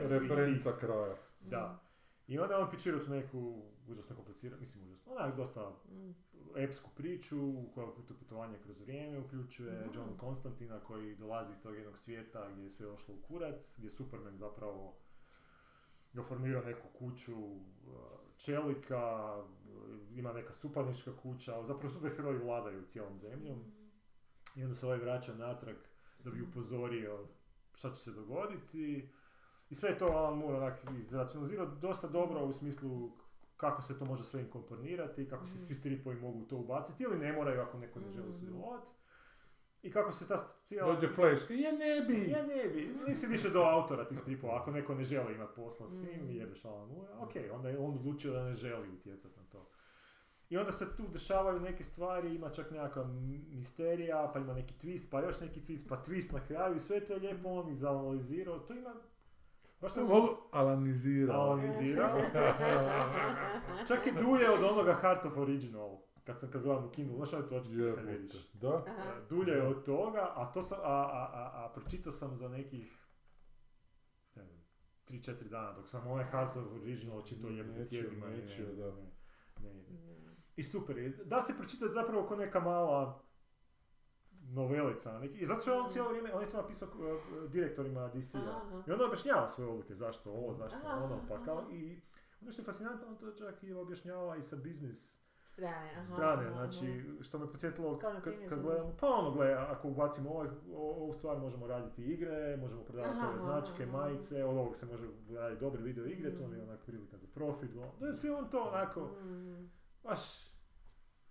Referenca 0.02 0.72
kraja. 0.72 1.16
da. 1.40 1.80
I 2.26 2.38
onda 2.38 2.58
on 2.58 2.70
pičira 2.70 3.00
tu 3.00 3.10
neku 3.10 3.62
užasno 3.88 4.16
kompliciranu, 4.16 4.60
mislim 4.60 4.84
užasno, 4.84 5.12
onak 5.12 5.36
dosta 5.36 5.70
Mm. 5.90 6.14
epsku 6.56 6.90
priču 6.94 7.36
koja 7.74 7.86
to 7.86 8.14
putovanje 8.18 8.58
kroz 8.62 8.80
vrijeme 8.80 9.18
uključuje 9.18 9.80
Mhm. 9.80 9.94
John 9.94 10.16
Konstantina 10.16 10.80
koji 10.80 11.16
dolazi 11.16 11.52
iz 11.52 11.62
tog 11.62 11.74
jednog 11.74 11.98
svijeta 11.98 12.50
gdje 12.50 12.62
je 12.62 12.70
sve 12.70 12.86
ošlo 12.86 13.14
u 13.14 13.22
kurac, 13.28 13.74
gdje 13.78 13.90
Superman 13.90 14.36
zapravo 14.38 14.96
je 16.12 16.22
formirao 16.22 16.62
neku 16.64 16.88
kuću 16.98 17.36
uh, 17.36 17.60
čelika, 18.36 19.34
uh, 19.38 20.18
ima 20.18 20.32
neka 20.32 20.52
supadnička 20.52 21.16
kuća, 21.22 21.62
zapravo 21.64 21.94
superheroji 21.94 22.38
vladaju 22.38 22.86
cijelom 22.86 23.18
zemljom 23.18 23.64
i 24.56 24.62
onda 24.62 24.74
se 24.74 24.86
ovaj 24.86 24.98
vraća 24.98 25.34
natrag 25.34 25.76
da 26.24 26.30
bi 26.30 26.42
upozorio 26.42 27.26
šta 27.74 27.90
će 27.90 28.02
se 28.02 28.12
dogoditi 28.12 29.08
i 29.70 29.74
sve 29.74 29.90
je 29.90 29.98
to 29.98 30.06
Alan 30.06 30.38
Moore 30.38 30.56
onak 30.56 30.80
izracionalizirao 30.98 31.66
dosta 31.66 32.08
dobro 32.08 32.44
u 32.44 32.52
smislu 32.52 33.10
kako 33.64 33.82
se 33.82 33.98
to 33.98 34.04
može 34.04 34.24
sve 34.24 34.40
inkorporirati, 34.40 35.28
kako 35.28 35.46
se 35.46 35.54
Mhm. 35.54 35.64
svi 35.64 35.74
stripovi 35.74 36.16
mogu 36.16 36.42
to 36.42 36.56
ubaciti 36.56 37.02
ili 37.02 37.18
ne 37.18 37.32
moraju 37.32 37.60
ako 37.60 37.78
neko 37.78 38.00
ne 38.00 38.10
želi 38.10 38.28
Mhm. 38.28 38.32
sudjelovati. 38.34 38.86
I 39.82 39.90
kako 39.90 40.12
se 40.12 40.26
ta 40.26 40.36
cijela... 40.64 40.92
Dođe 40.92 41.06
Flash, 41.08 41.50
ja 41.50 41.72
ne 41.72 42.06
bi! 42.08 42.30
Ja 42.30 42.42
ne 42.44 42.64
bi, 42.64 42.94
nisi 43.06 43.26
više 43.26 43.50
do 43.50 43.60
autora 43.60 44.04
tih 44.04 44.18
stripova, 44.18 44.60
ako 44.60 44.70
neko 44.70 44.94
ne 44.94 45.04
želi 45.04 45.34
imati 45.34 45.52
posla 45.56 45.88
s 45.88 45.92
tim 45.94 46.30
i 46.30 46.36
jebeš 46.36 46.64
Alan 46.64 46.88
Moore, 46.88 47.12
ok, 47.14 47.30
onda 47.52 47.68
je 47.68 47.78
on 47.78 47.94
odlučio 47.94 48.32
da 48.32 48.44
ne 48.44 48.54
želi 48.54 48.88
utjecati 48.90 49.38
na 49.38 49.46
to. 49.46 49.66
I 50.48 50.56
onda 50.56 50.72
se 50.72 50.96
tu 50.96 51.02
dešavaju 51.08 51.60
neke 51.60 51.84
stvari, 51.84 52.34
ima 52.34 52.50
čak 52.50 52.70
nekakva 52.70 53.04
misterija, 53.48 54.30
pa 54.32 54.38
ima 54.38 54.54
neki 54.54 54.74
twist, 54.76 55.10
pa 55.10 55.20
još 55.20 55.40
neki 55.40 55.60
twist, 55.60 55.88
pa 55.88 55.96
twist 55.98 56.32
na 56.32 56.40
kraju 56.40 56.76
i 56.76 56.80
sve 56.80 57.00
to 57.00 57.12
je 57.12 57.18
lijepo 57.18 57.48
on 57.48 57.68
izanalizirao, 57.68 58.58
to 58.58 58.74
ima... 58.74 58.94
Baš 59.84 59.92
sam 59.92 60.06
Mogu 60.06 60.28
alanizirao. 60.50 61.52
analizirao. 61.52 62.18
Čak 63.88 64.06
i 64.06 64.12
dulje 64.14 64.50
od 64.50 64.64
onoga 64.64 64.94
Heart 64.94 65.24
of 65.24 65.36
Original, 65.36 65.98
kad 66.24 66.40
sam 66.40 66.50
kad 66.50 66.62
gledam 66.62 66.84
u 66.84 66.90
Kindle, 66.90 67.16
znaš 67.16 67.32
ove 67.32 67.48
točkice 67.48 67.74
kad 67.74 67.86
Jebote. 67.86 68.02
vidiš. 68.12 68.52
Da? 68.52 68.68
Aha. 68.88 69.02
E, 69.10 69.26
Dulje 69.28 69.52
je 69.52 69.62
od 69.62 69.84
toga, 69.84 70.32
a 70.34 70.52
to 70.52 70.62
sam, 70.62 70.78
a, 70.78 70.92
a, 70.92 71.30
a, 71.32 71.64
a 71.64 71.72
pročitao 71.74 72.12
sam 72.12 72.36
za 72.36 72.48
nekih 72.48 73.08
ne 74.34 74.44
znam, 74.44 74.58
3-4 75.08 75.48
dana, 75.48 75.72
dok 75.72 75.88
sam 75.88 76.06
ovaj 76.06 76.24
Heart 76.24 76.56
of 76.56 76.72
Original 76.72 77.22
čitao 77.22 77.50
jebote 77.50 77.78
Neću, 77.78 77.90
tjednima. 77.90 78.26
ne, 78.26 78.36
neću, 78.36 78.62
ne, 78.62 78.74
da. 78.74 78.90
ne, 78.90 79.74
ne. 79.74 79.82
Mm. 79.90 80.36
I 80.56 80.62
super 80.62 80.98
je. 80.98 81.08
Da 81.10 81.40
se 81.40 81.56
pročitati 81.58 81.92
zapravo 81.92 82.26
kao 82.28 82.36
neka 82.36 82.60
mala 82.60 83.23
novelica. 84.44 85.18
Neki, 85.18 85.34
I 85.34 85.46
zato 85.46 85.60
što 85.60 85.70
je 85.70 85.78
on 85.78 85.86
Mm. 85.86 85.90
cijelo 85.90 86.08
vrijeme, 86.08 86.34
on 86.34 86.42
je 86.42 86.50
to 86.50 86.56
napisao 86.56 86.88
uh, 86.88 87.50
direktorima 87.50 88.08
DC-a. 88.08 88.60
I 88.86 88.92
onda 88.92 89.04
objašnjava 89.04 89.48
svoje 89.48 89.70
odluke, 89.70 89.94
zašto 89.94 90.30
ovo, 90.32 90.54
zašto 90.54 90.78
Aha, 90.78 91.04
ono, 91.04 91.20
pa 91.28 91.42
kao 91.42 91.62
i 91.72 92.00
ono 92.42 92.50
što 92.50 92.62
je 92.62 92.66
fascinantno, 92.66 93.06
on 93.08 93.16
to 93.16 93.32
čak 93.32 93.62
i 93.62 93.72
objašnjava 93.72 94.36
i 94.36 94.42
sa 94.42 94.56
biznis 94.56 95.14
Strane, 95.44 95.90
aha. 95.92 96.06
strane, 96.06 96.44
aha, 96.44 96.54
znači 96.54 96.86
što 97.20 97.38
me 97.38 97.50
podsjetilo 97.50 97.98
kad, 97.98 98.22
kad 98.22 98.34
da. 98.50 98.56
gledamo, 98.56 98.92
pa 99.00 99.06
ono 99.08 99.30
gle, 99.30 99.52
ako 99.52 99.88
ubacimo 99.88 100.30
ovaj, 100.30 100.48
ovu 100.74 101.12
stvar 101.12 101.38
možemo 101.38 101.66
raditi 101.66 102.04
igre, 102.04 102.56
možemo 102.56 102.82
prodavati 102.82 103.18
ove 103.28 103.38
značke, 103.38 103.86
majice, 103.88 104.44
od 104.44 104.56
ovog 104.56 104.76
se 104.76 104.86
može 104.86 105.04
raditi 105.30 105.60
dobre 105.60 105.82
video 105.82 106.06
igre, 106.06 106.30
to 106.32 106.46
mi 106.48 106.56
je 106.56 106.62
Mm. 106.62 106.68
onak 106.68 106.80
prilika 106.80 107.16
za 107.16 107.26
profit, 107.26 107.70
ono. 107.76 107.92
da 108.00 108.06
je 108.06 108.14
sve 108.14 108.30
on 108.32 108.50
to 108.50 108.60
onako, 108.62 109.00
Mm, 109.00 109.70
baš 110.02 110.20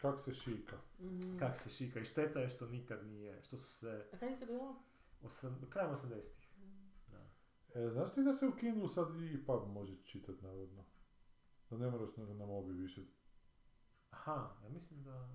Kak 0.03 0.19
se 0.19 0.33
šika. 0.33 0.77
mhm. 0.99 1.37
kak 1.39 1.57
se 1.57 1.69
šika 1.69 1.99
i 1.99 2.05
šteta 2.05 2.39
je 2.39 2.49
što 2.49 2.67
nikad 2.67 3.07
nije, 3.07 3.41
što 3.43 3.57
su 3.57 3.71
se 3.71 4.09
A 4.13 4.17
kad 4.17 4.29
je 4.29 4.39
to 4.39 4.45
bilo? 4.45 4.75
osam, 5.23 5.61
krajem 5.69 5.95
80-ih. 5.95 6.49
Da. 7.07 7.29
E, 7.79 7.89
znaš 7.89 8.13
ti 8.13 8.23
da 8.23 8.33
se 8.33 8.47
u 8.47 8.55
Kindlu 8.55 8.87
sad 8.87 9.21
i 9.21 9.45
pub 9.45 9.67
može 9.67 10.03
čitat 10.03 10.41
navodno? 10.41 10.83
Da 11.69 11.77
ne 11.77 11.89
moraš 11.89 12.17
na, 12.17 12.25
na 12.25 12.45
mobi 12.45 12.73
više. 12.73 13.01
Aha, 14.09 14.55
ja 14.63 14.69
mislim 14.69 15.03
da 15.03 15.29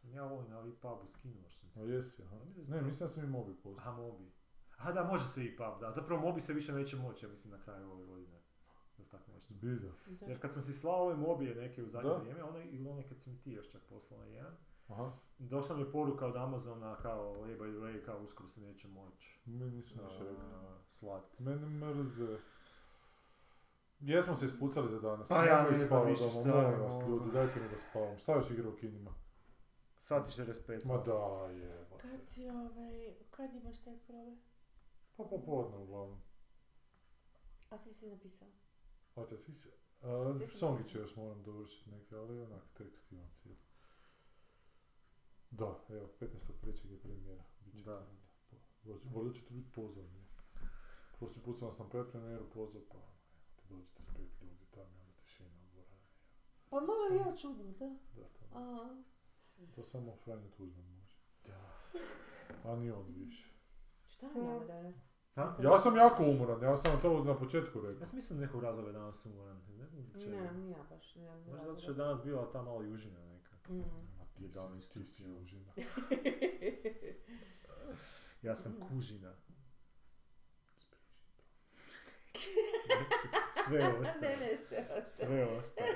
sam 0.00 0.12
ja 0.12 0.24
ovo 0.24 0.42
na 0.48 0.60
Vipabu 0.60 1.06
skinuo 1.06 1.48
što 1.48 1.68
sam 1.68 1.82
A 1.82 1.86
jesi, 1.86 2.22
aha. 2.22 2.36
Ja 2.36 2.44
mislim 2.44 2.66
da 2.66 2.76
Ne, 2.76 2.82
mislim 2.82 3.04
da 3.04 3.08
sam 3.08 3.24
i 3.24 3.26
mobi 3.26 3.54
postao. 3.54 3.90
Aha, 3.90 3.92
Mobi. 3.92 4.32
Aha, 4.78 4.92
da, 4.92 5.04
može 5.04 5.28
se 5.28 5.44
i 5.44 5.56
pub, 5.56 5.80
da. 5.80 5.92
Zapravo 5.92 6.20
Mobi 6.20 6.40
se 6.40 6.52
više 6.52 6.72
neće 6.72 6.96
moći, 6.96 7.26
ja 7.26 7.30
mislim, 7.30 7.52
na 7.52 7.60
kraju 7.62 7.90
ove 7.90 8.06
godine. 8.06 8.41
Ili 8.98 9.08
tako 9.08 9.32
nešto. 9.32 9.54
Zbilja. 9.54 9.92
Jer 10.20 10.40
kad 10.40 10.52
sam 10.52 10.62
si 10.62 10.72
slao 10.72 11.02
ove 11.02 11.16
Mobije 11.16 11.54
neke 11.54 11.82
u 11.82 11.88
zadnje 11.88 12.10
Da. 12.10 12.16
vrijeme, 12.16 12.42
one, 12.42 12.66
ili 12.66 12.88
one 12.88 13.08
kad 13.08 13.20
si 13.20 13.30
mi 13.30 13.38
ti 13.38 13.52
još 13.52 13.70
čak 13.70 13.82
poslao 13.82 14.20
na 14.20 14.26
jedan, 14.26 14.52
Aha. 14.88 15.12
došla 15.38 15.76
mi 15.76 15.82
je 15.82 15.92
poruka 15.92 16.26
od 16.26 16.36
Amazona 16.36 16.96
kao, 16.96 17.34
hey, 17.36 17.58
by 17.58 17.70
the 17.70 17.78
way, 17.78 18.04
kao 18.04 18.18
uskoro 18.18 18.48
se 18.48 18.60
neće 18.60 18.88
moći 18.88 19.40
Meni 19.44 19.70
nisu 19.70 20.02
ništa 20.02 20.18
rekli. 20.20 20.36
slat. 20.88 21.38
Mene 21.38 21.66
mrze. 21.66 22.38
Jesmo 24.00 24.36
se 24.36 24.44
ispucali 24.44 24.88
za 24.88 25.00
danas. 25.00 25.28
Pa 25.28 25.44
ja 25.44 25.70
ne 25.70 25.78
znam 25.78 26.06
više 26.06 26.22
doma, 26.22 26.30
šta, 26.40 26.62
molim 26.62 26.80
vas 26.80 26.94
ljudi, 27.08 27.30
dajte 27.32 27.60
mi 27.60 27.68
da 27.68 27.78
spavam. 27.78 28.18
Šta 28.18 28.32
još 28.34 28.50
igra 28.50 28.68
u 28.68 28.76
kinima? 28.76 29.10
Sat 29.98 30.28
i 30.28 30.40
45. 30.42 30.86
Ma 30.86 30.96
da, 30.96 31.46
jebate. 31.48 31.96
Kad 31.98 32.20
si 32.26 32.48
ovaj, 32.48 33.14
kad 33.30 33.54
imaš 33.54 33.78
te 33.78 33.98
probe? 34.06 34.36
Pa 35.16 35.24
popodne 35.24 35.76
uglavnom. 35.78 36.20
A 37.70 37.78
si 37.78 37.94
si 37.94 38.06
napisao? 38.06 38.48
A 39.14 39.26
te 39.26 39.36
sam 39.38 39.54
Songiće 40.58 40.98
još 40.98 41.16
moram 41.16 41.42
dovršiti 41.42 41.90
neke, 41.90 42.16
ali 42.16 42.40
onak 42.40 42.62
tekst 42.74 43.12
imam 43.12 43.30
cijeli. 43.42 43.58
Da, 45.50 45.84
evo, 45.88 46.08
15.3. 46.20 46.90
je 46.90 47.00
premijera. 47.00 47.44
Biće 47.60 47.84
Da. 47.84 48.06
to 48.84 49.00
Volio 49.04 49.32
ćete 49.32 49.54
biti 49.54 49.72
pozorni. 49.72 50.22
Prošli 51.18 51.42
put 51.42 51.58
sam 51.58 51.68
vas 51.68 51.78
na 51.78 51.88
predpremieru 51.88 52.50
pozvao, 52.54 52.82
pa 52.88 52.98
evo, 52.98 53.12
te 53.56 53.74
dođete 53.74 54.02
s 54.02 54.06
pet 54.06 54.42
ljudi, 54.42 54.66
tam 54.70 54.94
je 54.94 55.00
onda 55.00 55.12
tišina 55.12 55.48
u 55.48 55.70
dvorani. 55.72 56.06
Pa 56.70 56.80
malo 56.80 57.04
je 57.10 57.16
ja 57.16 57.36
čudno, 57.36 57.64
da. 57.64 57.96
Da, 58.20 58.28
to, 58.28 58.58
A, 58.58 58.96
to 59.74 59.82
samo 59.82 60.16
Franjo 60.16 60.48
Tuđman 60.56 60.84
može. 60.84 61.16
Da. 61.44 61.72
A 62.64 62.76
ni 62.76 62.90
on 62.90 63.06
više. 63.08 63.48
šta 64.06 64.26
je 64.26 64.34
nama 64.34 64.64
danas? 64.64 65.11
Ha? 65.34 65.56
Ja 65.62 65.78
sam 65.78 65.96
jako 65.96 66.24
umoran, 66.24 66.62
ja 66.62 66.76
sam 66.76 67.00
to 67.02 67.24
na 67.24 67.34
početku 67.34 67.80
rekao. 67.80 68.00
Ja 68.00 68.06
sam 68.06 68.16
mislim 68.16 68.38
da 68.38 68.46
nekog 68.46 68.62
razloga 68.62 68.92
danas 68.92 69.26
umoran. 69.26 69.60
Ne 69.78 69.86
znam. 69.86 70.06
Ne, 70.30 70.52
ni 70.52 70.70
ja 70.70 70.78
baš, 70.90 71.14
ne 71.14 71.30
Možda 71.36 71.64
zato 71.66 71.80
što 71.80 71.90
je 71.90 71.94
danas 71.94 72.22
bila 72.22 72.52
ta 72.52 72.62
malo 72.62 72.82
južina 72.82 73.18
neka. 73.26 73.56
Mm. 73.68 73.78
Ma 74.18 74.24
ti 74.36 74.48
si, 74.52 74.58
11 74.58 74.92
ti 74.92 75.04
si 75.06 75.24
užina. 75.28 75.72
Ja 78.42 78.56
sam 78.56 78.74
kužina. 78.88 79.34
Sve 83.66 83.78
ne, 83.78 83.88
ostaje. 83.90 84.36
ne, 84.36 84.56
se 84.58 84.84
ostaje. 84.92 85.26
Sve 85.26 85.44
ostaje. 85.48 85.88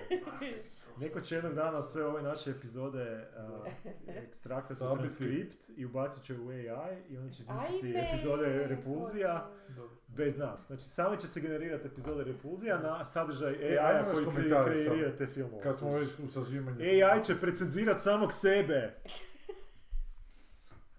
Neko 0.97 1.21
će 1.21 1.35
jednog 1.35 1.55
dana 1.55 1.77
sve 1.77 2.05
ove 2.05 2.23
naše 2.23 2.51
epizode 2.51 3.29
uh, 3.51 3.67
ekstraktati 4.25 4.85
u 4.85 4.95
transkript 4.95 5.69
i 5.69 5.85
ubacit 5.85 6.23
će 6.23 6.35
u 6.35 6.49
AI 6.49 6.63
i 7.09 7.19
onda 7.19 7.33
će 7.33 7.43
izmisliti 7.43 7.87
Ajme, 7.89 8.09
epizode 8.09 8.47
Repulzija 8.67 9.51
Dobro. 9.69 9.97
bez 10.09 10.37
nas. 10.37 10.67
Znači 10.67 10.83
same 10.83 11.21
će 11.21 11.27
se 11.27 11.41
generirati 11.41 11.87
epizode 11.87 12.25
Repulzija 12.25 12.79
na 12.79 13.05
sadržaj 13.05 13.53
E, 13.53 13.79
AI-a 13.79 14.13
koji 14.13 14.25
komentare 14.25 14.71
kre- 14.71 14.85
samo. 14.85 14.95
kreira 14.95 15.17
te 15.17 15.27
filmove. 15.27 15.63
Kad 15.63 15.79
smo 15.79 15.93
već 15.93 16.09
u 16.19 16.29
sažimanju. 16.29 16.79
AI 16.81 17.25
će 17.25 17.35
precenzirat 17.37 18.01
samog 18.01 18.33
sebe. 18.33 18.95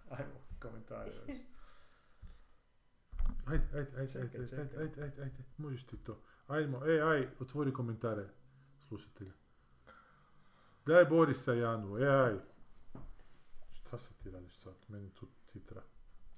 Ajmo, 0.09 0.31
komentari 0.61 1.09
još. 1.09 1.37
Ajde, 3.47 3.63
ajde, 3.73 3.91
ajde, 3.97 4.11
Čekaj, 4.11 4.39
ajde, 4.39 4.47
čekaj. 4.47 4.63
ajde, 4.63 4.77
ajde, 4.81 5.03
ajde, 5.03 5.21
ajde, 5.21 5.43
možeš 5.57 5.83
ti 5.83 5.97
to. 5.97 6.21
Ajdemo, 6.47 6.85
ej, 6.85 7.01
aj, 7.01 7.27
otvori 7.39 7.73
komentare, 7.73 8.27
slušatelja. 8.87 9.31
Daj 10.85 11.05
Borisa 11.05 11.53
Janu, 11.53 11.97
ej, 11.97 12.07
aj. 12.07 12.37
Šta 13.71 13.97
se 13.97 14.13
ti 14.13 14.31
radiš 14.31 14.57
sad? 14.57 14.73
Meni 14.87 15.09
tu 15.09 15.27
titra. 15.53 15.81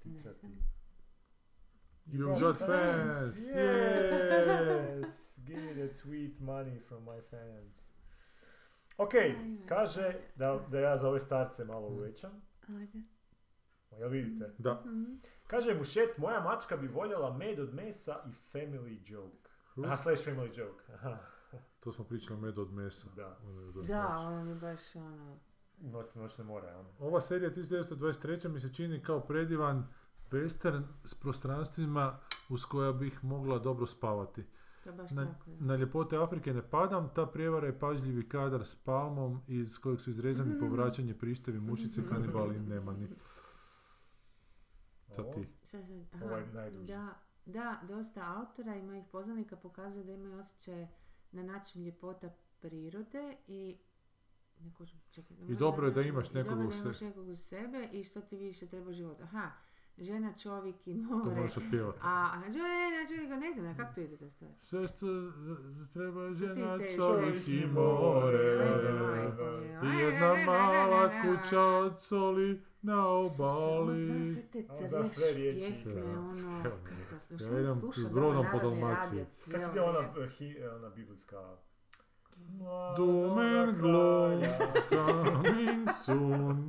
Ne 0.06 0.34
znam. 0.34 0.52
You 2.07 2.40
got 2.40 2.57
fans, 2.57 3.36
Yes! 3.36 5.40
Give 5.45 5.61
me 5.61 5.73
that 5.73 5.95
sweet 5.95 6.40
money 6.40 6.80
from 6.80 7.03
my 7.03 7.22
fans. 7.30 7.84
Ok, 8.98 9.14
kaže 9.65 10.14
da, 10.36 10.65
da 10.72 10.80
ja 10.80 10.98
za 10.98 11.10
ove 11.10 11.19
starce 11.19 11.65
malo 11.65 11.88
uvećam. 11.88 12.41
Ajde. 12.69 13.02
Jel 13.91 14.10
vidite? 14.10 14.53
Da. 14.57 14.84
Mhm. 14.86 15.03
Kaže 15.49 15.76
Mušet, 15.76 16.17
moja 16.17 16.39
mačka 16.41 16.77
bi 16.77 16.88
voljela 16.88 17.34
med 17.34 17.59
od 17.59 17.73
mesa 17.73 18.15
i 18.26 18.57
family 18.57 18.99
joke. 19.05 19.49
Aha, 19.85 19.97
slash 19.97 20.27
family 20.27 20.59
joke. 20.59 20.84
Aha, 20.93 21.17
To 21.80 21.93
smo 21.93 22.05
pričali 22.05 22.39
med 22.39 22.57
od 22.59 22.73
mesa. 22.73 23.07
da. 23.15 23.38
Ono 23.43 23.61
je 23.61 23.67
od 23.67 23.85
Da, 23.85 24.17
ono 24.17 24.43
mi 24.45 24.55
baš 24.55 24.95
ono... 24.95 25.38
Noćne, 25.81 26.21
noćne 26.21 26.43
more, 26.43 26.76
ono. 26.76 26.89
Ova 26.99 27.21
serija 27.21 27.51
1923. 27.51 28.47
mi 28.47 28.59
se 28.59 28.73
čini 28.73 29.03
kao 29.03 29.19
predivan 29.19 29.88
western 30.31 30.84
s 31.03 31.13
prostranstvima 31.15 32.19
uz 32.49 32.65
koja 32.65 32.91
bih 32.93 33.23
mogla 33.23 33.59
dobro 33.59 33.85
spavati. 33.85 34.43
Baš 34.97 35.11
Na, 35.11 35.26
tako. 35.26 35.51
na 35.59 35.76
ljepote 35.76 36.17
Afrike 36.17 36.53
ne 36.53 36.69
padam, 36.69 37.09
ta 37.15 37.26
prijevara 37.26 37.67
je 37.67 37.80
pažljivi 37.80 38.30
kadar 38.30 38.65
s 38.65 38.76
palmom 38.76 39.41
iz 39.47 39.80
kojeg 39.80 39.99
su 40.01 40.09
izrezani 40.09 40.59
povraćanje 40.59 41.13
prištevi, 41.13 41.59
mušice, 41.59 42.01
kanibali 42.09 42.55
i 42.55 42.59
nemani. 42.59 43.07
Sad 45.10 45.26
Ovo. 45.26 45.34
ti. 45.34 45.48
Šta 45.60 45.77
sad? 45.80 46.06
Aha, 46.14 46.26
Ovaj 46.26 46.45
najduži. 46.48 46.86
Da, 46.86 47.14
da, 47.45 47.80
dosta 47.84 48.36
autora 48.38 48.76
i 48.76 48.84
mojih 48.84 49.06
poznanika 49.06 49.56
pokazuju 49.57 50.03
da 50.03 50.11
imaju 50.11 50.34
osjećaje 50.36 50.88
na 51.31 51.44
način 51.44 51.84
ljepota 51.84 52.30
prirode 52.60 53.38
i 53.48 53.77
neko, 54.60 54.86
čekaj, 55.11 55.38
I 55.40 55.56
dobro 55.56 55.88
je 55.88 55.94
da 55.94 56.02
imaš 56.02 56.27
i 56.27 56.34
dobro 56.34 56.44
nekog 56.44 56.60
je 56.60 56.65
u 56.65 56.68
da 56.68 56.73
se- 56.73 56.84
imaš 56.84 57.02
nekog 57.02 57.27
uz 57.27 57.40
sebe 57.40 57.90
i 57.91 58.03
što 58.03 58.22
ti 58.22 58.38
više 58.38 58.68
treba 58.68 58.91
života. 58.91 59.23
Aha, 59.23 59.52
žena, 60.01 60.34
čovjek 60.43 60.88
i 60.88 60.93
To 61.09 61.15
more. 61.15 61.41
otpjevati. 61.57 61.99
A 62.03 62.27
žena, 62.45 63.07
čovjek, 63.09 63.41
ne 63.41 63.53
znam, 63.53 63.77
kako 63.77 63.93
to 63.95 64.01
ide 64.01 64.17
ta 64.17 64.30
stvar? 64.30 64.51
Sve 64.63 64.88
što 64.88 65.05
treba 65.93 66.34
žena, 66.34 66.77
te- 66.77 66.95
čovjek 66.95 67.47
i 67.47 67.65
more. 67.65 68.65
I 69.84 69.99
jedna 70.01 70.35
mala 70.45 71.09
kuća 71.21 71.61
od 71.61 72.01
soli 72.01 72.61
na 72.81 73.07
obali. 73.07 74.05
Zna 74.23 74.34
se 74.34 74.41
te 74.51 74.61
da, 74.61 75.03
sve 75.03 75.23
trash 75.26 75.35
riječi. 75.35 75.59
pjesme, 75.59 76.03
ono, 76.03 76.34
sve. 76.34 76.49
katastrofa. 77.09 77.43
Ja 77.53 77.59
idem 77.59 77.76
slušam 77.76 78.03
brodom 78.13 78.45
po 78.51 78.57
Dalmaciji. 78.59 79.19
radio 79.19 79.26
cijelo 79.31 79.59
Kako 79.65 79.77
je 79.77 79.84
ona, 79.84 79.99
ona 80.76 80.89
biblijska... 80.89 81.55
Doom 82.97 83.38
and 83.38 83.77
glow, 83.81 84.41
coming 84.89 85.88
soon. 86.05 86.69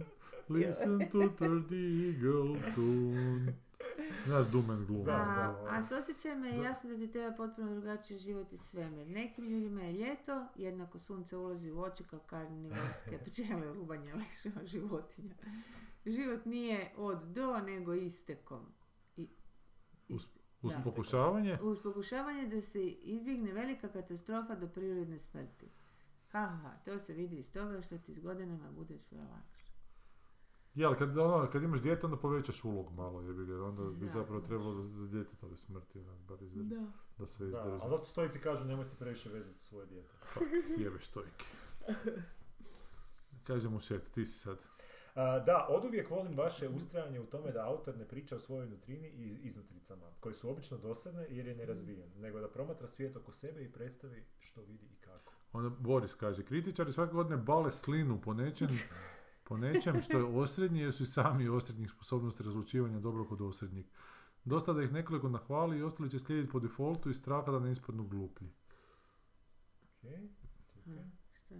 Listen 0.50 0.98
to 1.10 1.28
the 1.60 1.76
eagle 2.06 2.60
tune. 2.74 3.52
Znaš 4.26 4.46
Gloom? 4.86 5.02
Znam, 5.02 5.20
A, 5.20 5.66
a 5.68 5.82
s 5.82 5.92
osjećajima 5.92 6.46
je 6.46 6.58
jasno 6.58 6.90
da 6.90 6.96
ti 6.96 7.10
treba 7.12 7.36
potpuno 7.36 7.70
drugačiji 7.70 8.18
život 8.18 8.52
i 8.52 8.58
svemir. 8.58 9.06
Nekim 9.06 9.44
ljudima 9.44 9.82
je 9.82 9.92
ljeto, 9.92 10.46
jednako 10.56 10.98
sunce 10.98 11.36
ulazi 11.36 11.70
u 11.70 11.80
oči 11.80 12.04
kao 12.04 12.18
karnivorske 12.20 13.18
pčele 13.26 13.74
rubanja 13.74 14.14
liševa 14.14 14.66
životinja. 14.66 15.34
Život 16.06 16.44
nije 16.44 16.92
od 16.96 17.22
do, 17.24 17.58
nego 17.58 17.94
istekom. 17.94 18.66
I, 19.16 19.22
i- 20.08 20.14
Uz- 20.14 20.26
Da. 20.62 20.80
pokušavanje? 20.84 21.58
uz 21.62 21.82
pokušavanje 21.82 22.46
da 22.46 22.60
se 22.60 22.86
izbjegne 22.86 23.52
velika 23.52 23.88
katastrofa 23.88 24.54
do 24.54 24.68
prirodne 24.68 25.18
smrti. 25.18 25.66
Ha, 26.28 26.38
ha, 26.40 26.56
ha, 26.56 26.72
to 26.84 26.98
se 26.98 27.12
vidi 27.12 27.36
iz 27.36 27.52
toga 27.52 27.82
što 27.82 27.98
ti 27.98 28.14
s 28.14 28.18
godinama 28.18 28.70
bude 28.70 28.98
sve 28.98 29.18
lakše. 29.20 29.59
Je, 30.80 30.86
ali 30.86 30.96
kad, 30.96 31.18
ono, 31.18 31.50
kad 31.52 31.62
imaš 31.62 31.82
dijete, 31.82 32.06
onda 32.06 32.18
povećaš 32.18 32.64
ulog 32.64 32.92
malo, 32.92 33.22
jebi 33.22 33.46
ga, 33.46 33.64
onda 33.64 33.82
bi 33.82 34.06
Da, 34.06 34.12
zapravo 34.12 34.40
trebalo 34.40 34.74
da, 34.74 35.00
da 35.00 35.06
djetetove 35.06 35.56
smrti, 35.56 35.98
onak, 35.98 36.18
bar 36.28 36.42
izdrži, 36.42 36.74
da 37.18 37.26
sve 37.26 37.46
Da, 37.46 37.58
izdrži. 37.58 37.78
a 37.82 37.88
zato 37.88 38.04
stojici 38.04 38.38
kažu 38.40 38.64
nemoj 38.64 38.84
se 38.84 38.96
previše 38.96 39.28
vezati 39.28 39.60
svoje 39.64 39.86
dijete. 39.86 40.14
Jebeš 40.78 41.04
stojke. 41.04 41.44
Kaže 43.46 43.68
mu 43.68 43.78
šet, 43.78 44.10
ti 44.14 44.26
si 44.26 44.38
sad. 44.38 44.58
A, 45.14 45.38
da, 45.38 45.66
oduvijek 45.70 46.10
volim 46.10 46.36
vaše 46.36 46.68
ustrajanje 46.68 47.20
u 47.20 47.26
tome 47.26 47.52
da 47.52 47.66
autor 47.66 47.96
ne 47.96 48.08
priča 48.08 48.36
o 48.36 48.40
svojoj 48.40 48.68
nutrini 48.68 49.08
i 49.08 49.38
iznutricama, 49.42 50.06
koje 50.20 50.34
su 50.34 50.50
obično 50.50 50.78
dosadne 50.78 51.26
jer 51.30 51.46
je 51.46 51.56
nerazvijen, 51.56 52.10
nego 52.16 52.40
da 52.40 52.48
promatra 52.48 52.88
svijet 52.88 53.16
oko 53.16 53.32
sebe 53.32 53.62
i 53.64 53.72
predstavi 53.72 54.24
što 54.38 54.62
vidi 54.62 54.86
i 54.86 55.00
kako. 55.00 55.32
Onda 55.52 55.68
Boris 55.68 56.14
kaže, 56.14 56.44
kritičari 56.44 56.92
svake 56.92 57.12
godine 57.12 57.36
bale 57.36 57.70
slinu 57.70 58.20
po 58.20 58.34
nečem, 58.34 58.68
po 59.50 59.56
nečem 59.56 60.02
što 60.02 60.18
je 60.18 60.24
osrednji 60.24 60.80
jer 60.80 60.92
su 60.92 61.02
i 61.02 61.06
sami 61.06 61.48
osrednjih 61.48 61.90
sposobnosti 61.90 62.42
razlučivanja 62.42 62.98
dobrog 62.98 63.32
od 63.32 63.40
osrednjih. 63.40 63.86
Dosta 64.44 64.72
da 64.72 64.82
ih 64.82 64.92
nekoliko 64.92 65.28
nahvali 65.28 65.78
i 65.78 65.82
ostali 65.82 66.10
će 66.10 66.18
slijediti 66.18 66.52
po 66.52 66.60
defaultu 66.60 67.10
i 67.10 67.14
straha 67.14 67.52
da 67.52 67.58
ne 67.58 67.72
ispadnu 67.72 68.06
gluplji. 68.08 68.48
Ok, 69.82 70.02
čekaj. 70.72 71.04
Šta? 71.32 71.54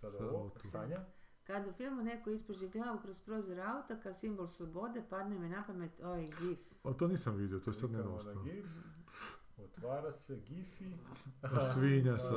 Sada 0.00 0.18
ovo. 0.18 0.50
Sanja. 0.70 1.04
Kad 1.44 1.66
u 1.66 1.72
filmu 1.72 2.02
neko 2.02 2.30
ispuži 2.30 2.68
glavu 2.68 2.98
kroz 3.02 3.20
prozor 3.20 3.60
auta 3.60 4.00
kao 4.02 4.12
simbol 4.12 4.48
slobode, 4.48 5.02
padne 5.10 5.38
mi 5.38 5.48
na 5.48 5.64
pamet 5.66 6.00
ovaj 6.00 6.26
gif. 6.26 6.58
A 6.84 6.92
to 6.92 7.08
nisam 7.08 7.36
vidio, 7.36 7.58
to 7.58 7.70
je 7.70 7.74
sad. 7.74 7.90
GIF, 8.44 8.66
Otvara 9.64 10.12
se 10.12 10.40
Gifi. 10.48 10.84
A 11.42 11.60
svinja 11.60 12.18
sa... 12.18 12.34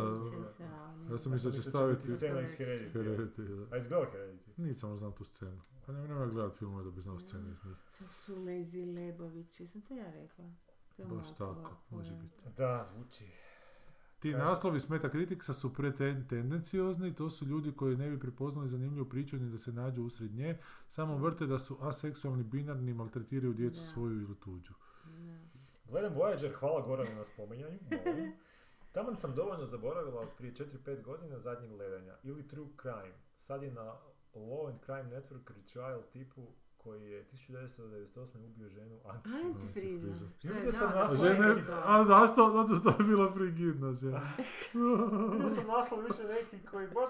Ja 1.12 1.18
sam 1.18 1.32
mislio 1.32 1.52
da 1.52 1.58
će 1.58 1.64
staviti... 1.70 2.16
scena 2.16 2.42
iz. 2.42 2.50
Heredity, 2.60 3.68
da. 3.68 3.76
A 3.76 3.78
izgleda 3.78 4.06
Heredity. 4.14 4.52
Nisam 4.58 4.98
znam 4.98 5.12
tu 5.12 5.24
scenu. 5.24 5.62
Pa 5.86 5.92
ne 5.92 6.08
nemoj 6.08 6.30
gledat 6.30 6.56
filmove 6.58 6.84
da 6.84 6.92
bi 6.92 7.02
znao 7.02 7.20
scene 7.20 7.52
iz 7.52 7.66
njih. 7.66 7.78
To 8.00 8.06
su 8.12 8.44
Lezi 8.44 8.86
Lebović, 8.86 9.60
jesam 9.60 9.82
to 9.82 9.94
ja 9.94 10.12
rekla? 10.12 10.46
To 10.96 11.02
je 11.02 11.08
Baš 11.08 11.30
tako, 11.38 11.78
može 11.90 12.12
biti. 12.12 12.46
Da, 12.58 12.86
zvuči. 12.94 13.26
Ti 14.20 14.32
naslovi 14.32 14.80
smeta 14.80 15.10
kritiksa 15.10 15.54
su 15.54 15.74
pretendenciozni, 15.74 17.16
to 17.16 17.30
su 17.30 17.46
ljudi 17.46 17.72
koji 17.72 17.98
ne 17.98 18.10
bi 18.10 18.20
prepoznali 18.20 18.70
zanimljivu 18.70 19.10
priču 19.10 19.38
ni 19.38 19.52
da 19.52 19.58
se 19.58 19.72
nađu 19.72 20.04
usred 20.04 20.32
nje, 20.36 20.58
samo 20.90 21.18
vrte 21.18 21.46
da 21.46 21.58
su 21.60 21.78
aseksualni, 21.82 22.44
binarni, 22.44 22.94
maltretiraju 22.94 23.54
djecu 23.54 23.80
Da. 23.80 23.86
svoju 23.86 24.22
ili 24.22 24.36
tuđu. 24.36 24.74
Da. 25.86 25.92
Gledam 25.92 26.14
Voyager, 26.14 26.54
hvala 26.54 26.82
Goranu 26.82 27.16
na 27.16 27.24
spominjanju. 27.24 27.80
molim. 28.06 28.34
Taman 28.92 29.18
sam 29.18 29.36
dovoljno 29.36 29.66
zaboravila 29.66 30.22
od 30.22 30.30
prije 30.38 30.54
4-5 30.54 31.02
godina 31.02 31.40
zadnjeg 31.40 31.72
gledanja. 31.72 32.14
Ili 32.24 32.48
True 32.48 32.68
Crime. 32.82 33.16
Sad 33.38 33.64
je 33.64 33.72
na 33.72 33.96
Law 34.34 34.68
and 34.70 34.80
Crime 34.86 35.04
Network 35.04 35.54
retrial 35.56 36.02
tipu 36.14 36.42
koji 36.78 37.04
je 37.12 37.26
1998. 37.34 38.46
ubio 38.46 38.70
ženu 38.70 39.00
Anti. 39.06 39.30
Antifriza. 39.46 40.08
Antifriza. 40.08 40.26
Što 40.40 40.48
je, 40.48 40.54
Vidio 40.54 40.72
sam 40.72 40.92
naslov 40.96 41.18
žene, 41.20 41.66
to. 41.66 41.82
a 41.86 42.06
zašto? 42.06 42.52
Zato 42.52 42.76
što 42.76 42.90
je 42.90 43.08
bila 43.10 43.32
frigidna 43.34 43.94
žena. 43.94 44.22
Vidio 45.32 45.50
sam 45.58 45.68
naslov 45.68 46.00
više 46.04 46.24
neki 46.24 46.66
koji 46.66 46.88
baš 46.88 47.10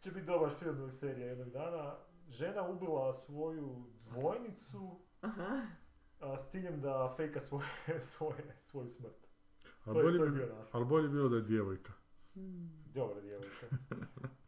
će 0.00 0.10
biti 0.10 0.26
dobar 0.26 0.50
film 0.50 0.76
ili 0.78 0.90
serija 0.90 1.26
jednog 1.26 1.50
dana. 1.50 1.94
Žena 2.28 2.68
ubila 2.68 3.12
svoju 3.12 3.84
dvojnicu 4.10 5.00
Aha. 5.20 5.60
A, 6.20 6.38
s 6.38 6.48
ciljem 6.48 6.80
da 6.80 7.14
fejka 7.16 7.40
svoje, 7.40 7.66
svoje, 8.10 8.44
svoju 8.58 8.88
smrt. 8.88 9.28
Ali 9.84 9.94
To 9.94 10.00
je, 10.00 10.04
bolje, 10.04 10.18
to 10.18 10.24
je 10.24 10.30
bi, 10.30 10.36
bio 10.36 10.46
naslov. 10.46 10.68
ali 10.72 10.84
bolje 10.84 11.08
bi 11.08 11.14
bilo 11.14 11.28
da 11.28 11.36
je 11.36 11.42
djevojka. 11.42 11.92
Hmm. 12.34 12.70
Dobra 12.94 13.20
djevojka. 13.20 13.66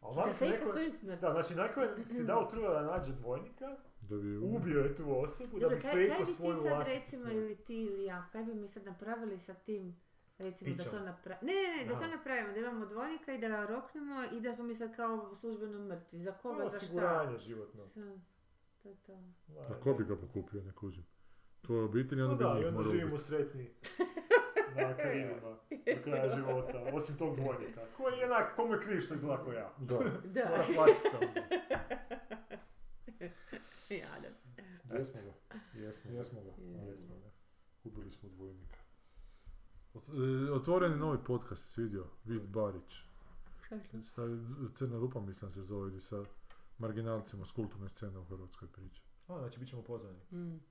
Ali 0.01 0.09
Da 0.09 0.13
znam 0.13 0.33
se 0.33 0.39
fejka 0.39 0.59
neko... 0.59 0.71
svoju 0.71 0.91
smrt. 0.91 1.21
Da, 1.21 1.31
znači 1.31 1.55
neko 1.55 1.81
je 1.81 2.05
si 2.05 2.23
dao 2.23 2.45
truda 2.45 2.69
da 2.69 2.81
nađe 2.83 3.13
dvojnika, 3.13 3.77
Da 4.01 4.17
bi 4.17 4.37
ubio 4.37 4.79
je 4.79 4.95
tu 4.95 5.21
osobu 5.23 5.53
da 5.53 5.59
Dobro, 5.59 5.75
bi 5.75 5.81
kaj, 5.81 5.91
kaj 5.93 6.05
fejko 6.05 6.19
bi 6.19 6.25
ti 6.25 6.31
svoju 6.33 6.55
sad 6.55 6.65
vlastitu 6.65 6.95
recimo, 6.95 7.23
smrt. 7.23 7.35
ili 7.35 7.55
ti 7.55 7.81
ili 7.81 8.03
ja, 8.05 8.29
kaj 8.31 8.43
bi 8.43 8.53
mi 8.53 8.67
sad 8.67 8.85
napravili 8.85 9.39
sa 9.39 9.53
tim, 9.53 9.95
recimo 10.39 10.71
da 10.71 10.77
Pićom. 10.77 10.91
to 10.91 11.05
napravimo, 11.05 11.41
ne, 11.41 11.53
ne, 11.53 11.85
ne, 11.85 11.93
da 11.93 11.99
to 11.99 12.07
napravimo, 12.07 12.53
da 12.53 12.59
imamo 12.59 12.85
dvojnika 12.85 13.33
i 13.33 13.39
da 13.39 13.47
ga 13.47 13.65
roknemo 13.65 14.15
i 14.33 14.41
da 14.41 14.53
smo 14.55 14.63
mi 14.63 14.75
sad 14.75 14.95
kao 14.95 15.35
službeno 15.35 15.79
mrtvi, 15.79 16.19
za 16.19 16.31
koga, 16.31 16.57
Ovo 16.57 16.69
za 16.69 16.77
šta? 16.77 16.85
Osiguranje 16.85 17.37
životno. 17.37 17.85
Sad, 17.85 18.19
to 18.83 18.89
je 18.89 18.95
to. 18.95 19.17
Da, 19.47 19.59
A 19.61 19.79
ko 19.79 19.93
bi 19.93 20.03
ga 20.03 20.15
pokupio, 20.15 20.61
ne 20.63 20.71
kužim. 20.71 21.05
Tvoja 21.71 21.85
obitelj, 21.85 22.19
No 22.19 22.31
onda 22.31 22.43
da, 22.43 22.49
bi 22.53 22.55
i 22.55 22.59
njih 22.59 22.67
onda 22.67 22.77
morao 22.77 22.91
živimo 22.91 23.17
sretni 23.17 23.69
na 24.75 24.97
Karibima 24.97 25.39
do 25.41 25.57
kraja 26.03 26.29
života, 26.29 26.83
osim 26.93 27.17
tog 27.17 27.35
dvojnika. 27.35 27.81
Koji 27.97 28.13
je 28.13 28.19
jednak, 28.19 28.55
komu 28.55 28.73
je 28.73 28.79
kriv 28.79 29.01
što 29.01 29.13
izgleda 29.13 29.43
kao 29.43 29.53
ja. 29.53 29.69
Da. 29.79 29.97
Da, 30.33 30.41
Mora 30.49 30.63
platiti 30.75 31.09
to. 31.11 31.19
jadan. 33.95 34.33
Jesmo 34.97 35.21
ga. 35.21 35.33
Jesmo. 35.79 36.11
Jesmo 36.11 36.41
ga. 36.41 36.51
Jesmo. 36.89 37.15
da. 37.15 37.29
Ubili 37.83 38.11
smo 38.11 38.29
dvojnika. 38.29 38.77
E, 39.95 40.51
Otvoren 40.51 40.91
je 40.91 40.97
novi 40.97 41.17
podcast, 41.25 41.73
si 41.73 41.81
vidio? 41.81 42.05
Vid 42.25 42.43
Barić. 42.47 43.03
Crna 44.73 44.97
rupa 44.97 45.21
mislim 45.21 45.51
se 45.51 45.61
zove, 45.61 45.89
gdje 45.89 46.01
sa 46.01 46.23
marginalcima 46.77 47.45
s 47.45 47.51
kulturne 47.51 47.89
scene 47.89 48.19
u 48.19 48.25
Hrvatskoj 48.25 48.67
priča. 48.67 49.01
A, 49.27 49.39
znači 49.39 49.59
bit 49.59 49.69
ćemo 49.69 49.81
pozvani. 49.81 50.19
Mm. 50.31 50.70